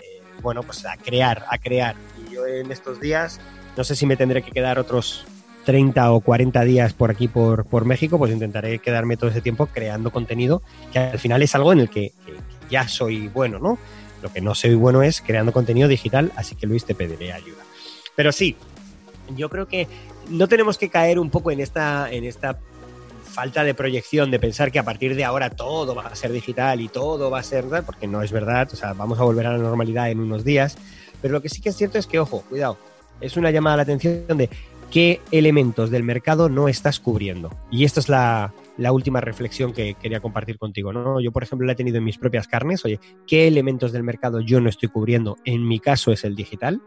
Eh, 0.00 0.22
bueno, 0.42 0.62
pues 0.64 0.84
a 0.86 0.96
crear, 0.96 1.44
a 1.48 1.58
crear. 1.58 1.94
Y 2.26 2.34
yo 2.34 2.46
en 2.46 2.72
estos 2.72 3.00
días, 3.00 3.40
no 3.76 3.84
sé 3.84 3.94
si 3.94 4.06
me 4.06 4.16
tendré 4.16 4.42
que 4.42 4.50
quedar 4.50 4.80
otros 4.80 5.24
30 5.64 6.12
o 6.12 6.20
40 6.20 6.62
días 6.64 6.92
por 6.92 7.10
aquí, 7.10 7.28
por, 7.28 7.64
por 7.64 7.84
México, 7.84 8.18
pues 8.18 8.32
intentaré 8.32 8.78
quedarme 8.78 9.16
todo 9.16 9.30
ese 9.30 9.40
tiempo 9.40 9.66
creando 9.66 10.10
contenido, 10.10 10.62
que 10.92 10.98
al 10.98 11.18
final 11.18 11.42
es 11.42 11.54
algo 11.54 11.72
en 11.72 11.80
el 11.80 11.90
que, 11.90 12.12
ya 12.70 12.88
soy 12.88 13.28
bueno, 13.28 13.58
¿no? 13.58 13.78
Lo 14.22 14.32
que 14.32 14.40
no 14.40 14.54
soy 14.54 14.74
bueno 14.74 15.02
es 15.02 15.20
creando 15.20 15.52
contenido 15.52 15.88
digital, 15.88 16.32
así 16.36 16.54
que 16.54 16.66
Luis 16.66 16.84
te 16.84 16.94
pediré 16.94 17.32
ayuda. 17.32 17.62
Pero 18.16 18.32
sí, 18.32 18.56
yo 19.36 19.50
creo 19.50 19.66
que 19.66 19.88
no 20.28 20.48
tenemos 20.48 20.78
que 20.78 20.88
caer 20.88 21.18
un 21.18 21.30
poco 21.30 21.50
en 21.50 21.60
esta, 21.60 22.10
en 22.10 22.24
esta 22.24 22.58
falta 23.24 23.64
de 23.64 23.74
proyección, 23.74 24.30
de 24.30 24.38
pensar 24.38 24.70
que 24.70 24.78
a 24.78 24.84
partir 24.84 25.16
de 25.16 25.24
ahora 25.24 25.50
todo 25.50 25.94
va 25.94 26.06
a 26.06 26.14
ser 26.14 26.32
digital 26.32 26.80
y 26.80 26.88
todo 26.88 27.30
va 27.30 27.40
a 27.40 27.42
ser, 27.42 27.64
porque 27.84 28.06
no 28.06 28.22
es 28.22 28.32
verdad, 28.32 28.68
o 28.72 28.76
sea, 28.76 28.92
vamos 28.92 29.18
a 29.18 29.24
volver 29.24 29.46
a 29.46 29.52
la 29.52 29.58
normalidad 29.58 30.10
en 30.10 30.20
unos 30.20 30.44
días, 30.44 30.78
pero 31.20 31.32
lo 31.32 31.42
que 31.42 31.48
sí 31.48 31.60
que 31.60 31.70
es 31.70 31.76
cierto 31.76 31.98
es 31.98 32.06
que, 32.06 32.20
ojo, 32.20 32.42
cuidado, 32.48 32.78
es 33.20 33.36
una 33.36 33.50
llamada 33.50 33.74
a 33.74 33.76
la 33.78 33.82
atención 33.82 34.36
de 34.36 34.48
qué 34.94 35.20
elementos 35.32 35.90
del 35.90 36.04
mercado 36.04 36.48
no 36.48 36.68
estás 36.68 37.00
cubriendo. 37.00 37.50
Y 37.68 37.82
esto 37.82 37.98
es 37.98 38.08
la, 38.08 38.54
última 38.92 39.20
reflexión 39.20 39.72
que 39.72 39.94
quería 39.94 40.20
compartir 40.20 40.56
contigo. 40.56 40.92
Yo, 41.20 41.32
por 41.32 41.42
ejemplo, 41.42 41.66
la 41.66 41.72
he 41.72 41.74
tenido 41.74 41.98
en 41.98 42.04
mis 42.04 42.16
propias 42.16 42.46
carnes. 42.46 42.84
Oye, 42.84 43.00
¿qué 43.26 43.48
elementos 43.48 43.90
del 43.90 44.04
mercado 44.04 44.38
yo 44.38 44.60
no 44.60 44.68
estoy 44.68 44.88
cubriendo? 44.88 45.36
En 45.44 45.66
mi 45.66 45.80
caso 45.80 46.12
es 46.12 46.22
el 46.22 46.36
digital. 46.36 46.80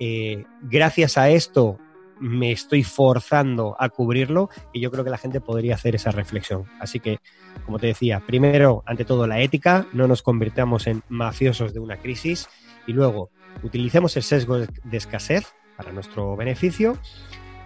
Eh, 0.00 0.44
gracias 0.62 1.18
a 1.18 1.28
esto 1.28 1.76
me 2.20 2.52
estoy 2.52 2.84
forzando 2.84 3.76
a 3.78 3.90
cubrirlo 3.90 4.48
y 4.72 4.80
yo 4.80 4.90
creo 4.90 5.04
que 5.04 5.10
la 5.10 5.18
gente 5.18 5.42
podría 5.42 5.74
hacer 5.74 5.94
esa 5.94 6.12
reflexión. 6.12 6.64
Así 6.80 7.00
que, 7.00 7.18
como 7.66 7.78
te 7.78 7.88
decía, 7.88 8.22
primero, 8.26 8.82
ante 8.86 9.04
todo, 9.04 9.26
la 9.26 9.42
ética, 9.42 9.86
no 9.92 10.08
nos 10.08 10.22
convirtamos 10.22 10.86
en 10.86 11.02
mafiosos 11.10 11.74
de 11.74 11.80
una 11.80 11.98
crisis 11.98 12.48
y 12.86 12.94
luego 12.94 13.28
utilicemos 13.62 14.16
el 14.16 14.22
sesgo 14.22 14.56
de 14.56 14.96
escasez 14.96 15.52
para 15.76 15.92
nuestro 15.92 16.36
beneficio 16.36 16.98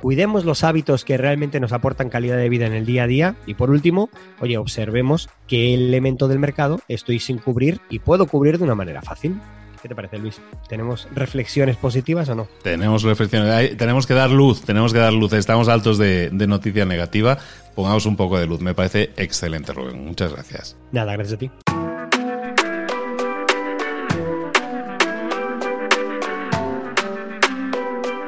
cuidemos 0.01 0.45
los 0.45 0.65
hábitos 0.65 1.05
que 1.05 1.16
realmente 1.16 1.61
nos 1.61 1.73
aportan 1.73 2.09
calidad 2.09 2.37
de 2.37 2.49
vida 2.49 2.66
en 2.66 2.73
el 2.73 2.87
día 2.87 3.05
a 3.05 3.07
día 3.07 3.37
y 3.47 3.55
por 3.55 3.70
último, 3.70 4.11
oye, 4.41 4.57
observemos 4.57 5.28
qué 5.47 5.74
elemento 5.74 6.28
del 6.28 6.39
mercado 6.39 6.81
estoy 6.89 7.19
sin 7.19 7.39
cubrir 7.39 7.81
y 7.89 8.01
puedo 8.01 8.27
cubrir 8.27 8.59
de 8.59 8.65
una 8.65 8.74
manera 8.74 9.03
fácil. 9.03 9.39
¿Qué 9.81 9.89
te 9.89 9.95
parece, 9.95 10.19
Luis? 10.19 10.43
¿Tenemos 10.69 11.09
reflexiones 11.15 11.77
positivas 11.77 12.28
o 12.28 12.35
no? 12.35 12.49
Tenemos 12.62 13.03
reflexiones. 13.03 13.78
Tenemos 13.78 14.07
que 14.07 14.12
dar 14.12 14.31
luz, 14.31 14.61
tenemos 14.61 14.93
que 14.93 14.99
dar 14.99 15.15
luz. 15.15 15.32
Estamos 15.32 15.69
altos 15.69 15.97
de, 15.97 16.28
de 16.28 16.47
noticia 16.47 16.85
negativa. 16.85 17.39
Pongamos 17.74 18.05
un 18.05 18.15
poco 18.15 18.39
de 18.39 18.47
luz. 18.47 18.61
Me 18.61 18.74
parece 18.74 19.11
excelente, 19.16 19.73
Rubén. 19.73 20.05
Muchas 20.05 20.35
gracias. 20.35 20.77
Nada, 20.93 21.15
gracias 21.15 21.37
a 21.37 21.39
ti. 21.39 21.51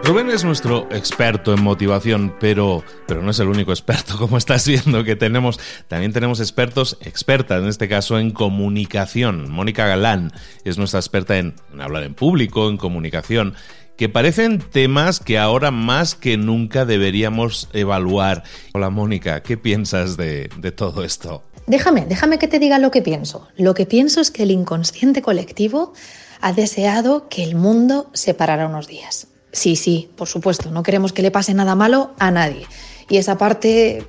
Rubén 0.05 0.31
es 0.31 0.43
nuestro 0.43 0.89
experto 0.91 1.55
en 1.55 1.62
motivación, 1.62 2.35
pero, 2.41 2.83
pero 3.07 3.23
no 3.23 3.31
es 3.31 3.39
el 3.39 3.47
único 3.47 3.70
experto, 3.70 4.16
como 4.19 4.37
estás 4.37 4.66
viendo 4.66 5.05
que 5.05 5.15
tenemos. 5.15 5.61
También 5.87 6.12
tenemos 6.12 6.41
expertos, 6.41 6.99
expertas 7.03 7.62
en 7.62 7.69
este 7.69 7.89
caso 7.89 8.19
en 8.19 8.33
comunicación. 8.33 9.49
Mónica 9.49 9.87
Galán 9.87 10.33
es 10.65 10.77
nuestra 10.77 10.99
experta 10.99 11.39
en, 11.39 11.55
hablar 11.81 12.03
en 12.03 12.15
público, 12.15 12.69
en 12.69 12.79
comunicación 12.79 13.55
que 13.97 14.09
parecen 14.09 14.59
temas 14.59 15.20
que 15.20 15.39
ahora 15.39 15.70
más 15.70 16.16
que 16.16 16.37
nunca 16.37 16.85
deberíamos 16.85 17.69
evaluar. 17.73 18.43
Hola 18.74 18.91
Mónica, 18.91 19.45
¿qué 19.45 19.57
piensas 19.57 20.16
de, 20.16 20.51
de, 20.57 20.73
todo 20.73 21.05
esto? 21.05 21.45
Déjame, 21.69 22.07
déjame 22.07 22.41
que 22.41 22.49
te 22.49 22.59
diga 22.59 22.81
lo 22.81 22.91
que 22.91 23.03
pienso. 23.03 23.47
Lo 23.57 23.74
que 23.74 23.87
pienso 23.87 24.20
es 24.20 24.33
que 24.33 24.43
el 24.43 24.51
inconsciente 24.51 25.23
colectivo 25.23 25.93
ha 26.41 26.53
deseado 26.53 27.29
que 27.29 27.45
el 27.45 27.55
mundo 27.55 28.11
se 28.15 28.35
parara 28.35 28.66
unos 28.66 28.89
días. 28.89 29.29
Sí, 29.53 29.77
sí, 29.77 30.11
por 30.16 30.29
supuesto, 30.29 30.70
no 30.70 30.83
queremos 30.83 31.12
que 31.12 31.23
le 31.23 31.31
pase 31.31 31.53
nada 31.53 31.74
malo 31.74 32.15
a 32.19 32.31
nadie. 32.31 32.66
Y 33.09 33.19
esa 33.19 33.37
parte, 33.37 34.07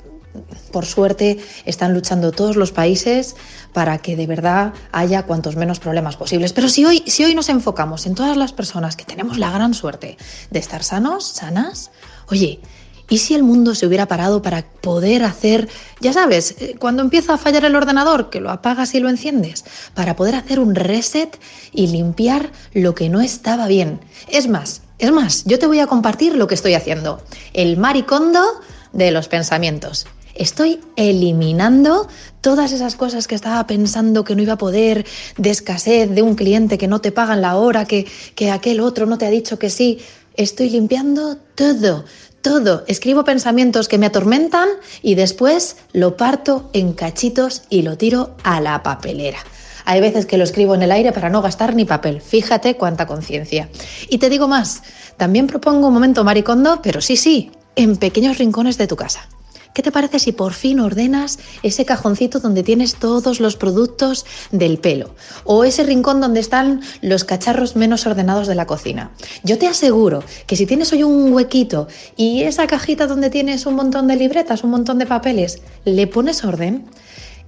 por 0.72 0.86
suerte, 0.86 1.38
están 1.66 1.94
luchando 1.94 2.32
todos 2.32 2.56
los 2.56 2.72
países 2.72 3.36
para 3.74 3.98
que 3.98 4.16
de 4.16 4.26
verdad 4.26 4.74
haya 4.94 5.24
cuantos 5.24 5.58
menos 5.58 5.80
problemas 5.80 6.16
posibles. 6.16 6.54
Pero 6.54 6.70
si 6.70 6.86
hoy, 6.86 7.04
si 7.08 7.26
hoy 7.26 7.36
nos 7.36 7.50
enfocamos 7.50 8.06
en 8.06 8.16
todas 8.16 8.38
las 8.38 8.54
personas 8.54 8.96
que 8.96 9.04
tenemos 9.04 9.38
la 9.38 9.52
gran 9.52 9.74
suerte 9.74 10.18
de 10.50 10.60
estar 10.60 10.84
sanos, 10.84 11.28
sanas, 11.28 11.92
oye, 12.30 12.62
¿Y 13.10 13.18
si 13.18 13.36
el 13.36 13.44
mundo 13.44 13.76
se 13.76 13.86
hubiera 13.86 14.08
parado 14.08 14.42
para 14.42 14.64
poder 14.64 15.24
hacer, 15.24 15.68
ya 16.00 16.14
sabes, 16.14 16.56
cuando 16.80 17.04
empieza 17.04 17.34
a 17.34 17.38
fallar 17.38 17.66
el 17.66 17.76
ordenador, 17.76 18.30
que 18.30 18.40
lo 18.40 18.50
apagas 18.50 18.96
y 18.96 19.00
lo 19.02 19.10
enciendes, 19.10 19.66
para 19.94 20.16
poder 20.16 20.36
hacer 20.36 20.60
un 20.60 20.74
reset 20.74 21.38
y 21.74 21.88
limpiar 21.88 22.52
lo 22.74 22.96
que 22.96 23.10
no 23.10 23.22
estaba 23.22 23.68
bien? 23.68 24.00
Es 24.30 24.48
más, 24.48 24.83
es 25.00 25.12
más, 25.12 25.44
yo 25.46 25.60
te 25.60 25.68
voy 25.68 25.80
a 25.80 25.88
compartir 25.88 26.36
lo 26.36 26.48
que 26.48 26.56
estoy 26.56 26.74
haciendo. 26.74 27.22
El 27.54 27.78
maricondo 27.78 28.44
de 28.92 29.12
los 29.12 29.28
pensamientos. 29.28 30.06
Estoy 30.36 30.80
eliminando 30.96 32.08
todas 32.42 32.72
esas 32.72 32.96
cosas 32.96 33.28
que 33.28 33.36
estaba 33.36 33.68
pensando 33.68 34.24
que 34.24 34.36
no 34.36 34.42
iba 34.42 34.54
a 34.54 34.58
poder, 34.58 35.06
de 35.38 35.50
escasez, 35.52 36.10
de 36.10 36.24
un 36.24 36.36
cliente 36.36 36.78
que 36.78 36.88
no 36.88 37.02
te 37.02 37.12
pagan 37.12 37.42
la 37.42 37.56
hora, 37.56 37.86
que, 37.86 38.08
que 38.36 38.50
aquel 38.50 38.80
otro 38.80 39.06
no 39.06 39.18
te 39.18 39.28
ha 39.28 39.30
dicho 39.30 39.60
que 39.60 39.70
sí. 39.70 40.00
Estoy 40.36 40.70
limpiando 40.70 41.38
todo, 41.56 42.06
todo. 42.42 42.84
Escribo 42.88 43.24
pensamientos 43.24 43.88
que 43.88 44.00
me 44.00 44.08
atormentan 44.08 44.70
y 45.04 45.14
después 45.14 45.78
lo 45.92 46.18
parto 46.18 46.70
en 46.74 46.94
cachitos 46.94 47.64
y 47.70 47.84
lo 47.84 47.98
tiro 47.98 48.36
a 48.44 48.60
la 48.60 48.82
papelera. 48.82 49.40
Hay 49.86 50.02
veces 50.02 50.26
que 50.26 50.38
lo 50.38 50.44
escribo 50.44 50.76
en 50.76 50.84
el 50.84 50.92
aire 50.92 51.12
para 51.12 51.30
no 51.30 51.42
gastar 51.42 51.76
ni 51.76 51.86
papel. 51.86 52.22
Fíjate 52.22 52.76
cuánta 52.76 53.06
conciencia. 53.06 53.70
Y 54.10 54.18
te 54.18 54.30
digo 54.30 54.48
más, 54.48 54.84
también 55.18 55.48
propongo 55.48 55.88
un 55.88 55.94
momento 55.94 56.24
maricondo, 56.24 56.82
pero 56.82 57.02
sí, 57.02 57.18
sí, 57.18 57.52
en 57.76 57.98
pequeños 57.98 58.38
rincones 58.38 58.78
de 58.78 58.88
tu 58.88 58.96
casa. 58.96 59.28
¿Qué 59.74 59.82
te 59.82 59.92
parece 59.92 60.20
si 60.20 60.32
por 60.32 60.54
fin 60.54 60.80
ordenas 60.80 61.40
ese 61.64 61.84
cajoncito 61.84 62.40
donde 62.40 62.62
tienes 62.62 62.96
todos 62.96 63.40
los 63.40 63.56
productos 63.56 64.24
del 64.52 64.78
pelo? 64.78 65.16
O 65.46 65.64
ese 65.64 65.84
rincón 65.84 66.22
donde 66.22 66.42
están 66.42 66.82
los 67.02 67.24
cacharros 67.24 67.76
menos 67.76 68.06
ordenados 68.06 68.48
de 68.48 68.54
la 68.54 68.68
cocina. 68.68 69.12
Yo 69.44 69.58
te 69.58 69.66
aseguro 69.66 70.24
que 70.46 70.56
si 70.56 70.68
tienes 70.68 70.94
hoy 70.94 71.02
un 71.02 71.34
huequito 71.34 71.88
y 72.16 72.44
esa 72.44 72.68
cajita 72.68 73.08
donde 73.08 73.32
tienes 73.32 73.66
un 73.66 73.74
montón 73.74 74.08
de 74.08 74.16
libretas, 74.16 74.64
un 74.64 74.70
montón 74.70 75.00
de 75.00 75.08
papeles, 75.08 75.64
le 75.86 76.06
pones 76.06 76.44
orden, 76.44 76.86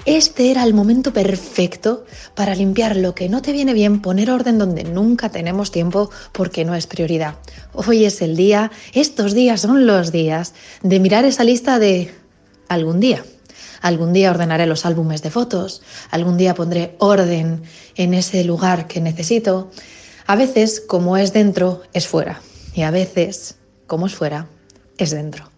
este 0.05 0.51
era 0.51 0.63
el 0.63 0.73
momento 0.73 1.13
perfecto 1.13 2.05
para 2.35 2.53
limpiar 2.53 2.95
lo 2.95 3.15
que 3.15 3.27
no 3.27 3.41
te 3.41 3.51
viene 3.51 3.73
bien, 3.73 4.01
poner 4.01 4.29
orden 4.29 4.59
donde 4.59 4.83
nunca 4.83 5.29
tenemos 5.29 5.71
tiempo 5.71 6.11
porque 6.31 6.63
no 6.63 6.75
es 6.75 6.85
prioridad. 6.85 7.35
Hoy 7.73 8.05
es 8.05 8.21
el 8.21 8.35
día, 8.35 8.71
estos 8.93 9.33
días 9.33 9.61
son 9.61 9.87
los 9.87 10.11
días 10.11 10.53
de 10.83 10.99
mirar 10.99 11.25
esa 11.25 11.43
lista 11.43 11.79
de 11.79 12.13
algún 12.67 12.99
día. 12.99 13.25
Algún 13.81 14.13
día 14.13 14.31
ordenaré 14.31 14.67
los 14.67 14.85
álbumes 14.85 15.21
de 15.21 15.31
fotos, 15.31 15.81
algún 16.11 16.37
día 16.37 16.55
pondré 16.55 16.95
orden 16.99 17.63
en 17.95 18.13
ese 18.13 18.43
lugar 18.43 18.87
que 18.87 19.01
necesito. 19.01 19.71
A 20.27 20.35
veces, 20.35 20.81
como 20.81 21.17
es 21.17 21.33
dentro, 21.33 21.81
es 21.93 22.07
fuera. 22.07 22.41
Y 22.73 22.81
a 22.81 22.91
veces, 22.91 23.55
como 23.87 24.07
es 24.07 24.15
fuera, 24.15 24.47
es 24.97 25.11
dentro. 25.11 25.54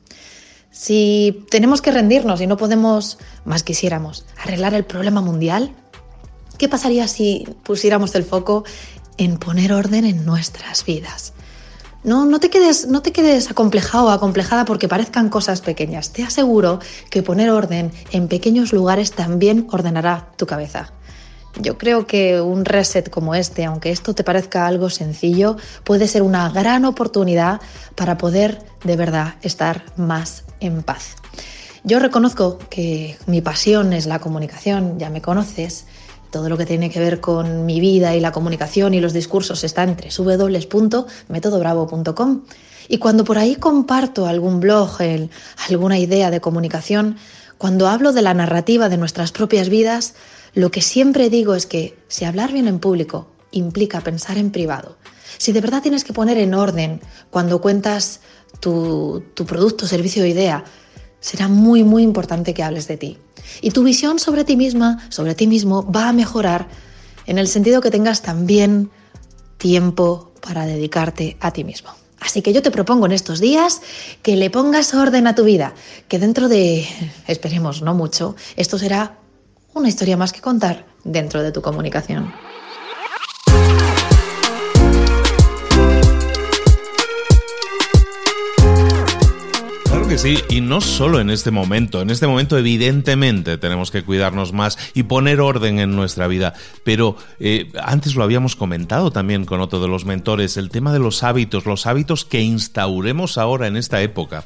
Si 0.77 1.43
tenemos 1.49 1.81
que 1.81 1.89
rendirnos 1.89 2.39
y 2.39 2.45
no 2.45 2.55
podemos, 2.55 3.17
más 3.45 3.63
quisiéramos, 3.63 4.27
arreglar 4.37 4.75
el 4.75 4.85
problema 4.85 5.21
mundial, 5.21 5.73
¿qué 6.59 6.69
pasaría 6.69 7.07
si 7.07 7.47
pusiéramos 7.63 8.13
el 8.13 8.23
foco 8.23 8.63
en 9.17 9.39
poner 9.39 9.73
orden 9.73 10.05
en 10.05 10.23
nuestras 10.23 10.85
vidas? 10.85 11.33
No, 12.03 12.25
no, 12.25 12.39
te 12.39 12.51
quedes, 12.51 12.85
no 12.87 13.01
te 13.01 13.11
quedes 13.11 13.49
acomplejado 13.49 14.05
o 14.05 14.09
acomplejada 14.11 14.65
porque 14.65 14.87
parezcan 14.87 15.29
cosas 15.29 15.61
pequeñas. 15.61 16.13
Te 16.13 16.21
aseguro 16.23 16.77
que 17.09 17.23
poner 17.23 17.49
orden 17.49 17.91
en 18.11 18.27
pequeños 18.27 18.71
lugares 18.71 19.13
también 19.13 19.67
ordenará 19.71 20.29
tu 20.37 20.45
cabeza. 20.45 20.93
Yo 21.59 21.79
creo 21.79 22.05
que 22.05 22.39
un 22.39 22.65
reset 22.65 23.09
como 23.09 23.33
este, 23.33 23.65
aunque 23.65 23.89
esto 23.89 24.13
te 24.13 24.23
parezca 24.23 24.67
algo 24.67 24.91
sencillo, 24.91 25.57
puede 25.83 26.07
ser 26.07 26.21
una 26.21 26.49
gran 26.49 26.85
oportunidad 26.85 27.61
para 27.95 28.19
poder 28.19 28.61
de 28.83 28.95
verdad 28.95 29.35
estar 29.41 29.83
más 29.95 30.43
en 30.59 30.83
paz. 30.83 31.15
Yo 31.83 31.99
reconozco 31.99 32.57
que 32.69 33.17
mi 33.27 33.41
pasión 33.41 33.93
es 33.93 34.07
la 34.07 34.19
comunicación, 34.19 34.99
ya 34.99 35.09
me 35.09 35.21
conoces, 35.21 35.85
todo 36.31 36.49
lo 36.49 36.57
que 36.57 36.65
tiene 36.65 36.89
que 36.89 36.99
ver 36.99 37.21
con 37.21 37.65
mi 37.65 37.79
vida 37.79 38.15
y 38.15 38.19
la 38.19 38.31
comunicación 38.31 38.93
y 38.93 38.99
los 38.99 39.13
discursos 39.13 39.63
está 39.63 39.83
entre 39.83 40.09
www.metodobravo.com. 40.15 42.41
Y 42.89 42.97
cuando 42.97 43.23
por 43.23 43.37
ahí 43.37 43.55
comparto 43.55 44.25
algún 44.27 44.59
blog, 44.59 44.97
alguna 45.69 45.99
idea 45.99 46.31
de 46.31 46.41
comunicación, 46.41 47.17
cuando 47.57 47.87
hablo 47.87 48.11
de 48.13 48.21
la 48.21 48.33
narrativa 48.33 48.89
de 48.89 48.97
nuestras 48.97 49.31
propias 49.31 49.69
vidas, 49.69 50.15
lo 50.53 50.71
que 50.71 50.81
siempre 50.81 51.29
digo 51.29 51.55
es 51.55 51.65
que 51.65 51.97
si 52.07 52.25
hablar 52.25 52.51
bien 52.51 52.67
en 52.67 52.79
público 52.79 53.27
implica 53.51 54.01
pensar 54.01 54.37
en 54.37 54.51
privado, 54.51 54.97
si 55.37 55.51
de 55.51 55.61
verdad 55.61 55.81
tienes 55.81 56.03
que 56.03 56.13
poner 56.13 56.37
en 56.37 56.53
orden 56.53 57.01
cuando 57.29 57.61
cuentas 57.61 58.21
tu, 58.59 59.23
producto, 59.45 59.87
servicio 59.87 60.23
o 60.23 60.25
idea, 60.25 60.63
será 61.19 61.47
muy, 61.47 61.83
muy 61.83 62.03
importante 62.03 62.53
que 62.53 62.63
hables 62.63 62.87
de 62.87 62.97
ti. 62.97 63.17
Y 63.61 63.71
tu 63.71 63.83
visión 63.83 64.19
sobre 64.19 64.43
ti 64.43 64.55
misma, 64.55 65.07
sobre 65.09 65.35
ti 65.35 65.47
mismo, 65.47 65.89
va 65.89 66.09
a 66.09 66.13
mejorar 66.13 66.67
en 67.25 67.37
el 67.37 67.47
sentido 67.47 67.81
que 67.81 67.91
tengas 67.91 68.21
también 68.21 68.89
tiempo 69.57 70.31
para 70.41 70.65
dedicarte 70.65 71.37
a 71.39 71.51
ti 71.51 71.63
mismo. 71.63 71.89
Así 72.19 72.41
que 72.41 72.53
yo 72.53 72.61
te 72.61 72.71
propongo 72.71 73.05
en 73.05 73.11
estos 73.11 73.39
días 73.39 73.81
que 74.23 74.35
le 74.35 74.49
pongas 74.49 74.93
orden 74.93 75.27
a 75.27 75.35
tu 75.35 75.43
vida, 75.43 75.73
que 76.07 76.19
dentro 76.19 76.49
de, 76.49 76.87
esperemos, 77.27 77.81
no 77.81 77.93
mucho, 77.93 78.35
esto 78.55 78.77
será 78.77 79.19
una 79.73 79.89
historia 79.89 80.17
más 80.17 80.33
que 80.33 80.41
contar 80.41 80.85
dentro 81.03 81.43
de 81.43 81.51
tu 81.51 81.61
comunicación. 81.61 82.33
Que 90.07 90.17
sí, 90.17 90.37
y 90.49 90.61
no 90.61 90.79
solo 90.79 91.19
en 91.19 91.29
este 91.29 91.51
momento. 91.51 92.01
En 92.01 92.09
este 92.09 92.27
momento, 92.27 92.57
evidentemente, 92.57 93.57
tenemos 93.57 93.91
que 93.91 94.03
cuidarnos 94.03 94.53
más 94.53 94.77
y 94.93 95.03
poner 95.03 95.41
orden 95.41 95.79
en 95.79 95.97
nuestra 95.97 96.27
vida. 96.27 96.53
Pero 96.85 97.17
eh, 97.39 97.71
antes 97.83 98.15
lo 98.15 98.23
habíamos 98.23 98.55
comentado 98.55 99.11
también 99.11 99.43
con 99.43 99.59
otro 99.59 99.81
de 99.81 99.89
los 99.89 100.05
mentores, 100.05 100.55
el 100.55 100.69
tema 100.69 100.93
de 100.93 100.99
los 100.99 101.23
hábitos, 101.23 101.65
los 101.65 101.85
hábitos 101.87 102.23
que 102.23 102.41
instauremos 102.41 103.37
ahora 103.37 103.67
en 103.67 103.75
esta 103.75 104.01
época 104.01 104.45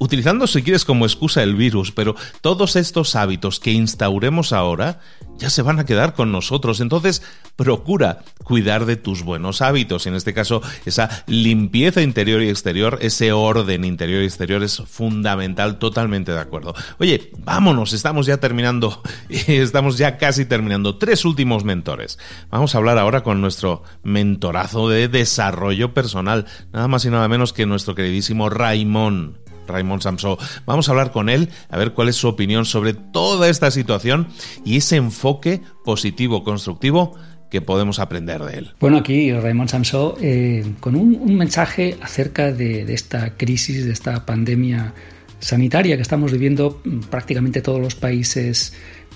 utilizando 0.00 0.46
si 0.46 0.62
quieres 0.62 0.86
como 0.86 1.04
excusa 1.04 1.42
el 1.42 1.54
virus, 1.54 1.92
pero 1.92 2.16
todos 2.40 2.74
estos 2.74 3.14
hábitos 3.16 3.60
que 3.60 3.72
instauremos 3.72 4.54
ahora 4.54 4.98
ya 5.40 5.50
se 5.50 5.62
van 5.62 5.80
a 5.80 5.86
quedar 5.86 6.14
con 6.14 6.30
nosotros. 6.30 6.80
Entonces, 6.80 7.22
procura 7.56 8.20
cuidar 8.44 8.84
de 8.84 8.96
tus 8.96 9.22
buenos 9.24 9.62
hábitos. 9.62 10.06
En 10.06 10.14
este 10.14 10.34
caso, 10.34 10.62
esa 10.84 11.24
limpieza 11.26 12.02
interior 12.02 12.42
y 12.42 12.50
exterior, 12.50 12.98
ese 13.00 13.32
orden 13.32 13.84
interior 13.84 14.22
y 14.22 14.26
exterior 14.26 14.62
es 14.62 14.82
fundamental, 14.86 15.78
totalmente 15.78 16.32
de 16.32 16.38
acuerdo. 16.38 16.74
Oye, 16.98 17.32
vámonos, 17.38 17.92
estamos 17.94 18.26
ya 18.26 18.36
terminando, 18.36 19.02
estamos 19.28 19.98
ya 19.98 20.18
casi 20.18 20.44
terminando. 20.44 20.96
Tres 20.96 21.24
últimos 21.24 21.64
mentores. 21.64 22.18
Vamos 22.50 22.74
a 22.74 22.78
hablar 22.78 22.98
ahora 22.98 23.22
con 23.22 23.40
nuestro 23.40 23.82
mentorazo 24.02 24.88
de 24.88 25.08
desarrollo 25.08 25.94
personal, 25.94 26.46
nada 26.72 26.86
más 26.86 27.04
y 27.06 27.10
nada 27.10 27.28
menos 27.28 27.52
que 27.54 27.64
nuestro 27.64 27.94
queridísimo 27.94 28.50
Raimón. 28.50 29.38
Raymond 29.70 30.02
Samso. 30.02 30.38
Vamos 30.66 30.88
a 30.88 30.92
hablar 30.92 31.12
con 31.12 31.28
él, 31.28 31.48
a 31.68 31.78
ver 31.78 31.92
cuál 31.92 32.08
es 32.08 32.16
su 32.16 32.28
opinión 32.28 32.64
sobre 32.64 32.94
toda 32.94 33.48
esta 33.48 33.70
situación 33.70 34.28
y 34.64 34.76
ese 34.76 34.96
enfoque 34.96 35.60
positivo, 35.84 36.44
constructivo 36.44 37.16
que 37.50 37.60
podemos 37.60 37.98
aprender 37.98 38.42
de 38.42 38.58
él. 38.58 38.70
Bueno, 38.80 38.98
aquí 38.98 39.32
Raymond 39.32 39.68
Samso 39.68 40.16
eh, 40.20 40.64
con 40.78 40.94
un, 40.94 41.36
mensaje 41.36 41.96
acerca 42.00 42.52
de, 42.52 42.82
esta 42.94 43.36
crisis, 43.36 43.84
de 43.84 43.92
esta 43.92 44.24
pandemia 44.24 44.94
sanitaria 45.40 45.96
que 45.96 46.02
estamos 46.02 46.32
viviendo 46.32 46.80
prácticamente 47.10 47.60
todos 47.60 47.80
los 47.80 47.94
países 47.94 48.74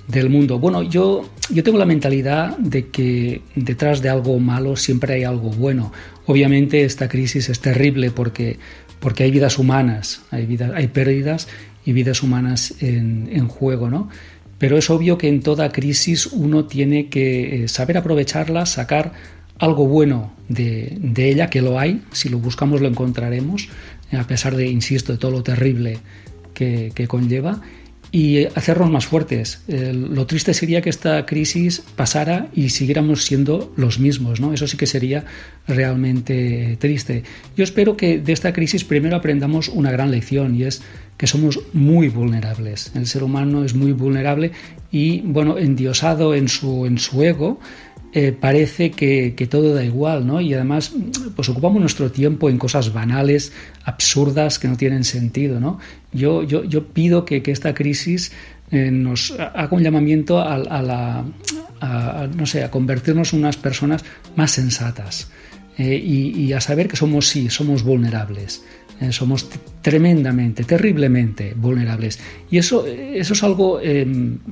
del 0.09 0.29
mundo. 0.31 0.59
Bueno, 0.59 0.83
yo, 0.83 1.31
yo 1.51 1.63
tengo 1.63 1.79
la 1.79 1.87
mentalidad 1.87 2.57
de 2.59 2.89
que 2.89 3.43
detrás 3.55 4.03
de 4.03 4.09
algo 4.09 4.39
malo 4.39 4.77
siempre 4.77 5.15
hay 5.15 5.25
algo 5.25 5.51
bueno. 5.51 5.93
Obviamente 6.27 6.85
esta 6.85 7.09
crisis 7.09 7.49
es 7.49 7.61
terrible 7.61 8.11
porque 8.11 8.59
porque 9.05 9.25
hay 9.25 9.31
vidas 9.31 9.59
humanas, 9.59 10.23
hay, 10.31 10.49
hay 10.75 10.89
pérdidas 10.89 11.47
y 11.85 11.93
vidas 11.93 12.23
humanas 12.23 12.75
en, 12.81 13.49
juego, 13.49 13.91
¿no? 13.91 14.09
Pero 14.57 14.79
es 14.79 14.89
obvio 14.89 15.19
que 15.19 15.29
en 15.29 15.43
toda 15.43 15.71
crisis 15.73 16.27
uno 16.29 16.65
tiene 16.65 17.11
que 17.11 17.65
eh, 17.65 17.69
saber 17.69 17.99
aprovecharla, 17.99 18.65
sacar 18.65 19.13
algo 19.59 19.87
bueno 19.87 20.33
de, 20.49 20.99
ella, 21.19 21.51
que 21.51 21.61
lo 21.61 21.79
hay, 21.79 22.01
si 22.13 22.31
lo 22.31 22.39
buscamos 22.39 22.81
lo 22.81 22.89
encontraremos, 22.89 23.69
a 24.11 24.27
pesar 24.27 24.57
de, 24.57 24.69
insisto, 24.69 25.13
de 25.13 25.19
todo 25.19 25.33
lo 25.33 25.43
terrible 25.43 25.99
que, 26.55 26.91
que 26.95 27.07
conlleva, 27.07 27.61
y 28.15 28.47
hacernos 28.55 28.93
más 28.93 29.07
fuertes. 29.07 29.65
lo 29.67 30.25
triste 30.25 30.55
sería 30.55 30.81
que 30.83 30.89
esta 30.89 31.27
crisis 31.27 31.83
pasara 31.97 32.47
y 32.55 32.69
siguiéramos 32.69 33.25
siendo 33.25 33.73
los 33.77 33.99
mismos, 33.99 34.39
¿no? 34.39 34.55
Eso 34.55 34.69
sí 34.69 34.77
que 34.77 34.87
sería 34.87 35.25
realmente 35.67 36.77
triste. 36.79 37.25
Yo 37.57 37.65
espero 37.65 37.97
que 37.97 38.21
de 38.21 38.33
esta 38.33 38.53
crisis 38.53 38.85
primero 38.85 39.17
aprendamos 39.17 39.67
una 39.69 39.91
gran 39.91 40.13
lección 40.13 40.55
y 40.55 40.63
es 40.63 40.81
que 41.17 41.27
somos 41.27 41.59
muy 41.73 42.09
vulnerables. 42.09 42.93
El 42.95 43.09
ser 43.09 43.25
humano 43.25 43.65
es 43.65 43.75
muy 43.75 43.91
vulnerable 43.91 44.53
y, 44.93 45.23
bueno, 45.23 45.59
endiosado 45.59 46.37
en 46.37 46.47
su, 46.47 46.87
en 46.87 46.99
su 46.99 47.21
ego, 47.21 47.59
eh, 48.17 48.31
parece 48.31 48.93
que, 48.93 49.49
todo 49.51 49.75
da 49.75 49.85
igual, 49.85 50.25
¿no? 50.25 50.41
Y 50.41 50.55
además, 50.55 50.93
pues 51.35 51.49
ocupamos 51.49 51.81
nuestro 51.81 52.13
tiempo 52.13 52.49
en 52.49 52.59
cosas 52.59 52.93
banales, 52.93 53.53
absurdas, 53.83 54.61
que 54.61 54.69
no 54.69 54.77
tienen 54.77 55.03
sentido, 55.03 55.59
¿no? 55.59 55.81
Yo, 56.13 56.45
yo, 56.45 56.63
yo 56.63 56.87
pido 56.87 57.25
que, 57.25 57.43
esta 57.45 57.75
crisis 57.75 58.31
eh, 58.71 58.93
nos 58.93 59.33
haga 59.33 59.69
un 59.73 59.83
llamamiento 59.83 60.41
a, 60.41 60.59
la, 60.59 61.25
no 62.37 62.47
sé, 62.47 62.63
a 62.63 62.71
convertirnos 62.71 63.33
en 63.33 63.41
unas 63.41 63.57
personas 63.57 64.05
más 64.37 64.53
sensatas 64.53 65.29
eh, 65.77 65.97
y, 65.97 66.53
a 66.53 66.61
saber 66.61 66.87
que 66.87 66.95
somos, 66.95 67.27
sí, 67.27 67.51
somos 67.51 67.83
vulnerables. 67.83 68.63
somos 69.11 69.51
tremendamente, 69.83 70.63
terriblemente 70.63 71.53
vulnerables. 71.57 72.21
Y 72.49 72.59
eso, 72.59 72.87
eso 72.87 73.33
es 73.33 73.43
algo 73.43 73.81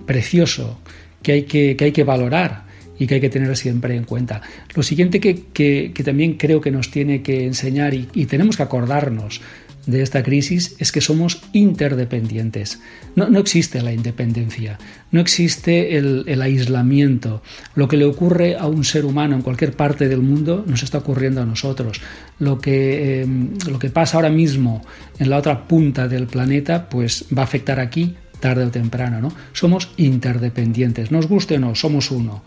precioso 0.04 0.80
que 1.22 1.30
hay 1.30 1.42
que, 1.44 1.76
que 1.76 1.84
hay 1.84 1.92
que 1.92 2.02
valorar 2.02 2.71
y 3.02 3.06
que 3.08 3.16
hay 3.16 3.20
que 3.20 3.30
tener 3.30 3.56
siempre 3.56 3.96
en 3.96 4.04
cuenta. 4.04 4.42
Lo 4.76 4.84
siguiente 4.84 5.18
que, 5.18 5.92
también 6.04 6.34
creo 6.34 6.60
que 6.60 6.70
nos 6.70 6.92
tiene 6.92 7.20
que 7.20 7.44
enseñar 7.44 7.94
y, 7.94 8.06
tenemos 8.26 8.56
que 8.56 8.62
acordarnos 8.62 9.40
de 9.86 10.02
esta 10.02 10.22
crisis 10.22 10.76
es 10.78 10.92
que 10.92 11.00
somos 11.00 11.42
interdependientes. 11.52 12.80
No, 13.16 13.28
no 13.28 13.40
existe 13.40 13.82
la 13.82 13.92
independencia, 13.92 14.78
no 15.10 15.20
existe 15.20 15.96
el, 15.98 16.40
aislamiento. 16.40 17.42
Lo 17.74 17.88
que 17.88 17.96
le 17.96 18.04
ocurre 18.04 18.56
a 18.56 18.68
un 18.68 18.84
ser 18.84 19.04
humano 19.04 19.34
en 19.34 19.42
cualquier 19.42 19.72
parte 19.72 20.06
del 20.06 20.20
mundo 20.20 20.64
nos 20.64 20.84
está 20.84 20.98
ocurriendo 20.98 21.42
a 21.42 21.44
nosotros. 21.44 22.00
Lo 22.38 22.60
que, 22.60 23.22
em, 23.22 23.48
lo 23.68 23.80
que 23.80 23.90
pasa 23.90 24.16
ahora 24.16 24.30
mismo 24.30 24.82
en 25.18 25.28
la 25.28 25.38
otra 25.38 25.66
punta 25.66 26.06
del 26.06 26.28
planeta 26.28 26.88
pues 26.88 27.24
va 27.36 27.42
a 27.42 27.46
afectar 27.46 27.80
aquí 27.80 28.14
tarde 28.42 28.66
o 28.66 28.70
temprano. 28.70 29.22
¿no? 29.22 29.32
Somos 29.54 29.88
interdependientes, 29.96 31.10
nos 31.10 31.26
guste 31.28 31.56
o 31.56 31.60
no, 31.60 31.74
somos 31.74 32.10
uno 32.10 32.42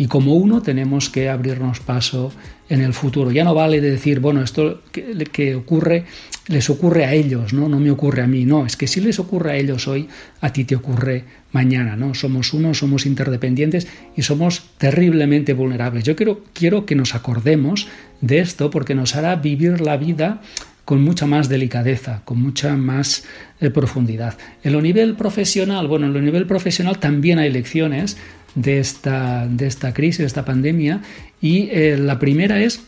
y 0.00 0.06
como 0.06 0.34
uno 0.34 0.62
tenemos 0.62 1.10
que 1.10 1.28
abrirnos 1.28 1.80
paso 1.80 2.32
en 2.70 2.80
el 2.80 2.94
futuro. 2.94 3.32
Ya 3.32 3.44
no 3.44 3.54
vale 3.54 3.82
de 3.82 3.90
decir, 3.90 4.18
bueno, 4.18 4.42
esto 4.42 4.80
que, 4.92 5.54
ocurre 5.54 6.06
les 6.46 6.70
ocurre 6.70 7.04
a 7.04 7.12
ellos, 7.12 7.52
¿no? 7.52 7.68
No 7.68 7.78
me 7.78 7.90
ocurre 7.90 8.22
a 8.22 8.26
mí, 8.26 8.46
no, 8.46 8.64
es 8.64 8.78
que 8.78 8.86
si 8.86 9.02
les 9.02 9.18
ocurre 9.18 9.52
a 9.52 9.56
ellos 9.56 9.86
hoy, 9.88 10.08
a 10.40 10.54
ti 10.54 10.64
te 10.64 10.74
ocurre 10.74 11.24
mañana, 11.52 11.96
¿no? 11.96 12.14
Somos 12.14 12.54
uno, 12.54 12.72
somos 12.72 13.04
interdependientes 13.04 13.88
y 14.16 14.22
somos 14.22 14.70
terriblemente 14.78 15.52
vulnerables. 15.52 16.04
Yo 16.04 16.16
quiero, 16.16 16.44
quiero 16.54 16.86
que 16.86 16.94
nos 16.94 17.14
acordemos 17.14 17.86
de 18.22 18.38
esto 18.38 18.70
porque 18.70 18.94
nos 18.94 19.16
hará 19.16 19.36
vivir 19.36 19.82
la 19.82 19.98
vida 19.98 20.40
con 20.86 21.04
mucha 21.04 21.26
más 21.26 21.48
delicadeza, 21.48 22.22
con 22.24 22.40
mucha 22.40 22.74
más 22.76 23.24
eh, 23.60 23.68
profundidad. 23.70 24.36
En 24.64 24.72
lo 24.72 24.80
nivel 24.80 25.14
profesional, 25.14 25.86
bueno, 25.86 26.06
en 26.06 26.14
lo 26.14 26.20
nivel 26.20 26.46
profesional 26.46 26.98
también 26.98 27.38
hay 27.38 27.50
lecciones 27.52 28.16
de 28.54 28.80
esta, 28.80 29.46
de 29.48 29.66
esta 29.66 29.92
crisis, 29.92 30.18
de 30.18 30.26
esta 30.26 30.44
pandemia. 30.44 31.02
Y 31.40 31.68
eh, 31.70 31.96
la 31.98 32.18
primera 32.18 32.60
es 32.60 32.82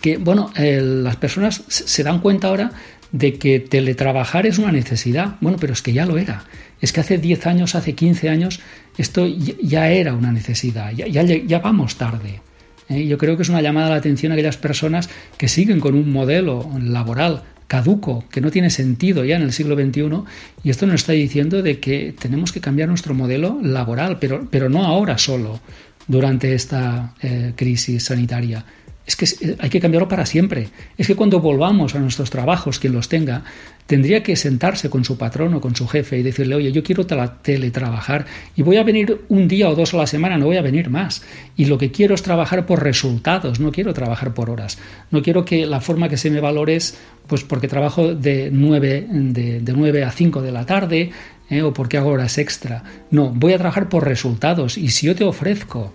que, 0.00 0.16
bueno, 0.16 0.50
eh, 0.56 0.80
las 0.82 1.16
personas 1.16 1.62
se 1.68 2.02
dan 2.02 2.20
cuenta 2.20 2.48
ahora 2.48 2.72
de 3.12 3.34
que 3.34 3.60
teletrabajar 3.60 4.46
es 4.46 4.58
una 4.58 4.72
necesidad. 4.72 5.36
Bueno, 5.40 5.58
pero 5.60 5.72
es 5.72 5.82
que 5.82 5.92
ya 5.92 6.06
lo 6.06 6.18
era. 6.18 6.44
Es 6.80 6.92
que 6.92 7.00
hace 7.00 7.18
10 7.18 7.46
años, 7.46 7.74
hace 7.74 7.94
15 7.94 8.28
años, 8.28 8.60
esto 8.98 9.26
ya 9.26 9.90
era 9.90 10.14
una 10.14 10.32
necesidad. 10.32 10.92
Ya, 10.92 11.06
ya, 11.06 11.58
vamos 11.58 11.96
tarde. 11.96 12.40
¿eh? 12.88 13.06
Yo 13.06 13.18
creo 13.18 13.36
que 13.36 13.42
es 13.42 13.48
una 13.48 13.62
llamada 13.62 13.88
a 13.88 13.90
la 13.90 13.96
atención 13.96 14.32
a 14.32 14.34
aquellas 14.34 14.56
personas 14.56 15.08
que 15.36 15.48
siguen 15.48 15.78
con 15.78 15.94
un 15.94 16.10
modelo 16.10 16.68
laboral 16.80 17.42
caduco, 17.72 18.22
que 18.30 18.42
no 18.42 18.50
tiene 18.50 18.68
sentido 18.68 19.24
ya 19.24 19.36
en 19.36 19.40
el 19.40 19.50
siglo 19.50 19.76
XXI, 19.76 20.24
y 20.62 20.68
esto 20.68 20.84
nos 20.86 20.96
está 20.96 21.12
diciendo 21.14 21.62
de 21.62 21.80
que 21.80 22.14
tenemos 22.20 22.52
que 22.52 22.60
cambiar 22.60 22.90
nuestro 22.90 23.14
modelo 23.14 23.60
laboral, 23.62 24.18
pero, 24.18 24.46
pero 24.50 24.68
no 24.68 24.84
ahora 24.84 25.16
solo, 25.16 25.58
durante 26.06 26.54
esta 26.54 27.14
eh, 27.22 27.54
crisis 27.56 28.04
sanitaria 28.04 28.62
es 29.06 29.16
que 29.16 29.24
eh, 29.24 29.56
hay 29.58 29.70
que 29.70 29.80
cambiarlo 29.80 30.08
para 30.08 30.26
siempre. 30.26 30.68
Es 30.96 31.06
que 31.06 31.16
cuando 31.16 31.40
volvamos 31.40 31.94
a 31.94 31.98
nuestros 31.98 32.30
trabajos, 32.30 32.78
quien 32.78 32.92
los 32.92 33.08
tenga, 33.08 33.44
tendría 33.86 34.22
que 34.22 34.36
sentarse 34.36 34.88
con 34.88 35.04
su 35.04 35.18
patrón 35.18 35.54
o 35.54 35.60
con 35.60 35.74
su 35.74 35.88
jefe 35.88 36.18
y 36.18 36.22
decirle, 36.22 36.54
oye, 36.54 36.72
yo 36.72 36.82
quiero 36.82 37.04
teletrabajar 37.04 38.26
y 38.54 38.62
voy 38.62 38.76
a 38.76 38.84
venir 38.84 39.22
un 39.28 39.48
día 39.48 39.68
o 39.68 39.74
dos 39.74 39.92
a 39.94 39.96
la 39.98 40.06
semana, 40.06 40.38
no 40.38 40.46
voy 40.46 40.56
a 40.56 40.62
venir 40.62 40.88
más. 40.88 41.22
Y 41.56 41.64
lo 41.64 41.78
que 41.78 41.90
quiero 41.90 42.14
es 42.14 42.22
trabajar 42.22 42.64
por 42.64 42.82
resultados, 42.82 43.58
no 43.58 43.72
quiero 43.72 43.92
trabajar 43.92 44.34
por 44.34 44.50
horas. 44.50 44.78
No 45.10 45.20
quiero 45.20 45.44
que 45.44 45.66
la 45.66 45.80
forma 45.80 46.08
que 46.08 46.16
se 46.16 46.30
me 46.30 46.40
valore 46.40 46.76
es, 46.76 46.96
pues 47.26 47.42
porque 47.42 47.68
trabajo 47.68 48.14
de 48.14 48.50
9, 48.52 49.06
de, 49.10 49.60
de 49.60 50.04
a 50.04 50.10
5 50.10 50.42
de 50.42 50.52
la 50.52 50.64
tarde 50.64 51.10
eh, 51.50 51.62
o 51.62 51.72
porque 51.72 51.98
hago 51.98 52.10
horas 52.10 52.38
extra. 52.38 52.84
No, 53.10 53.30
voy 53.30 53.52
a 53.52 53.58
trabajar 53.58 53.88
por 53.88 54.06
resultados. 54.06 54.78
Y 54.78 54.88
si 54.88 55.06
yo 55.06 55.16
te 55.16 55.24
ofrezco 55.24 55.92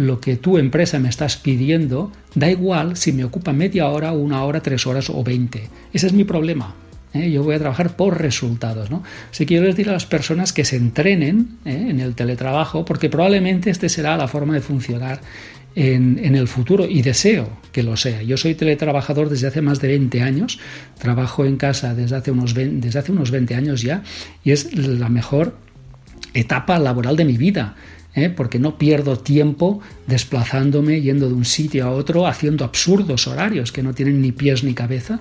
lo 0.00 0.18
que 0.18 0.36
tu 0.36 0.56
empresa 0.56 0.98
me 0.98 1.10
estás 1.10 1.36
pidiendo, 1.36 2.10
da 2.34 2.50
igual 2.50 2.96
si 2.96 3.12
me 3.12 3.22
ocupa 3.22 3.52
media 3.52 3.86
hora, 3.88 4.12
una 4.12 4.44
hora, 4.44 4.62
tres 4.62 4.86
horas 4.86 5.10
o 5.10 5.22
veinte. 5.22 5.68
Ese 5.92 6.06
es 6.06 6.14
mi 6.14 6.24
problema. 6.24 6.74
¿eh? 7.12 7.30
Yo 7.30 7.42
voy 7.42 7.54
a 7.54 7.58
trabajar 7.58 7.96
por 7.96 8.18
resultados. 8.18 8.90
¿no? 8.90 9.02
Así 9.30 9.44
que 9.44 9.56
yo 9.56 9.62
les 9.62 9.78
a 9.86 9.92
las 9.92 10.06
personas 10.06 10.54
que 10.54 10.64
se 10.64 10.76
entrenen 10.76 11.58
¿eh? 11.66 11.88
en 11.90 12.00
el 12.00 12.14
teletrabajo, 12.14 12.86
porque 12.86 13.10
probablemente 13.10 13.68
este 13.68 13.90
será 13.90 14.16
la 14.16 14.26
forma 14.26 14.54
de 14.54 14.62
funcionar 14.62 15.20
en, 15.74 16.34
el 16.34 16.48
futuro 16.48 16.86
y 16.86 17.02
deseo 17.02 17.50
que 17.70 17.82
lo 17.82 17.94
sea. 17.98 18.22
Yo 18.22 18.38
soy 18.38 18.54
teletrabajador 18.54 19.28
desde 19.28 19.48
hace 19.48 19.60
más 19.60 19.82
de 19.82 19.88
20 19.88 20.22
años, 20.22 20.58
trabajo 20.98 21.44
en 21.44 21.58
casa 21.58 21.94
desde 21.94 22.16
hace 22.16 22.30
unos 22.30 22.54
desde 22.54 22.98
hace 22.98 23.12
unos 23.12 23.30
20 23.30 23.54
años 23.54 23.82
ya 23.82 24.02
y 24.42 24.50
es 24.50 24.74
la 24.74 25.10
mejor 25.10 25.54
etapa 26.32 26.78
laboral 26.78 27.16
de 27.16 27.26
mi 27.26 27.36
vida. 27.36 27.76
¿Eh? 28.14 28.30
porque 28.30 28.58
no 28.58 28.78
pierdo 28.78 29.18
tiempo 29.18 29.80
desplazándome, 30.06 31.00
yendo 31.00 31.28
de 31.28 31.34
un 31.34 31.44
sitio 31.44 31.86
a 31.86 31.90
otro, 31.90 32.26
haciendo 32.26 32.64
absurdos 32.64 33.26
horarios 33.26 33.72
que 33.72 33.82
no 33.82 33.94
tienen 33.94 34.20
ni 34.20 34.32
pies 34.32 34.64
ni 34.64 34.74
cabeza. 34.74 35.20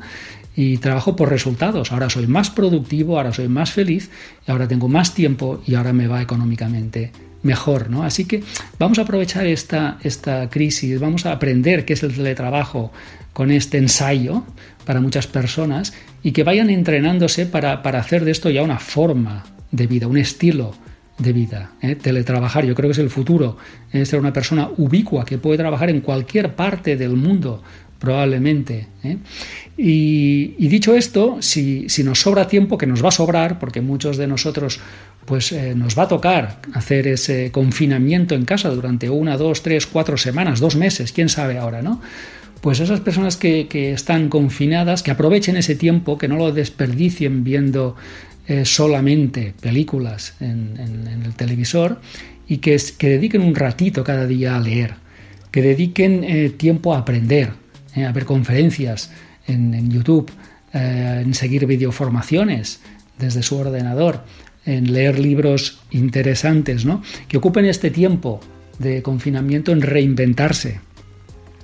Y 0.56 0.78
trabajo 0.78 1.16
por 1.16 1.30
resultados. 1.30 1.92
Ahora 1.94 2.10
soy 2.10 2.28
más 2.28 2.50
productivo, 2.50 3.18
ahora 3.18 3.32
soy 3.32 3.48
más 3.48 3.72
feliz, 3.72 4.10
ahora 4.46 4.68
tengo 4.68 4.90
más 4.90 5.14
tiempo 5.14 5.62
y 5.66 5.76
ahora 5.76 5.94
me 5.94 6.08
va 6.08 6.22
económicamente 6.22 7.14
mejor, 7.44 7.90
¿no? 7.90 8.04
Así 8.04 8.26
que 8.26 8.44
vamos 8.78 9.00
a 9.00 9.04
aprovechar 9.04 9.48
esta, 9.48 9.98
esta 10.04 10.50
crisis, 10.50 11.00
vamos 11.00 11.26
a 11.26 11.32
aprender 11.32 11.86
qué 11.86 11.94
es 11.94 12.04
el 12.04 12.14
teletrabajo 12.14 12.92
con 13.32 13.52
este 13.52 13.78
ensayo 13.78 14.44
para 14.84 15.00
muchas 15.00 15.28
personas 15.28 15.94
y 16.24 16.34
que 16.34 16.44
vayan 16.44 16.70
entrenándose 16.70 17.46
para, 17.46 17.82
para 17.82 18.00
hacer 18.00 18.26
de 18.26 18.32
esto 18.32 18.50
ya 18.50 18.62
una 18.62 18.80
forma 18.80 19.46
de 19.72 19.88
vida, 19.88 20.08
un 20.08 20.18
estilo 20.18 20.74
de 21.20 21.34
vida. 21.34 21.74
¿eh? 21.82 21.96
Teletrabajar, 21.96 22.66
yo 22.66 22.74
creo 22.74 22.90
que 22.90 22.94
es 22.94 23.00
el 23.00 23.10
futuro. 23.10 23.58
Es 23.92 24.10
ser 24.10 24.20
una 24.20 24.34
persona 24.34 24.70
ubicua 24.78 25.26
que 25.26 25.38
puede 25.38 25.58
trabajar 25.58 25.90
en 25.90 26.02
cualquier 26.02 26.56
parte 26.56 26.96
del 26.96 27.16
mundo, 27.16 27.62
probablemente. 28.00 28.88
¿eh? 29.04 29.18
Y, 29.78 30.68
dicho 30.68 30.96
esto, 30.96 31.38
si, 31.42 31.88
nos 32.04 32.22
sobra 32.22 32.48
tiempo, 32.48 32.78
que 32.78 32.88
nos 32.88 33.04
va 33.04 33.10
a 33.10 33.12
sobrar, 33.12 33.60
porque 33.60 33.82
muchos 33.82 34.18
de 34.18 34.28
nosotros 34.28 34.80
pues 35.26 35.52
eh, 35.52 35.76
nos 35.76 36.00
va 36.00 36.04
a 36.04 36.08
tocar 36.08 36.60
hacer 36.74 37.06
ese 37.06 37.52
confinamiento 37.52 38.34
en 38.34 38.46
casa 38.46 38.70
durante 38.70 39.12
una, 39.12 39.38
dos, 39.38 39.62
tres, 39.62 39.86
cuatro 39.86 40.18
semanas, 40.18 40.60
dos 40.60 40.76
meses, 40.76 41.12
quién 41.12 41.30
sabe 41.30 41.60
ahora, 41.60 41.84
¿no? 41.84 42.02
Pues 42.62 42.80
esas 42.80 43.00
personas 43.00 43.38
que, 43.38 43.68
que 43.68 43.94
están 43.94 44.28
confinadas, 44.28 45.04
que 45.04 45.12
aprovechen 45.12 45.56
ese 45.56 45.76
tiempo, 45.76 46.18
que 46.18 46.28
no 46.28 46.36
lo 46.36 46.52
desperdicien 46.52 47.44
viendo 47.44 47.96
eh, 48.50 48.66
solamente 48.66 49.54
películas 49.62 50.34
en, 50.40 51.22
el 51.24 51.36
televisor 51.36 52.02
y 52.48 52.58
que, 52.58 52.82
que, 52.98 53.10
dediquen 53.10 53.42
un 53.42 53.54
ratito 53.54 54.04
cada 54.04 54.26
día 54.26 54.56
a 54.56 54.60
leer, 54.60 54.96
que 55.52 55.62
dediquen 55.62 56.24
eh, 56.24 56.50
tiempo 56.50 56.96
a 56.96 56.98
aprender, 56.98 57.52
eh, 57.96 58.06
a 58.06 58.12
ver 58.12 58.26
conferencias 58.26 59.12
en, 59.46 59.92
YouTube, 59.92 60.32
en 60.74 61.32
seguir 61.36 61.68
videoformaciones 61.68 62.80
desde 63.20 63.44
su 63.44 63.56
ordenador, 63.56 64.24
en 64.66 64.94
leer 64.94 65.20
libros 65.20 65.82
interesantes, 65.92 66.86
¿no? 66.86 67.04
que 67.28 67.38
ocupen 67.38 67.66
este 67.66 67.92
tiempo 67.92 68.40
de 68.80 69.04
confinamiento 69.04 69.72
en 69.72 69.82
reinventarse, 69.82 70.80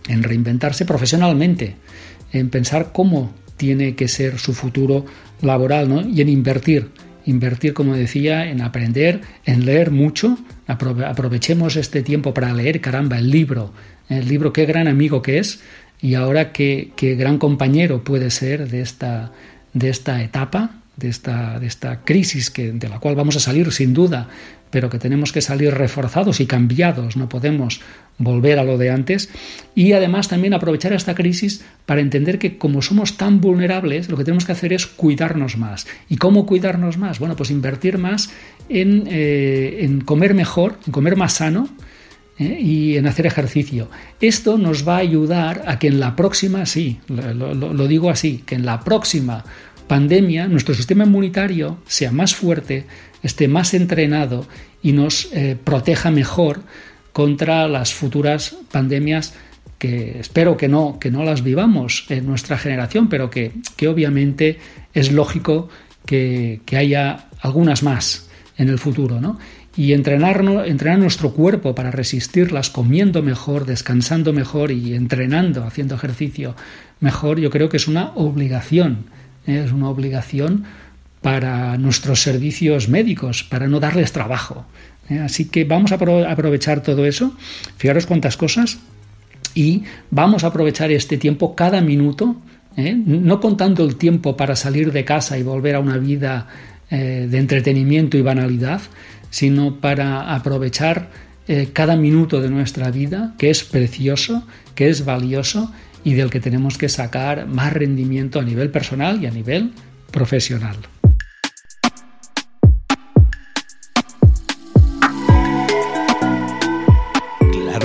en 0.07 0.21
reinventarse 0.21 0.85
profesionalmente, 0.85 1.77
en 2.31 2.51
pensar 2.51 2.91
cómo 2.91 3.33
tiene 3.57 3.95
que 3.95 4.07
ser 4.07 4.37
su 4.37 4.53
futuro 4.53 5.05
laboral 5.45 5.89
¿no? 5.89 6.01
y 6.01 6.21
en 6.21 6.29
invertir. 6.29 6.89
Invertir, 7.25 7.73
como 7.73 7.95
decía, 7.95 8.49
en 8.49 8.61
aprender, 8.61 9.21
en 9.45 9.65
leer 9.65 9.91
mucho. 9.91 10.37
aprovechemos 10.67 11.75
este 11.75 12.03
tiempo 12.03 12.33
para 12.33 12.53
leer, 12.53 12.81
caramba, 12.81 13.17
el 13.17 13.31
libro. 13.31 13.73
El 14.09 14.27
libro, 14.27 14.53
qué 14.53 14.65
gran 14.65 14.87
amigo 14.87 15.21
que 15.21 15.39
es 15.39 15.61
y 16.01 16.13
ahora 16.13 16.51
qué, 16.51 16.91
qué 16.95 17.15
gran 17.15 17.37
compañero 17.39 18.03
puede 18.03 18.29
ser 18.29 18.69
de 18.69 18.81
esta, 18.81 19.31
de 19.73 19.89
esta 19.89 20.21
etapa, 20.21 20.81
de 20.97 21.09
esta, 21.09 21.59
de 21.59 21.67
esta 21.67 22.01
crisis 22.03 22.51
que, 22.51 22.71
de 22.71 22.89
la 22.89 22.99
cual 22.99 23.15
vamos 23.15 23.35
a 23.35 23.39
salir 23.39 23.71
sin 23.71 23.93
duda, 23.93 24.29
pero 24.71 24.89
que 24.89 24.99
tenemos 24.99 25.31
que 25.31 25.41
salir 25.41 25.73
reforzados 25.73 26.39
y 26.39 26.45
cambiados, 26.45 27.15
no 27.15 27.29
podemos 27.29 27.81
volver 28.17 28.59
a 28.59 28.63
lo 28.63 28.77
de 28.77 28.89
antes 28.89 29.29
y 29.73 29.91
además 29.93 30.27
también 30.27 30.53
aprovechar 30.53 30.93
esta 30.93 31.15
crisis 31.15 31.63
para 31.85 32.01
entender 32.01 32.39
que 32.39 32.57
como 32.57 32.81
somos 32.81 33.17
tan 33.17 33.41
vulnerables, 33.41 34.09
lo 34.09 34.17
que 34.17 34.23
tenemos 34.23 34.45
que 34.45 34.53
hacer 34.53 34.73
es 34.73 34.85
cuidarnos 34.85 35.57
más. 35.57 35.87
¿Y 36.09 36.17
cómo 36.17 36.45
cuidarnos 36.45 36.97
más? 36.97 37.19
Bueno, 37.19 37.35
pues 37.35 37.51
invertir 37.51 37.97
más 37.97 38.31
en, 38.69 39.07
eh, 39.07 39.99
comer 40.05 40.33
mejor, 40.33 40.79
en 40.85 40.91
comer 40.91 41.15
más 41.15 41.33
sano, 41.33 41.69
¿eh? 42.39 42.57
y 42.59 42.97
en 42.97 43.07
hacer 43.07 43.25
ejercicio. 43.25 43.89
Esto 44.21 44.57
nos 44.57 44.87
va 44.87 44.95
a 44.95 44.99
ayudar 44.99 45.63
a 45.67 45.79
que 45.79 45.87
en 45.87 45.99
la 45.99 46.15
próxima, 46.15 46.65
sí, 46.65 46.99
lo, 47.07 47.87
digo 47.87 48.09
así, 48.09 48.43
que 48.45 48.55
en 48.55 48.65
la 48.65 48.81
próxima 48.81 49.43
pandemia 49.87 50.47
nuestro 50.47 50.73
sistema 50.73 51.05
inmunitario 51.05 51.77
sea 51.85 52.11
más 52.11 52.35
fuerte, 52.35 52.85
esté 53.25 53.47
más 53.47 53.73
entrenado 53.73 54.45
y 54.81 54.91
nos 54.91 55.29
eh, 55.33 55.57
proteja 55.61 56.11
mejor 56.11 56.61
contra 57.11 57.67
las 57.67 57.93
futuras 57.93 58.55
pandemias 58.71 59.33
que 59.79 60.19
espero 60.19 60.57
que 60.57 60.67
no, 60.67 60.99
que 60.99 61.11
no 61.11 61.23
las 61.23 61.43
vivamos 61.43 62.05
en 62.09 62.25
nuestra 62.25 62.57
generación, 62.57 63.09
pero 63.09 63.29
que, 63.29 63.51
obviamente 63.87 64.59
es 64.93 65.11
lógico 65.11 65.69
que, 66.05 66.61
haya 66.71 67.27
algunas 67.41 67.83
más 67.83 68.29
en 68.57 68.69
el 68.69 68.77
futuro. 68.77 69.19
¿no? 69.19 69.39
Y 69.75 69.93
entrenarnos, 69.93 70.67
entrenar 70.67 70.99
nuestro 70.99 71.31
cuerpo 71.31 71.73
para 71.73 71.91
resistirlas, 71.91 72.69
comiendo 72.69 73.23
mejor, 73.23 73.65
descansando 73.65 74.33
mejor 74.33 74.71
y 74.71 74.93
entrenando, 74.93 75.63
haciendo 75.63 75.95
ejercicio 75.95 76.55
mejor, 76.99 77.39
yo 77.39 77.49
creo 77.49 77.69
que 77.69 77.77
es 77.77 77.87
una 77.87 78.11
obligación. 78.15 79.05
¿eh? 79.47 79.63
Es 79.65 79.71
una 79.71 79.89
obligación 79.89 80.65
para 81.25 81.75
nuestros 81.79 82.21
servicios 82.21 82.87
médicos, 82.87 83.43
para 83.43 83.67
no 83.67 83.79
darles 83.79 84.11
trabajo. 84.11 84.63
¿eh? 85.09 85.17
Así 85.17 85.45
que 85.45 85.63
vamos 85.63 85.91
a 85.91 85.95
aprovechar 85.95 86.83
todo 86.83 87.03
eso, 87.03 87.33
fijaros 87.77 88.05
cuántas 88.05 88.37
cosas, 88.37 88.77
y 89.55 89.81
vamos 90.11 90.43
a 90.43 90.47
aprovechar 90.53 90.91
este 90.91 91.17
tiempo 91.17 91.55
cada 91.55 91.81
minuto, 91.81 92.35
¿eh? 92.77 92.93
no 92.93 93.39
contando 93.39 93.83
el 93.83 93.95
tiempo 93.95 94.37
para 94.37 94.55
salir 94.55 94.91
de 94.91 95.03
casa 95.03 95.35
y 95.39 95.41
volver 95.41 95.73
a 95.73 95.79
una 95.79 95.97
vida 95.97 96.45
eh, 96.91 97.25
de 97.27 97.37
entretenimiento 97.39 98.17
y 98.17 98.21
banalidad, 98.21 98.81
sino 99.31 99.77
para 99.77 100.31
aprovechar 100.35 101.09
cada 101.73 101.95
minuto 101.95 102.39
de 102.39 102.49
nuestra 102.49 102.91
vida, 102.91 103.33
que 103.39 103.49
es 103.49 103.63
precioso, 103.63 104.45
que 104.75 104.89
es 104.89 105.05
valioso 105.05 105.71
y 106.03 106.13
del 106.13 106.29
que 106.29 106.39
tenemos 106.39 106.77
que 106.77 106.89
sacar 106.89 107.47
más 107.47 107.73
rendimiento 107.73 108.39
a 108.39 108.43
nivel 108.43 108.69
personal 108.69 109.23
y 109.23 109.25
a 109.25 109.31
nivel 109.31 109.71
profesional. 110.11 110.77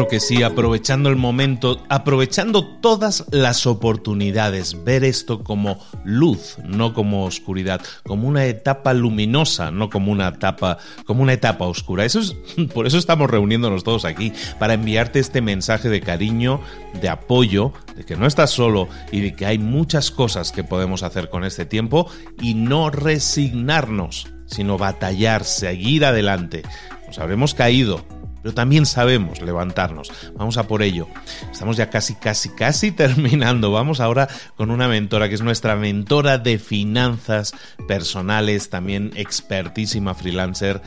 Que 0.09 0.21
sí, 0.21 0.43
aprovechando 0.43 1.09
el 1.09 1.17
momento, 1.17 1.83
aprovechando 1.89 2.65
todas 2.65 3.25
las 3.31 3.67
oportunidades, 3.67 4.85
ver 4.85 5.05
esto 5.05 5.43
como 5.43 5.79
luz, 6.05 6.57
no 6.65 6.95
como 6.95 7.25
oscuridad, 7.25 7.81
como 8.05 8.29
una 8.29 8.45
etapa 8.47 8.95
luminosa, 8.95 9.71
no 9.71 9.91
como 9.91 10.13
una 10.13 10.29
etapa, 10.29 10.79
como 11.05 11.23
una 11.23 11.33
etapa 11.33 11.67
oscura. 11.67 12.05
Eso 12.05 12.21
es, 12.21 12.35
por 12.75 12.87
eso 12.87 12.99
estamos 12.99 13.31
reuniéndonos 13.31 13.85
todos 13.85 14.05
aquí, 14.05 14.33
para 14.59 14.75
enviarte 14.75 15.19
este 15.19 15.41
mensaje 15.41 15.89
de 15.89 16.01
cariño, 16.01 16.61
de 17.01 17.09
apoyo, 17.09 17.73
de 17.97 18.05
que 18.05 18.17
no 18.17 18.27
estás 18.27 18.51
solo 18.51 18.89
y 19.13 19.21
de 19.21 19.35
que 19.35 19.47
hay 19.47 19.59
muchas 19.59 20.11
cosas 20.11 20.53
que 20.53 20.65
podemos 20.65 21.03
hacer 21.03 21.31
con 21.31 21.45
este 21.45 21.67
tiempo 21.67 22.11
y 22.41 22.55
no 22.55 22.91
resignarnos, 22.91 24.29
sino 24.47 24.79
batallar, 24.79 25.45
seguir 25.45 26.05
adelante. 26.05 26.63
Nos 27.07 27.19
habremos 27.19 27.55
caído, 27.55 28.05
pero 28.43 28.55
también 28.55 28.87
sabemos 28.87 29.41
levantarnos. 29.41 30.13
Vamos 30.35 30.57
a 30.57 30.67
por 30.67 30.83
ello. 30.83 31.07
Estamos 31.51 31.77
ya 31.77 31.91
casi, 31.91 32.15
casi, 32.15 32.51
casi 32.51 32.91
terminando. 32.93 33.71
Vamos 33.73 34.01
ahora 34.01 34.29
con 34.57 34.71
una 34.71 34.89
mentora 34.89 35.29
que 35.29 35.35
es 35.35 35.43
nuestra 35.43 35.77
mentora 35.77 36.39
de 36.39 36.59
finanzas 36.59 37.53
personales, 37.87 38.71
también 38.71 39.13
expertísima 39.17 40.15
freelancer, 40.15 40.81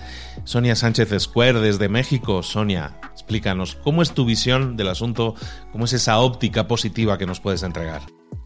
Sonia 0.44 0.76
Sánchez 0.76 1.10
Square 1.20 1.60
desde 1.60 1.90
México. 1.90 2.44
Sonia, 2.44 2.98
explícanos, 3.12 3.76
¿cómo 3.76 4.02
es 4.02 4.12
tu 4.12 4.26
visión 4.26 4.78
del 4.78 4.90
asunto? 4.90 5.36
¿Cómo 5.72 5.86
es 5.86 5.94
esa 5.94 6.20
óptica 6.20 6.68
positiva 6.68 7.18
que 7.18 7.26
nos 7.26 7.40
puedes 7.40 7.64
entregar? 7.64 8.02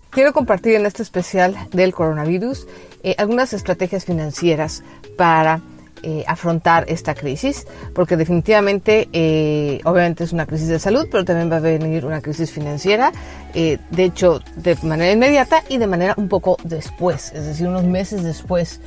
Quiero 0.10 0.34
compartir 0.34 0.76
en 0.76 0.86
este 0.86 1.04
especial 1.04 1.56
del 1.72 1.94
coronavirus 1.94 2.68
eh, 3.04 3.16
algunas 3.18 3.54
estrategias 3.54 4.06
financieras 4.06 4.84
para 5.18 5.62
eh, 6.04 6.24
afrontar 6.28 6.86
esta 6.88 7.16
crisis, 7.16 7.66
porque 7.96 8.18
definitivamente, 8.18 9.10
eh, 9.14 9.80
obviamente 9.84 10.24
es 10.24 10.32
una 10.32 10.46
crisis 10.46 10.68
de 10.68 10.80
salud, 10.80 11.08
pero 11.12 11.26
también 11.26 11.52
va 11.52 11.58
a 11.58 11.60
venir 11.60 12.06
una 12.06 12.22
crisis 12.22 12.52
financiera, 12.52 13.12
eh, 13.56 13.80
de 13.90 14.04
hecho, 14.04 14.42
de 14.56 14.78
manera 14.84 15.12
inmediata 15.12 15.64
y 15.70 15.78
de 15.78 15.88
manera 15.88 16.14
un 16.18 16.30
poco 16.30 16.58
después, 16.64 17.32
es 17.34 17.46
decir, 17.46 17.68
unos 17.68 17.84
meses 17.84 18.24
después 18.24 18.80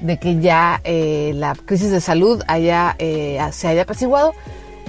de 0.00 0.18
que 0.18 0.40
ya 0.40 0.80
la 0.84 1.54
crisis 1.54 1.90
de 1.90 2.00
salud 2.00 2.42
haya, 2.46 2.96
se 3.50 3.66
haya 3.66 3.82
apaciguado, 3.82 4.34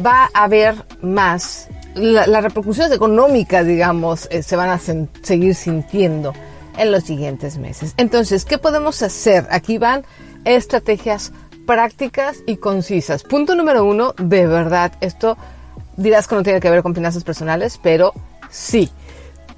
va 0.05 0.29
a 0.33 0.43
haber 0.43 0.75
más, 1.01 1.69
las 1.95 2.43
repercusiones 2.43 2.91
económicas, 2.91 3.65
digamos, 3.65 4.29
se 4.41 4.55
van 4.55 4.69
a 4.69 4.79
seguir 5.23 5.55
sintiendo 5.55 6.33
en 6.77 6.91
los 6.91 7.03
siguientes 7.03 7.57
meses. 7.57 7.93
Entonces, 7.97 8.45
¿qué 8.45 8.57
podemos 8.57 9.01
hacer? 9.01 9.47
Aquí 9.49 9.77
van 9.77 10.03
estrategias 10.45 11.31
prácticas 11.69 12.37
y 12.47 12.57
concisas. 12.57 13.21
Punto 13.21 13.53
número 13.53 13.85
uno, 13.85 14.15
de 14.17 14.47
verdad, 14.47 14.91
esto 15.01 15.37
dirás 15.97 16.27
que 16.27 16.33
no 16.33 16.41
tiene 16.41 16.59
que 16.59 16.69
ver 16.71 16.81
con 16.81 16.95
finanzas 16.95 17.23
personales, 17.23 17.79
pero 17.83 18.11
sí. 18.49 18.89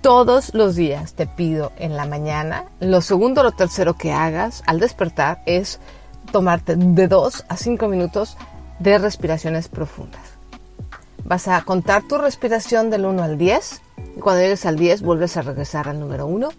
Todos 0.01 0.53
los 0.53 0.75
días 0.75 1.13
te 1.13 1.25
pido 1.25 1.71
en 1.77 1.95
la 1.95 2.05
mañana, 2.05 2.65
lo 2.81 2.99
segundo 2.99 3.39
o 3.39 3.43
lo 3.45 3.53
tercero 3.53 3.93
que 3.93 4.11
hagas 4.11 4.61
al 4.65 4.81
despertar 4.81 5.41
es 5.45 5.79
tomarte 6.33 6.75
de 6.75 7.07
dos 7.07 7.45
a 7.47 7.55
cinco 7.55 7.87
minutos 7.87 8.35
de 8.79 8.97
respiraciones 8.97 9.69
profundas. 9.69 10.21
Vas 11.23 11.47
a 11.47 11.61
contar 11.61 12.03
tu 12.09 12.17
respiración 12.17 12.89
del 12.89 13.05
1 13.05 13.23
al 13.23 13.37
10 13.37 13.81
y 14.17 14.19
cuando 14.19 14.41
llegues 14.41 14.65
al 14.65 14.75
10 14.75 15.01
vuelves 15.01 15.37
a 15.37 15.43
regresar 15.43 15.87
al 15.87 16.01
número 16.01 16.25
1 16.25 16.49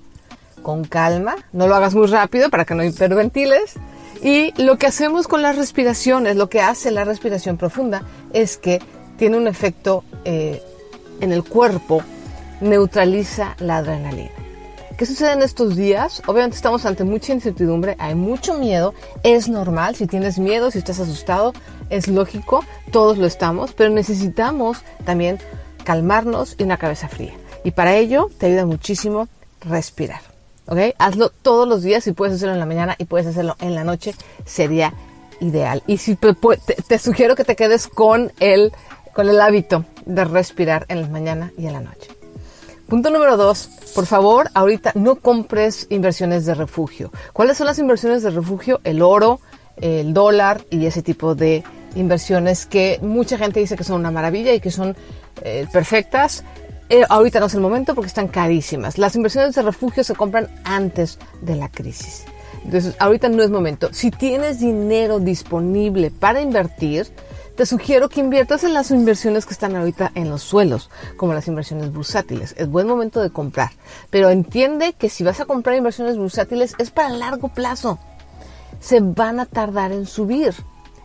con 0.62 0.84
calma. 0.84 1.36
No 1.52 1.66
lo 1.66 1.74
hagas 1.74 1.94
muy 1.94 2.06
rápido 2.06 2.48
para 2.48 2.64
que 2.64 2.74
no 2.74 2.82
hiperventiles 2.82 3.76
y 4.22 4.52
lo 4.62 4.78
que 4.78 4.86
hacemos 4.86 5.26
con 5.26 5.42
las 5.42 5.56
respiraciones, 5.56 6.36
lo 6.36 6.48
que 6.48 6.60
hace 6.60 6.90
la 6.90 7.04
respiración 7.04 7.56
profunda, 7.56 8.02
es 8.32 8.56
que 8.56 8.80
tiene 9.18 9.36
un 9.36 9.48
efecto 9.48 10.04
eh, 10.24 10.62
en 11.20 11.32
el 11.32 11.42
cuerpo, 11.44 12.02
neutraliza 12.60 13.56
la 13.58 13.78
adrenalina. 13.78 14.30
¿Qué 14.96 15.06
sucede 15.06 15.32
en 15.32 15.42
estos 15.42 15.74
días? 15.74 16.22
Obviamente 16.26 16.56
estamos 16.56 16.86
ante 16.86 17.02
mucha 17.02 17.32
incertidumbre, 17.32 17.96
hay 17.98 18.14
mucho 18.14 18.56
miedo, 18.58 18.94
es 19.24 19.48
normal, 19.48 19.96
si 19.96 20.06
tienes 20.06 20.38
miedo, 20.38 20.70
si 20.70 20.78
estás 20.78 21.00
asustado, 21.00 21.52
es 21.90 22.06
lógico, 22.06 22.64
todos 22.92 23.18
lo 23.18 23.26
estamos, 23.26 23.72
pero 23.72 23.90
necesitamos 23.90 24.78
también 25.04 25.38
calmarnos 25.82 26.54
y 26.58 26.62
una 26.62 26.76
cabeza 26.76 27.08
fría. 27.08 27.32
Y 27.64 27.72
para 27.72 27.96
ello 27.96 28.30
te 28.38 28.46
ayuda 28.46 28.66
muchísimo 28.66 29.26
respirar. 29.62 30.31
Hazlo 30.98 31.30
todos 31.30 31.68
los 31.68 31.82
días, 31.82 32.04
si 32.04 32.12
puedes 32.12 32.36
hacerlo 32.36 32.54
en 32.54 32.60
la 32.60 32.66
mañana 32.66 32.94
y 32.98 33.04
puedes 33.04 33.26
hacerlo 33.26 33.56
en 33.60 33.74
la 33.74 33.84
noche, 33.84 34.14
sería 34.44 34.94
ideal. 35.40 35.82
Y 35.86 35.98
si 35.98 36.16
te, 36.16 36.98
sugiero 36.98 37.34
que 37.36 37.44
te 37.44 37.56
quedes 37.56 37.88
con 37.88 38.32
el, 38.40 38.72
con 39.12 39.28
el 39.28 39.40
hábito 39.40 39.84
de 40.06 40.24
respirar 40.24 40.86
en 40.88 41.02
la 41.02 41.08
mañana 41.08 41.52
y 41.58 41.66
en 41.66 41.74
la 41.74 41.80
noche. 41.80 42.10
Punto 42.88 43.10
número 43.10 43.36
dos, 43.36 43.70
por 43.94 44.06
favor, 44.06 44.50
ahorita 44.54 44.92
no 44.94 45.16
compres 45.16 45.86
inversiones 45.90 46.44
de 46.44 46.54
refugio. 46.54 47.10
¿Cuáles 47.32 47.56
son 47.56 47.66
las 47.66 47.78
inversiones 47.78 48.22
de 48.22 48.30
refugio? 48.30 48.80
El 48.84 49.02
oro, 49.02 49.40
el 49.76 50.12
dólar 50.12 50.62
y 50.70 50.86
ese 50.86 51.02
tipo 51.02 51.34
de 51.34 51.64
inversiones 51.94 52.66
que 52.66 52.98
mucha 53.02 53.38
gente 53.38 53.60
dice 53.60 53.76
que 53.76 53.84
son 53.84 54.00
una 54.00 54.10
maravilla 54.10 54.52
y 54.52 54.60
que 54.60 54.70
son 54.70 54.96
eh, 55.42 55.66
perfectas. 55.72 56.44
Eh, 56.92 57.06
ahorita 57.08 57.40
no 57.40 57.46
es 57.46 57.54
el 57.54 57.62
momento 57.62 57.94
porque 57.94 58.08
están 58.08 58.28
carísimas. 58.28 58.98
Las 58.98 59.16
inversiones 59.16 59.54
de 59.54 59.62
refugio 59.62 60.04
se 60.04 60.14
compran 60.14 60.50
antes 60.62 61.18
de 61.40 61.56
la 61.56 61.70
crisis. 61.70 62.26
Entonces, 62.66 62.94
ahorita 62.98 63.30
no 63.30 63.42
es 63.42 63.48
momento. 63.48 63.88
Si 63.94 64.10
tienes 64.10 64.60
dinero 64.60 65.18
disponible 65.18 66.10
para 66.10 66.42
invertir, 66.42 67.06
te 67.56 67.64
sugiero 67.64 68.10
que 68.10 68.20
inviertas 68.20 68.62
en 68.64 68.74
las 68.74 68.90
inversiones 68.90 69.46
que 69.46 69.54
están 69.54 69.74
ahorita 69.74 70.12
en 70.14 70.28
los 70.28 70.42
suelos, 70.42 70.90
como 71.16 71.32
las 71.32 71.48
inversiones 71.48 71.94
bursátiles. 71.94 72.54
Es 72.58 72.68
buen 72.68 72.86
momento 72.86 73.22
de 73.22 73.30
comprar. 73.30 73.70
Pero 74.10 74.28
entiende 74.28 74.92
que 74.92 75.08
si 75.08 75.24
vas 75.24 75.40
a 75.40 75.46
comprar 75.46 75.78
inversiones 75.78 76.18
bursátiles 76.18 76.74
es 76.76 76.90
para 76.90 77.08
largo 77.08 77.48
plazo. 77.48 78.00
Se 78.80 79.00
van 79.00 79.40
a 79.40 79.46
tardar 79.46 79.92
en 79.92 80.04
subir. 80.04 80.52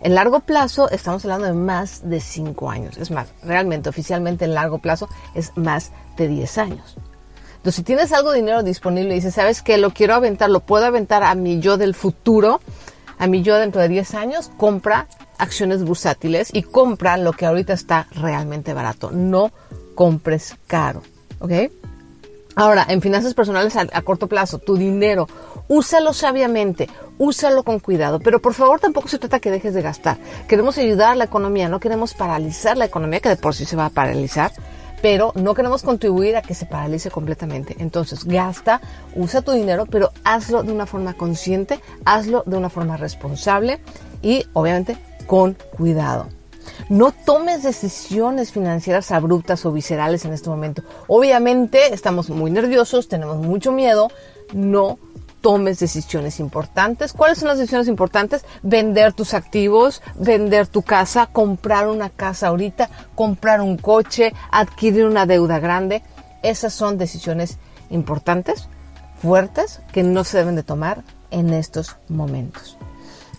En 0.01 0.13
largo 0.13 0.41
plazo 0.41 0.89
estamos 0.89 1.25
hablando 1.25 1.47
de 1.47 1.53
más 1.53 2.07
de 2.07 2.19
5 2.19 2.69
años. 2.69 2.97
Es 2.97 3.11
más, 3.11 3.29
realmente, 3.43 3.89
oficialmente 3.89 4.45
en 4.45 4.53
largo 4.53 4.79
plazo 4.79 5.09
es 5.33 5.51
más 5.55 5.91
de 6.17 6.27
10 6.27 6.57
años. 6.59 6.97
Entonces, 7.57 7.75
si 7.75 7.83
tienes 7.83 8.13
algo 8.13 8.31
de 8.31 8.39
dinero 8.39 8.63
disponible 8.63 9.11
y 9.11 9.15
dices, 9.15 9.33
¿sabes 9.33 9.61
qué? 9.61 9.77
Lo 9.77 9.91
quiero 9.91 10.13
aventar, 10.13 10.49
lo 10.49 10.61
puedo 10.61 10.85
aventar 10.85 11.23
a 11.23 11.33
mi 11.35 11.59
yo 11.59 11.77
del 11.77 11.95
futuro, 11.95 12.61
a 13.17 13.27
mi 13.27 13.41
yo 13.41 13.57
dentro 13.57 13.81
de 13.81 13.89
10 13.89 14.13
años, 14.13 14.51
compra 14.57 15.07
acciones 15.39 15.83
bursátiles 15.83 16.49
y 16.53 16.63
compra 16.63 17.17
lo 17.17 17.33
que 17.33 17.45
ahorita 17.45 17.73
está 17.73 18.07
realmente 18.11 18.73
barato. 18.73 19.11
No 19.11 19.51
compres 19.95 20.55
caro. 20.67 21.01
¿Ok? 21.39 21.51
Ahora, 22.55 22.85
en 22.87 23.01
finanzas 23.01 23.33
personales 23.33 23.75
a, 23.75 23.87
a 23.91 24.01
corto 24.01 24.27
plazo, 24.27 24.59
tu 24.59 24.77
dinero 24.77 25.27
úsalo 25.67 26.13
sabiamente, 26.13 26.89
úsalo 27.17 27.63
con 27.63 27.79
cuidado, 27.79 28.19
pero 28.19 28.41
por 28.41 28.53
favor 28.53 28.79
tampoco 28.79 29.07
se 29.07 29.19
trata 29.19 29.39
que 29.39 29.51
dejes 29.51 29.73
de 29.73 29.81
gastar. 29.81 30.17
Queremos 30.47 30.77
ayudar 30.77 31.11
a 31.11 31.15
la 31.15 31.25
economía, 31.25 31.69
no 31.69 31.79
queremos 31.79 32.13
paralizar 32.13 32.77
la 32.77 32.85
economía, 32.85 33.19
que 33.19 33.29
de 33.29 33.37
por 33.37 33.55
sí 33.55 33.65
se 33.65 33.75
va 33.75 33.87
a 33.87 33.89
paralizar, 33.89 34.51
pero 35.01 35.31
no 35.35 35.53
queremos 35.53 35.83
contribuir 35.83 36.35
a 36.35 36.41
que 36.41 36.53
se 36.53 36.65
paralice 36.65 37.11
completamente. 37.11 37.75
Entonces, 37.79 38.25
gasta, 38.25 38.81
usa 39.15 39.41
tu 39.41 39.51
dinero, 39.51 39.85
pero 39.85 40.11
hazlo 40.23 40.63
de 40.63 40.71
una 40.71 40.85
forma 40.85 41.13
consciente, 41.13 41.79
hazlo 42.05 42.43
de 42.45 42.57
una 42.57 42.69
forma 42.69 42.97
responsable 42.97 43.79
y 44.21 44.45
obviamente 44.53 44.97
con 45.27 45.57
cuidado. 45.75 46.29
No 46.89 47.11
tomes 47.11 47.63
decisiones 47.63 48.51
financieras 48.51 49.11
abruptas 49.11 49.65
o 49.65 49.71
viscerales 49.71 50.25
en 50.25 50.33
este 50.33 50.49
momento. 50.49 50.83
Obviamente 51.07 51.93
estamos 51.93 52.29
muy 52.29 52.51
nerviosos, 52.51 53.07
tenemos 53.07 53.37
mucho 53.37 53.71
miedo, 53.71 54.09
no 54.53 54.97
tomes 55.41 55.79
decisiones 55.79 56.39
importantes. 56.39 57.13
¿Cuáles 57.13 57.39
son 57.39 57.47
las 57.49 57.57
decisiones 57.57 57.87
importantes? 57.87 58.45
Vender 58.63 59.13
tus 59.13 59.33
activos, 59.33 60.01
vender 60.15 60.67
tu 60.67 60.81
casa, 60.81 61.27
comprar 61.27 61.87
una 61.87 62.09
casa 62.09 62.47
ahorita, 62.47 62.89
comprar 63.15 63.61
un 63.61 63.77
coche, 63.77 64.33
adquirir 64.51 65.05
una 65.05 65.25
deuda 65.25 65.59
grande. 65.59 66.03
Esas 66.43 66.73
son 66.73 66.97
decisiones 66.97 67.57
importantes, 67.89 68.67
fuertes, 69.21 69.81
que 69.91 70.03
no 70.03 70.23
se 70.23 70.37
deben 70.37 70.55
de 70.55 70.63
tomar 70.63 71.03
en 71.31 71.53
estos 71.53 71.97
momentos. 72.07 72.77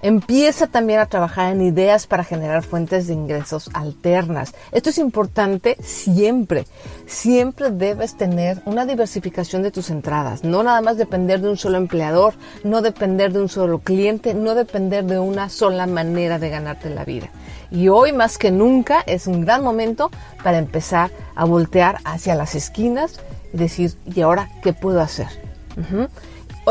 Empieza 0.01 0.69
también 0.69 1.01
a 1.01 1.07
trabajar 1.07 1.53
en 1.53 1.61
ideas 1.61 2.07
para 2.07 2.23
generar 2.23 2.63
fuentes 2.63 3.09
de 3.09 3.15
ingresos 3.15 3.69
alternas. 3.75 4.55
Esto 4.71 4.91
es 4.91 4.99
importante 4.99 5.77
siempre. 5.83 6.67
Siempre 7.07 7.71
debes 7.71 8.17
tener 8.17 8.63
una 8.65 8.87
diversificación 8.87 9.63
de 9.63 9.73
tus 9.73 9.91
entradas. 9.91 10.45
No 10.45 10.63
nada 10.63 10.81
más 10.83 10.99
depender 10.99 11.41
de 11.41 11.49
un 11.49 11.57
solo 11.57 11.79
empleador, 11.79 12.35
no 12.63 12.81
depender 12.81 13.33
de 13.33 13.41
un 13.41 13.49
solo 13.49 13.81
cliente, 13.81 14.35
no 14.35 14.55
depender 14.55 15.05
de 15.05 15.19
una 15.19 15.49
sola 15.49 15.87
manera 15.87 16.39
de 16.39 16.51
ganarte 16.51 16.91
la 16.91 17.05
vida. 17.05 17.31
Y 17.71 17.89
hoy 17.89 18.13
más 18.13 18.39
que 18.39 18.51
nunca 18.51 19.03
es 19.07 19.27
un 19.27 19.45
gran 19.45 19.65
momento 19.65 20.11
para 20.45 20.59
empezar 20.59 21.11
a 21.35 21.45
voltear 21.45 21.99
hacia 22.05 22.35
las 22.35 22.55
esquinas 22.55 23.21
y 23.53 23.59
decir, 23.59 23.95
¿y 24.07 24.21
ahora 24.21 24.49
qué 24.63 24.73
puedo 24.73 25.01
hacer? 25.01 25.29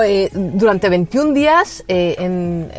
Eh, 0.04 0.30
durante 0.34 0.90
21 0.90 1.34
días 1.34 1.84
eh, 1.88 2.16
en, 2.20 2.70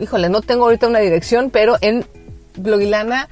híjole, 0.00 0.28
no 0.28 0.42
tengo 0.42 0.64
ahorita 0.64 0.88
una 0.88 0.98
dirección, 0.98 1.50
pero 1.50 1.76
en 1.80 2.04
Blogilana, 2.56 3.28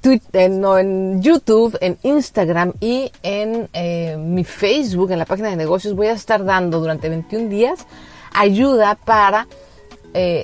Twitter, 0.00 0.50
no, 0.50 0.78
en 0.78 1.22
YouTube, 1.22 1.76
en 1.80 1.98
Instagram 2.02 2.74
y 2.80 3.10
en 3.22 3.68
eh, 3.72 4.16
mi 4.18 4.44
Facebook, 4.44 5.10
en 5.10 5.18
la 5.18 5.24
página 5.24 5.50
de 5.50 5.56
negocios, 5.56 5.94
voy 5.94 6.08
a 6.08 6.12
estar 6.12 6.44
dando 6.44 6.80
durante 6.80 7.08
21 7.08 7.48
días 7.48 7.86
ayuda 8.32 8.96
para 8.96 9.46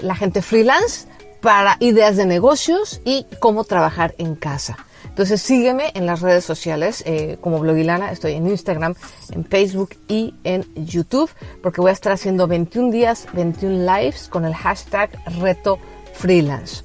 la 0.03 0.15
gente 0.15 0.43
freelance, 0.43 1.07
para 1.41 1.77
ideas 1.81 2.17
de 2.17 2.27
negocios 2.27 3.01
y 3.05 3.27
cómo 3.41 3.65
trabajar 3.65 4.15
en 4.19 4.35
casa. 4.35 4.77
Entonces 5.13 5.43
sígueme 5.43 5.91
en 5.93 6.07
las 6.07 6.23
redes 6.23 6.43
sociales 6.43 7.03
eh, 7.05 7.37
como 7.43 7.59
Blogilana, 7.59 8.11
estoy 8.13 8.33
en 8.33 8.49
Instagram, 8.49 8.95
en 9.31 9.45
Facebook 9.45 9.91
y 10.09 10.33
en 10.43 10.65
YouTube, 10.75 11.31
porque 11.63 11.83
voy 11.83 11.91
a 11.91 11.93
estar 11.93 12.15
haciendo 12.15 12.47
21 12.47 12.91
días, 12.91 13.27
21 13.35 13.95
lives 13.95 14.29
con 14.29 14.47
el 14.47 14.55
hashtag 14.55 15.11
reto 15.39 15.79
freelance. 16.15 16.83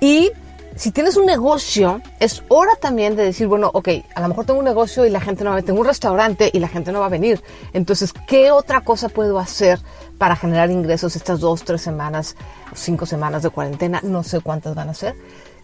Y 0.00 0.30
si 0.76 0.92
tienes 0.92 1.18
un 1.18 1.26
negocio, 1.26 2.00
es 2.20 2.42
hora 2.48 2.72
también 2.80 3.16
de 3.16 3.24
decir, 3.24 3.48
bueno, 3.48 3.70
ok, 3.74 3.88
a 4.14 4.22
lo 4.22 4.28
mejor 4.28 4.46
tengo 4.46 4.58
un 4.60 4.64
negocio 4.64 5.04
y 5.04 5.10
la 5.10 5.20
gente 5.20 5.44
no 5.44 5.50
va 5.50 5.56
a 5.56 5.56
venir, 5.56 5.66
tengo 5.66 5.80
un 5.80 5.86
restaurante 5.86 6.50
y 6.50 6.58
la 6.58 6.68
gente 6.68 6.90
no 6.90 7.00
va 7.00 7.06
a 7.06 7.10
venir. 7.10 7.42
Entonces, 7.74 8.14
¿qué 8.26 8.50
otra 8.50 8.80
cosa 8.80 9.10
puedo 9.10 9.38
hacer 9.38 9.78
para 10.16 10.36
generar 10.36 10.70
ingresos 10.70 11.16
estas 11.16 11.40
dos, 11.40 11.64
tres 11.64 11.82
semanas, 11.82 12.34
cinco 12.74 13.04
semanas 13.04 13.42
de 13.42 13.50
cuarentena? 13.50 14.00
No 14.02 14.22
sé 14.22 14.40
cuántas 14.40 14.74
van 14.74 14.88
a 14.88 14.94
ser. 14.94 15.14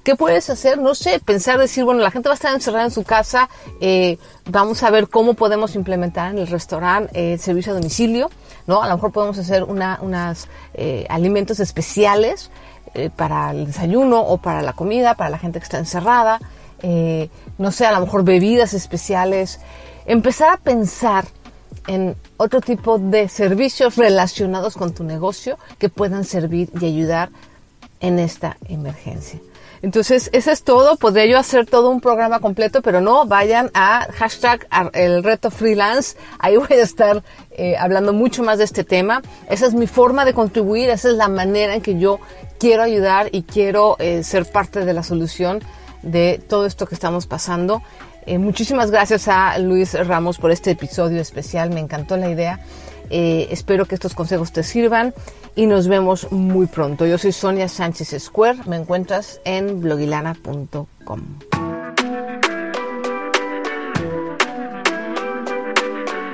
¿Qué 0.09 0.17
puedes 0.17 0.49
hacer? 0.49 0.79
No 0.79 0.95
sé, 0.95 1.21
pensar, 1.21 1.59
decir, 1.59 1.85
bueno, 1.85 2.01
la 2.01 2.11
gente 2.11 2.31
va 2.31 2.33
a 2.33 2.37
estar 2.37 2.55
encerrada 2.55 2.87
en 2.87 2.91
su 2.91 3.05
casa, 3.05 3.51
eh, 3.79 4.17
vamos 4.47 4.83
a 4.83 4.89
ver 4.89 5.09
cómo 5.09 5.35
podemos 5.35 5.75
implementar 5.75 6.31
en 6.31 6.39
el 6.39 6.47
restaurante 6.47 7.11
eh, 7.13 7.35
el 7.35 7.39
servicio 7.39 7.73
a 7.73 7.75
domicilio, 7.75 8.31
¿no? 8.67 8.83
A 8.83 8.89
lo 8.89 8.95
mejor 8.95 9.13
podemos 9.13 9.37
hacer 9.37 9.65
una, 9.65 9.99
unos 10.01 10.49
eh, 10.73 11.05
alimentos 11.11 11.61
especiales 11.61 12.51
eh, 12.95 13.11
para 13.15 13.51
el 13.51 13.67
desayuno 13.67 14.23
o 14.23 14.39
para 14.39 14.63
la 14.63 14.73
comida, 14.73 15.13
para 15.13 15.29
la 15.29 15.39
gente 15.39 15.59
que 15.59 15.65
está 15.65 15.77
encerrada, 15.77 16.41
no 17.59 17.71
sé, 17.71 17.85
a 17.85 17.93
lo 17.93 18.01
mejor 18.01 18.25
bebidas 18.25 18.73
especiales, 18.73 19.61
empezar 20.07 20.55
a 20.55 20.57
pensar 20.57 21.27
en 21.87 22.17
otro 22.39 22.63
tipo 22.63 22.99
de 22.99 23.29
servicios 23.29 23.97
relacionados 23.97 24.75
con 24.75 24.95
tu 24.95 25.05
negocio 25.05 25.59
que 25.79 25.91
puedan 25.91 26.25
servir 26.25 26.71
y 26.81 26.87
ayudar 26.87 27.29
en 28.01 28.19
esta 28.19 28.57
emergencia. 28.71 29.39
Entonces, 29.83 30.31
eso 30.33 30.51
es 30.51 30.63
todo. 30.63 30.97
Podría 30.97 31.27
yo 31.27 31.39
hacer 31.39 31.67
todo 31.67 31.91
un 31.91 32.01
programa 32.01 32.41
completo, 32.41 32.83
pero 32.83 33.01
no, 33.01 33.27
vayan 33.27 33.71
a 33.75 34.07
hashtag 34.15 34.67
el 34.93 35.23
reto 35.23 35.51
freelance. 35.51 36.17
Ahí 36.39 36.57
voy 36.57 36.73
a 36.73 36.83
estar 36.83 37.23
eh, 37.53 37.77
hablando 37.79 38.13
mucho 38.13 38.43
más 38.43 38.59
de 38.59 38.65
este 38.65 38.85
tema. 38.85 39.23
Esa 39.49 39.67
es 39.67 39.75
mi 39.75 39.87
forma 39.87 40.25
de 40.25 40.35
contribuir, 40.35 40.91
esa 40.91 41.09
es 41.09 41.15
la 41.15 41.29
manera 41.29 41.75
en 41.75 41.83
que 41.83 41.99
yo 41.99 42.19
quiero 42.59 42.83
ayudar 42.83 43.29
y 43.33 43.43
quiero 43.43 43.97
eh, 43.99 44.23
ser 44.25 44.47
parte 44.47 44.85
de 44.85 44.93
la 44.93 45.03
solución 45.03 45.61
de 46.03 46.41
todo 46.49 46.67
esto 46.67 46.87
que 46.87 46.95
estamos 46.95 47.27
pasando. 47.27 47.83
Eh, 48.27 48.39
muchísimas 48.39 48.91
gracias 48.91 49.27
a 49.29 49.59
Luis 49.59 49.95
Ramos 49.95 50.39
por 50.39 50.51
este 50.51 50.73
episodio 50.73 51.21
especial, 51.21 51.71
me 51.71 51.81
encantó 51.81 52.17
la 52.17 52.29
idea. 52.29 52.61
Espero 53.11 53.87
que 53.87 53.95
estos 53.95 54.15
consejos 54.15 54.53
te 54.53 54.63
sirvan 54.63 55.15
y 55.55 55.67
nos 55.67 55.89
vemos 55.89 56.31
muy 56.31 56.67
pronto. 56.67 57.07
Yo 57.07 57.19
soy 57.19 57.33
Sonia 57.33 57.69
Sánchez 57.69 58.23
Square, 58.23 58.61
me 58.67 58.77
encuentras 58.77 59.41
en 59.45 59.81
blogilana.com. 59.81 61.23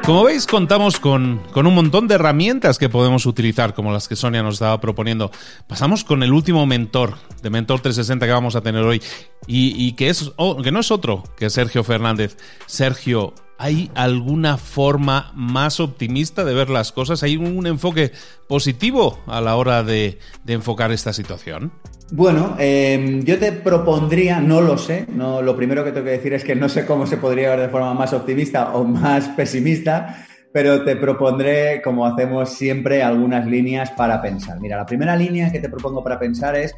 Como 0.04 0.24
veis, 0.24 0.46
contamos 0.46 1.00
con, 1.00 1.40
un 1.54 1.74
montón 1.74 2.08
de 2.08 2.16
herramientas 2.16 2.76
que 2.76 2.90
podemos 2.90 3.24
utilizar, 3.24 3.72
como 3.72 3.90
las 3.90 4.06
que 4.06 4.16
Sonia 4.16 4.42
nos 4.42 4.56
estaba 4.56 4.78
proponiendo. 4.78 5.30
Pasamos 5.66 6.04
con 6.04 6.22
el 6.22 6.30
último 6.30 6.66
mentor, 6.66 7.14
de 7.42 7.48
Mentor 7.48 7.80
360 7.80 8.26
que 8.26 8.32
vamos 8.32 8.54
a 8.54 8.60
tener 8.60 8.82
hoy, 8.82 9.02
y, 9.46 9.92
que, 9.92 10.10
es, 10.10 10.30
que 10.62 10.72
no 10.72 10.80
es 10.80 10.90
otro 10.90 11.22
que 11.38 11.48
Sergio 11.48 11.82
Fernández. 11.84 12.36
Sergio, 12.66 13.32
¿Hay 13.64 13.90
alguna 13.94 14.58
forma 14.58 15.32
más 15.34 15.80
optimista 15.80 16.44
de 16.44 16.52
ver 16.52 16.68
las 16.68 16.92
cosas? 16.92 17.22
¿Hay 17.22 17.38
un 17.38 17.66
enfoque 17.66 18.12
positivo 18.46 19.20
a 19.26 19.40
la 19.40 19.56
hora 19.56 19.82
de, 19.82 20.18
enfocar 20.46 20.92
esta 20.92 21.14
situación? 21.14 21.72
Bueno, 22.12 22.56
em, 22.58 23.24
yo 23.24 23.38
te 23.38 23.52
propondría, 23.52 24.38
no 24.38 24.60
lo 24.60 24.76
sé, 24.76 25.06
no, 25.08 25.40
lo 25.40 25.56
primero 25.56 25.82
que 25.82 25.92
tengo 25.92 26.04
que 26.04 26.10
decir 26.10 26.34
es 26.34 26.44
que 26.44 26.54
no 26.54 26.68
sé 26.68 26.84
cómo 26.84 27.06
se 27.06 27.16
podría 27.16 27.48
ver 27.56 27.60
de 27.60 27.68
forma 27.70 27.94
más 27.94 28.12
optimista 28.12 28.74
o 28.74 28.84
más 28.84 29.28
pesimista, 29.28 30.26
pero 30.52 30.84
te 30.84 30.96
propondré, 30.96 31.80
como 31.80 32.04
hacemos 32.04 32.50
siempre, 32.50 33.02
algunas 33.02 33.46
líneas 33.46 33.92
para 33.92 34.20
pensar. 34.20 34.60
Mira, 34.60 34.76
la 34.76 34.84
primera 34.84 35.16
línea 35.16 35.50
que 35.50 35.60
te 35.60 35.70
propongo 35.70 36.04
para 36.04 36.18
pensar 36.18 36.54
es 36.54 36.74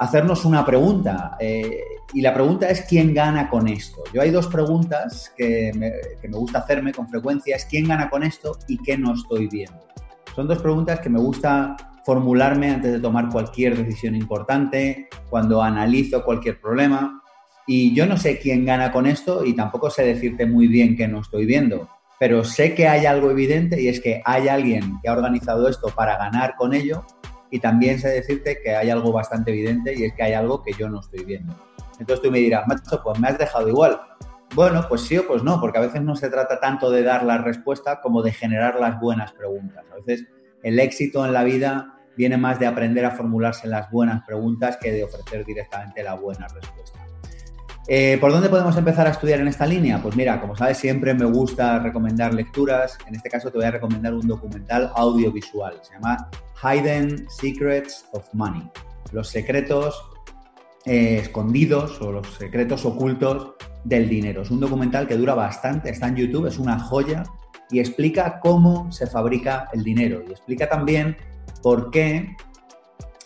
hacernos 0.00 0.44
una 0.46 0.64
pregunta. 0.64 1.36
Eh, 1.38 1.84
y 2.12 2.22
la 2.22 2.34
pregunta 2.34 2.68
es 2.68 2.80
quién 2.88 3.14
gana 3.14 3.48
con 3.48 3.68
esto. 3.68 4.02
Yo 4.12 4.22
hay 4.22 4.30
dos 4.30 4.48
preguntas 4.48 5.32
que 5.36 5.70
me, 5.76 5.92
que 6.20 6.28
me, 6.28 6.36
gusta 6.36 6.60
hacerme 6.60 6.92
con 6.92 7.08
frecuencia, 7.08 7.54
es 7.54 7.66
quién 7.66 7.86
gana 7.86 8.08
con 8.10 8.22
esto 8.24 8.58
y 8.66 8.78
qué 8.78 8.98
no 8.98 9.14
estoy 9.14 9.46
viendo. 9.46 9.78
Son 10.34 10.48
dos 10.48 10.60
preguntas 10.60 11.00
que 11.00 11.10
me 11.10 11.20
gusta 11.20 11.76
formularme 12.04 12.70
antes 12.70 12.92
de 12.92 12.98
tomar 12.98 13.28
cualquier 13.28 13.76
decisión 13.76 14.16
importante, 14.16 15.08
cuando 15.28 15.62
analizo 15.62 16.24
cualquier 16.24 16.60
problema. 16.60 17.22
Y 17.66 17.94
yo 17.94 18.06
no 18.06 18.16
sé 18.16 18.38
quién 18.38 18.64
gana 18.64 18.90
con 18.90 19.06
esto 19.06 19.44
y 19.44 19.54
tampoco 19.54 19.90
sé 19.90 20.04
decirte 20.04 20.46
muy 20.46 20.66
bien 20.66 20.96
qué 20.96 21.06
no 21.06 21.20
estoy 21.20 21.44
viendo, 21.44 21.88
pero 22.18 22.42
sé 22.42 22.74
que 22.74 22.88
hay 22.88 23.04
algo 23.04 23.30
evidente 23.30 23.80
y 23.80 23.88
es 23.88 24.00
que 24.00 24.22
hay 24.24 24.48
alguien 24.48 24.98
que 25.02 25.10
ha 25.10 25.12
organizado 25.12 25.68
esto 25.68 25.88
para 25.94 26.16
ganar 26.16 26.54
con 26.56 26.72
ello 26.72 27.04
y 27.50 27.58
también 27.60 27.98
sé 27.98 28.08
decirte 28.08 28.60
que 28.62 28.74
hay 28.74 28.90
algo 28.90 29.12
bastante 29.12 29.50
evidente 29.50 29.94
y 29.96 30.04
es 30.04 30.14
que 30.14 30.22
hay 30.22 30.32
algo 30.32 30.62
que 30.62 30.72
yo 30.72 30.88
no 30.88 31.00
estoy 31.00 31.24
viendo. 31.24 31.54
Entonces 31.98 32.22
tú 32.22 32.30
me 32.30 32.38
dirás, 32.38 32.66
macho, 32.66 33.02
pues 33.02 33.18
me 33.18 33.28
has 33.28 33.38
dejado 33.38 33.68
igual. 33.68 34.00
Bueno, 34.54 34.84
pues 34.88 35.02
sí 35.02 35.16
o 35.18 35.26
pues 35.26 35.42
no, 35.42 35.60
porque 35.60 35.78
a 35.78 35.82
veces 35.82 36.02
no 36.02 36.16
se 36.16 36.28
trata 36.28 36.58
tanto 36.58 36.90
de 36.90 37.02
dar 37.02 37.24
la 37.24 37.38
respuesta 37.38 38.00
como 38.00 38.22
de 38.22 38.32
generar 38.32 38.80
las 38.80 38.98
buenas 39.00 39.32
preguntas. 39.32 39.84
A 39.92 39.96
veces 39.96 40.26
el 40.62 40.78
éxito 40.78 41.24
en 41.24 41.32
la 41.32 41.44
vida 41.44 41.94
viene 42.16 42.36
más 42.36 42.58
de 42.58 42.66
aprender 42.66 43.04
a 43.04 43.12
formularse 43.12 43.68
las 43.68 43.90
buenas 43.90 44.24
preguntas 44.26 44.76
que 44.76 44.92
de 44.92 45.04
ofrecer 45.04 45.44
directamente 45.44 46.02
la 46.02 46.14
buena 46.14 46.48
respuesta. 46.48 46.98
Eh, 47.92 48.18
¿Por 48.20 48.30
dónde 48.30 48.48
podemos 48.48 48.76
empezar 48.76 49.08
a 49.08 49.10
estudiar 49.10 49.40
en 49.40 49.48
esta 49.48 49.66
línea? 49.66 50.00
Pues 50.00 50.14
mira, 50.14 50.40
como 50.40 50.54
sabes, 50.54 50.78
siempre 50.78 51.12
me 51.12 51.24
gusta 51.24 51.80
recomendar 51.80 52.32
lecturas. 52.32 52.96
En 53.08 53.16
este 53.16 53.28
caso 53.28 53.50
te 53.50 53.58
voy 53.58 53.66
a 53.66 53.72
recomendar 53.72 54.14
un 54.14 54.28
documental 54.28 54.92
audiovisual. 54.94 55.74
Se 55.82 55.94
llama 55.94 56.30
Hidden 56.62 57.28
Secrets 57.28 58.06
of 58.12 58.24
Money. 58.32 58.62
Los 59.10 59.26
secretos 59.26 60.00
eh, 60.84 61.18
escondidos 61.20 62.00
o 62.00 62.12
los 62.12 62.32
secretos 62.34 62.84
ocultos 62.84 63.54
del 63.82 64.08
dinero. 64.08 64.42
Es 64.42 64.52
un 64.52 64.60
documental 64.60 65.08
que 65.08 65.16
dura 65.16 65.34
bastante, 65.34 65.90
está 65.90 66.06
en 66.06 66.14
YouTube, 66.14 66.46
es 66.46 66.60
una 66.60 66.78
joya 66.78 67.24
y 67.72 67.80
explica 67.80 68.38
cómo 68.38 68.92
se 68.92 69.08
fabrica 69.08 69.68
el 69.72 69.82
dinero 69.82 70.22
y 70.28 70.30
explica 70.30 70.68
también 70.68 71.16
por 71.60 71.90
qué 71.90 72.36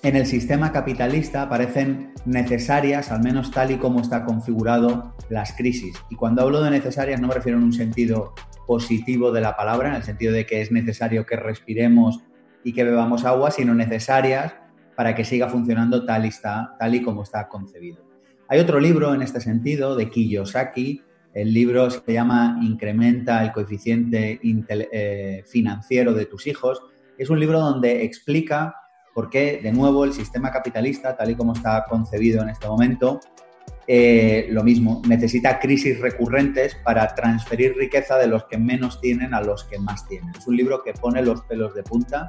en 0.04 0.16
el 0.16 0.26
sistema 0.26 0.70
capitalista 0.70 1.48
parecen 1.48 2.12
necesarias, 2.26 3.10
al 3.10 3.22
menos 3.22 3.50
tal 3.50 3.70
y 3.70 3.76
como 3.78 4.02
está 4.02 4.26
configurado, 4.26 5.14
las 5.30 5.54
crisis. 5.56 5.96
Y 6.10 6.14
cuando 6.14 6.42
hablo 6.42 6.62
de 6.62 6.70
necesarias 6.70 7.22
no 7.22 7.28
me 7.28 7.34
refiero 7.34 7.56
en 7.56 7.64
un 7.64 7.72
sentido 7.72 8.34
positivo 8.66 9.32
de 9.32 9.40
la 9.40 9.56
palabra, 9.56 9.88
en 9.88 9.94
el 9.94 10.02
sentido 10.02 10.34
de 10.34 10.44
que 10.44 10.60
es 10.60 10.70
necesario 10.70 11.24
que 11.24 11.36
respiremos 11.36 12.20
y 12.62 12.74
que 12.74 12.84
bebamos 12.84 13.24
agua, 13.24 13.50
sino 13.50 13.74
necesarias 13.74 14.54
para 14.94 15.14
que 15.14 15.24
siga 15.24 15.48
funcionando 15.48 16.04
tal 16.04 16.26
y, 16.26 16.28
está, 16.28 16.76
tal 16.78 16.94
y 16.94 17.02
como 17.02 17.22
está 17.22 17.48
concebido. 17.48 18.04
Hay 18.48 18.60
otro 18.60 18.80
libro 18.80 19.14
en 19.14 19.22
este 19.22 19.40
sentido 19.40 19.96
de 19.96 20.10
Kiyosaki, 20.10 21.02
el 21.32 21.54
libro 21.54 21.88
se 21.88 22.12
llama 22.12 22.60
Incrementa 22.62 23.42
el 23.42 23.52
coeficiente 23.52 24.38
eh, 24.42 25.42
financiero 25.46 26.12
de 26.12 26.26
tus 26.26 26.46
hijos. 26.46 26.82
Es 27.18 27.28
un 27.28 27.40
libro 27.40 27.58
donde 27.58 28.04
explica 28.04 28.76
porque, 29.14 29.60
de 29.62 29.72
nuevo, 29.72 30.04
el 30.04 30.12
sistema 30.12 30.50
capitalista, 30.50 31.16
tal 31.16 31.30
y 31.30 31.36
como 31.36 31.54
está 31.54 31.86
concebido 31.88 32.42
en 32.42 32.50
este 32.50 32.66
momento, 32.66 33.20
eh, 33.86 34.46
lo 34.50 34.64
mismo, 34.64 35.02
necesita 35.06 35.58
crisis 35.58 36.00
recurrentes 36.00 36.76
para 36.84 37.14
transferir 37.14 37.76
riqueza 37.76 38.16
de 38.16 38.26
los 38.26 38.44
que 38.44 38.58
menos 38.58 39.00
tienen 39.00 39.34
a 39.34 39.40
los 39.40 39.64
que 39.64 39.78
más 39.78 40.06
tienen. 40.08 40.34
Es 40.36 40.46
un 40.46 40.56
libro 40.56 40.82
que 40.82 40.94
pone 40.94 41.22
los 41.22 41.42
pelos 41.42 41.74
de 41.74 41.82
punta, 41.82 42.28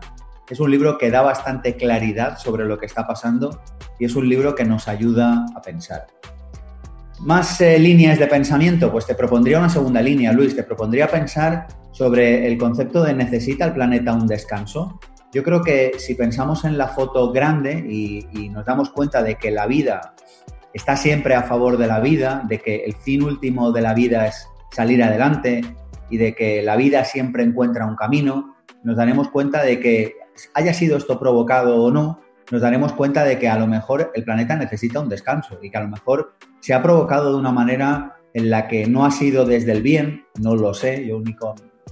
es 0.50 0.60
un 0.60 0.70
libro 0.70 0.98
que 0.98 1.10
da 1.10 1.22
bastante 1.22 1.76
claridad 1.76 2.38
sobre 2.38 2.66
lo 2.66 2.78
que 2.78 2.86
está 2.86 3.08
pasando 3.08 3.62
y 4.00 4.06
es 4.06 4.16
un 4.16 4.30
libro 4.30 4.54
que 4.54 4.66
nos 4.66 4.88
ayuda 4.88 5.46
a 5.56 5.62
pensar. 5.62 6.08
Más 7.20 7.62
eh, 7.62 7.80
líneas 7.80 8.20
de 8.20 8.28
pensamiento, 8.28 8.92
pues 8.92 9.08
te 9.08 9.16
propondría 9.16 9.58
una 9.58 9.70
segunda 9.70 10.02
línea, 10.02 10.34
Luis, 10.34 10.56
te 10.56 10.64
propondría 10.64 11.08
pensar 11.08 11.68
sobre 11.92 12.46
el 12.46 12.58
concepto 12.58 13.02
de 13.04 13.14
necesita 13.14 13.66
el 13.66 13.74
planeta 13.74 14.14
un 14.14 14.28
descanso. 14.28 15.00
Yo 15.36 15.44
creo 15.44 15.64
que 15.64 15.92
si 15.98 16.16
pensamos 16.16 16.64
en 16.64 16.78
la 16.78 16.88
foto 16.88 17.34
grande 17.34 17.74
y, 17.74 18.48
nos 18.52 18.66
damos 18.66 18.90
cuenta 18.90 19.22
de 19.22 19.36
que 19.36 19.52
la 19.52 19.68
vida 19.68 20.14
está 20.74 20.96
siempre 20.96 21.36
a 21.36 21.44
favor 21.44 21.78
de 21.78 21.88
la 21.88 22.00
vida, 22.00 22.44
de 22.48 22.60
que 22.60 22.86
el 22.86 22.94
fin 22.94 23.22
último 23.22 23.74
de 23.74 23.82
la 23.82 23.94
vida 23.94 24.28
es 24.28 24.48
salir 24.72 25.04
adelante 25.04 25.60
y 26.10 26.16
de 26.16 26.34
que 26.36 26.62
la 26.62 26.78
vida 26.78 27.04
siempre 27.04 27.44
encuentra 27.44 27.86
un 27.86 27.98
camino, 27.98 28.56
nos 28.84 28.96
daremos 28.96 29.28
cuenta 29.28 29.62
de 29.62 29.82
que 29.82 30.14
haya 30.54 30.74
sido 30.74 30.96
esto 30.96 31.20
provocado 31.20 31.84
o 31.84 31.92
no, 31.92 32.22
nos 32.50 32.62
daremos 32.62 32.94
cuenta 32.94 33.26
de 33.26 33.38
que 33.38 33.50
a 33.50 33.60
lo 33.60 33.68
mejor 33.68 34.14
el 34.16 34.24
planeta 34.24 34.56
necesita 34.56 35.02
un 35.02 35.10
descanso 35.10 35.60
y 35.62 35.70
que 35.70 35.78
a 35.78 35.84
lo 35.84 35.90
mejor 35.90 36.38
se 36.62 36.74
ha 36.74 36.82
provocado 36.82 37.34
de 37.34 37.40
una 37.40 37.52
manera 37.52 38.16
en 38.34 38.50
la 38.50 38.70
que 38.70 38.88
no 38.88 39.04
ha 39.04 39.12
sido 39.12 39.44
desde 39.44 39.74
el 39.74 39.82
bien, 39.82 40.28
no 40.40 40.56
lo 40.56 40.74
sé, 40.74 41.06
yo 41.06 41.22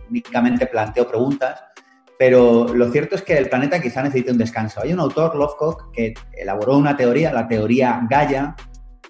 únicamente 0.10 0.65
planteo 0.65 1.10
preguntas, 1.10 1.73
pero 2.18 2.68
lo 2.73 2.91
cierto 2.91 3.15
es 3.15 3.22
que 3.22 3.38
el 3.38 3.49
planeta 3.49 3.81
quizá 3.81 4.03
necesite 4.03 4.31
un 4.31 4.38
descanso. 4.38 4.81
Hay 4.81 4.94
un 4.94 4.99
autor, 4.99 5.35
Lovecock, 5.35 5.91
que 5.91 6.14
elaboró 6.34 6.77
una 6.77 6.95
teoría, 6.95 7.34
la 7.34 7.48
teoría 7.48 8.02
Gaia, 8.10 8.56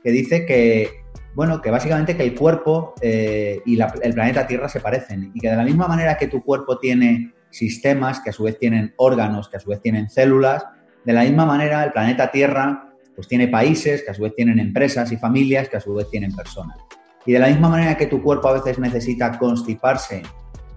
que 0.04 0.12
dice 0.12 0.46
que, 0.46 1.04
bueno, 1.36 1.62
que 1.62 1.70
básicamente 1.70 2.16
que 2.16 2.24
el 2.24 2.36
cuerpo 2.36 2.94
eh, 3.02 3.62
y 3.66 3.80
el 3.80 4.14
planeta 4.14 4.48
Tierra 4.48 4.70
se 4.70 4.80
parecen 4.80 5.32
y 5.34 5.40
que 5.40 5.50
de 5.50 5.56
la 5.56 5.64
misma 5.64 5.88
manera 5.88 6.18
que 6.18 6.28
tu 6.28 6.44
cuerpo 6.44 6.78
tiene 6.78 7.34
sistemas, 7.50 8.20
que 8.20 8.32
a 8.32 8.34
su 8.34 8.44
vez 8.44 8.58
tienen 8.58 8.94
órganos, 8.98 9.50
que 9.50 9.58
a 9.58 9.60
su 9.60 9.70
vez 9.70 9.82
tienen 9.82 10.10
células, 10.10 10.66
de 11.04 11.14
la 11.14 11.24
misma 11.24 11.46
manera 11.46 11.84
el 11.84 11.92
planeta 11.92 12.32
Tierra 12.32 12.90
pues 13.16 13.28
tiene 13.28 13.48
países, 13.48 14.04
que 14.04 14.12
a 14.12 14.14
su 14.14 14.24
vez 14.24 14.34
tienen 14.36 14.60
empresas 14.60 15.12
y 15.12 15.18
familias, 15.18 15.70
que 15.70 15.78
a 15.78 15.80
su 15.80 15.94
vez 15.94 16.10
tienen 16.10 16.36
personas. 16.36 16.78
Y 17.26 17.32
de 17.32 17.40
la 17.40 17.48
misma 17.48 17.70
manera 17.70 17.96
que 17.96 18.08
tu 18.08 18.24
cuerpo 18.24 18.48
a 18.48 18.54
veces 18.54 18.80
necesita 18.80 19.38
constiparse 19.38 20.24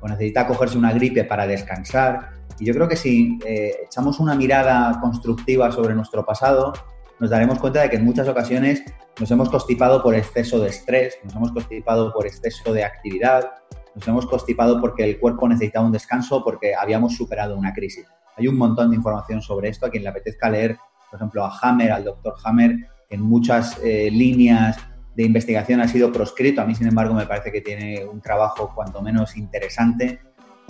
o 0.01 0.09
necesita 0.09 0.47
cogerse 0.47 0.78
una 0.78 0.93
gripe 0.93 1.24
para 1.24 1.47
descansar, 1.47 2.31
y 2.59 2.64
yo 2.64 2.74
creo 2.74 2.89
que 2.89 2.97
si 2.97 3.39
eh, 3.44 3.74
echamos 3.85 4.18
una 4.18 4.35
mirada 4.35 4.98
constructiva 5.01 5.70
sobre 5.70 5.94
nuestro 5.94 6.24
pasado, 6.24 6.73
nos 7.20 7.31
daremos 7.31 7.59
cuenta 7.59 7.82
de 7.82 7.90
que 7.90 7.97
en 7.97 8.05
muchas 8.05 8.28
ocasiones 8.28 8.82
nos 9.18 9.31
hemos 9.31 9.48
constipado 9.48 10.02
por 10.02 10.14
exceso 10.14 10.59
de 10.59 10.68
estrés, 10.68 11.18
nos 11.24 11.35
hemos 11.35 11.52
constipado 11.52 12.12
por 12.12 12.27
exceso 12.27 12.73
de 12.73 12.85
actividad, 12.85 13.51
nos 13.94 14.06
hemos 14.06 14.27
constipado 14.27 14.81
porque 14.81 15.05
el 15.05 15.18
cuerpo 15.18 15.48
necesitaba 15.48 15.86
un 15.86 15.93
descanso, 15.93 16.44
porque 16.44 16.74
habíamos 16.74 17.14
superado 17.14 17.56
una 17.56 17.73
crisis. 17.73 18.06
Hay 18.36 18.47
un 18.47 18.59
montón 18.59 18.90
de 18.90 18.97
información 18.97 19.40
sobre 19.40 19.70
esto. 19.70 19.86
A 19.86 19.90
quien 19.90 20.02
le 20.02 20.10
apetezca 20.10 20.51
leer, 20.51 20.77
por 21.10 21.18
ejemplo, 21.18 21.44
a 21.44 21.59
Hammer, 21.62 21.93
al 21.93 22.05
doctor 22.05 22.35
Hammer, 22.44 22.77
en 23.09 23.23
muchas 23.23 23.78
eh, 23.82 24.10
líneas 24.10 24.77
de 25.16 25.24
investigación 25.24 25.80
ha 25.80 25.88
sido 25.88 26.12
proscrito. 26.12 26.60
A 26.60 26.66
mí, 26.66 26.74
sin 26.74 26.86
embargo, 26.86 27.14
me 27.14 27.26
parece 27.26 27.51
que 27.51 27.62
tiene 27.62 28.05
un 28.05 28.20
trabajo 28.20 28.72
cuanto 28.74 29.01
menos 29.01 29.36
interesante. 29.36 30.20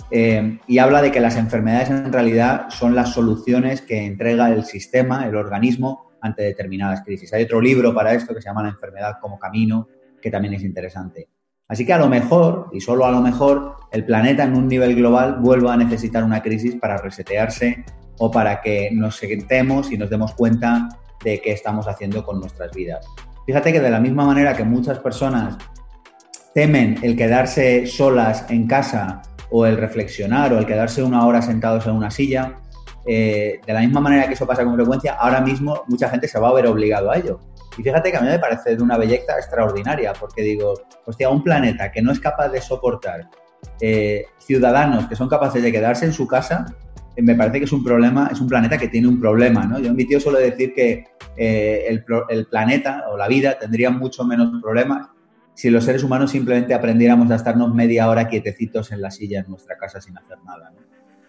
Eh, 0.09 0.59
y 0.67 0.77
habla 0.77 1.01
de 1.01 1.11
que 1.11 1.19
las 1.19 1.35
enfermedades 1.35 1.89
en 1.89 2.13
realidad 2.13 2.69
son 2.69 2.95
las 2.95 3.13
soluciones 3.13 3.81
que 3.81 4.05
entrega 4.05 4.49
el 4.49 4.63
sistema, 4.63 5.27
el 5.27 5.35
organismo, 5.35 6.11
ante 6.21 6.43
determinadas 6.43 7.01
crisis. 7.03 7.33
Hay 7.33 7.43
otro 7.43 7.59
libro 7.59 7.93
para 7.93 8.13
esto 8.13 8.33
que 8.33 8.41
se 8.41 8.47
llama 8.47 8.63
La 8.63 8.69
enfermedad 8.69 9.17
como 9.21 9.37
camino, 9.37 9.89
que 10.21 10.31
también 10.31 10.53
es 10.53 10.63
interesante. 10.63 11.27
Así 11.67 11.85
que 11.85 11.91
a 11.91 11.97
lo 11.97 12.07
mejor, 12.07 12.69
y 12.71 12.79
solo 12.79 13.05
a 13.05 13.11
lo 13.11 13.19
mejor, 13.19 13.75
el 13.91 14.05
planeta 14.05 14.43
en 14.43 14.55
un 14.55 14.69
nivel 14.69 14.95
global 14.95 15.39
vuelva 15.41 15.73
a 15.73 15.77
necesitar 15.77 16.23
una 16.23 16.41
crisis 16.41 16.75
para 16.75 16.97
resetearse 16.97 17.83
o 18.17 18.31
para 18.31 18.61
que 18.61 18.89
nos 18.93 19.17
sentemos 19.17 19.91
y 19.91 19.97
nos 19.97 20.09
demos 20.09 20.33
cuenta 20.33 20.87
de 21.23 21.41
qué 21.41 21.51
estamos 21.51 21.87
haciendo 21.87 22.23
con 22.23 22.39
nuestras 22.39 22.71
vidas. 22.71 23.05
Fíjate 23.47 23.71
que 23.71 23.79
de 23.79 23.89
la 23.89 24.01
misma 24.01 24.25
manera 24.25 24.53
que 24.53 24.65
muchas 24.65 24.99
personas 24.99 25.57
temen 26.53 26.97
el 27.01 27.15
quedarse 27.15 27.87
solas 27.87 28.45
en 28.49 28.67
casa 28.67 29.21
o 29.51 29.65
el 29.65 29.77
reflexionar 29.77 30.51
o 30.51 30.59
el 30.59 30.65
quedarse 30.65 31.01
una 31.01 31.25
hora 31.25 31.41
sentados 31.41 31.87
en 31.87 31.93
una 31.93 32.11
silla, 32.11 32.55
eh, 33.05 33.61
de 33.65 33.73
la 33.73 33.79
misma 33.79 34.01
manera 34.01 34.27
que 34.27 34.33
eso 34.33 34.45
pasa 34.45 34.65
con 34.65 34.75
frecuencia, 34.75 35.13
ahora 35.13 35.39
mismo 35.39 35.83
mucha 35.87 36.09
gente 36.09 36.27
se 36.27 36.37
va 36.37 36.49
a 36.49 36.53
ver 36.53 36.67
obligado 36.67 37.09
a 37.09 37.15
ello. 37.15 37.39
Y 37.77 37.83
fíjate 37.83 38.11
que 38.11 38.17
a 38.17 38.21
mí 38.21 38.27
me 38.27 38.37
parece 38.37 38.75
de 38.75 38.83
una 38.83 38.97
belleza 38.97 39.37
extraordinaria, 39.37 40.11
porque 40.11 40.41
digo, 40.41 40.73
hostia, 41.05 41.29
un 41.29 41.41
planeta 41.41 41.89
que 41.89 42.01
no 42.01 42.11
es 42.11 42.19
capaz 42.19 42.49
de 42.49 42.59
soportar 42.59 43.29
eh, 43.79 44.25
ciudadanos 44.39 45.07
que 45.07 45.15
son 45.15 45.29
capaces 45.29 45.63
de 45.63 45.71
quedarse 45.71 46.05
en 46.05 46.11
su 46.11 46.27
casa, 46.27 46.65
me 47.23 47.35
parece 47.35 47.59
que 47.59 47.65
es 47.65 47.71
un 47.71 47.83
problema, 47.83 48.29
es 48.31 48.39
un 48.39 48.47
planeta 48.47 48.77
que 48.77 48.87
tiene 48.87 49.07
un 49.07 49.19
problema, 49.19 49.65
¿no? 49.65 49.79
Yo 49.79 49.93
mi 49.93 50.05
tío 50.05 50.19
suelo 50.19 50.37
decir 50.37 50.73
que 50.73 51.05
eh, 51.35 51.85
el, 51.87 52.45
planeta 52.45 53.05
o 53.11 53.17
la 53.17 53.27
vida 53.27 53.57
tendría 53.59 53.89
mucho 53.89 54.23
menos 54.23 54.51
problemas 54.61 55.09
si 55.53 55.71
los 55.71 55.83
seres 55.83 56.03
humanos 56.03 56.31
simplemente 56.31 56.75
aprendiéramos 56.75 57.31
a 57.31 57.35
estarnos 57.35 57.73
media 57.73 58.07
hora 58.09 58.27
quietecitos 58.27 58.91
en 58.91 59.01
la 59.01 59.09
silla 59.09 59.39
en 59.39 59.49
nuestra 59.49 59.75
casa 59.77 59.99
sin 59.99 60.15
hacer 60.15 60.37
nada. 60.45 60.71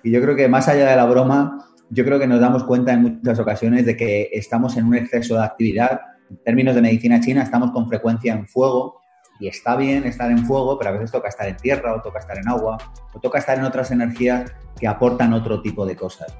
Y 0.02 0.10
yo 0.10 0.20
creo 0.20 0.36
que 0.36 0.48
más 0.48 0.68
allá 0.68 0.90
de 0.90 0.96
la 0.96 1.06
broma, 1.06 1.66
yo 1.88 2.04
creo 2.04 2.18
que 2.18 2.26
nos 2.26 2.40
damos 2.40 2.64
cuenta 2.64 2.92
en 2.92 3.02
muchas 3.02 3.38
ocasiones 3.38 3.86
de 3.86 3.96
que 3.96 4.28
estamos 4.32 4.76
en 4.76 4.86
un 4.86 4.94
exceso 4.94 5.36
de 5.36 5.44
actividad 5.44 6.00
en 6.28 6.36
términos 6.44 6.74
de 6.74 6.82
medicina 6.82 7.20
china, 7.20 7.42
estamos 7.42 7.70
con 7.70 7.88
frecuencia 7.88 8.34
en 8.34 8.46
fuego 8.46 9.00
y 9.40 9.48
está 9.48 9.76
bien 9.76 10.04
estar 10.04 10.30
en 10.30 10.44
fuego, 10.44 10.78
pero 10.78 10.90
a 10.90 10.92
veces 10.94 11.10
toca 11.10 11.28
estar 11.28 11.48
en 11.48 11.56
tierra 11.56 11.94
o 11.94 12.02
toca 12.02 12.18
estar 12.18 12.38
en 12.38 12.48
agua 12.48 12.78
o 13.12 13.20
toca 13.20 13.38
estar 13.38 13.58
en 13.58 13.64
otras 13.64 13.90
energías 13.90 14.52
que 14.78 14.86
aportan 14.86 15.32
otro 15.32 15.62
tipo 15.62 15.86
de 15.86 15.96
cosas. 15.96 16.36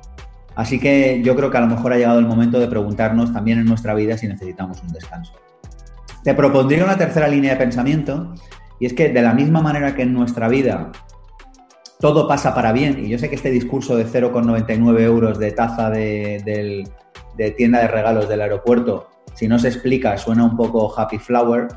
Así 0.55 0.81
que 0.81 1.23
yo 1.23 1.37
creo 1.37 1.51
que 1.51 1.59
a 1.59 1.61
lo 1.61 1.69
mejor 1.69 1.93
ha 1.93 1.97
llegado 1.97 2.19
el 2.19 2.27
momento 2.27 2.59
de 2.59 2.67
preguntarnos 2.67 3.33
también 3.33 3.59
en 3.59 3.67
nuestra 3.67 3.95
vida 3.95 4.19
si 4.19 4.27
necesitamos 4.27 4.83
un 4.83 4.89
descanso. 4.89 5.35
Te 6.25 6.35
propondría 6.35 6.85
una 6.85 6.99
tercera 6.99 7.29
línea 7.29 7.53
de 7.53 7.59
pensamiento 7.59 8.35
y 8.81 8.87
es 8.87 8.93
que 8.93 9.09
de 9.09 9.23
la 9.23 9.35
misma 9.35 9.61
manera 9.61 9.95
que 9.95 10.03
en 10.03 10.13
nuestra 10.13 10.49
vida 10.49 10.91
todo 12.01 12.29
pasa 12.29 12.55
para 12.55 12.73
bien, 12.73 13.05
y 13.05 13.09
yo 13.09 13.19
sé 13.19 13.29
que 13.29 13.35
este 13.35 13.51
discurso 13.51 13.97
de 13.97 14.07
0,99 14.07 15.01
euros 15.01 15.39
de 15.39 15.51
taza 15.51 15.91
de, 15.91 16.85
de 17.37 17.51
tienda 17.53 17.81
de 17.81 17.89
regalos 17.89 18.29
del 18.29 18.41
aeropuerto 18.41 19.09
si 19.39 19.47
no 19.47 19.57
se 19.57 19.69
explica, 19.69 20.19
suena 20.19 20.45
un 20.45 20.57
poco 20.57 20.93
happy 20.99 21.19
flower, 21.19 21.69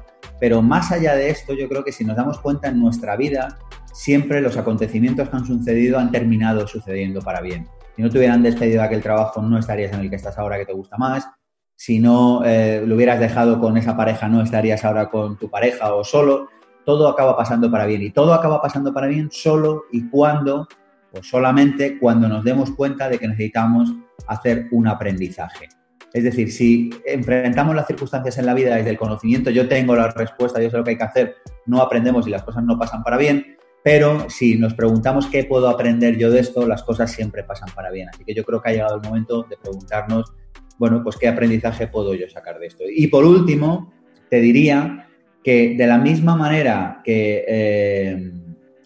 pero 0.41 0.63
más 0.63 0.91
allá 0.91 1.15
de 1.15 1.29
esto, 1.29 1.53
yo 1.53 1.69
creo 1.69 1.83
que 1.83 1.91
si 1.91 2.03
nos 2.03 2.17
damos 2.17 2.39
cuenta 2.39 2.67
en 2.67 2.79
nuestra 2.79 3.15
vida, 3.15 3.59
siempre 3.93 4.41
los 4.41 4.57
acontecimientos 4.57 5.29
que 5.29 5.35
han 5.35 5.45
sucedido 5.45 5.99
han 5.99 6.09
terminado 6.09 6.67
sucediendo 6.67 7.21
para 7.21 7.41
bien. 7.41 7.67
Si 7.95 8.01
no 8.01 8.09
te 8.09 8.17
hubieran 8.17 8.41
despedido 8.41 8.79
de 8.79 8.87
aquel 8.87 9.03
trabajo, 9.03 9.39
no 9.43 9.59
estarías 9.59 9.93
en 9.93 9.99
el 9.99 10.09
que 10.09 10.15
estás 10.15 10.39
ahora 10.39 10.57
que 10.57 10.65
te 10.65 10.73
gusta 10.73 10.97
más. 10.97 11.29
Si 11.75 11.99
no 11.99 12.43
eh, 12.43 12.83
lo 12.83 12.95
hubieras 12.95 13.19
dejado 13.19 13.59
con 13.59 13.77
esa 13.77 13.95
pareja, 13.95 14.27
no 14.29 14.41
estarías 14.41 14.83
ahora 14.83 15.11
con 15.11 15.37
tu 15.37 15.47
pareja 15.47 15.93
o 15.93 16.03
solo. 16.03 16.49
Todo 16.85 17.07
acaba 17.07 17.37
pasando 17.37 17.69
para 17.69 17.85
bien. 17.85 18.01
Y 18.01 18.09
todo 18.09 18.33
acaba 18.33 18.63
pasando 18.63 18.91
para 18.91 19.05
bien 19.05 19.29
solo 19.31 19.83
y 19.91 20.09
cuando, 20.09 20.67
o 21.11 21.21
solamente 21.21 21.99
cuando 21.99 22.27
nos 22.27 22.43
demos 22.43 22.71
cuenta 22.71 23.09
de 23.09 23.19
que 23.19 23.27
necesitamos 23.27 23.93
hacer 24.25 24.69
un 24.71 24.87
aprendizaje. 24.87 25.69
Es 26.13 26.23
decir, 26.23 26.51
si 26.51 26.89
enfrentamos 27.05 27.75
las 27.75 27.87
circunstancias 27.87 28.37
en 28.37 28.45
la 28.45 28.53
vida 28.53 28.75
desde 28.75 28.89
el 28.89 28.97
conocimiento, 28.97 29.49
yo 29.49 29.67
tengo 29.67 29.95
la 29.95 30.09
respuesta, 30.09 30.61
yo 30.61 30.69
sé 30.69 30.77
lo 30.77 30.83
que 30.83 30.91
hay 30.91 30.97
que 30.97 31.03
hacer, 31.03 31.35
no 31.65 31.81
aprendemos 31.81 32.27
y 32.27 32.31
las 32.31 32.43
cosas 32.43 32.63
no 32.63 32.77
pasan 32.77 33.01
para 33.01 33.17
bien, 33.17 33.57
pero 33.83 34.29
si 34.29 34.55
nos 34.55 34.73
preguntamos 34.73 35.27
qué 35.27 35.45
puedo 35.45 35.69
aprender 35.69 36.17
yo 36.17 36.29
de 36.29 36.41
esto, 36.41 36.67
las 36.67 36.83
cosas 36.83 37.11
siempre 37.11 37.43
pasan 37.43 37.69
para 37.73 37.91
bien. 37.91 38.09
Así 38.09 38.23
que 38.23 38.33
yo 38.33 38.43
creo 38.43 38.61
que 38.61 38.69
ha 38.69 38.73
llegado 38.73 38.95
el 38.95 39.01
momento 39.01 39.43
de 39.49 39.57
preguntarnos, 39.57 40.33
bueno, 40.77 41.01
pues 41.03 41.17
qué 41.17 41.27
aprendizaje 41.27 41.87
puedo 41.87 42.13
yo 42.13 42.29
sacar 42.29 42.59
de 42.59 42.67
esto. 42.67 42.83
Y 42.87 43.07
por 43.07 43.25
último, 43.25 43.93
te 44.29 44.41
diría 44.41 45.07
que 45.43 45.75
de 45.75 45.87
la 45.87 45.97
misma 45.97 46.35
manera 46.35 47.01
que, 47.03 47.45
eh, 47.47 48.31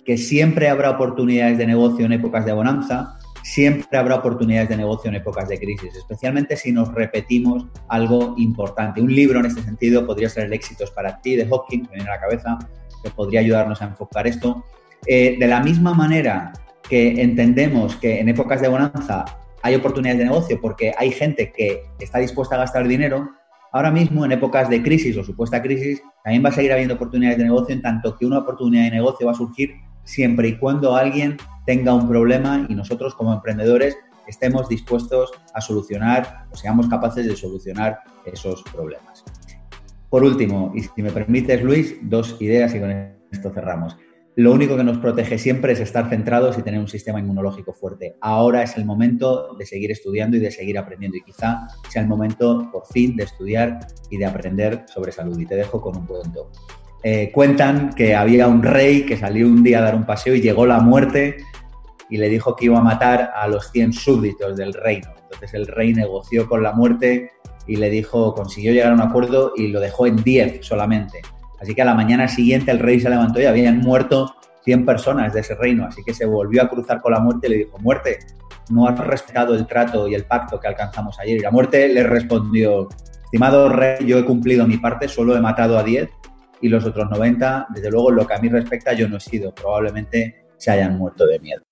que 0.06 0.18
siempre 0.18 0.70
habrá 0.70 0.92
oportunidades 0.92 1.58
de 1.58 1.68
negocio 1.68 2.06
en 2.06 2.14
épocas 2.14 2.46
de 2.46 2.54
bonanza, 2.54 3.18
siempre 3.46 3.96
habrá 3.96 4.16
oportunidades 4.16 4.70
de 4.70 4.78
negocio 4.78 5.08
en 5.08 5.16
épocas 5.18 5.48
de 5.48 5.60
crisis, 5.60 5.96
especialmente 5.96 6.58
si 6.58 6.72
nos 6.72 6.92
repetimos 6.92 7.68
algo 7.90 8.34
importante. 8.40 9.00
Un 9.00 9.14
libro 9.14 9.40
en 9.40 9.46
este 9.46 9.62
sentido 9.62 10.04
podría 10.04 10.30
ser 10.30 10.46
El 10.46 10.54
éxitos 10.54 10.90
para 10.90 11.22
ti 11.22 11.36
de 11.36 11.46
Hawking, 11.46 11.86
que 11.86 11.94
viene 11.94 12.10
a 12.10 12.16
la 12.16 12.20
cabeza, 12.20 12.58
que 13.04 13.12
podría 13.12 13.42
ayudarnos 13.42 13.84
a 13.84 13.86
enfocar 13.86 14.26
esto. 14.26 14.66
Eh, 15.06 15.38
de 15.40 15.48
la 15.48 15.62
misma 15.62 15.94
manera 15.94 16.54
que 16.90 17.22
entendemos 17.22 17.96
que 17.98 18.20
en 18.20 18.30
épocas 18.30 18.62
de 18.62 18.68
bonanza 18.68 19.26
hay 19.62 19.76
oportunidades 19.76 20.18
de 20.18 20.26
negocio 20.26 20.60
porque 20.60 20.96
hay 20.98 21.12
gente 21.12 21.52
que 21.56 21.84
está 22.00 22.18
dispuesta 22.18 22.56
a 22.56 22.58
gastar 22.58 22.88
dinero, 22.88 23.30
ahora 23.72 23.92
mismo 23.92 24.26
en 24.26 24.32
épocas 24.32 24.72
de 24.72 24.82
crisis 24.82 25.16
o 25.18 25.24
supuesta 25.24 25.62
crisis 25.62 26.02
también 26.24 26.44
va 26.44 26.50
a 26.50 26.54
seguir 26.54 26.74
habiendo 26.74 26.96
oportunidades 26.96 27.38
de 27.38 27.44
negocio 27.44 27.76
en 27.76 27.84
tanto 27.84 28.18
que 28.18 28.26
una 28.26 28.40
oportunidad 28.40 28.86
de 28.86 28.92
negocio 28.92 29.28
va 29.28 29.34
a 29.34 29.36
surgir 29.36 29.76
siempre 30.04 30.48
y 30.48 30.58
cuando 30.58 30.96
alguien 30.96 31.38
tenga 31.66 31.94
un 31.94 32.08
problema 32.08 32.66
y 32.70 32.76
nosotros 32.76 33.16
como 33.16 33.34
emprendedores 33.34 33.98
estemos 34.28 34.68
dispuestos 34.70 35.32
a 35.54 35.62
solucionar 35.62 36.46
o 36.52 36.56
seamos 36.56 36.88
capaces 36.88 37.28
de 37.28 37.36
solucionar 37.36 38.00
esos 38.26 38.64
problemas. 38.64 39.24
Por 40.10 40.24
último, 40.24 40.72
y 40.76 40.82
si 40.82 41.02
me 41.02 41.12
permites 41.12 41.62
Luis, 41.62 41.98
dos 42.04 42.38
ideas 42.40 42.74
y 42.74 42.80
con 42.80 42.92
esto 43.32 43.52
cerramos. 43.54 43.98
Lo 44.38 44.52
único 44.52 44.76
que 44.76 44.84
nos 44.84 44.98
protege 44.98 45.38
siempre 45.38 45.74
es 45.74 45.80
estar 45.80 46.10
centrados 46.10 46.58
y 46.58 46.62
tener 46.62 46.82
un 46.82 46.90
sistema 46.90 47.22
inmunológico 47.22 47.72
fuerte. 47.72 48.18
Ahora 48.20 48.64
es 48.64 48.76
el 48.76 48.84
momento 48.84 49.56
de 49.56 49.66
seguir 49.66 49.92
estudiando 49.92 50.36
y 50.36 50.42
de 50.42 50.52
seguir 50.52 50.78
aprendiendo 50.78 51.18
y 51.18 51.24
quizá 51.24 51.68
sea 51.90 52.02
el 52.02 52.10
momento 52.10 52.70
por 52.70 52.86
fin 52.88 53.16
de 53.16 53.24
estudiar 53.24 53.80
y 54.10 54.18
de 54.18 54.26
aprender 54.26 54.84
sobre 54.94 55.14
salud. 55.14 55.40
Y 55.40 55.46
te 55.46 55.56
dejo 55.56 55.80
con 55.80 55.98
un 55.98 56.06
cuento. 56.06 56.52
Eh, 57.08 57.30
cuentan 57.32 57.92
que 57.94 58.16
había 58.16 58.48
un 58.48 58.64
rey 58.64 59.04
que 59.04 59.16
salió 59.16 59.46
un 59.46 59.62
día 59.62 59.78
a 59.78 59.84
dar 59.84 59.96
un 59.96 60.08
paseo 60.08 60.34
y 60.34 60.42
llegó 60.42 60.66
la 60.66 60.80
muerte 60.80 61.38
y 62.10 62.18
le 62.18 62.30
dijo 62.30 62.56
que 62.56 62.66
iba 62.66 62.80
a 62.80 62.82
matar 62.82 63.30
a 63.36 63.48
los 63.48 63.70
100 63.70 63.94
súbditos 63.94 64.58
del 64.58 64.74
reino. 64.74 65.10
Entonces 65.22 65.54
el 65.54 65.68
rey 65.68 65.94
negoció 65.94 66.50
con 66.50 66.64
la 66.64 66.72
muerte 66.72 67.30
y 67.68 67.76
le 67.76 67.92
dijo, 67.92 68.34
consiguió 68.34 68.74
llegar 68.74 68.92
a 68.92 68.96
un 68.96 69.02
acuerdo 69.02 69.54
y 69.56 69.68
lo 69.68 69.82
dejó 69.82 70.08
en 70.08 70.16
10 70.16 70.66
solamente. 70.66 71.22
Así 71.62 71.76
que 71.76 71.84
a 71.84 71.86
la 71.86 71.94
mañana 71.94 72.28
siguiente 72.28 72.72
el 72.72 72.80
rey 72.80 73.00
se 73.00 73.12
levantó 73.12 73.40
y 73.40 73.46
habían 73.46 73.82
muerto 73.82 74.34
100 74.64 74.84
personas 74.84 75.32
de 75.32 75.42
ese 75.42 75.54
reino. 75.54 75.86
Así 75.86 76.04
que 76.04 76.12
se 76.12 76.26
volvió 76.26 76.64
a 76.64 76.70
cruzar 76.70 77.02
con 77.02 77.12
la 77.12 77.20
muerte 77.20 77.46
y 77.46 77.50
le 77.52 77.58
dijo, 77.58 77.78
muerte, 77.78 78.18
no 78.72 78.88
has 78.88 78.98
respetado 78.98 79.54
el 79.54 79.68
trato 79.68 80.08
y 80.08 80.16
el 80.16 80.26
pacto 80.26 80.60
que 80.60 80.70
alcanzamos 80.70 81.20
ayer. 81.20 81.38
Y 81.38 81.42
la 81.42 81.52
muerte 81.52 81.88
le 81.88 82.02
respondió, 82.02 82.90
estimado 83.26 83.70
rey, 83.70 84.08
yo 84.08 84.18
he 84.18 84.26
cumplido 84.26 84.66
mi 84.66 84.78
parte, 84.78 85.08
solo 85.08 85.38
he 85.38 85.40
matado 85.40 85.78
a 85.78 85.84
10 85.84 86.10
y 86.62 86.70
los 86.70 86.86
otros 86.86 87.10
90, 87.10 87.68
desde 87.74 87.92
luego, 87.92 88.12
lo 88.12 88.26
que 88.26 88.34
a 88.34 88.40
mí 88.40 88.50
respecta, 88.50 88.94
yo 88.94 89.08
no 89.08 89.18
he 89.18 89.20
sido. 89.20 89.54
Probablemente 89.54 90.46
se 90.58 90.72
hayan 90.72 90.98
muerto 90.98 91.26
de 91.26 91.40
miedo. 91.40 91.64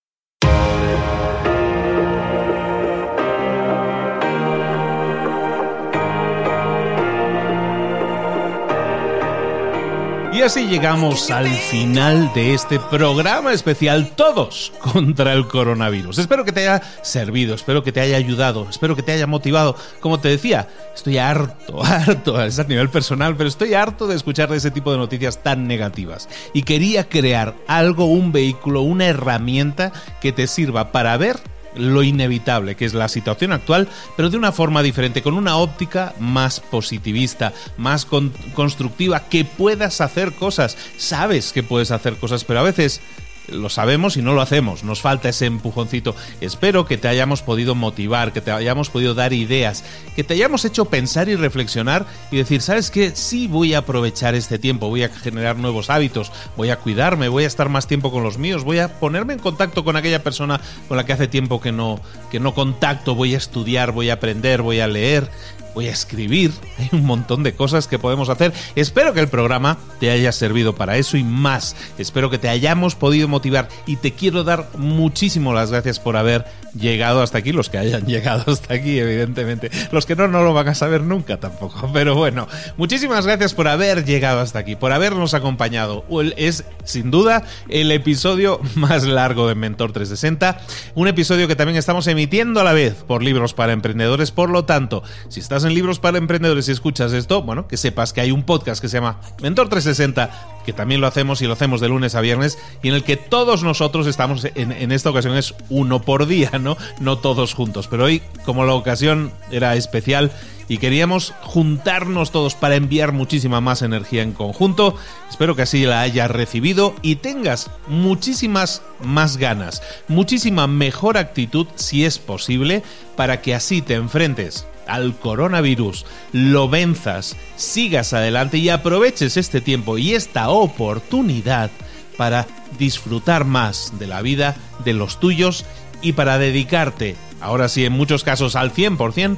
Y 10.33 10.41
así 10.41 10.65
llegamos 10.65 11.29
al 11.29 11.47
final 11.47 12.31
de 12.33 12.55
este 12.55 12.79
programa 12.79 13.53
especial 13.53 14.13
Todos 14.15 14.73
contra 14.79 15.31
el 15.33 15.47
coronavirus. 15.47 16.17
Espero 16.17 16.43
que 16.43 16.51
te 16.51 16.61
haya 16.61 16.81
servido, 17.03 17.53
espero 17.53 17.83
que 17.83 17.91
te 17.91 17.99
haya 17.99 18.17
ayudado, 18.17 18.67
espero 18.67 18.95
que 18.95 19.03
te 19.03 19.11
haya 19.11 19.27
motivado. 19.27 19.75
Como 19.99 20.19
te 20.19 20.29
decía, 20.29 20.69
estoy 20.95 21.19
harto, 21.19 21.83
harto, 21.85 22.41
es 22.41 22.57
a 22.57 22.63
nivel 22.63 22.89
personal, 22.89 23.35
pero 23.37 23.47
estoy 23.47 23.75
harto 23.75 24.07
de 24.07 24.15
escuchar 24.15 24.51
ese 24.53 24.71
tipo 24.71 24.91
de 24.91 24.97
noticias 24.97 25.43
tan 25.43 25.67
negativas. 25.67 26.27
Y 26.51 26.63
quería 26.63 27.07
crear 27.07 27.53
algo, 27.67 28.05
un 28.05 28.31
vehículo, 28.31 28.81
una 28.81 29.05
herramienta 29.05 29.91
que 30.19 30.31
te 30.31 30.47
sirva 30.47 30.91
para 30.91 31.15
ver 31.15 31.52
lo 31.75 32.03
inevitable 32.03 32.75
que 32.75 32.85
es 32.85 32.93
la 32.93 33.07
situación 33.07 33.51
actual, 33.51 33.87
pero 34.15 34.29
de 34.29 34.37
una 34.37 34.51
forma 34.51 34.83
diferente, 34.83 35.21
con 35.21 35.33
una 35.33 35.57
óptica 35.57 36.13
más 36.19 36.59
positivista, 36.59 37.53
más 37.77 38.05
constructiva, 38.53 39.27
que 39.29 39.45
puedas 39.45 40.01
hacer 40.01 40.33
cosas. 40.33 40.77
Sabes 40.97 41.51
que 41.51 41.63
puedes 41.63 41.91
hacer 41.91 42.15
cosas, 42.15 42.43
pero 42.43 42.59
a 42.59 42.63
veces 42.63 43.01
lo 43.47 43.69
sabemos 43.69 44.17
y 44.17 44.21
no 44.21 44.33
lo 44.33 44.41
hacemos, 44.41 44.83
nos 44.83 45.01
falta 45.01 45.29
ese 45.29 45.45
empujoncito. 45.45 46.15
Espero 46.41 46.85
que 46.85 46.97
te 46.97 47.07
hayamos 47.07 47.41
podido 47.41 47.75
motivar, 47.75 48.31
que 48.33 48.41
te 48.41 48.51
hayamos 48.51 48.89
podido 48.89 49.13
dar 49.13 49.33
ideas, 49.33 49.83
que 50.15 50.23
te 50.23 50.33
hayamos 50.33 50.65
hecho 50.65 50.85
pensar 50.85 51.29
y 51.29 51.35
reflexionar 51.35 52.05
y 52.31 52.37
decir, 52.37 52.61
¿sabes 52.61 52.91
qué? 52.91 53.11
Sí 53.15 53.47
voy 53.47 53.73
a 53.73 53.79
aprovechar 53.79 54.35
este 54.35 54.59
tiempo, 54.59 54.89
voy 54.89 55.03
a 55.03 55.09
generar 55.09 55.57
nuevos 55.57 55.89
hábitos, 55.89 56.31
voy 56.55 56.69
a 56.69 56.77
cuidarme, 56.77 57.27
voy 57.27 57.43
a 57.43 57.47
estar 57.47 57.69
más 57.69 57.87
tiempo 57.87 58.11
con 58.11 58.23
los 58.23 58.37
míos, 58.37 58.63
voy 58.63 58.79
a 58.79 58.99
ponerme 58.99 59.33
en 59.33 59.39
contacto 59.39 59.83
con 59.83 59.95
aquella 59.95 60.23
persona 60.23 60.61
con 60.87 60.97
la 60.97 61.05
que 61.05 61.13
hace 61.13 61.27
tiempo 61.27 61.61
que 61.61 61.71
no, 61.71 61.99
que 62.31 62.39
no 62.39 62.53
contacto, 62.53 63.15
voy 63.15 63.33
a 63.33 63.37
estudiar, 63.37 63.91
voy 63.91 64.09
a 64.09 64.13
aprender, 64.13 64.61
voy 64.61 64.79
a 64.79 64.87
leer, 64.87 65.29
voy 65.73 65.87
a 65.87 65.91
escribir, 65.91 66.51
hay 66.77 66.89
un 66.91 67.05
montón 67.05 67.43
de 67.43 67.53
cosas 67.53 67.87
que 67.87 67.99
podemos 67.99 68.29
hacer. 68.29 68.53
Espero 68.75 69.13
que 69.13 69.19
el 69.19 69.27
programa 69.27 69.77
te 69.99 70.11
haya 70.11 70.31
servido 70.31 70.75
para 70.75 70.97
eso 70.97 71.17
y 71.17 71.23
más. 71.23 71.75
Espero 71.97 72.29
que 72.29 72.37
te 72.37 72.49
hayamos 72.49 72.95
podido 72.95 73.27
motivar 73.27 73.69
y 73.85 73.97
te 73.97 74.13
quiero 74.13 74.43
dar 74.43 74.69
muchísimo 74.77 75.53
las 75.53 75.71
gracias 75.71 75.99
por 75.99 76.17
haber 76.17 76.45
llegado 76.77 77.21
hasta 77.21 77.37
aquí, 77.37 77.51
los 77.51 77.69
que 77.69 77.77
hayan 77.77 78.05
llegado 78.07 78.51
hasta 78.51 78.73
aquí, 78.73 78.99
evidentemente. 78.99 79.71
Los 79.91 80.05
que 80.05 80.15
no, 80.15 80.27
no 80.27 80.43
lo 80.43 80.53
van 80.53 80.67
a 80.69 80.75
saber 80.75 81.01
nunca 81.01 81.39
tampoco. 81.39 81.89
Pero 81.93 82.15
bueno, 82.15 82.47
muchísimas 82.77 83.25
gracias 83.25 83.53
por 83.53 83.67
haber 83.67 84.05
llegado 84.05 84.41
hasta 84.41 84.59
aquí, 84.59 84.75
por 84.75 84.91
habernos 84.91 85.33
acompañado. 85.33 86.05
Es 86.37 86.65
sin 86.83 87.11
duda 87.11 87.43
el 87.69 87.91
episodio 87.91 88.59
más 88.75 89.03
largo 89.03 89.47
de 89.47 89.55
Mentor 89.55 89.91
360. 89.91 90.59
Un 90.95 91.07
episodio 91.07 91.47
que 91.47 91.55
también 91.55 91.77
estamos 91.77 92.07
emitiendo 92.07 92.59
a 92.59 92.63
la 92.63 92.73
vez 92.73 92.95
por 93.07 93.23
libros 93.23 93.53
para 93.53 93.73
emprendedores. 93.73 94.31
Por 94.31 94.49
lo 94.49 94.65
tanto, 94.65 95.03
si 95.29 95.39
estás 95.39 95.63
en 95.63 95.73
libros 95.73 95.99
para 95.99 96.17
emprendedores 96.17 96.67
y 96.69 96.71
escuchas 96.71 97.13
esto, 97.13 97.41
bueno, 97.43 97.67
que 97.67 97.77
sepas 97.77 98.13
que 98.13 98.21
hay 98.21 98.31
un 98.31 98.43
podcast 98.43 98.81
que 98.81 98.89
se 98.89 98.97
llama 98.97 99.19
Mentor 99.41 99.69
360 99.69 100.53
que 100.63 100.73
también 100.73 101.01
lo 101.01 101.07
hacemos 101.07 101.41
y 101.41 101.47
lo 101.47 101.53
hacemos 101.53 101.81
de 101.81 101.89
lunes 101.89 102.15
a 102.15 102.21
viernes, 102.21 102.57
y 102.81 102.89
en 102.89 102.95
el 102.95 103.03
que 103.03 103.17
todos 103.17 103.63
nosotros 103.63 104.07
estamos, 104.07 104.45
en, 104.55 104.91
esta 104.91 105.09
ocasión 105.09 105.35
es 105.35 105.53
uno 105.69 106.01
por 106.01 106.25
día, 106.25 106.51
¿no? 106.63 106.77
Todos 107.17 107.53
juntos. 107.53 107.87
Pero 107.87 108.05
hoy, 108.05 108.21
como 108.45 108.65
la 108.65 108.73
ocasión 108.73 109.31
era 109.51 109.75
especial 109.75 110.31
y 110.67 110.77
queríamos 110.77 111.33
juntarnos 111.41 112.31
todos 112.31 112.55
para 112.55 112.75
enviar 112.75 113.11
muchísima 113.11 113.61
más 113.61 113.81
energía 113.81 114.23
en 114.23 114.31
conjunto, 114.33 114.95
espero 115.29 115.55
que 115.55 115.63
así 115.63 115.85
la 115.85 116.01
hayas 116.01 116.31
recibido 116.31 116.95
y 117.01 117.17
tengas 117.17 117.69
muchísimas 117.87 118.81
más 119.03 119.37
ganas, 119.37 119.81
muchísima 120.07 120.67
mejor 120.67 121.17
actitud 121.17 121.67
si 121.75 122.05
es 122.05 122.17
posible, 122.19 122.83
para 123.15 123.41
que 123.41 123.53
así 123.53 123.81
te 123.81 123.95
enfrentes 123.95 124.65
al 124.87 125.15
coronavirus, 125.15 126.05
lo 126.31 126.69
venzas, 126.69 127.35
sigas 127.55 128.13
adelante 128.13 128.57
y 128.57 128.69
aproveches 128.69 129.37
este 129.37 129.61
tiempo 129.61 129.97
y 129.97 130.13
esta 130.13 130.49
oportunidad 130.49 131.71
para 132.17 132.47
disfrutar 132.77 133.45
más 133.45 133.93
de 133.99 134.07
la 134.07 134.21
vida 134.21 134.55
de 134.83 134.93
los 134.93 135.19
tuyos 135.19 135.65
y 136.03 136.13
para 136.13 136.37
dedicarte, 136.37 137.15
ahora 137.41 137.69
sí 137.69 137.85
en 137.85 137.93
muchos 137.93 138.23
casos 138.23 138.55
al 138.55 138.73
100%, 138.73 139.37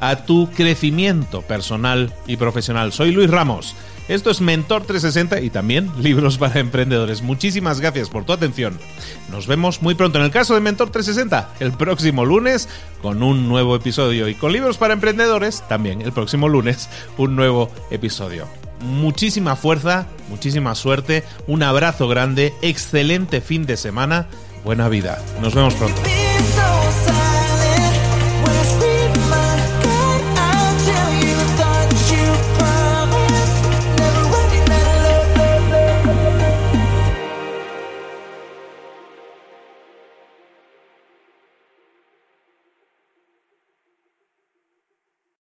a 0.00 0.24
tu 0.24 0.50
crecimiento 0.50 1.42
personal 1.42 2.12
y 2.26 2.36
profesional. 2.36 2.92
Soy 2.92 3.12
Luis 3.12 3.30
Ramos. 3.30 3.74
Esto 4.06 4.30
es 4.30 4.42
Mentor 4.42 4.82
360 4.82 5.40
y 5.40 5.48
también 5.48 5.90
Libros 5.98 6.36
para 6.36 6.60
Emprendedores. 6.60 7.22
Muchísimas 7.22 7.80
gracias 7.80 8.10
por 8.10 8.24
tu 8.24 8.34
atención. 8.34 8.78
Nos 9.30 9.46
vemos 9.46 9.80
muy 9.80 9.94
pronto 9.94 10.18
en 10.18 10.26
el 10.26 10.30
caso 10.30 10.54
de 10.54 10.60
Mentor 10.60 10.90
360, 10.90 11.54
el 11.60 11.72
próximo 11.72 12.26
lunes, 12.26 12.68
con 13.00 13.22
un 13.22 13.48
nuevo 13.48 13.74
episodio. 13.74 14.28
Y 14.28 14.34
con 14.34 14.52
Libros 14.52 14.76
para 14.76 14.92
Emprendedores, 14.92 15.66
también 15.68 16.02
el 16.02 16.12
próximo 16.12 16.48
lunes, 16.48 16.90
un 17.16 17.34
nuevo 17.34 17.70
episodio. 17.90 18.46
Muchísima 18.80 19.56
fuerza, 19.56 20.06
muchísima 20.28 20.74
suerte, 20.74 21.24
un 21.46 21.62
abrazo 21.62 22.06
grande, 22.06 22.52
excelente 22.60 23.40
fin 23.40 23.64
de 23.64 23.78
semana, 23.78 24.26
buena 24.64 24.88
vida. 24.88 25.22
Nos 25.40 25.54
vemos 25.54 25.74
pronto. 25.74 26.00